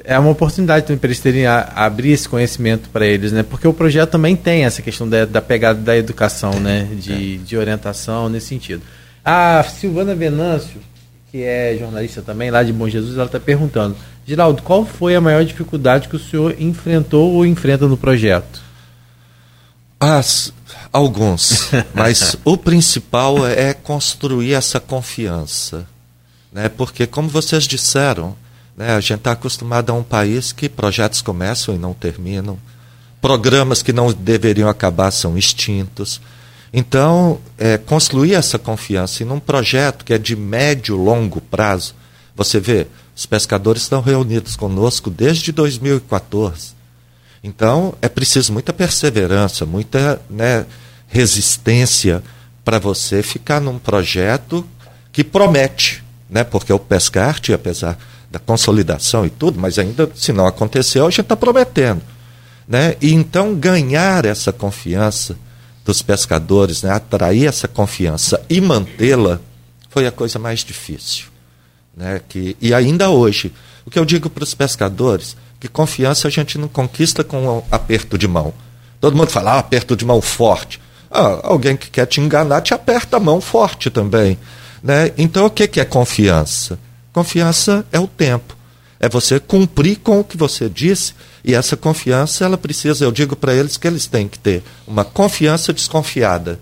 é 0.04 0.18
uma 0.18 0.30
oportunidade 0.30 0.86
também 0.86 0.98
para 0.98 1.08
eles 1.08 1.20
terem 1.20 1.46
a, 1.46 1.60
a 1.74 1.84
abrir 1.84 2.12
esse 2.12 2.28
conhecimento 2.28 2.88
para 2.90 3.06
eles, 3.06 3.32
né? 3.32 3.42
Porque 3.42 3.66
o 3.66 3.72
projeto 3.72 4.10
também 4.10 4.34
tem 4.34 4.64
essa 4.64 4.82
questão 4.82 5.08
da, 5.08 5.24
da 5.24 5.40
pegada 5.40 5.80
da 5.80 5.96
educação, 5.96 6.58
né? 6.58 6.88
De, 6.98 7.36
é. 7.36 7.38
de 7.38 7.56
orientação 7.56 8.28
nesse 8.28 8.46
sentido. 8.46 8.82
A 9.24 9.62
Silvana 9.62 10.14
Venâncio, 10.14 10.80
que 11.30 11.42
é 11.42 11.76
jornalista 11.78 12.22
também 12.22 12.50
lá 12.50 12.62
de 12.62 12.72
Bom 12.72 12.88
Jesus, 12.88 13.14
ela 13.16 13.26
está 13.26 13.38
perguntando: 13.38 13.96
Geraldo, 14.26 14.62
qual 14.62 14.84
foi 14.84 15.14
a 15.14 15.20
maior 15.20 15.44
dificuldade 15.44 16.08
que 16.08 16.16
o 16.16 16.18
senhor 16.18 16.56
enfrentou 16.58 17.32
ou 17.32 17.46
enfrenta 17.46 17.86
no 17.86 17.96
projeto? 17.96 18.69
As, 20.00 20.52
Alguns, 20.92 21.70
mas 21.94 22.36
o 22.44 22.56
principal 22.56 23.46
é 23.46 23.72
construir 23.72 24.54
essa 24.54 24.80
confiança, 24.80 25.86
né? 26.52 26.68
Porque 26.68 27.06
como 27.06 27.28
vocês 27.28 27.64
disseram, 27.64 28.36
né, 28.76 28.92
a 28.94 29.00
gente 29.00 29.18
está 29.18 29.32
acostumado 29.32 29.90
a 29.90 29.94
um 29.94 30.02
país 30.02 30.50
que 30.50 30.68
projetos 30.68 31.22
começam 31.22 31.74
e 31.74 31.78
não 31.78 31.94
terminam, 31.94 32.58
programas 33.20 33.82
que 33.82 33.92
não 33.92 34.12
deveriam 34.12 34.68
acabar 34.68 35.12
são 35.12 35.38
extintos. 35.38 36.20
Então, 36.72 37.40
é, 37.56 37.78
construir 37.78 38.34
essa 38.34 38.58
confiança 38.58 39.22
em 39.22 39.30
um 39.30 39.38
projeto 39.38 40.04
que 40.04 40.12
é 40.12 40.18
de 40.18 40.34
médio 40.34 40.96
longo 40.96 41.40
prazo, 41.40 41.94
você 42.34 42.58
vê, 42.58 42.88
os 43.14 43.26
pescadores 43.26 43.82
estão 43.82 44.00
reunidos 44.00 44.56
conosco 44.56 45.08
desde 45.08 45.52
2014 45.52 46.79
então, 47.42 47.94
é 48.02 48.08
preciso 48.08 48.52
muita 48.52 48.72
perseverança, 48.72 49.64
muita 49.64 50.20
né, 50.28 50.66
resistência 51.08 52.22
para 52.64 52.78
você 52.78 53.22
ficar 53.22 53.60
num 53.60 53.78
projeto 53.78 54.66
que 55.10 55.24
promete, 55.24 56.04
né? 56.28 56.44
porque 56.44 56.72
o 56.72 56.78
Pescarte, 56.78 57.52
apesar 57.52 57.98
da 58.30 58.38
consolidação 58.38 59.26
e 59.26 59.30
tudo, 59.30 59.58
mas 59.58 59.78
ainda, 59.78 60.08
se 60.14 60.32
não 60.32 60.46
aconteceu, 60.46 61.06
a 61.06 61.10
gente 61.10 61.22
está 61.22 61.36
prometendo. 61.36 62.02
Né? 62.68 62.94
E 63.00 63.12
então 63.12 63.54
ganhar 63.54 64.24
essa 64.24 64.52
confiança 64.52 65.36
dos 65.84 66.02
pescadores, 66.02 66.82
né? 66.82 66.92
atrair 66.92 67.46
essa 67.46 67.66
confiança 67.66 68.40
e 68.48 68.60
mantê-la, 68.60 69.40
foi 69.88 70.06
a 70.06 70.12
coisa 70.12 70.38
mais 70.38 70.60
difícil. 70.60 71.26
Né? 71.96 72.20
Que, 72.28 72.56
e 72.60 72.72
ainda 72.72 73.10
hoje, 73.10 73.52
o 73.84 73.90
que 73.90 73.98
eu 73.98 74.04
digo 74.04 74.30
para 74.30 74.44
os 74.44 74.54
pescadores, 74.54 75.36
que 75.60 75.68
confiança 75.68 76.26
a 76.26 76.30
gente 76.30 76.56
não 76.56 76.66
conquista 76.66 77.22
com 77.22 77.58
um 77.58 77.62
aperto 77.70 78.16
de 78.16 78.26
mão. 78.26 78.52
Todo 78.98 79.16
mundo 79.16 79.30
fala, 79.30 79.52
ah, 79.52 79.58
aperto 79.58 79.94
de 79.94 80.06
mão 80.06 80.22
forte. 80.22 80.80
Ah, 81.10 81.40
alguém 81.42 81.76
que 81.76 81.90
quer 81.90 82.06
te 82.06 82.20
enganar 82.20 82.62
te 82.62 82.72
aperta 82.72 83.18
a 83.18 83.20
mão 83.20 83.40
forte 83.40 83.90
também. 83.90 84.38
Né? 84.82 85.12
Então, 85.18 85.44
o 85.44 85.50
que, 85.50 85.68
que 85.68 85.78
é 85.78 85.84
confiança? 85.84 86.78
Confiança 87.12 87.84
é 87.92 88.00
o 88.00 88.06
tempo. 88.06 88.56
É 88.98 89.08
você 89.08 89.38
cumprir 89.38 89.96
com 89.96 90.20
o 90.20 90.24
que 90.24 90.36
você 90.36 90.68
disse. 90.68 91.14
E 91.44 91.54
essa 91.54 91.76
confiança, 91.76 92.44
ela 92.44 92.56
precisa, 92.56 93.04
eu 93.04 93.12
digo 93.12 93.36
para 93.36 93.54
eles 93.54 93.76
que 93.76 93.86
eles 93.86 94.06
têm 94.06 94.28
que 94.28 94.38
ter 94.38 94.62
uma 94.86 95.04
confiança 95.04 95.72
desconfiada 95.72 96.58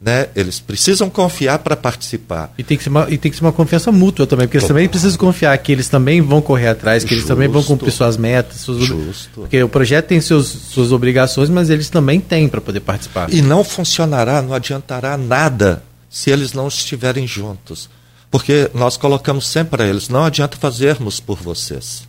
né? 0.00 0.28
Eles 0.34 0.58
precisam 0.58 1.10
confiar 1.10 1.58
para 1.58 1.76
participar. 1.76 2.52
E 2.56 2.64
tem, 2.64 2.76
que 2.78 2.82
ser 2.82 2.88
uma, 2.88 3.06
e 3.10 3.18
tem 3.18 3.30
que 3.30 3.36
ser 3.36 3.44
uma 3.44 3.52
confiança 3.52 3.92
mútua 3.92 4.26
também, 4.26 4.46
porque 4.46 4.56
eles 4.56 4.66
também 4.66 4.88
precisam 4.88 5.18
confiar 5.18 5.56
que 5.58 5.70
eles 5.70 5.88
também 5.88 6.22
vão 6.22 6.40
correr 6.40 6.68
atrás, 6.68 7.04
que 7.04 7.10
Justo. 7.10 7.20
eles 7.20 7.28
também 7.28 7.48
vão 7.48 7.62
cumprir 7.62 7.92
suas 7.92 8.16
metas. 8.16 8.60
Suas, 8.60 8.82
Justo. 8.82 9.40
Porque 9.40 9.62
o 9.62 9.68
projeto 9.68 10.06
tem 10.06 10.20
seus, 10.20 10.46
suas 10.46 10.90
obrigações, 10.90 11.50
mas 11.50 11.68
eles 11.68 11.90
também 11.90 12.18
têm 12.18 12.48
para 12.48 12.62
poder 12.62 12.80
participar. 12.80 13.32
E 13.32 13.42
não 13.42 13.62
funcionará, 13.62 14.40
não 14.40 14.54
adiantará 14.54 15.18
nada 15.18 15.82
se 16.08 16.30
eles 16.30 16.54
não 16.54 16.66
estiverem 16.66 17.26
juntos. 17.26 17.90
Porque 18.30 18.70
nós 18.72 18.96
colocamos 18.96 19.46
sempre 19.46 19.76
para 19.76 19.86
eles: 19.86 20.08
não 20.08 20.24
adianta 20.24 20.56
fazermos 20.56 21.20
por 21.20 21.38
vocês. 21.38 22.08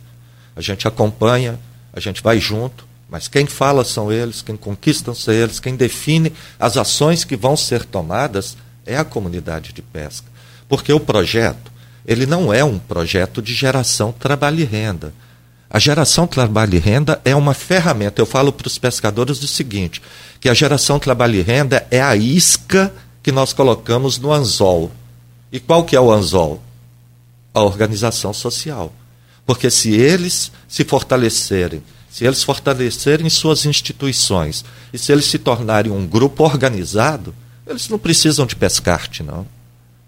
A 0.56 0.60
gente 0.60 0.88
acompanha, 0.88 1.58
a 1.92 2.00
gente 2.00 2.22
vai 2.22 2.38
junto, 2.38 2.86
mas 3.12 3.28
quem 3.28 3.44
fala 3.44 3.84
são 3.84 4.10
eles, 4.10 4.40
quem 4.40 4.56
conquistam 4.56 5.14
são 5.14 5.34
eles, 5.34 5.60
quem 5.60 5.76
define 5.76 6.32
as 6.58 6.78
ações 6.78 7.24
que 7.24 7.36
vão 7.36 7.58
ser 7.58 7.84
tomadas 7.84 8.56
é 8.86 8.96
a 8.96 9.04
comunidade 9.04 9.74
de 9.74 9.82
pesca. 9.82 10.26
Porque 10.66 10.90
o 10.94 10.98
projeto, 10.98 11.70
ele 12.06 12.24
não 12.24 12.54
é 12.54 12.64
um 12.64 12.78
projeto 12.78 13.42
de 13.42 13.52
geração 13.52 14.12
trabalho 14.12 14.60
e 14.60 14.64
renda. 14.64 15.12
A 15.68 15.78
geração 15.78 16.26
trabalho 16.26 16.74
e 16.74 16.78
renda 16.78 17.20
é 17.22 17.36
uma 17.36 17.52
ferramenta. 17.52 18.18
Eu 18.18 18.24
falo 18.24 18.50
para 18.50 18.66
os 18.66 18.78
pescadores 18.78 19.42
o 19.42 19.46
seguinte, 19.46 20.00
que 20.40 20.48
a 20.48 20.54
geração 20.54 20.98
trabalho 20.98 21.34
e 21.34 21.42
renda 21.42 21.86
é 21.90 22.00
a 22.00 22.16
isca 22.16 22.90
que 23.22 23.30
nós 23.30 23.52
colocamos 23.52 24.16
no 24.16 24.32
anzol. 24.32 24.90
E 25.52 25.60
qual 25.60 25.84
que 25.84 25.94
é 25.94 26.00
o 26.00 26.10
anzol? 26.10 26.62
A 27.52 27.60
organização 27.60 28.32
social. 28.32 28.90
Porque 29.44 29.70
se 29.70 29.92
eles 29.92 30.50
se 30.66 30.82
fortalecerem, 30.82 31.82
se 32.12 32.26
eles 32.26 32.44
fortalecerem 32.44 33.30
suas 33.30 33.64
instituições 33.64 34.62
e 34.92 34.98
se 34.98 35.10
eles 35.10 35.24
se 35.24 35.38
tornarem 35.38 35.90
um 35.90 36.06
grupo 36.06 36.44
organizado, 36.44 37.34
eles 37.66 37.88
não 37.88 37.98
precisam 37.98 38.44
de 38.44 38.54
pescarte, 38.54 39.22
não. 39.22 39.46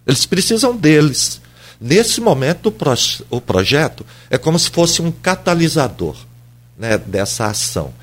Eles 0.07 0.27
precisam 0.27 0.77
deles. 0.77 1.41
Nesse 1.81 2.21
momento, 2.21 2.67
o, 2.67 2.73
pro, 2.73 2.93
o 3.31 3.41
projeto 3.41 4.05
é 4.29 4.37
como 4.37 4.59
se 4.59 4.69
fosse 4.69 5.01
um 5.01 5.11
catalisador 5.11 6.15
né, 6.79 6.99
dessa 6.99 7.47
ação. 7.47 7.95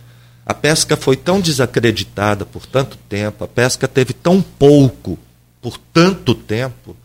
A 0.44 0.53
pesca 0.56 0.98
foi 0.98 1.15
tão 1.15 1.40
desacreditada 1.40 2.44
por 2.44 2.65
tanto 2.65 2.98
tempo, 3.07 3.44
a 3.44 3.48
pesca 3.48 3.88
teve 3.88 4.14
tão 4.14 4.41
pouco 4.41 5.19
por 5.61 5.78
tanto 5.78 6.34
tempo, 6.34 6.98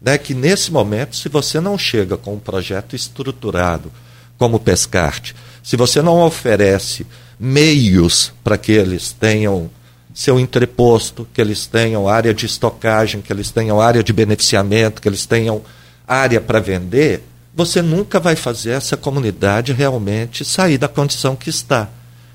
né, 0.00 0.18
que 0.18 0.34
nesse 0.34 0.72
momento, 0.72 1.14
se 1.14 1.28
você 1.28 1.60
não 1.60 1.78
chega 1.78 2.16
com 2.16 2.34
um 2.34 2.40
projeto 2.40 2.96
estruturado 2.96 3.92
como 4.36 4.56
o 4.56 4.60
Pescarte, 4.60 5.36
se 5.62 5.76
você 5.76 6.02
não 6.02 6.20
oferece 6.20 7.06
meios 7.38 8.32
para 8.42 8.58
que 8.58 8.72
eles 8.72 9.12
tenham 9.12 9.70
seu 10.12 10.38
entreposto, 10.38 11.26
que 11.32 11.40
eles 11.40 11.66
tenham 11.66 12.08
área 12.08 12.34
de 12.34 12.44
estocagem, 12.44 13.20
que 13.20 13.32
eles 13.32 13.50
tenham 13.50 13.80
área 13.80 14.02
de 14.02 14.12
beneficiamento, 14.12 15.00
que 15.00 15.08
eles 15.08 15.24
tenham 15.24 15.62
área 16.06 16.40
para 16.40 16.60
vender, 16.60 17.22
você 17.54 17.80
nunca 17.80 18.18
vai 18.18 18.36
fazer 18.36 18.70
essa 18.70 18.96
comunidade 18.96 19.72
realmente 19.72 20.44
sair 20.44 20.78
da 20.78 20.88
condição 20.88 21.36
que 21.36 21.48
está, 21.48 21.88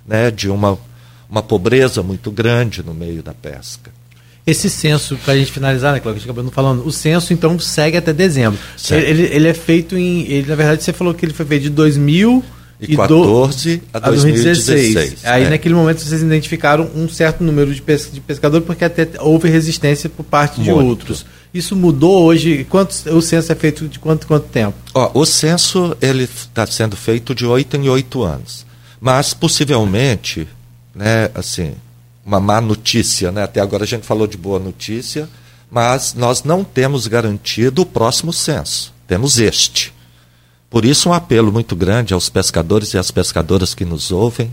né, 0.07 0.31
de 0.31 0.49
uma, 0.49 0.77
uma 1.29 1.43
pobreza 1.43 2.01
muito 2.01 2.31
grande 2.31 2.83
no 2.83 2.93
meio 2.93 3.21
da 3.21 3.33
pesca. 3.33 3.91
Esse 4.47 4.69
censo, 4.69 5.17
para 5.17 5.33
a 5.33 5.37
gente 5.37 5.51
finalizar, 5.51 5.93
né, 5.93 5.99
Cláudio, 5.99 6.17
a 6.17 6.19
gente 6.19 6.29
acabou 6.29 6.43
não 6.43 6.51
falando, 6.51 6.85
o 6.85 6.91
censo 6.91 7.33
então 7.33 7.57
segue 7.59 7.97
até 7.97 8.13
dezembro. 8.13 8.59
Ele, 8.91 9.23
ele, 9.23 9.47
é 9.47 9.53
feito 9.55 9.97
em. 9.97 10.21
Ele, 10.27 10.47
na 10.47 10.55
verdade, 10.55 10.83
você 10.83 10.93
falou 10.93 11.15
que 11.15 11.25
ele 11.25 11.33
foi 11.33 11.47
feito 11.47 11.63
de 11.63 11.69
2000 11.71 12.43
e 12.79 12.95
14 12.95 13.81
a 13.93 13.99
2016. 13.99 14.93
2016. 14.93 15.25
Aí, 15.25 15.43
é. 15.43 15.49
naquele 15.49 15.73
momento, 15.73 16.01
vocês 16.01 16.21
identificaram 16.21 16.89
um 16.95 17.07
certo 17.07 17.43
número 17.43 17.73
de, 17.73 17.81
pes 17.81 18.09
de 18.11 18.19
pescadores, 18.19 18.65
porque 18.65 18.83
até 18.83 19.07
houve 19.19 19.49
resistência 19.49 20.09
por 20.09 20.23
parte 20.23 20.59
Muito. 20.59 20.73
de 20.73 20.85
outros. 20.85 21.25
Isso 21.53 21.75
mudou 21.75 22.25
hoje? 22.25 22.65
Quantos, 22.69 23.05
o 23.05 23.21
censo 23.21 23.51
é 23.51 23.55
feito 23.55 23.87
de 23.87 23.97
quanto, 23.97 24.27
quanto 24.27 24.47
tempo? 24.47 24.75
Ó, 24.93 25.11
o 25.13 25.25
censo 25.25 25.95
ele 26.01 26.25
está 26.25 26.67
sendo 26.67 26.97
feito 26.97 27.33
de 27.33 27.45
oito 27.45 27.77
em 27.77 27.87
oito 27.87 28.23
anos. 28.23 28.65
Mas, 28.99 29.33
possivelmente, 29.33 30.47
né, 30.93 31.29
assim, 31.33 31.73
uma 32.25 32.39
má 32.39 32.59
notícia, 32.59 33.31
né? 33.31 33.43
até 33.43 33.61
agora 33.61 33.83
a 33.83 33.87
gente 33.87 34.05
falou 34.05 34.25
de 34.27 34.35
boa 34.35 34.59
notícia, 34.59 35.29
mas 35.69 36.13
nós 36.13 36.43
não 36.43 36.63
temos 36.63 37.07
garantido 37.07 37.83
o 37.83 37.85
próximo 37.85 38.33
censo. 38.33 38.93
Temos 39.07 39.39
este. 39.39 39.93
Por 40.69 40.85
isso, 40.85 41.09
um 41.09 41.13
apelo 41.13 41.51
muito 41.51 41.75
grande 41.75 42.13
aos 42.13 42.29
pescadores 42.29 42.93
e 42.93 42.97
às 42.97 43.11
pescadoras 43.11 43.73
que 43.73 43.85
nos 43.85 44.11
ouvem, 44.11 44.51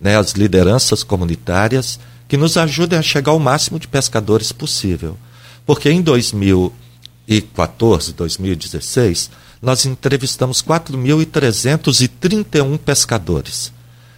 né, 0.00 0.16
às 0.16 0.32
lideranças 0.32 1.02
comunitárias, 1.02 1.98
que 2.28 2.36
nos 2.36 2.56
ajudem 2.56 2.98
a 2.98 3.02
chegar 3.02 3.32
ao 3.32 3.38
máximo 3.38 3.78
de 3.78 3.86
pescadores 3.86 4.52
possível. 4.52 5.16
Porque 5.64 5.90
em 5.90 6.02
2016, 6.02 6.82
2014, 7.26 8.12
2016, 8.12 9.30
nós 9.60 9.84
entrevistamos 9.86 10.62
4.331 10.62 12.78
pescadores, 12.78 13.72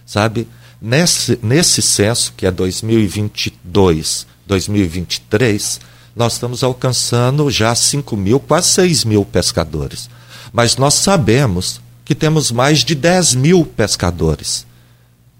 sabe? 0.05 0.47
Nesse, 0.81 1.39
nesse 1.41 1.81
censo, 1.81 2.33
que 2.35 2.45
é 2.45 2.51
2022, 2.51 4.27
2023, 4.45 5.79
nós 6.15 6.33
estamos 6.33 6.63
alcançando 6.63 7.49
já 7.49 7.73
5 7.73 8.17
mil, 8.17 8.39
quase 8.39 8.67
6 8.69 9.05
mil 9.05 9.25
pescadores. 9.25 10.07
Mas 10.55 10.77
nós 10.77 10.93
sabemos 10.93 11.81
que 12.05 12.15
temos 12.15 12.49
mais 12.49 12.79
de 12.79 12.95
10 12.95 13.35
mil 13.35 13.65
pescadores. 13.65 14.65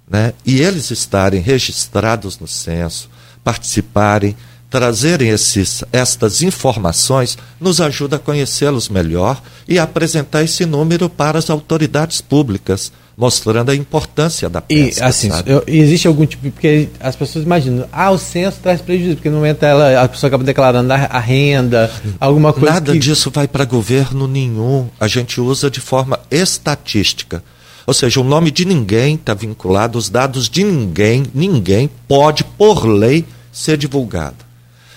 Né? 0.05 0.33
E 0.45 0.59
eles 0.59 0.91
estarem 0.91 1.39
registrados 1.39 2.37
no 2.37 2.49
censo, 2.49 3.09
participarem, 3.41 4.35
trazerem 4.69 5.29
esses, 5.29 5.85
estas 5.93 6.41
informações, 6.41 7.37
nos 7.61 7.79
ajuda 7.79 8.17
a 8.17 8.19
conhecê-los 8.19 8.89
melhor 8.89 9.41
e 9.65 9.79
apresentar 9.79 10.43
esse 10.43 10.65
número 10.65 11.09
para 11.09 11.39
as 11.39 11.49
autoridades 11.49 12.19
públicas 12.19 12.91
mostrando 13.17 13.71
a 13.71 13.75
importância 13.75 14.49
da 14.49 14.61
pesca. 14.61 15.03
E 15.03 15.07
assim, 15.07 15.29
eu, 15.45 15.63
existe 15.67 16.07
algum 16.07 16.25
tipo, 16.25 16.51
porque 16.51 16.89
as 16.99 17.15
pessoas 17.15 17.45
imaginam, 17.45 17.87
ah, 17.91 18.11
o 18.11 18.17
censo 18.17 18.59
traz 18.61 18.81
prejuízo, 18.81 19.15
porque 19.15 19.29
no 19.29 19.37
momento 19.37 19.63
ela, 19.63 20.01
a 20.03 20.07
pessoa 20.07 20.27
acaba 20.27 20.43
declarando 20.43 20.91
a, 20.91 20.95
a 20.95 21.19
renda, 21.19 21.91
alguma 22.19 22.51
coisa. 22.51 22.73
Nada 22.73 22.91
que... 22.91 22.99
disso 22.99 23.31
vai 23.31 23.47
para 23.47 23.63
governo 23.63 24.27
nenhum. 24.27 24.89
A 24.99 25.07
gente 25.07 25.39
usa 25.39 25.69
de 25.69 25.79
forma 25.79 26.19
estatística. 26.29 27.43
Ou 27.87 27.93
seja, 27.93 28.19
o 28.19 28.23
nome 28.23 28.49
de 28.49 28.65
ninguém 28.65 29.15
está 29.15 29.33
vinculado, 29.33 29.97
os 29.97 30.09
dados 30.09 30.49
de 30.49 30.63
ninguém, 30.63 31.23
ninguém 31.33 31.89
pode, 32.07 32.43
por 32.43 32.85
lei, 32.85 33.23
ser 33.51 33.77
divulgado. 33.77 34.43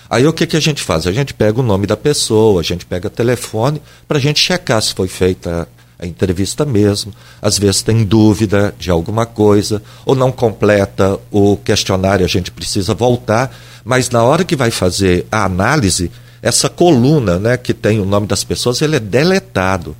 Aí 0.09 0.25
o 0.25 0.33
que, 0.33 0.47
que 0.47 0.57
a 0.57 0.59
gente 0.59 0.81
faz? 0.81 1.05
A 1.05 1.11
gente 1.11 1.35
pega 1.35 1.59
o 1.59 1.63
nome 1.63 1.85
da 1.85 1.95
pessoa, 1.95 2.59
a 2.59 2.63
gente 2.63 2.83
pega 2.83 3.07
o 3.07 3.11
telefone, 3.11 3.79
para 4.07 4.17
a 4.17 4.21
gente 4.21 4.39
checar 4.39 4.81
se 4.81 4.93
foi 4.93 5.07
feita 5.07 5.67
a 5.99 6.07
entrevista 6.07 6.63
mesmo, 6.63 7.13
às 7.41 7.59
vezes 7.59 7.81
tem 7.81 8.05
dúvida 8.05 8.73
de 8.79 8.89
alguma 8.89 9.25
coisa, 9.25 9.83
ou 10.05 10.15
não 10.15 10.31
completa 10.31 11.19
o 11.29 11.57
questionário, 11.57 12.25
a 12.25 12.29
gente 12.29 12.51
precisa 12.51 12.93
voltar, 12.93 13.53
mas 13.83 14.09
na 14.09 14.23
hora 14.23 14.45
que 14.45 14.55
vai 14.55 14.71
fazer 14.71 15.27
a 15.29 15.43
análise, 15.43 16.09
essa 16.41 16.69
coluna 16.69 17.37
né, 17.37 17.57
que 17.57 17.73
tem 17.73 17.99
o 17.99 18.05
nome 18.05 18.27
das 18.27 18.45
pessoas, 18.45 18.81
ele 18.81 18.95
é 18.95 18.99
deletado. 18.99 19.95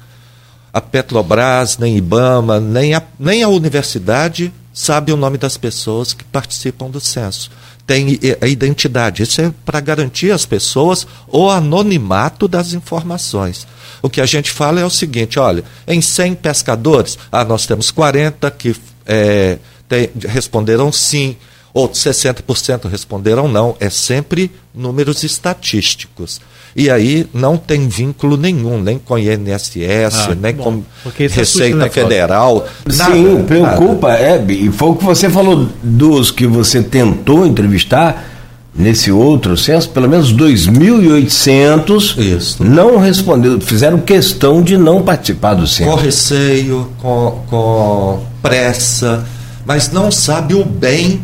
A 0.71 0.79
Petrobras, 0.79 1.77
nem 1.77 1.97
IBAMA, 1.97 2.59
nem 2.61 2.93
a, 2.93 3.03
nem 3.19 3.43
a 3.43 3.49
universidade 3.49 4.53
sabe 4.71 5.11
o 5.11 5.17
nome 5.17 5.37
das 5.37 5.57
pessoas 5.57 6.13
que 6.13 6.23
participam 6.23 6.89
do 6.89 7.01
censo. 7.01 7.51
Tem 7.85 8.19
a 8.39 8.47
identidade. 8.47 9.23
Isso 9.23 9.41
é 9.41 9.51
para 9.65 9.79
garantir 9.79 10.31
às 10.31 10.45
pessoas 10.45 11.07
o 11.27 11.49
anonimato 11.49 12.47
das 12.47 12.71
informações. 12.73 13.67
O 14.01 14.09
que 14.09 14.21
a 14.21 14.25
gente 14.25 14.51
fala 14.51 14.79
é 14.79 14.85
o 14.85 14.89
seguinte: 14.89 15.39
olha, 15.39 15.63
em 15.87 16.01
100 16.01 16.35
pescadores, 16.35 17.17
ah, 17.31 17.43
nós 17.43 17.65
temos 17.65 17.91
40 17.91 18.49
que 18.51 18.75
é, 19.05 19.57
tem, 19.87 20.09
responderam 20.27 20.91
sim, 20.91 21.35
outros 21.73 22.03
60% 22.03 22.89
responderam 22.89 23.47
não. 23.47 23.75
É 23.79 23.89
sempre 23.89 24.51
números 24.73 25.23
estatísticos. 25.23 26.39
E 26.75 26.89
aí 26.89 27.27
não 27.33 27.57
tem 27.57 27.87
vínculo 27.87 28.37
nenhum, 28.37 28.79
nem 28.79 28.99
com 28.99 29.17
INSS, 29.17 30.29
ah, 30.29 30.35
nem 30.39 30.53
bom, 30.53 30.83
com 31.03 31.09
Receita 31.09 31.87
é 31.87 31.89
Federal. 31.89 32.67
Nada, 32.85 33.13
Sim, 33.13 33.43
preocupa, 33.43 34.09
nada. 34.09 34.21
é, 34.21 34.45
e 34.51 34.71
foi 34.71 34.89
o 34.89 34.95
que 34.95 35.03
você 35.03 35.29
falou 35.29 35.67
dos 35.81 36.29
que 36.29 36.45
você 36.45 36.83
tentou 36.83 37.45
entrevistar 37.45 38.38
nesse 38.79 39.11
outro 39.11 39.55
censo, 39.57 39.89
pelo 39.89 40.07
menos 40.07 40.33
2.800 40.33 42.61
não 42.61 42.97
respondeu, 42.97 43.59
fizeram 43.59 43.99
questão 43.99 44.63
de 44.63 44.77
não 44.77 45.03
participar 45.03 45.55
do 45.55 45.67
censo. 45.67 45.89
Com 45.89 45.97
receio, 45.97 46.89
com, 46.97 47.43
com 47.47 48.23
pressa, 48.41 49.25
mas 49.65 49.91
não 49.91 50.09
sabe 50.09 50.53
o 50.53 50.63
bem 50.63 51.21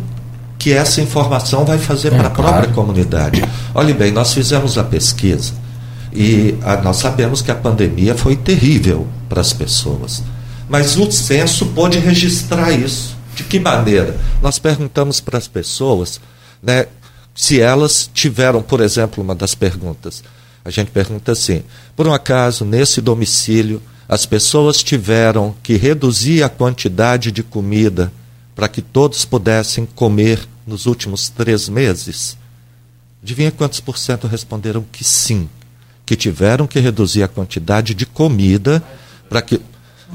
que 0.59 0.73
essa 0.73 0.99
informação 0.99 1.63
vai 1.63 1.77
fazer 1.77 2.11
é, 2.11 2.17
para 2.17 2.27
a 2.27 2.31
claro. 2.31 2.51
própria 2.51 2.73
comunidade. 2.73 3.41
Olhe 3.73 3.93
bem, 3.93 4.11
nós 4.11 4.33
fizemos 4.33 4.77
a 4.77 4.83
pesquisa 4.83 5.53
e 6.11 6.55
a, 6.61 6.75
nós 6.77 6.97
sabemos 6.97 7.41
que 7.41 7.51
a 7.51 7.55
pandemia 7.55 8.15
foi 8.15 8.35
terrível 8.35 9.07
para 9.29 9.39
as 9.39 9.53
pessoas. 9.53 10.21
Mas 10.67 10.97
o 10.97 11.09
censo 11.09 11.67
pôde 11.67 11.99
registrar 11.99 12.71
isso. 12.71 13.15
De 13.33 13.43
que 13.43 13.59
maneira? 13.59 14.17
Nós 14.41 14.59
perguntamos 14.59 15.21
para 15.21 15.37
as 15.37 15.47
pessoas 15.47 16.19
né, 16.61 16.87
se 17.35 17.59
elas 17.59 18.09
tiveram, 18.13 18.63
por 18.63 18.79
exemplo, 18.79 19.21
uma 19.21 19.35
das 19.35 19.53
perguntas. 19.53 20.23
A 20.63 20.69
gente 20.69 20.89
pergunta 20.89 21.33
assim: 21.33 21.63
por 21.95 22.07
um 22.07 22.13
acaso, 22.13 22.63
nesse 22.63 23.01
domicílio, 23.01 23.81
as 24.07 24.25
pessoas 24.25 24.81
tiveram 24.81 25.53
que 25.61 25.75
reduzir 25.75 26.41
a 26.41 26.49
quantidade 26.49 27.31
de 27.31 27.43
comida 27.43 28.11
para 28.55 28.69
que 28.69 28.81
todos 28.81 29.25
pudessem 29.25 29.85
comer 29.85 30.47
nos 30.65 30.85
últimos 30.85 31.27
três 31.27 31.67
meses? 31.67 32.37
Adivinha 33.21 33.51
quantos 33.51 33.81
por 33.81 33.97
cento 33.97 34.27
responderam 34.27 34.85
que 34.91 35.03
sim, 35.03 35.49
que 36.05 36.15
tiveram 36.15 36.65
que 36.65 36.79
reduzir 36.79 37.21
a 37.21 37.27
quantidade 37.27 37.93
de 37.93 38.05
comida 38.05 38.81
para 39.27 39.41
que. 39.41 39.59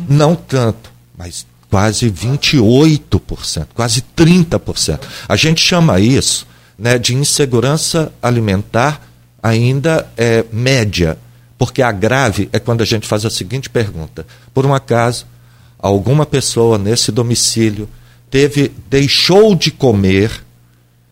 Não 0.08 0.34
tanto, 0.34 0.90
mas 1.18 1.44
quase 1.68 2.10
28%, 2.10 3.66
quase 3.74 4.02
30%. 4.16 5.00
A 5.28 5.36
gente 5.36 5.60
chama 5.60 6.00
isso 6.00 6.46
né, 6.80 6.98
de 6.98 7.14
insegurança 7.14 8.10
alimentar 8.22 9.06
ainda 9.42 10.10
é 10.16 10.46
média, 10.50 11.18
porque 11.58 11.82
a 11.82 11.92
grave 11.92 12.48
é 12.54 12.58
quando 12.58 12.80
a 12.80 12.86
gente 12.86 13.06
faz 13.06 13.26
a 13.26 13.30
seguinte 13.30 13.68
pergunta: 13.68 14.26
por 14.54 14.64
um 14.64 14.72
acaso, 14.72 15.26
alguma 15.78 16.24
pessoa 16.24 16.78
nesse 16.78 17.12
domicílio 17.12 17.86
teve 18.30 18.72
deixou 18.88 19.54
de 19.54 19.70
comer 19.70 20.42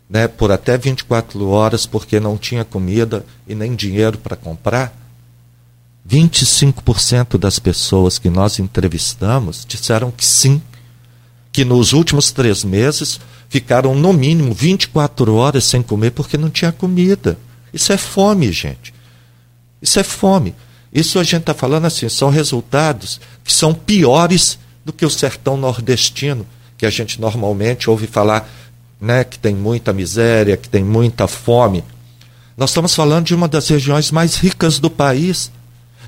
né, 0.09 0.27
por 0.27 0.51
até 0.51 0.79
24 0.79 1.47
horas 1.49 1.85
porque 1.85 2.19
não 2.19 2.39
tinha 2.39 2.65
comida 2.65 3.25
e 3.47 3.55
nem 3.55 3.75
dinheiro 3.75 4.17
para 4.17 4.37
comprar? 4.37 4.97
25% 6.09 7.37
das 7.37 7.59
pessoas 7.59 8.19
que 8.19 8.31
nós 8.31 8.59
entrevistamos 8.59 9.67
disseram 9.69 10.11
que 10.11 10.25
sim, 10.25 10.63
que 11.53 11.63
nos 11.63 11.93
últimos 11.93 12.33
três 12.33 12.65
meses 12.65 13.21
ficaram 13.49 13.95
no 13.95 14.13
mínimo 14.13 14.53
24 14.53 15.35
horas 15.35 15.65
sem 15.65 15.83
comer 15.83 16.11
porque 16.11 16.37
não 16.37 16.51
tinha 16.51 16.73
comida. 16.73 17.39
Isso 17.73 17.93
é 17.93 17.97
fome, 17.97 18.51
gente. 18.53 18.95
Isso 19.81 19.99
é 19.99 20.05
fome. 20.05 20.55
Isso 20.93 21.19
a 21.19 21.23
gente 21.23 21.41
está 21.41 21.55
falando 21.55 21.85
assim, 21.85 22.09
são 22.09 22.31
resultados 22.31 23.21
que 23.45 23.53
são 23.53 23.75
piores 23.75 24.59
do 24.85 24.93
que 24.93 25.05
o 25.05 25.11
sertão 25.11 25.57
nordestino, 25.57 26.47
que 26.77 26.87
a 26.87 26.91
gente 26.91 27.21
normalmente 27.21 27.91
ouve 27.91 28.07
falar 28.07 28.49
né, 29.01 29.23
que 29.23 29.39
tem 29.39 29.55
muita 29.55 29.93
miséria, 29.93 30.57
que 30.57 30.69
tem 30.69 30.83
muita 30.83 31.27
fome. 31.27 31.85
Nós 32.57 32.71
estamos 32.71 32.95
falando 32.95 33.27
de 33.27 33.35
uma 33.35 33.47
das 33.47 33.69
regiões 33.69 34.11
mais 34.11 34.35
ricas 34.35 34.79
do 34.79 34.91
país. 34.91 35.53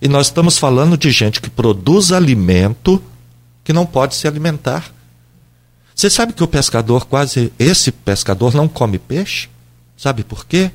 E 0.02 0.08
nós 0.08 0.26
estamos 0.26 0.58
falando 0.58 0.96
de 0.96 1.10
gente 1.10 1.40
que 1.40 1.50
produz 1.50 2.10
alimento 2.10 3.02
que 3.62 3.72
não 3.72 3.84
pode 3.84 4.14
se 4.14 4.26
alimentar. 4.26 4.90
Você 6.01 6.09
sabe 6.09 6.32
que 6.32 6.43
o 6.43 6.48
pescador, 6.48 7.05
quase 7.05 7.52
esse 7.59 7.93
pescador, 7.93 8.55
não 8.55 8.66
come 8.66 8.98
peixe? 8.98 9.51
Sabe 9.98 10.24
por 10.24 10.47
quê? 10.47 10.70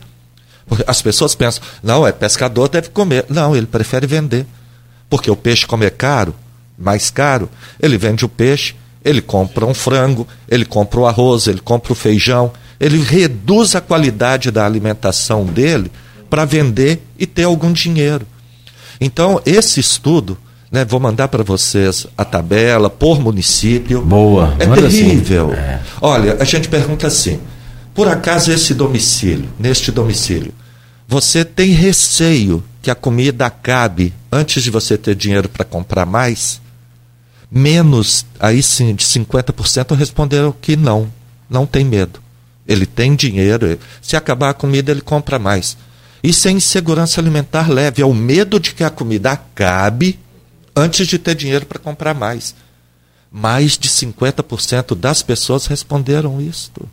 Porque 0.67 0.83
as 0.85 1.01
pessoas 1.01 1.33
pensam, 1.33 1.63
não, 1.81 2.05
é 2.05 2.11
pescador, 2.11 2.69
deve 2.69 2.89
comer. 2.89 3.25
Não, 3.27 3.55
ele 3.55 3.65
prefere 3.65 4.05
vender. 4.05 4.45
Porque 5.09 5.31
o 5.31 5.35
peixe, 5.35 5.65
como 5.65 5.83
é 5.83 5.89
caro, 5.89 6.35
mais 6.77 7.09
caro, 7.09 7.49
ele 7.79 7.97
vende 7.97 8.23
o 8.23 8.29
peixe, 8.29 8.75
ele 9.03 9.19
compra 9.19 9.65
um 9.65 9.73
frango, 9.73 10.27
ele 10.47 10.63
compra 10.63 10.99
o 10.99 11.07
arroz, 11.07 11.47
ele 11.47 11.59
compra 11.59 11.93
o 11.93 11.95
feijão, 11.95 12.53
ele 12.79 13.01
reduz 13.01 13.75
a 13.75 13.81
qualidade 13.81 14.51
da 14.51 14.63
alimentação 14.63 15.43
dele 15.43 15.91
para 16.29 16.45
vender 16.45 17.03
e 17.17 17.25
ter 17.25 17.45
algum 17.45 17.73
dinheiro. 17.73 18.27
Então, 19.01 19.41
esse 19.43 19.79
estudo 19.79 20.37
né? 20.75 20.83
Vou 20.83 20.99
mandar 20.99 21.29
para 21.29 21.41
vocês 21.41 22.05
a 22.17 22.25
tabela 22.25 22.89
por 22.89 23.17
município. 23.21 24.01
Boa. 24.01 24.53
É 24.59 24.67
terrível. 24.67 25.53
Assim. 25.53 25.61
É. 25.61 25.79
Olha, 26.01 26.37
a 26.37 26.43
gente 26.43 26.67
pergunta 26.67 27.07
assim: 27.07 27.39
por 27.93 28.09
acaso 28.09 28.51
esse 28.51 28.73
domicílio, 28.73 29.47
neste 29.57 29.89
domicílio, 29.89 30.53
você 31.07 31.45
tem 31.45 31.71
receio 31.71 32.61
que 32.81 32.91
a 32.91 32.95
comida 32.95 33.45
acabe 33.45 34.13
antes 34.29 34.61
de 34.61 34.69
você 34.69 34.97
ter 34.97 35.15
dinheiro 35.15 35.47
para 35.47 35.63
comprar 35.63 36.05
mais? 36.05 36.59
Menos, 37.49 38.25
aí 38.37 38.61
sim, 38.61 38.93
de 38.93 39.05
50% 39.05 39.95
responderam 39.95 40.53
que 40.61 40.75
não, 40.75 41.09
não 41.49 41.65
tem 41.65 41.85
medo. 41.85 42.19
Ele 42.67 42.85
tem 42.85 43.15
dinheiro, 43.15 43.79
se 44.01 44.17
acabar 44.17 44.49
a 44.49 44.53
comida, 44.53 44.91
ele 44.91 44.99
compra 44.99 45.39
mais. 45.39 45.77
Isso 46.21 46.49
é 46.49 46.51
insegurança 46.51 47.21
alimentar 47.21 47.71
leve, 47.71 48.01
é 48.01 48.05
o 48.05 48.13
medo 48.13 48.59
de 48.59 48.73
que 48.73 48.83
a 48.83 48.89
comida 48.89 49.31
acabe 49.31 50.19
antes 50.75 51.07
de 51.07 51.17
ter 51.17 51.35
dinheiro 51.35 51.65
para 51.65 51.79
comprar 51.79 52.13
mais. 52.13 52.55
Mais 53.31 53.77
de 53.77 53.89
50% 53.89 54.95
das 54.95 55.21
pessoas 55.21 55.65
responderam 55.65 56.41
isto. 56.41 56.87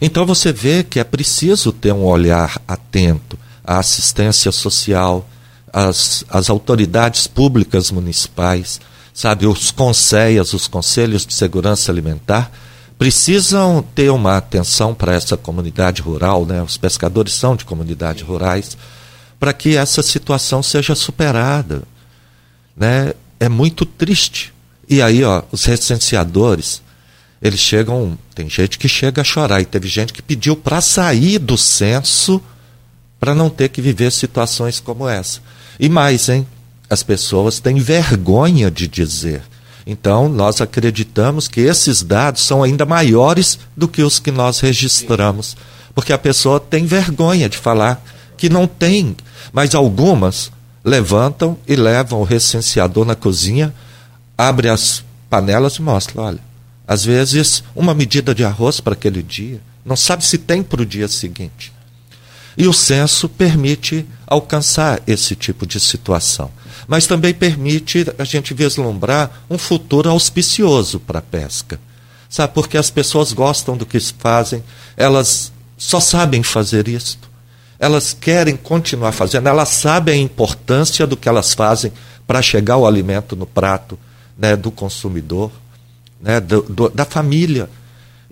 Então 0.00 0.26
você 0.26 0.52
vê 0.52 0.82
que 0.82 0.98
é 0.98 1.04
preciso 1.04 1.72
ter 1.72 1.92
um 1.92 2.04
olhar 2.04 2.60
atento 2.66 3.38
a 3.64 3.78
assistência 3.78 4.50
social, 4.50 5.28
as, 5.72 6.24
as 6.28 6.50
autoridades 6.50 7.28
públicas 7.28 7.90
municipais, 7.92 8.80
sabe, 9.14 9.46
os 9.46 9.70
conselhos, 9.70 10.52
os 10.52 10.66
conselhos 10.66 11.24
de 11.24 11.34
segurança 11.34 11.92
alimentar, 11.92 12.50
precisam 12.98 13.82
ter 13.94 14.10
uma 14.10 14.36
atenção 14.36 14.92
para 14.92 15.14
essa 15.14 15.36
comunidade 15.36 16.02
rural, 16.02 16.44
né? 16.44 16.62
Os 16.62 16.76
pescadores 16.76 17.32
são 17.32 17.54
de 17.54 17.64
comunidades 17.64 18.22
rurais, 18.22 18.76
para 19.38 19.52
que 19.52 19.76
essa 19.76 20.02
situação 20.02 20.62
seja 20.62 20.94
superada, 20.94 21.82
né? 22.80 23.12
É 23.38 23.48
muito 23.48 23.84
triste. 23.84 24.54
E 24.88 25.02
aí, 25.02 25.22
ó, 25.22 25.42
os 25.52 25.66
recenseadores, 25.66 26.82
eles 27.40 27.60
chegam, 27.60 28.18
tem 28.34 28.48
gente 28.48 28.78
que 28.78 28.88
chega 28.88 29.20
a 29.20 29.24
chorar 29.24 29.60
e 29.60 29.66
teve 29.66 29.86
gente 29.86 30.14
que 30.14 30.22
pediu 30.22 30.56
para 30.56 30.80
sair 30.80 31.38
do 31.38 31.58
censo 31.58 32.42
para 33.20 33.34
não 33.34 33.50
ter 33.50 33.68
que 33.68 33.82
viver 33.82 34.10
situações 34.10 34.80
como 34.80 35.06
essa. 35.06 35.40
E 35.78 35.88
mais, 35.90 36.28
hein? 36.30 36.46
As 36.88 37.02
pessoas 37.02 37.60
têm 37.60 37.78
vergonha 37.78 38.70
de 38.70 38.88
dizer. 38.88 39.42
Então, 39.86 40.28
nós 40.28 40.60
acreditamos 40.60 41.48
que 41.48 41.60
esses 41.60 42.02
dados 42.02 42.42
são 42.42 42.62
ainda 42.62 42.86
maiores 42.86 43.58
do 43.76 43.86
que 43.86 44.02
os 44.02 44.18
que 44.18 44.30
nós 44.30 44.60
registramos, 44.60 45.56
porque 45.94 46.12
a 46.12 46.18
pessoa 46.18 46.58
tem 46.58 46.86
vergonha 46.86 47.48
de 47.48 47.58
falar 47.58 48.02
que 48.36 48.48
não 48.48 48.66
tem, 48.66 49.16
mas 49.52 49.74
algumas 49.74 50.50
levantam 50.84 51.56
e 51.66 51.76
levam 51.76 52.20
o 52.20 52.24
recenseador 52.24 53.04
na 53.04 53.14
cozinha, 53.14 53.74
abre 54.36 54.68
as 54.68 55.04
panelas 55.28 55.74
e 55.76 55.82
mostra, 55.82 56.20
olha, 56.20 56.40
às 56.86 57.04
vezes 57.04 57.62
uma 57.74 57.94
medida 57.94 58.34
de 58.34 58.44
arroz 58.44 58.80
para 58.80 58.94
aquele 58.94 59.22
dia, 59.22 59.60
não 59.84 59.96
sabe 59.96 60.24
se 60.24 60.38
tem 60.38 60.62
para 60.62 60.82
o 60.82 60.86
dia 60.86 61.08
seguinte. 61.08 61.72
E 62.56 62.66
o 62.66 62.72
censo 62.72 63.28
permite 63.28 64.04
alcançar 64.26 65.00
esse 65.06 65.36
tipo 65.36 65.66
de 65.66 65.78
situação. 65.78 66.50
Mas 66.86 67.06
também 67.06 67.32
permite 67.32 68.04
a 68.18 68.24
gente 68.24 68.52
vislumbrar 68.52 69.44
um 69.48 69.56
futuro 69.56 70.10
auspicioso 70.10 70.98
para 70.98 71.20
a 71.20 71.22
pesca. 71.22 71.80
Sabe, 72.28 72.52
porque 72.52 72.76
as 72.76 72.90
pessoas 72.90 73.32
gostam 73.32 73.76
do 73.76 73.86
que 73.86 73.98
fazem, 74.00 74.62
elas 74.96 75.52
só 75.78 76.00
sabem 76.00 76.42
fazer 76.42 76.88
isto. 76.88 77.29
Elas 77.80 78.12
querem 78.12 78.56
continuar 78.56 79.10
fazendo, 79.10 79.48
elas 79.48 79.70
sabem 79.70 80.20
a 80.20 80.22
importância 80.22 81.06
do 81.06 81.16
que 81.16 81.28
elas 81.28 81.54
fazem 81.54 81.90
para 82.26 82.42
chegar 82.42 82.76
o 82.76 82.86
alimento 82.86 83.34
no 83.34 83.46
prato 83.46 83.98
né, 84.38 84.54
do 84.54 84.70
consumidor, 84.70 85.50
né, 86.20 86.38
do, 86.38 86.62
do, 86.62 86.88
da 86.90 87.04
família. 87.04 87.68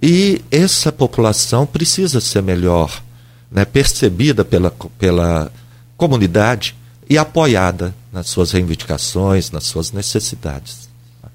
E 0.00 0.42
essa 0.50 0.92
população 0.92 1.66
precisa 1.66 2.20
ser 2.20 2.42
melhor 2.42 3.02
né, 3.50 3.64
percebida 3.64 4.44
pela, 4.44 4.70
pela 4.98 5.50
comunidade 5.96 6.76
e 7.08 7.16
apoiada 7.16 7.94
nas 8.12 8.28
suas 8.28 8.52
reivindicações, 8.52 9.50
nas 9.50 9.64
suas 9.64 9.92
necessidades. 9.92 10.88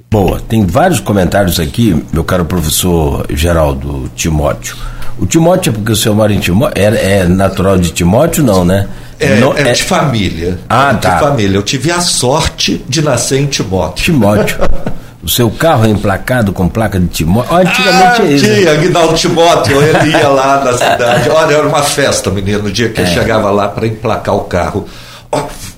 Boa, 0.09 0.39
tem 0.39 0.65
vários 0.65 0.99
comentários 0.99 1.59
aqui, 1.59 2.05
meu 2.13 2.23
caro 2.23 2.45
professor 2.45 3.25
Geraldo 3.31 4.09
Timóteo. 4.15 4.77
O 5.17 5.25
Timóteo 5.25 5.69
é 5.69 5.73
porque 5.73 5.91
o 5.91 5.95
senhor 5.95 6.15
mora 6.15 6.33
em 6.33 6.39
Timóteo? 6.39 6.81
É, 6.81 7.19
é 7.19 7.23
natural 7.25 7.77
de 7.77 7.91
Timóteo, 7.91 8.43
não, 8.43 8.65
né? 8.65 8.87
É, 9.19 9.35
não, 9.39 9.55
é, 9.55 9.71
de 9.71 9.83
família. 9.83 10.59
Ah, 10.67 10.91
é 10.91 10.97
tá. 10.97 11.15
De 11.15 11.19
família. 11.21 11.57
Eu 11.57 11.63
tive 11.63 11.91
a 11.91 12.01
sorte 12.01 12.83
de 12.87 13.01
nascer 13.01 13.39
em 13.39 13.45
Timóteo. 13.45 14.03
Timóteo. 14.03 14.57
O 15.23 15.29
seu 15.29 15.49
carro 15.49 15.85
é 15.85 15.89
emplacado 15.89 16.51
com 16.51 16.67
placa 16.67 16.99
de 16.99 17.07
Timóteo? 17.07 17.55
Antigamente 17.55 18.21
ah, 18.21 18.25
é 18.25 18.31
isso. 18.33 18.43
Tinha, 18.43 18.71
Aguinaldo 18.73 19.13
Timóteo, 19.13 19.81
ele 19.81 20.11
ia 20.11 20.27
lá 20.27 20.65
na 20.65 20.73
cidade. 20.75 21.29
Olha, 21.29 21.53
era 21.53 21.65
uma 21.65 21.81
festa, 21.81 22.29
menino, 22.29 22.63
no 22.63 22.69
dia 22.69 22.89
que 22.89 22.99
é. 22.99 23.05
ele 23.05 23.13
chegava 23.13 23.49
lá 23.49 23.69
para 23.69 23.87
emplacar 23.87 24.35
o 24.35 24.41
carro. 24.41 24.85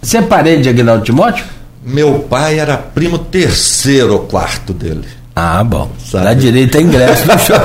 Você 0.01 0.17
é 0.17 0.21
parente 0.23 0.63
de 0.63 0.69
Aguinaldo 0.69 1.03
Timóteo? 1.03 1.45
Meu 1.85 2.21
pai 2.27 2.57
era 2.57 2.75
primo 2.75 3.19
terceiro 3.19 4.13
ou 4.13 4.19
quarto 4.21 4.73
dele. 4.73 5.05
Ah, 5.35 5.63
bom. 5.63 5.91
Sabe? 6.03 6.23
Na 6.25 6.33
direita 6.33 6.77
é 6.77 6.81
ingresso 6.81 7.27
no 7.27 7.37
show. 7.39 7.57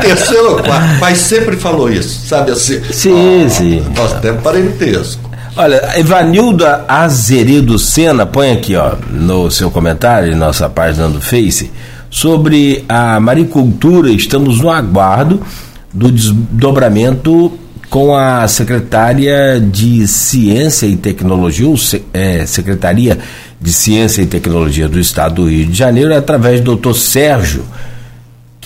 terceiro 0.00 0.50
ou 0.56 0.62
quarto. 0.62 1.00
Pai 1.00 1.14
sempre 1.14 1.56
falou 1.56 1.90
isso, 1.90 2.26
sabe 2.26 2.50
assim? 2.50 2.82
Sim, 2.92 3.44
oh, 3.46 3.50
sim. 3.50 3.86
Nós 3.96 4.12
temos 4.20 4.42
parentesco. 4.42 5.30
Olha, 5.56 5.98
Evanilda 5.98 6.84
Azeredo 6.86 7.78
Sena, 7.78 8.26
põe 8.26 8.52
aqui, 8.52 8.76
ó, 8.76 8.92
no 9.10 9.50
seu 9.50 9.70
comentário, 9.70 10.30
em 10.30 10.36
nossa 10.36 10.68
página 10.68 11.08
do 11.08 11.18
Face, 11.18 11.70
sobre 12.10 12.84
a 12.86 13.18
maricultura, 13.18 14.10
estamos 14.10 14.60
no 14.60 14.70
aguardo 14.70 15.40
do 15.94 16.12
desdobramento 16.12 17.58
com 17.88 18.14
a 18.14 18.46
secretária 18.48 19.60
de 19.60 20.06
Ciência 20.06 20.86
e 20.86 20.96
Tecnologia, 20.96 21.66
ou 21.66 21.76
é, 22.12 22.44
Secretaria 22.46 23.18
de 23.60 23.72
Ciência 23.72 24.22
e 24.22 24.26
Tecnologia 24.26 24.88
do 24.88 24.98
Estado 24.98 25.36
do 25.36 25.48
Rio 25.48 25.66
de 25.66 25.76
Janeiro, 25.76 26.14
através 26.14 26.60
do 26.60 26.66
doutor 26.66 26.94
Sérgio 26.94 27.64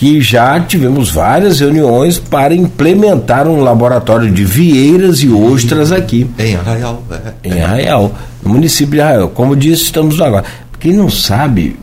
que 0.01 0.19
já 0.19 0.59
tivemos 0.59 1.11
várias 1.11 1.59
reuniões 1.59 2.17
para 2.17 2.55
implementar 2.55 3.47
um 3.47 3.61
laboratório 3.61 4.31
de 4.31 4.43
vieiras 4.43 5.19
e 5.19 5.29
ostras 5.29 5.91
aqui. 5.91 6.27
Em 6.39 6.55
Arraial. 6.55 7.03
É, 7.43 7.47
em 7.47 7.61
Arraial, 7.61 8.15
no 8.43 8.49
município 8.49 8.95
de 8.95 9.01
Arraial. 9.01 9.29
Como 9.29 9.55
disse, 9.55 9.83
estamos 9.83 10.19
agora. 10.19 10.43
Quem 10.79 10.93
não 10.93 11.07
sabe, 11.07 11.75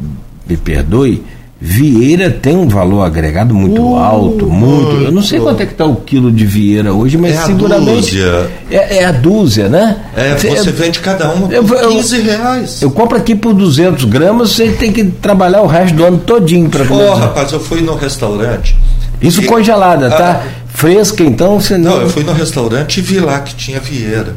me 0.49 0.57
perdoe, 0.57 1.23
Vieira 1.61 2.31
tem 2.31 2.57
um 2.57 2.69
valor 2.69 3.03
agregado 3.03 3.53
muito 3.53 3.83
uh, 3.83 3.97
alto, 3.97 4.47
muito. 4.47 5.03
Eu 5.03 5.11
não 5.11 5.23
sei 5.23 5.41
quanto 5.41 5.61
é 5.61 5.67
que 5.67 5.73
está 5.73 5.85
o 5.85 5.97
quilo 5.97 6.31
de 6.31 6.47
Vieira 6.47 6.93
hoje, 6.95 7.19
mas 7.19 7.35
é 7.35 7.47
seguramente. 7.47 7.91
A 7.91 7.95
dúzia. 7.95 8.51
É, 8.71 8.99
é, 8.99 9.05
a 9.05 9.11
dúzia, 9.11 9.69
né? 9.69 9.97
É, 10.17 10.37
você, 10.37 10.51
você 10.51 10.71
vende 10.71 11.01
cada 11.01 11.31
uma 11.31 11.49
por 11.49 11.77
eu, 11.77 11.89
15 11.91 12.21
reais. 12.21 12.81
Eu 12.81 12.93
compro 12.93 13.19
aqui 13.19 13.35
por 13.35 13.53
200 13.55 14.05
gramas, 14.05 14.53
você 14.53 14.71
tem 14.71 14.93
que 14.93 15.03
trabalhar 15.05 15.63
o 15.63 15.67
resto 15.67 15.97
do 15.97 16.05
ano 16.05 16.19
todinho 16.19 16.71
para 16.71 16.85
comer. 16.85 17.09
Oh, 17.09 17.15
rapaz, 17.15 17.51
eu 17.51 17.59
fui 17.59 17.81
no 17.81 17.97
restaurante. 17.97 18.77
Isso 19.21 19.43
e, 19.43 19.47
congelada, 19.47 20.11
tá? 20.11 20.43
Ah, 20.45 20.49
Fresca, 20.69 21.25
então 21.25 21.61
você 21.61 21.77
não. 21.77 21.97
Não, 21.97 22.03
eu 22.03 22.09
fui 22.09 22.23
no 22.23 22.33
restaurante 22.33 22.99
e 22.99 23.01
vi 23.01 23.19
lá 23.19 23.41
que 23.41 23.57
tinha 23.57 23.81
Vieira. 23.81 24.37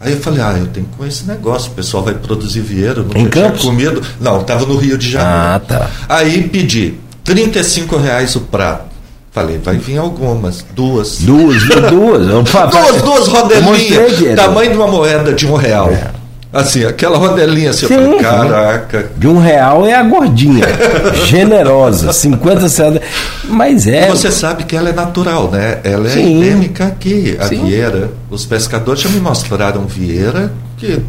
Aí 0.00 0.12
eu 0.12 0.20
falei, 0.20 0.40
ah, 0.40 0.56
eu 0.58 0.66
tenho 0.68 0.86
que 0.86 0.96
com 0.96 1.04
esse 1.04 1.26
negócio, 1.26 1.72
o 1.72 1.74
pessoal 1.74 2.04
vai 2.04 2.14
produzir 2.14 2.60
vieira, 2.60 3.02
nunca 3.02 3.18
em 3.18 3.28
Campos? 3.28 3.62
comido. 3.62 4.00
Não, 4.20 4.40
estava 4.40 4.64
no 4.64 4.76
Rio 4.76 4.96
de 4.96 5.10
Janeiro. 5.10 5.34
Ah, 5.36 5.60
tá. 5.66 5.90
Aí 6.08 6.48
pedi 6.48 6.94
35 7.24 7.96
reais 7.96 8.36
o 8.36 8.42
prato. 8.42 8.88
Falei, 9.30 9.58
vai 9.58 9.76
vir 9.76 9.98
algumas, 9.98 10.64
duas. 10.74 11.18
Duas, 11.18 11.62
duas. 11.64 12.26
duas, 12.26 12.26
duas 13.02 13.28
rodelinhas, 13.28 14.36
tamanho 14.36 14.72
de 14.72 14.76
uma 14.76 14.86
moeda 14.86 15.32
de 15.32 15.46
um 15.46 15.54
real. 15.54 15.90
É. 15.90 16.17
Assim, 16.50 16.84
aquela 16.84 17.18
rodelinha 17.18 17.70
assim, 17.70 17.86
Sim, 17.86 17.94
eu 17.94 18.04
falei, 18.04 18.20
caraca. 18.20 19.10
De 19.16 19.28
um 19.28 19.38
real 19.38 19.86
é 19.86 19.94
a 19.94 20.02
gordinha, 20.02 20.64
generosa, 21.26 22.10
50 22.10 22.68
centavos. 22.70 23.06
Mas 23.44 23.86
é. 23.86 24.06
E 24.06 24.10
você 24.10 24.30
sabe 24.30 24.64
que 24.64 24.74
ela 24.74 24.88
é 24.88 24.92
natural, 24.92 25.50
né? 25.50 25.78
Ela 25.84 26.06
é 26.06 26.10
Sim. 26.10 26.38
endêmica 26.38 26.86
aqui, 26.86 27.36
a 27.38 27.48
Sim. 27.48 27.66
vieira. 27.66 28.10
Os 28.30 28.46
pescadores 28.46 29.02
já 29.02 29.10
me 29.10 29.20
mostraram 29.20 29.86
vieira 29.86 30.50
que, 30.78 31.02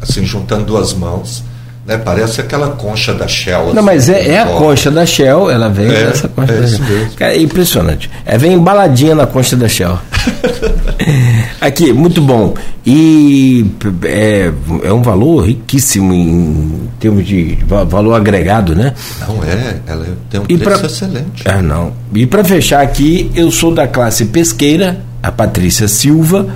assim, 0.00 0.24
juntando 0.24 0.64
duas 0.64 0.94
mãos, 0.94 1.44
né? 1.84 1.98
Parece 1.98 2.40
aquela 2.40 2.70
concha 2.70 3.12
da 3.12 3.28
Shell. 3.28 3.74
Não, 3.74 3.82
mas 3.82 4.08
é, 4.08 4.30
é 4.30 4.40
a 4.40 4.46
concha 4.46 4.90
da 4.90 5.04
Shell, 5.04 5.50
ela 5.50 5.68
vem 5.68 5.88
é, 5.88 6.06
dessa 6.06 6.26
concha 6.26 6.52
é 6.52 6.60
da 6.60 6.66
Shell. 6.66 7.08
Cara, 7.16 7.34
é 7.34 7.42
impressionante. 7.42 8.10
É, 8.24 8.38
vem 8.38 8.54
embaladinha 8.54 9.14
na 9.14 9.26
concha 9.26 9.54
da 9.56 9.68
Shell. 9.68 9.98
Aqui, 11.60 11.92
muito 11.92 12.20
bom. 12.20 12.54
E 12.84 13.66
é, 14.04 14.52
é 14.84 14.92
um 14.92 15.02
valor 15.02 15.46
riquíssimo 15.46 16.12
em 16.12 16.88
termos 17.00 17.26
de 17.26 17.58
valor 17.66 18.14
agregado, 18.14 18.74
né? 18.74 18.94
Não 19.26 19.42
é, 19.42 19.76
ela 19.86 20.06
tem 20.30 20.40
um 20.40 20.44
e 20.48 20.56
preço 20.58 20.80
pra, 20.80 20.86
excelente. 20.86 21.42
É, 21.44 21.60
não. 21.60 21.92
E 22.14 22.26
para 22.26 22.44
fechar 22.44 22.82
aqui, 22.82 23.30
eu 23.34 23.50
sou 23.50 23.74
da 23.74 23.86
classe 23.86 24.26
pesqueira, 24.26 25.00
a 25.22 25.32
Patrícia 25.32 25.88
Silva, 25.88 26.46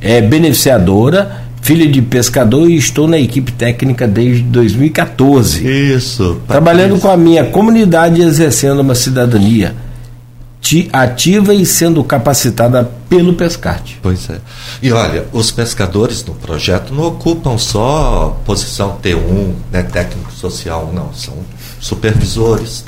é 0.00 0.20
beneficiadora 0.20 1.46
filho 1.66 1.90
de 1.90 2.00
pescador 2.00 2.70
e 2.70 2.76
estou 2.76 3.08
na 3.08 3.18
equipe 3.18 3.50
técnica 3.50 4.06
desde 4.06 4.42
2014. 4.44 5.66
Isso. 5.66 6.40
Trabalhando 6.46 6.96
com 7.00 7.10
a 7.10 7.16
minha 7.16 7.44
comunidade 7.46 8.20
e 8.20 8.24
exercendo 8.24 8.78
uma 8.80 8.94
cidadania 8.94 9.74
ativa 10.92 11.54
e 11.54 11.64
sendo 11.64 12.02
capacitada 12.04 12.90
pelo 13.08 13.34
Pescarte. 13.34 13.98
Pois 14.02 14.28
é. 14.28 14.40
E 14.82 14.92
olha, 14.92 15.26
os 15.32 15.50
pescadores 15.50 16.24
no 16.24 16.34
projeto 16.34 16.92
não 16.92 17.04
ocupam 17.04 17.56
só 17.58 18.40
posição 18.44 18.98
T1, 19.02 19.54
né, 19.70 19.82
técnico 19.82 20.32
social, 20.32 20.90
não. 20.92 21.12
São 21.12 21.34
supervisores, 21.80 22.84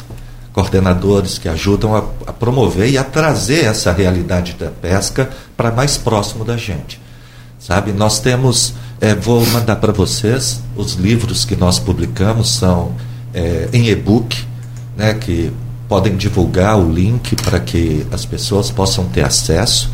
coordenadores 0.53 1.39
que 1.39 1.49
ajudam 1.49 1.95
a, 1.95 2.05
a 2.27 2.33
promover 2.33 2.91
e 2.91 2.99
a 2.99 3.05
trazer 3.05 3.65
essa 3.65 3.93
realidade 3.93 4.55
da 4.59 4.71
pesca 4.71 5.31
para 5.57 5.71
mais 5.71 5.97
próximo 5.97 6.45
da 6.45 6.57
gente 6.57 7.01
sabe? 7.59 7.93
Nós 7.93 8.21
temos, 8.21 8.73
é, 9.01 9.15
vou 9.15 9.45
mandar 9.47 9.77
para 9.77 9.93
vocês 9.93 10.63
os 10.77 10.95
livros 10.95 11.45
que 11.45 11.57
nós 11.57 11.79
publicamos 11.79 12.55
são 12.55 12.93
é, 13.35 13.69
em 13.73 13.89
e-book, 13.89 14.45
né? 14.97 15.15
Que 15.15 15.53
podem 15.89 16.17
divulgar 16.17 16.79
o 16.79 16.93
link 16.93 17.35
para 17.37 17.59
que 17.59 18.07
as 18.13 18.25
pessoas 18.25 18.71
possam 18.71 19.07
ter 19.07 19.25
acesso, 19.25 19.91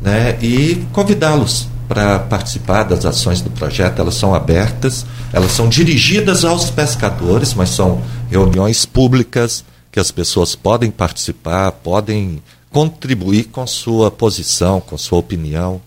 né? 0.00 0.36
E 0.42 0.86
convidá-los 0.92 1.68
para 1.88 2.18
participar 2.18 2.82
das 2.82 3.04
ações 3.04 3.40
do 3.40 3.50
projeto, 3.50 4.00
elas 4.00 4.16
são 4.16 4.34
abertas, 4.34 5.06
elas 5.32 5.52
são 5.52 5.68
dirigidas 5.68 6.44
aos 6.44 6.68
pescadores, 6.68 7.54
mas 7.54 7.70
são 7.70 8.02
reuniões 8.28 8.84
públicas 8.84 9.64
que 9.92 10.00
as 10.00 10.10
pessoas 10.10 10.54
podem 10.54 10.90
participar, 10.90 11.70
podem 11.72 12.42
contribuir 12.70 13.44
com 13.44 13.66
sua 13.66 14.10
posição, 14.10 14.80
com 14.80 14.98
sua 14.98 15.18
opinião, 15.18 15.80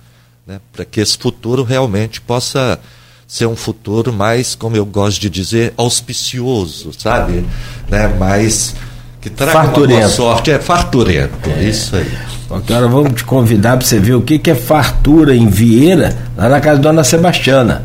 né, 0.47 0.59
para 0.71 0.85
que 0.85 1.01
esse 1.01 1.17
futuro 1.17 1.63
realmente 1.63 2.21
possa 2.21 2.79
ser 3.27 3.45
um 3.45 3.55
futuro 3.55 4.11
mais, 4.11 4.55
como 4.55 4.75
eu 4.75 4.85
gosto 4.85 5.21
de 5.21 5.29
dizer, 5.29 5.73
auspicioso, 5.77 6.91
sabe? 6.97 7.45
Né, 7.87 8.07
mais 8.07 8.73
que 9.21 9.29
traga 9.29 9.51
farturento. 9.51 9.93
uma 9.93 9.99
boa 9.99 10.09
sorte, 10.09 10.51
é 10.51 10.59
farturento, 10.59 11.49
é. 11.57 11.63
isso 11.63 11.95
aí. 11.95 12.07
Agora 12.49 12.87
vamos 12.87 13.13
te 13.13 13.23
convidar 13.23 13.77
para 13.77 13.85
você 13.85 13.99
ver 13.99 14.13
o 14.13 14.21
que, 14.21 14.39
que 14.39 14.49
é 14.49 14.55
fartura 14.55 15.35
em 15.35 15.47
Vieira, 15.47 16.15
lá 16.35 16.49
na 16.49 16.59
casa 16.59 16.77
da 16.77 16.89
Dona 16.89 17.03
Sebastiana. 17.03 17.83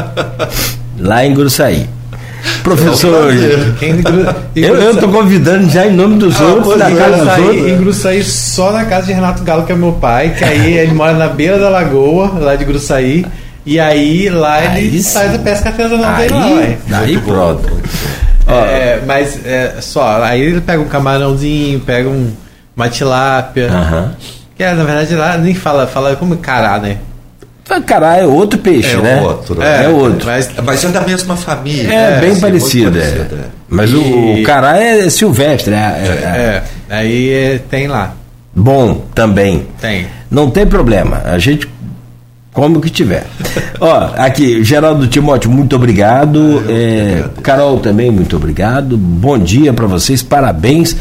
lá 0.98 1.24
em 1.26 1.34
Gruçaí. 1.34 1.88
Professor, 2.62 3.32
eu 4.54 4.90
estou 4.92 5.08
convidando 5.10 5.68
já 5.70 5.86
em 5.86 5.92
nome 5.92 6.18
dos 6.18 6.40
ah, 6.40 6.44
outros, 6.44 6.78
da 6.78 6.90
casa 6.90 7.24
dos 7.24 7.38
outros. 7.38 7.66
Em 7.68 7.76
Gruçaí, 7.78 8.22
só 8.22 8.70
na 8.70 8.84
casa 8.84 9.06
de 9.06 9.12
Renato 9.12 9.42
Galo, 9.42 9.64
que 9.64 9.72
é 9.72 9.74
meu 9.74 9.92
pai, 9.92 10.34
que 10.36 10.44
aí 10.44 10.74
ele 10.78 10.92
mora 10.92 11.14
na 11.14 11.28
beira 11.28 11.58
da 11.58 11.68
lagoa, 11.68 12.32
lá 12.38 12.54
de 12.54 12.64
Gruçaí. 12.64 13.26
E 13.66 13.80
aí 13.80 14.28
lá 14.28 14.62
ele 14.62 14.96
aí, 14.96 15.02
faz 15.02 15.34
a 15.34 15.38
pesca 15.38 15.70
artesanal 15.70 16.16
dele 16.16 16.34
lá. 16.34 16.98
Aí 16.98 17.18
pronto. 17.18 17.80
É, 18.46 19.00
mas 19.06 19.44
é, 19.44 19.76
só, 19.80 20.22
aí 20.22 20.40
ele 20.40 20.60
pega 20.60 20.80
um 20.80 20.88
camarãozinho, 20.88 21.80
pega 21.80 22.08
um, 22.08 22.32
uma 22.76 22.88
tilápia. 22.88 23.70
Uhum. 23.70 24.10
Que 24.56 24.62
é, 24.62 24.74
na 24.74 24.84
verdade 24.84 25.14
lá 25.14 25.36
nem 25.38 25.54
fala, 25.54 25.86
fala 25.86 26.14
como 26.16 26.36
cará, 26.36 26.78
né? 26.78 26.98
Cará 27.86 28.18
é 28.18 28.26
outro 28.26 28.58
peixe, 28.58 28.94
é 28.94 29.00
né? 29.00 29.22
Outro, 29.22 29.62
é, 29.62 29.84
é 29.84 29.88
outro. 29.88 30.26
Mas, 30.26 30.50
mas 30.62 30.84
é 30.84 30.88
da 30.88 31.00
mesma 31.00 31.34
família. 31.34 31.92
É, 31.92 32.20
bem 32.20 32.38
parecido. 32.38 32.98
É. 32.98 33.26
Mas 33.68 33.90
e... 33.90 33.94
o, 33.94 34.40
o 34.40 34.42
cará 34.42 34.78
é 34.78 35.08
silvestre. 35.08 35.72
É, 35.72 35.78
é, 35.78 36.62
é. 36.90 36.94
aí 36.94 37.60
tem 37.70 37.88
lá. 37.88 38.14
Bom, 38.54 39.06
também. 39.14 39.66
Tem. 39.80 40.06
Não 40.30 40.50
tem 40.50 40.66
problema. 40.66 41.22
A 41.24 41.38
gente 41.38 41.66
como 42.54 42.80
que 42.80 42.88
tiver. 42.88 43.26
Ó, 43.80 44.10
aqui, 44.16 44.62
Geraldo 44.62 45.08
Timóteo, 45.08 45.50
muito 45.50 45.74
obrigado. 45.74 46.62
Ah, 46.66 46.72
é, 46.72 47.24
Carol 47.42 47.80
também, 47.80 48.10
muito 48.10 48.36
obrigado. 48.36 48.96
Bom 48.96 49.36
dia 49.36 49.72
para 49.72 49.86
vocês, 49.86 50.22
parabéns 50.22 50.96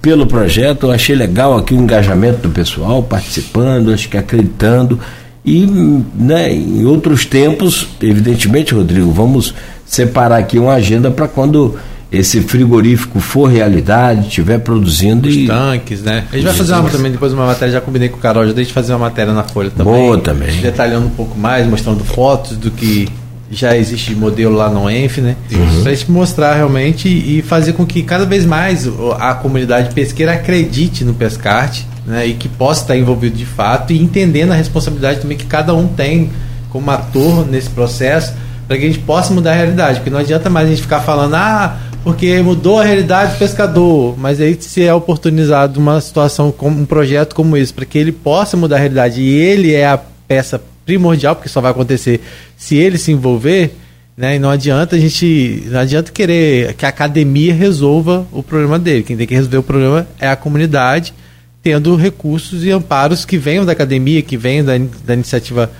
pelo 0.00 0.26
projeto. 0.26 0.86
Eu 0.86 0.92
achei 0.92 1.14
legal 1.14 1.56
aqui 1.58 1.74
o 1.74 1.76
engajamento 1.76 2.48
do 2.48 2.48
pessoal 2.48 3.02
participando, 3.02 3.92
acho 3.92 4.08
que 4.08 4.16
acreditando. 4.16 4.98
E 5.44 5.66
né, 6.14 6.50
em 6.50 6.86
outros 6.86 7.26
tempos, 7.26 7.86
evidentemente, 8.00 8.74
Rodrigo, 8.74 9.12
vamos 9.12 9.54
separar 9.84 10.38
aqui 10.38 10.58
uma 10.58 10.72
agenda 10.72 11.10
para 11.10 11.28
quando 11.28 11.78
esse 12.16 12.40
frigorífico 12.40 13.20
for 13.20 13.46
realidade, 13.46 14.28
estiver 14.28 14.58
produzindo 14.58 15.28
Os 15.28 15.34
e. 15.34 15.46
tanques, 15.46 16.02
né? 16.02 16.24
A 16.30 16.36
gente 16.36 16.44
vai 16.44 16.54
fazer 16.54 16.74
uma, 16.74 16.88
também 16.88 17.12
depois 17.12 17.32
uma 17.32 17.46
matéria, 17.46 17.72
já 17.72 17.80
combinei 17.80 18.08
com 18.08 18.16
o 18.16 18.20
Carol, 18.20 18.46
já 18.46 18.52
deixa 18.52 18.72
fazer 18.72 18.92
uma 18.92 19.00
matéria 19.00 19.32
na 19.32 19.42
Folha 19.42 19.70
também. 19.70 19.92
Boa 19.92 20.18
também. 20.18 20.60
Detalhando 20.60 21.06
um 21.06 21.10
pouco 21.10 21.38
mais, 21.38 21.66
mostrando 21.66 22.04
fotos 22.04 22.56
do 22.56 22.70
que 22.70 23.08
já 23.50 23.76
existe 23.76 24.14
modelo 24.14 24.54
lá 24.54 24.68
no 24.68 24.88
ENF, 24.90 25.20
né? 25.20 25.36
Uhum. 25.52 25.82
Para 25.82 25.92
a 25.92 25.94
gente 25.94 26.10
mostrar 26.10 26.54
realmente 26.54 27.08
e 27.08 27.42
fazer 27.42 27.72
com 27.72 27.86
que 27.86 28.02
cada 28.02 28.24
vez 28.24 28.44
mais 28.44 28.88
a 29.18 29.34
comunidade 29.34 29.94
pesqueira 29.94 30.32
acredite 30.32 31.04
no 31.04 31.14
pescarte, 31.14 31.86
né? 32.06 32.26
E 32.26 32.34
que 32.34 32.48
possa 32.48 32.82
estar 32.82 32.96
envolvido 32.96 33.36
de 33.36 33.46
fato 33.46 33.92
e 33.92 34.02
entendendo 34.02 34.52
a 34.52 34.54
responsabilidade 34.54 35.20
também 35.20 35.36
que 35.36 35.46
cada 35.46 35.74
um 35.74 35.86
tem 35.86 36.30
como 36.70 36.90
ator 36.90 37.46
nesse 37.46 37.70
processo 37.70 38.32
para 38.66 38.78
que 38.78 38.84
a 38.84 38.86
gente 38.86 39.00
possa 39.00 39.32
mudar 39.32 39.52
a 39.52 39.54
realidade, 39.54 39.98
porque 39.98 40.10
não 40.10 40.18
adianta 40.18 40.48
mais 40.48 40.66
a 40.66 40.70
gente 40.70 40.82
ficar 40.82 41.00
falando, 41.00 41.34
ah, 41.34 41.76
porque 42.04 42.40
mudou 42.42 42.78
a 42.78 42.84
realidade 42.84 43.32
do 43.32 43.38
pescador. 43.38 44.14
Mas 44.18 44.40
aí 44.40 44.56
se 44.60 44.84
é 44.84 44.92
oportunizado 44.92 45.80
uma 45.80 46.00
situação 46.00 46.52
como 46.52 46.82
um 46.82 46.84
projeto 46.84 47.34
como 47.34 47.56
esse, 47.56 47.72
para 47.72 47.86
que 47.86 47.98
ele 47.98 48.12
possa 48.12 48.56
mudar 48.56 48.76
a 48.76 48.80
realidade 48.80 49.22
e 49.22 49.34
ele 49.34 49.72
é 49.72 49.86
a 49.86 49.98
peça 50.28 50.62
primordial, 50.84 51.34
porque 51.34 51.48
só 51.48 51.62
vai 51.62 51.70
acontecer 51.70 52.20
se 52.56 52.76
ele 52.76 52.98
se 52.98 53.10
envolver, 53.10 53.74
né? 54.16 54.36
E 54.36 54.38
não 54.38 54.50
adianta 54.50 54.96
a 54.96 54.98
gente, 54.98 55.64
não 55.66 55.80
adianta 55.80 56.12
querer 56.12 56.74
que 56.74 56.84
a 56.84 56.90
academia 56.90 57.54
resolva 57.54 58.26
o 58.30 58.42
problema 58.42 58.78
dele. 58.78 59.02
Quem 59.02 59.16
tem 59.16 59.26
que 59.26 59.34
resolver 59.34 59.56
o 59.56 59.62
problema 59.62 60.06
é 60.20 60.28
a 60.28 60.36
comunidade, 60.36 61.14
tendo 61.62 61.96
recursos 61.96 62.64
e 62.64 62.70
amparos 62.70 63.24
que 63.24 63.38
venham 63.38 63.64
da 63.64 63.72
academia, 63.72 64.20
que 64.20 64.36
venham 64.36 64.66
da, 64.66 64.74
da 65.04 65.14
iniciativa 65.14 65.70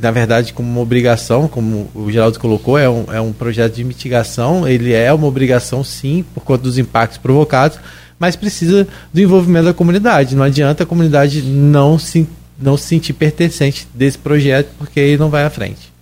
na 0.00 0.10
verdade, 0.10 0.52
como 0.52 0.68
uma 0.68 0.80
obrigação, 0.80 1.48
como 1.48 1.90
o 1.94 2.10
Geraldo 2.12 2.38
colocou, 2.38 2.76
é 2.76 2.88
um, 2.88 3.04
é 3.10 3.20
um 3.20 3.32
projeto 3.32 3.74
de 3.74 3.84
mitigação, 3.84 4.68
ele 4.68 4.92
é 4.92 5.12
uma 5.12 5.26
obrigação 5.26 5.82
sim, 5.82 6.24
por 6.34 6.42
conta 6.42 6.64
dos 6.64 6.76
impactos 6.76 7.16
provocados, 7.16 7.78
mas 8.18 8.36
precisa 8.36 8.86
do 9.12 9.20
envolvimento 9.20 9.66
da 9.66 9.74
comunidade. 9.74 10.36
Não 10.36 10.44
adianta 10.44 10.82
a 10.82 10.86
comunidade 10.86 11.42
não 11.42 11.98
se, 11.98 12.28
não 12.58 12.76
se 12.76 12.84
sentir 12.84 13.14
pertencente 13.14 13.88
desse 13.94 14.18
projeto, 14.18 14.70
porque 14.78 15.00
ele 15.00 15.16
não 15.16 15.30
vai 15.30 15.44
à 15.44 15.50
frente. 15.50 15.92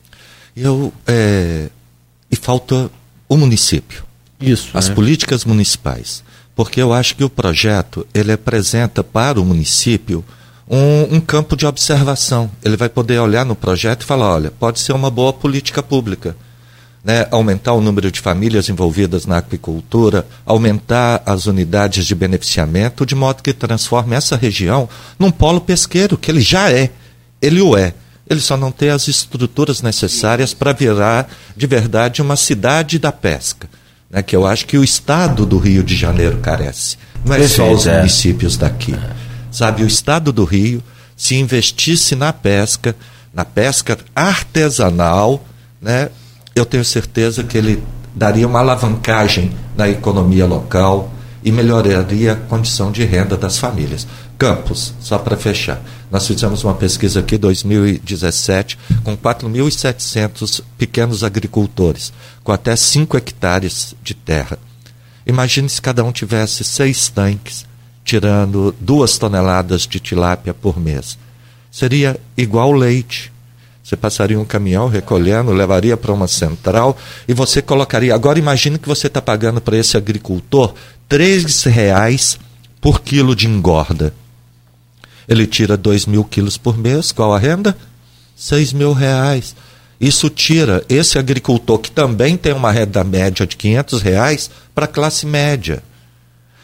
Eu, 0.56 0.92
é, 1.06 1.68
e 2.30 2.36
falta 2.36 2.90
o 3.28 3.36
município. 3.36 4.02
Isso. 4.40 4.70
As 4.74 4.88
né? 4.88 4.94
políticas 4.94 5.44
municipais. 5.44 6.24
Porque 6.54 6.82
eu 6.82 6.92
acho 6.92 7.16
que 7.16 7.24
o 7.24 7.30
projeto 7.30 8.06
ele 8.12 8.32
apresenta 8.32 9.02
para 9.02 9.40
o 9.40 9.44
município 9.44 10.24
um, 10.68 11.16
um, 11.16 11.20
campo 11.20 11.56
de 11.56 11.66
observação. 11.66 12.50
Ele 12.64 12.76
vai 12.76 12.88
poder 12.88 13.18
olhar 13.18 13.44
no 13.44 13.54
projeto 13.54 14.02
e 14.02 14.06
falar: 14.06 14.34
olha, 14.34 14.50
pode 14.50 14.80
ser 14.80 14.92
uma 14.92 15.10
boa 15.10 15.32
política 15.32 15.82
pública. 15.82 16.36
Né? 17.04 17.26
Aumentar 17.32 17.72
o 17.72 17.80
número 17.80 18.12
de 18.12 18.20
famílias 18.20 18.68
envolvidas 18.68 19.26
na 19.26 19.38
aquicultura, 19.38 20.24
aumentar 20.46 21.20
as 21.26 21.46
unidades 21.46 22.06
de 22.06 22.14
beneficiamento, 22.14 23.04
de 23.04 23.14
modo 23.14 23.42
que 23.42 23.52
transforme 23.52 24.14
essa 24.14 24.36
região 24.36 24.88
num 25.18 25.30
polo 25.30 25.60
pesqueiro, 25.60 26.16
que 26.16 26.30
ele 26.30 26.40
já 26.40 26.70
é. 26.70 26.90
Ele 27.40 27.60
o 27.60 27.76
é. 27.76 27.92
Ele 28.30 28.40
só 28.40 28.56
não 28.56 28.70
tem 28.70 28.90
as 28.90 29.08
estruturas 29.08 29.82
necessárias 29.82 30.54
para 30.54 30.72
virar 30.72 31.28
de 31.56 31.66
verdade 31.66 32.22
uma 32.22 32.36
cidade 32.36 33.00
da 33.00 33.10
pesca. 33.10 33.68
Né? 34.08 34.22
Que 34.22 34.36
eu 34.36 34.46
acho 34.46 34.64
que 34.64 34.78
o 34.78 34.84
estado 34.84 35.44
do 35.44 35.58
Rio 35.58 35.82
de 35.82 35.96
Janeiro 35.96 36.38
carece. 36.38 36.96
Não 37.24 37.34
é 37.34 37.48
só 37.48 37.70
os 37.70 37.86
é. 37.86 37.98
municípios 37.98 38.56
daqui 38.56 38.94
sabe, 39.52 39.84
o 39.84 39.86
estado 39.86 40.32
do 40.32 40.44
Rio 40.44 40.82
se 41.16 41.36
investisse 41.36 42.16
na 42.16 42.32
pesca, 42.32 42.96
na 43.32 43.44
pesca 43.44 43.98
artesanal, 44.14 45.44
né, 45.80 46.10
eu 46.54 46.66
tenho 46.66 46.84
certeza 46.84 47.44
que 47.44 47.56
ele 47.56 47.82
daria 48.14 48.46
uma 48.46 48.58
alavancagem 48.58 49.52
na 49.76 49.88
economia 49.88 50.46
local 50.46 51.12
e 51.44 51.50
melhoraria 51.50 52.32
a 52.32 52.36
condição 52.36 52.92
de 52.92 53.04
renda 53.04 53.36
das 53.36 53.58
famílias. 53.58 54.06
Campos, 54.38 54.94
só 55.00 55.18
para 55.18 55.36
fechar, 55.36 55.80
nós 56.10 56.26
fizemos 56.26 56.64
uma 56.64 56.74
pesquisa 56.74 57.20
aqui 57.20 57.36
em 57.36 57.38
2017 57.38 58.78
com 59.02 59.16
4.700 59.16 60.62
pequenos 60.76 61.22
agricultores, 61.24 62.12
com 62.42 62.52
até 62.52 62.74
5 62.74 63.16
hectares 63.16 63.94
de 64.02 64.14
terra. 64.14 64.58
Imagine 65.26 65.68
se 65.68 65.80
cada 65.80 66.02
um 66.04 66.12
tivesse 66.12 66.64
seis 66.64 67.08
tanques 67.08 67.64
tirando 68.04 68.74
duas 68.80 69.16
toneladas 69.18 69.82
de 69.82 70.00
tilápia 70.00 70.52
por 70.52 70.78
mês. 70.78 71.18
Seria 71.70 72.18
igual 72.36 72.72
leite. 72.72 73.32
Você 73.82 73.96
passaria 73.96 74.38
um 74.38 74.44
caminhão 74.44 74.88
recolhendo, 74.88 75.52
levaria 75.52 75.96
para 75.96 76.12
uma 76.12 76.28
central 76.28 76.96
e 77.26 77.34
você 77.34 77.60
colocaria. 77.60 78.14
Agora 78.14 78.38
imagine 78.38 78.78
que 78.78 78.88
você 78.88 79.06
está 79.06 79.20
pagando 79.20 79.60
para 79.60 79.76
esse 79.76 79.96
agricultor 79.96 80.74
três 81.08 81.64
reais 81.64 82.38
por 82.80 83.00
quilo 83.00 83.34
de 83.34 83.46
engorda. 83.46 84.14
Ele 85.28 85.46
tira 85.46 85.76
dois 85.76 86.06
mil 86.06 86.24
quilos 86.24 86.56
por 86.56 86.76
mês. 86.76 87.12
Qual 87.12 87.32
a 87.34 87.38
renda? 87.38 87.76
Seis 88.36 88.72
mil 88.72 88.92
reais. 88.92 89.54
Isso 90.00 90.28
tira 90.28 90.84
esse 90.88 91.16
agricultor 91.16 91.78
que 91.78 91.90
também 91.90 92.36
tem 92.36 92.52
uma 92.52 92.72
renda 92.72 93.04
média 93.04 93.46
de 93.46 93.56
500 93.56 94.02
reais 94.02 94.50
para 94.74 94.86
a 94.86 94.88
classe 94.88 95.24
média. 95.24 95.80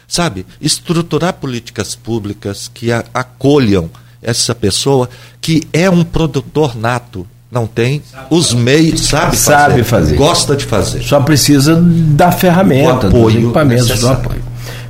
Sabe? 0.09 0.43
Estruturar 0.59 1.33
políticas 1.33 1.95
públicas 1.95 2.69
que 2.73 2.91
a, 2.91 3.05
acolham 3.13 3.89
essa 4.21 4.55
pessoa 4.55 5.07
que 5.39 5.67
é 5.71 5.87
um 5.87 6.03
produtor 6.03 6.75
nato, 6.75 7.27
não 7.51 7.67
tem 7.67 8.01
os 8.29 8.53
meios, 8.53 9.01
sabe, 9.07 9.37
sabe 9.37 9.83
fazer, 9.83 10.15
gosta 10.15 10.55
de 10.55 10.65
fazer. 10.65 11.03
Só 11.03 11.19
precisa 11.21 11.79
da 11.79 12.31
ferramenta, 12.31 13.07
do 13.07 13.21
dos 13.21 13.35
equipamentos, 13.35 13.99
do 13.99 14.09
apoio. 14.09 14.43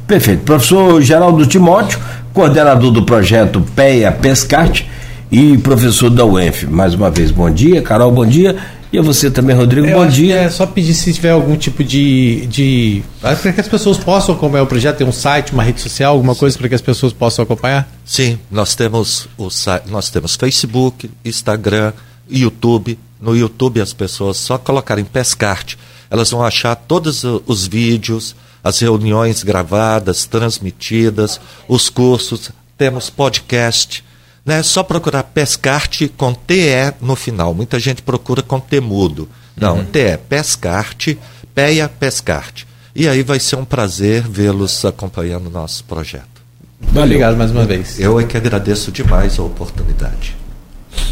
Perfeito. 0.07 0.43
Professor 0.43 1.01
Geraldo 1.01 1.45
Timóteo, 1.45 1.99
coordenador 2.33 2.91
do 2.91 3.03
projeto 3.03 3.61
PEA 3.75 4.11
Pescarte 4.11 4.89
e 5.31 5.57
professor 5.57 6.09
da 6.09 6.25
UENF. 6.25 6.65
Mais 6.65 6.93
uma 6.93 7.11
vez, 7.11 7.29
bom 7.29 7.49
dia. 7.49 7.81
Carol, 7.81 8.11
bom 8.11 8.25
dia. 8.25 8.55
E 8.91 8.97
a 8.97 9.01
você 9.03 9.29
também, 9.29 9.55
Rodrigo, 9.55 9.85
Eu 9.85 9.99
bom 9.99 10.07
dia. 10.07 10.35
É 10.35 10.49
só 10.49 10.65
pedir 10.65 10.95
se 10.95 11.13
tiver 11.13 11.29
algum 11.29 11.55
tipo 11.55 11.83
de. 11.83 12.47
de 12.47 13.03
para 13.21 13.53
que 13.53 13.61
as 13.61 13.67
pessoas 13.67 13.97
possam 13.97 14.33
acompanhar 14.33 14.63
o 14.63 14.67
projeto, 14.67 14.97
tem 14.97 15.07
um 15.07 15.11
site, 15.11 15.53
uma 15.53 15.61
rede 15.61 15.79
social, 15.79 16.13
alguma 16.13 16.33
coisa 16.33 16.57
para 16.57 16.67
que 16.67 16.75
as 16.75 16.81
pessoas 16.81 17.13
possam 17.13 17.43
acompanhar? 17.43 17.87
Sim, 18.03 18.39
nós 18.49 18.73
temos 18.73 19.27
o 19.37 19.47
nós 19.87 20.09
temos 20.09 20.35
Facebook, 20.35 21.09
Instagram, 21.23 21.93
YouTube. 22.27 22.97
No 23.21 23.35
YouTube 23.35 23.79
as 23.81 23.93
pessoas 23.93 24.37
só 24.37 24.57
colocarem 24.57 25.05
Pescarte, 25.05 25.77
elas 26.09 26.31
vão 26.31 26.43
achar 26.43 26.73
todos 26.75 27.23
os 27.23 27.67
vídeos, 27.67 28.35
as 28.63 28.79
reuniões 28.79 29.43
gravadas, 29.43 30.25
transmitidas, 30.25 31.39
os 31.67 31.89
cursos, 31.89 32.49
temos 32.77 33.09
podcast 33.09 34.03
né? 34.49 34.63
Só 34.63 34.81
procurar 34.81 35.21
Pescarte 35.21 36.07
com 36.07 36.33
TE 36.33 36.95
no 36.99 37.15
final. 37.15 37.53
Muita 37.53 37.79
gente 37.79 38.01
procura 38.01 38.41
com 38.41 38.59
T 38.59 38.79
mudo. 38.79 39.29
Não, 39.55 39.77
uhum. 39.77 39.85
TE, 39.85 40.17
Pescarte, 40.27 41.19
Peia 41.53 41.87
Pescarte. 41.87 42.67
E 42.95 43.07
aí 43.07 43.21
vai 43.21 43.39
ser 43.39 43.57
um 43.57 43.63
prazer 43.63 44.23
vê-los 44.27 44.83
acompanhando 44.83 45.47
o 45.47 45.49
nosso 45.51 45.83
projeto. 45.83 46.41
Valeu. 46.81 47.03
Obrigado 47.03 47.37
mais 47.37 47.51
uma 47.51 47.63
vez. 47.63 47.99
Eu 47.99 48.19
é 48.19 48.23
que 48.23 48.35
agradeço 48.35 48.91
demais 48.91 49.37
a 49.37 49.43
oportunidade. 49.43 50.35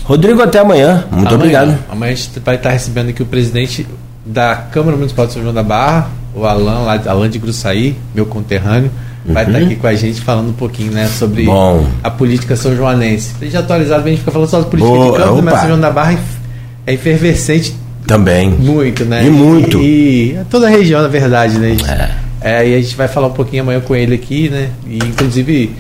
Rodrigo, 0.04 0.42
até 0.42 0.58
amanhã. 0.58 1.06
Muito 1.12 1.28
amanhã. 1.28 1.36
obrigado. 1.36 1.80
Amanhã 1.92 2.14
a 2.14 2.16
gente 2.16 2.40
vai 2.40 2.56
estar 2.56 2.72
recebendo 2.72 3.10
aqui 3.10 3.22
o 3.22 3.26
presidente 3.28 3.88
da 4.26 4.56
Câmara 4.56 4.98
Municipal 4.98 5.28
de 5.28 5.34
São 5.34 5.44
João 5.44 5.54
da 5.54 5.62
Barra, 5.62 6.10
o 6.34 6.44
Alan, 6.44 6.80
lá, 6.80 7.00
Alan 7.06 7.30
de 7.30 7.38
Gruçaí, 7.38 7.96
meu 8.16 8.26
conterrâneo 8.26 8.92
vai 9.28 9.46
estar 9.46 9.58
aqui 9.58 9.76
com 9.76 9.88
a 9.88 9.94
gente 9.94 10.22
falando 10.22 10.50
um 10.50 10.54
pouquinho 10.54 10.92
né, 10.92 11.08
sobre 11.08 11.44
Bom. 11.44 11.86
a 12.04 12.10
política 12.10 12.56
são 12.56 12.76
joanense. 12.76 13.36
A 13.42 13.44
gente 13.44 13.58
atualizado, 13.58 14.06
a 14.06 14.10
gente 14.10 14.20
fica 14.20 14.32
falando 14.32 14.50
só 14.50 14.62
de 14.62 14.68
política 14.68 14.94
Boa, 14.94 15.18
de 15.18 15.24
campo, 15.24 15.42
mas 15.42 15.60
São 15.60 15.68
João 15.68 15.80
da 15.80 15.92
Barra 15.92 16.20
é 16.86 16.94
efervescente 16.94 17.76
também. 18.06 18.50
Muito, 18.50 19.04
né? 19.04 19.26
E 19.26 19.30
muito. 19.30 19.80
E, 19.80 20.32
e 20.32 20.40
toda 20.50 20.68
a 20.68 20.70
região, 20.70 21.02
na 21.02 21.10
verdade, 21.10 21.58
né? 21.58 21.76
É. 22.42 22.62
é. 22.62 22.70
E 22.70 22.76
a 22.76 22.82
gente 22.82 22.96
vai 22.96 23.08
falar 23.08 23.28
um 23.28 23.34
pouquinho 23.34 23.64
amanhã 23.64 23.82
com 23.82 23.96
ele 23.96 24.16
aqui, 24.16 24.50
né? 24.50 24.70
E 24.88 24.98
inclusive 24.98 25.76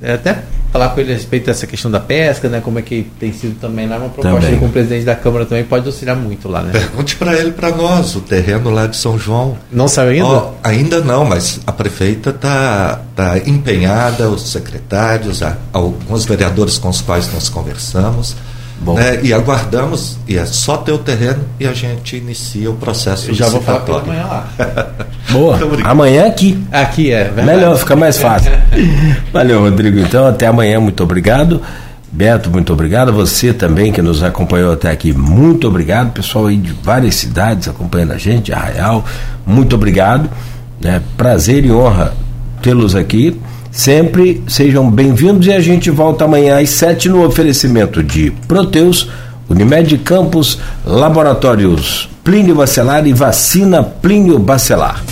é, 0.00 0.12
até 0.12 0.38
falar 0.72 0.88
com 0.88 1.00
ele 1.00 1.12
a 1.12 1.14
respeito 1.14 1.46
dessa 1.46 1.66
questão 1.66 1.90
da 1.90 2.00
pesca, 2.00 2.48
né? 2.48 2.60
Como 2.60 2.78
é 2.78 2.82
que 2.82 3.06
tem 3.20 3.32
sido 3.32 3.60
também 3.60 3.86
lá, 3.86 3.98
uma 3.98 4.08
proposta 4.08 4.56
com 4.56 4.66
o 4.66 4.70
presidente 4.70 5.04
da 5.04 5.14
Câmara 5.14 5.44
também 5.44 5.64
pode 5.64 5.86
auxiliar 5.86 6.16
muito 6.16 6.48
lá, 6.48 6.62
né? 6.62 6.72
Pergunte 6.72 7.16
para 7.16 7.34
ele, 7.34 7.52
para 7.52 7.70
nós, 7.70 8.16
o 8.16 8.20
terreno 8.20 8.70
lá 8.70 8.86
de 8.86 8.96
São 8.96 9.18
João. 9.18 9.58
Não 9.70 9.86
saiu 9.86 10.10
ainda? 10.10 10.26
Oh, 10.26 10.50
ainda 10.62 11.00
não, 11.00 11.26
mas 11.26 11.60
a 11.66 11.72
prefeita 11.72 12.30
está 12.30 13.02
tá 13.14 13.38
empenhada, 13.38 14.30
os 14.30 14.50
secretários, 14.50 15.42
alguns 15.72 16.24
vereadores 16.24 16.78
com 16.78 16.88
os 16.88 17.02
quais 17.02 17.30
nós 17.32 17.50
conversamos. 17.50 18.34
Né? 18.84 19.20
E 19.22 19.32
aguardamos, 19.32 20.18
e 20.26 20.36
é 20.36 20.44
só 20.44 20.76
ter 20.76 20.92
o 20.92 20.98
terreno 20.98 21.44
e 21.58 21.66
a 21.66 21.72
gente 21.72 22.16
inicia 22.16 22.70
o 22.70 22.74
processo 22.74 23.30
Eu 23.30 23.34
já 23.34 23.48
vou 23.48 23.62
falar 23.62 23.80
pela 23.80 24.00
amanhã 24.00 24.24
lá. 24.24 24.48
Boa. 25.30 25.58
Amanhã 25.84 26.26
aqui. 26.26 26.62
Aqui 26.70 27.12
é. 27.12 27.24
Verdade. 27.24 27.46
Melhor, 27.46 27.76
fica 27.76 27.96
mais 27.96 28.18
fácil. 28.18 28.50
Valeu, 29.32 29.60
Rodrigo. 29.60 29.98
Então, 29.98 30.26
até 30.26 30.46
amanhã. 30.46 30.80
Muito 30.80 31.02
obrigado. 31.02 31.62
Beto, 32.12 32.50
muito 32.50 32.72
obrigado. 32.72 33.10
Você 33.12 33.54
também 33.54 33.90
que 33.90 34.02
nos 34.02 34.22
acompanhou 34.22 34.74
até 34.74 34.90
aqui, 34.90 35.14
muito 35.14 35.66
obrigado. 35.66 36.12
Pessoal 36.12 36.46
aí 36.46 36.58
de 36.58 36.72
várias 36.82 37.14
cidades 37.14 37.68
acompanhando 37.68 38.12
a 38.12 38.18
gente, 38.18 38.52
Arraial, 38.52 39.02
muito 39.46 39.74
obrigado. 39.74 40.28
É, 40.84 41.00
prazer 41.16 41.64
e 41.64 41.72
honra 41.72 42.12
tê-los 42.60 42.94
aqui. 42.94 43.40
Sempre 43.72 44.42
sejam 44.46 44.90
bem-vindos 44.90 45.46
e 45.46 45.52
a 45.52 45.58
gente 45.58 45.90
volta 45.90 46.26
amanhã 46.26 46.60
às 46.60 46.68
sete 46.68 47.08
no 47.08 47.24
oferecimento 47.24 48.02
de 48.02 48.30
Proteus, 48.46 49.08
Unimed 49.48 49.96
Campos, 49.98 50.58
Laboratórios 50.84 52.06
Plínio 52.22 52.54
Bacelar 52.54 53.06
e 53.06 53.14
Vacina 53.14 53.82
Plínio 53.82 54.38
Bacelar. 54.38 55.02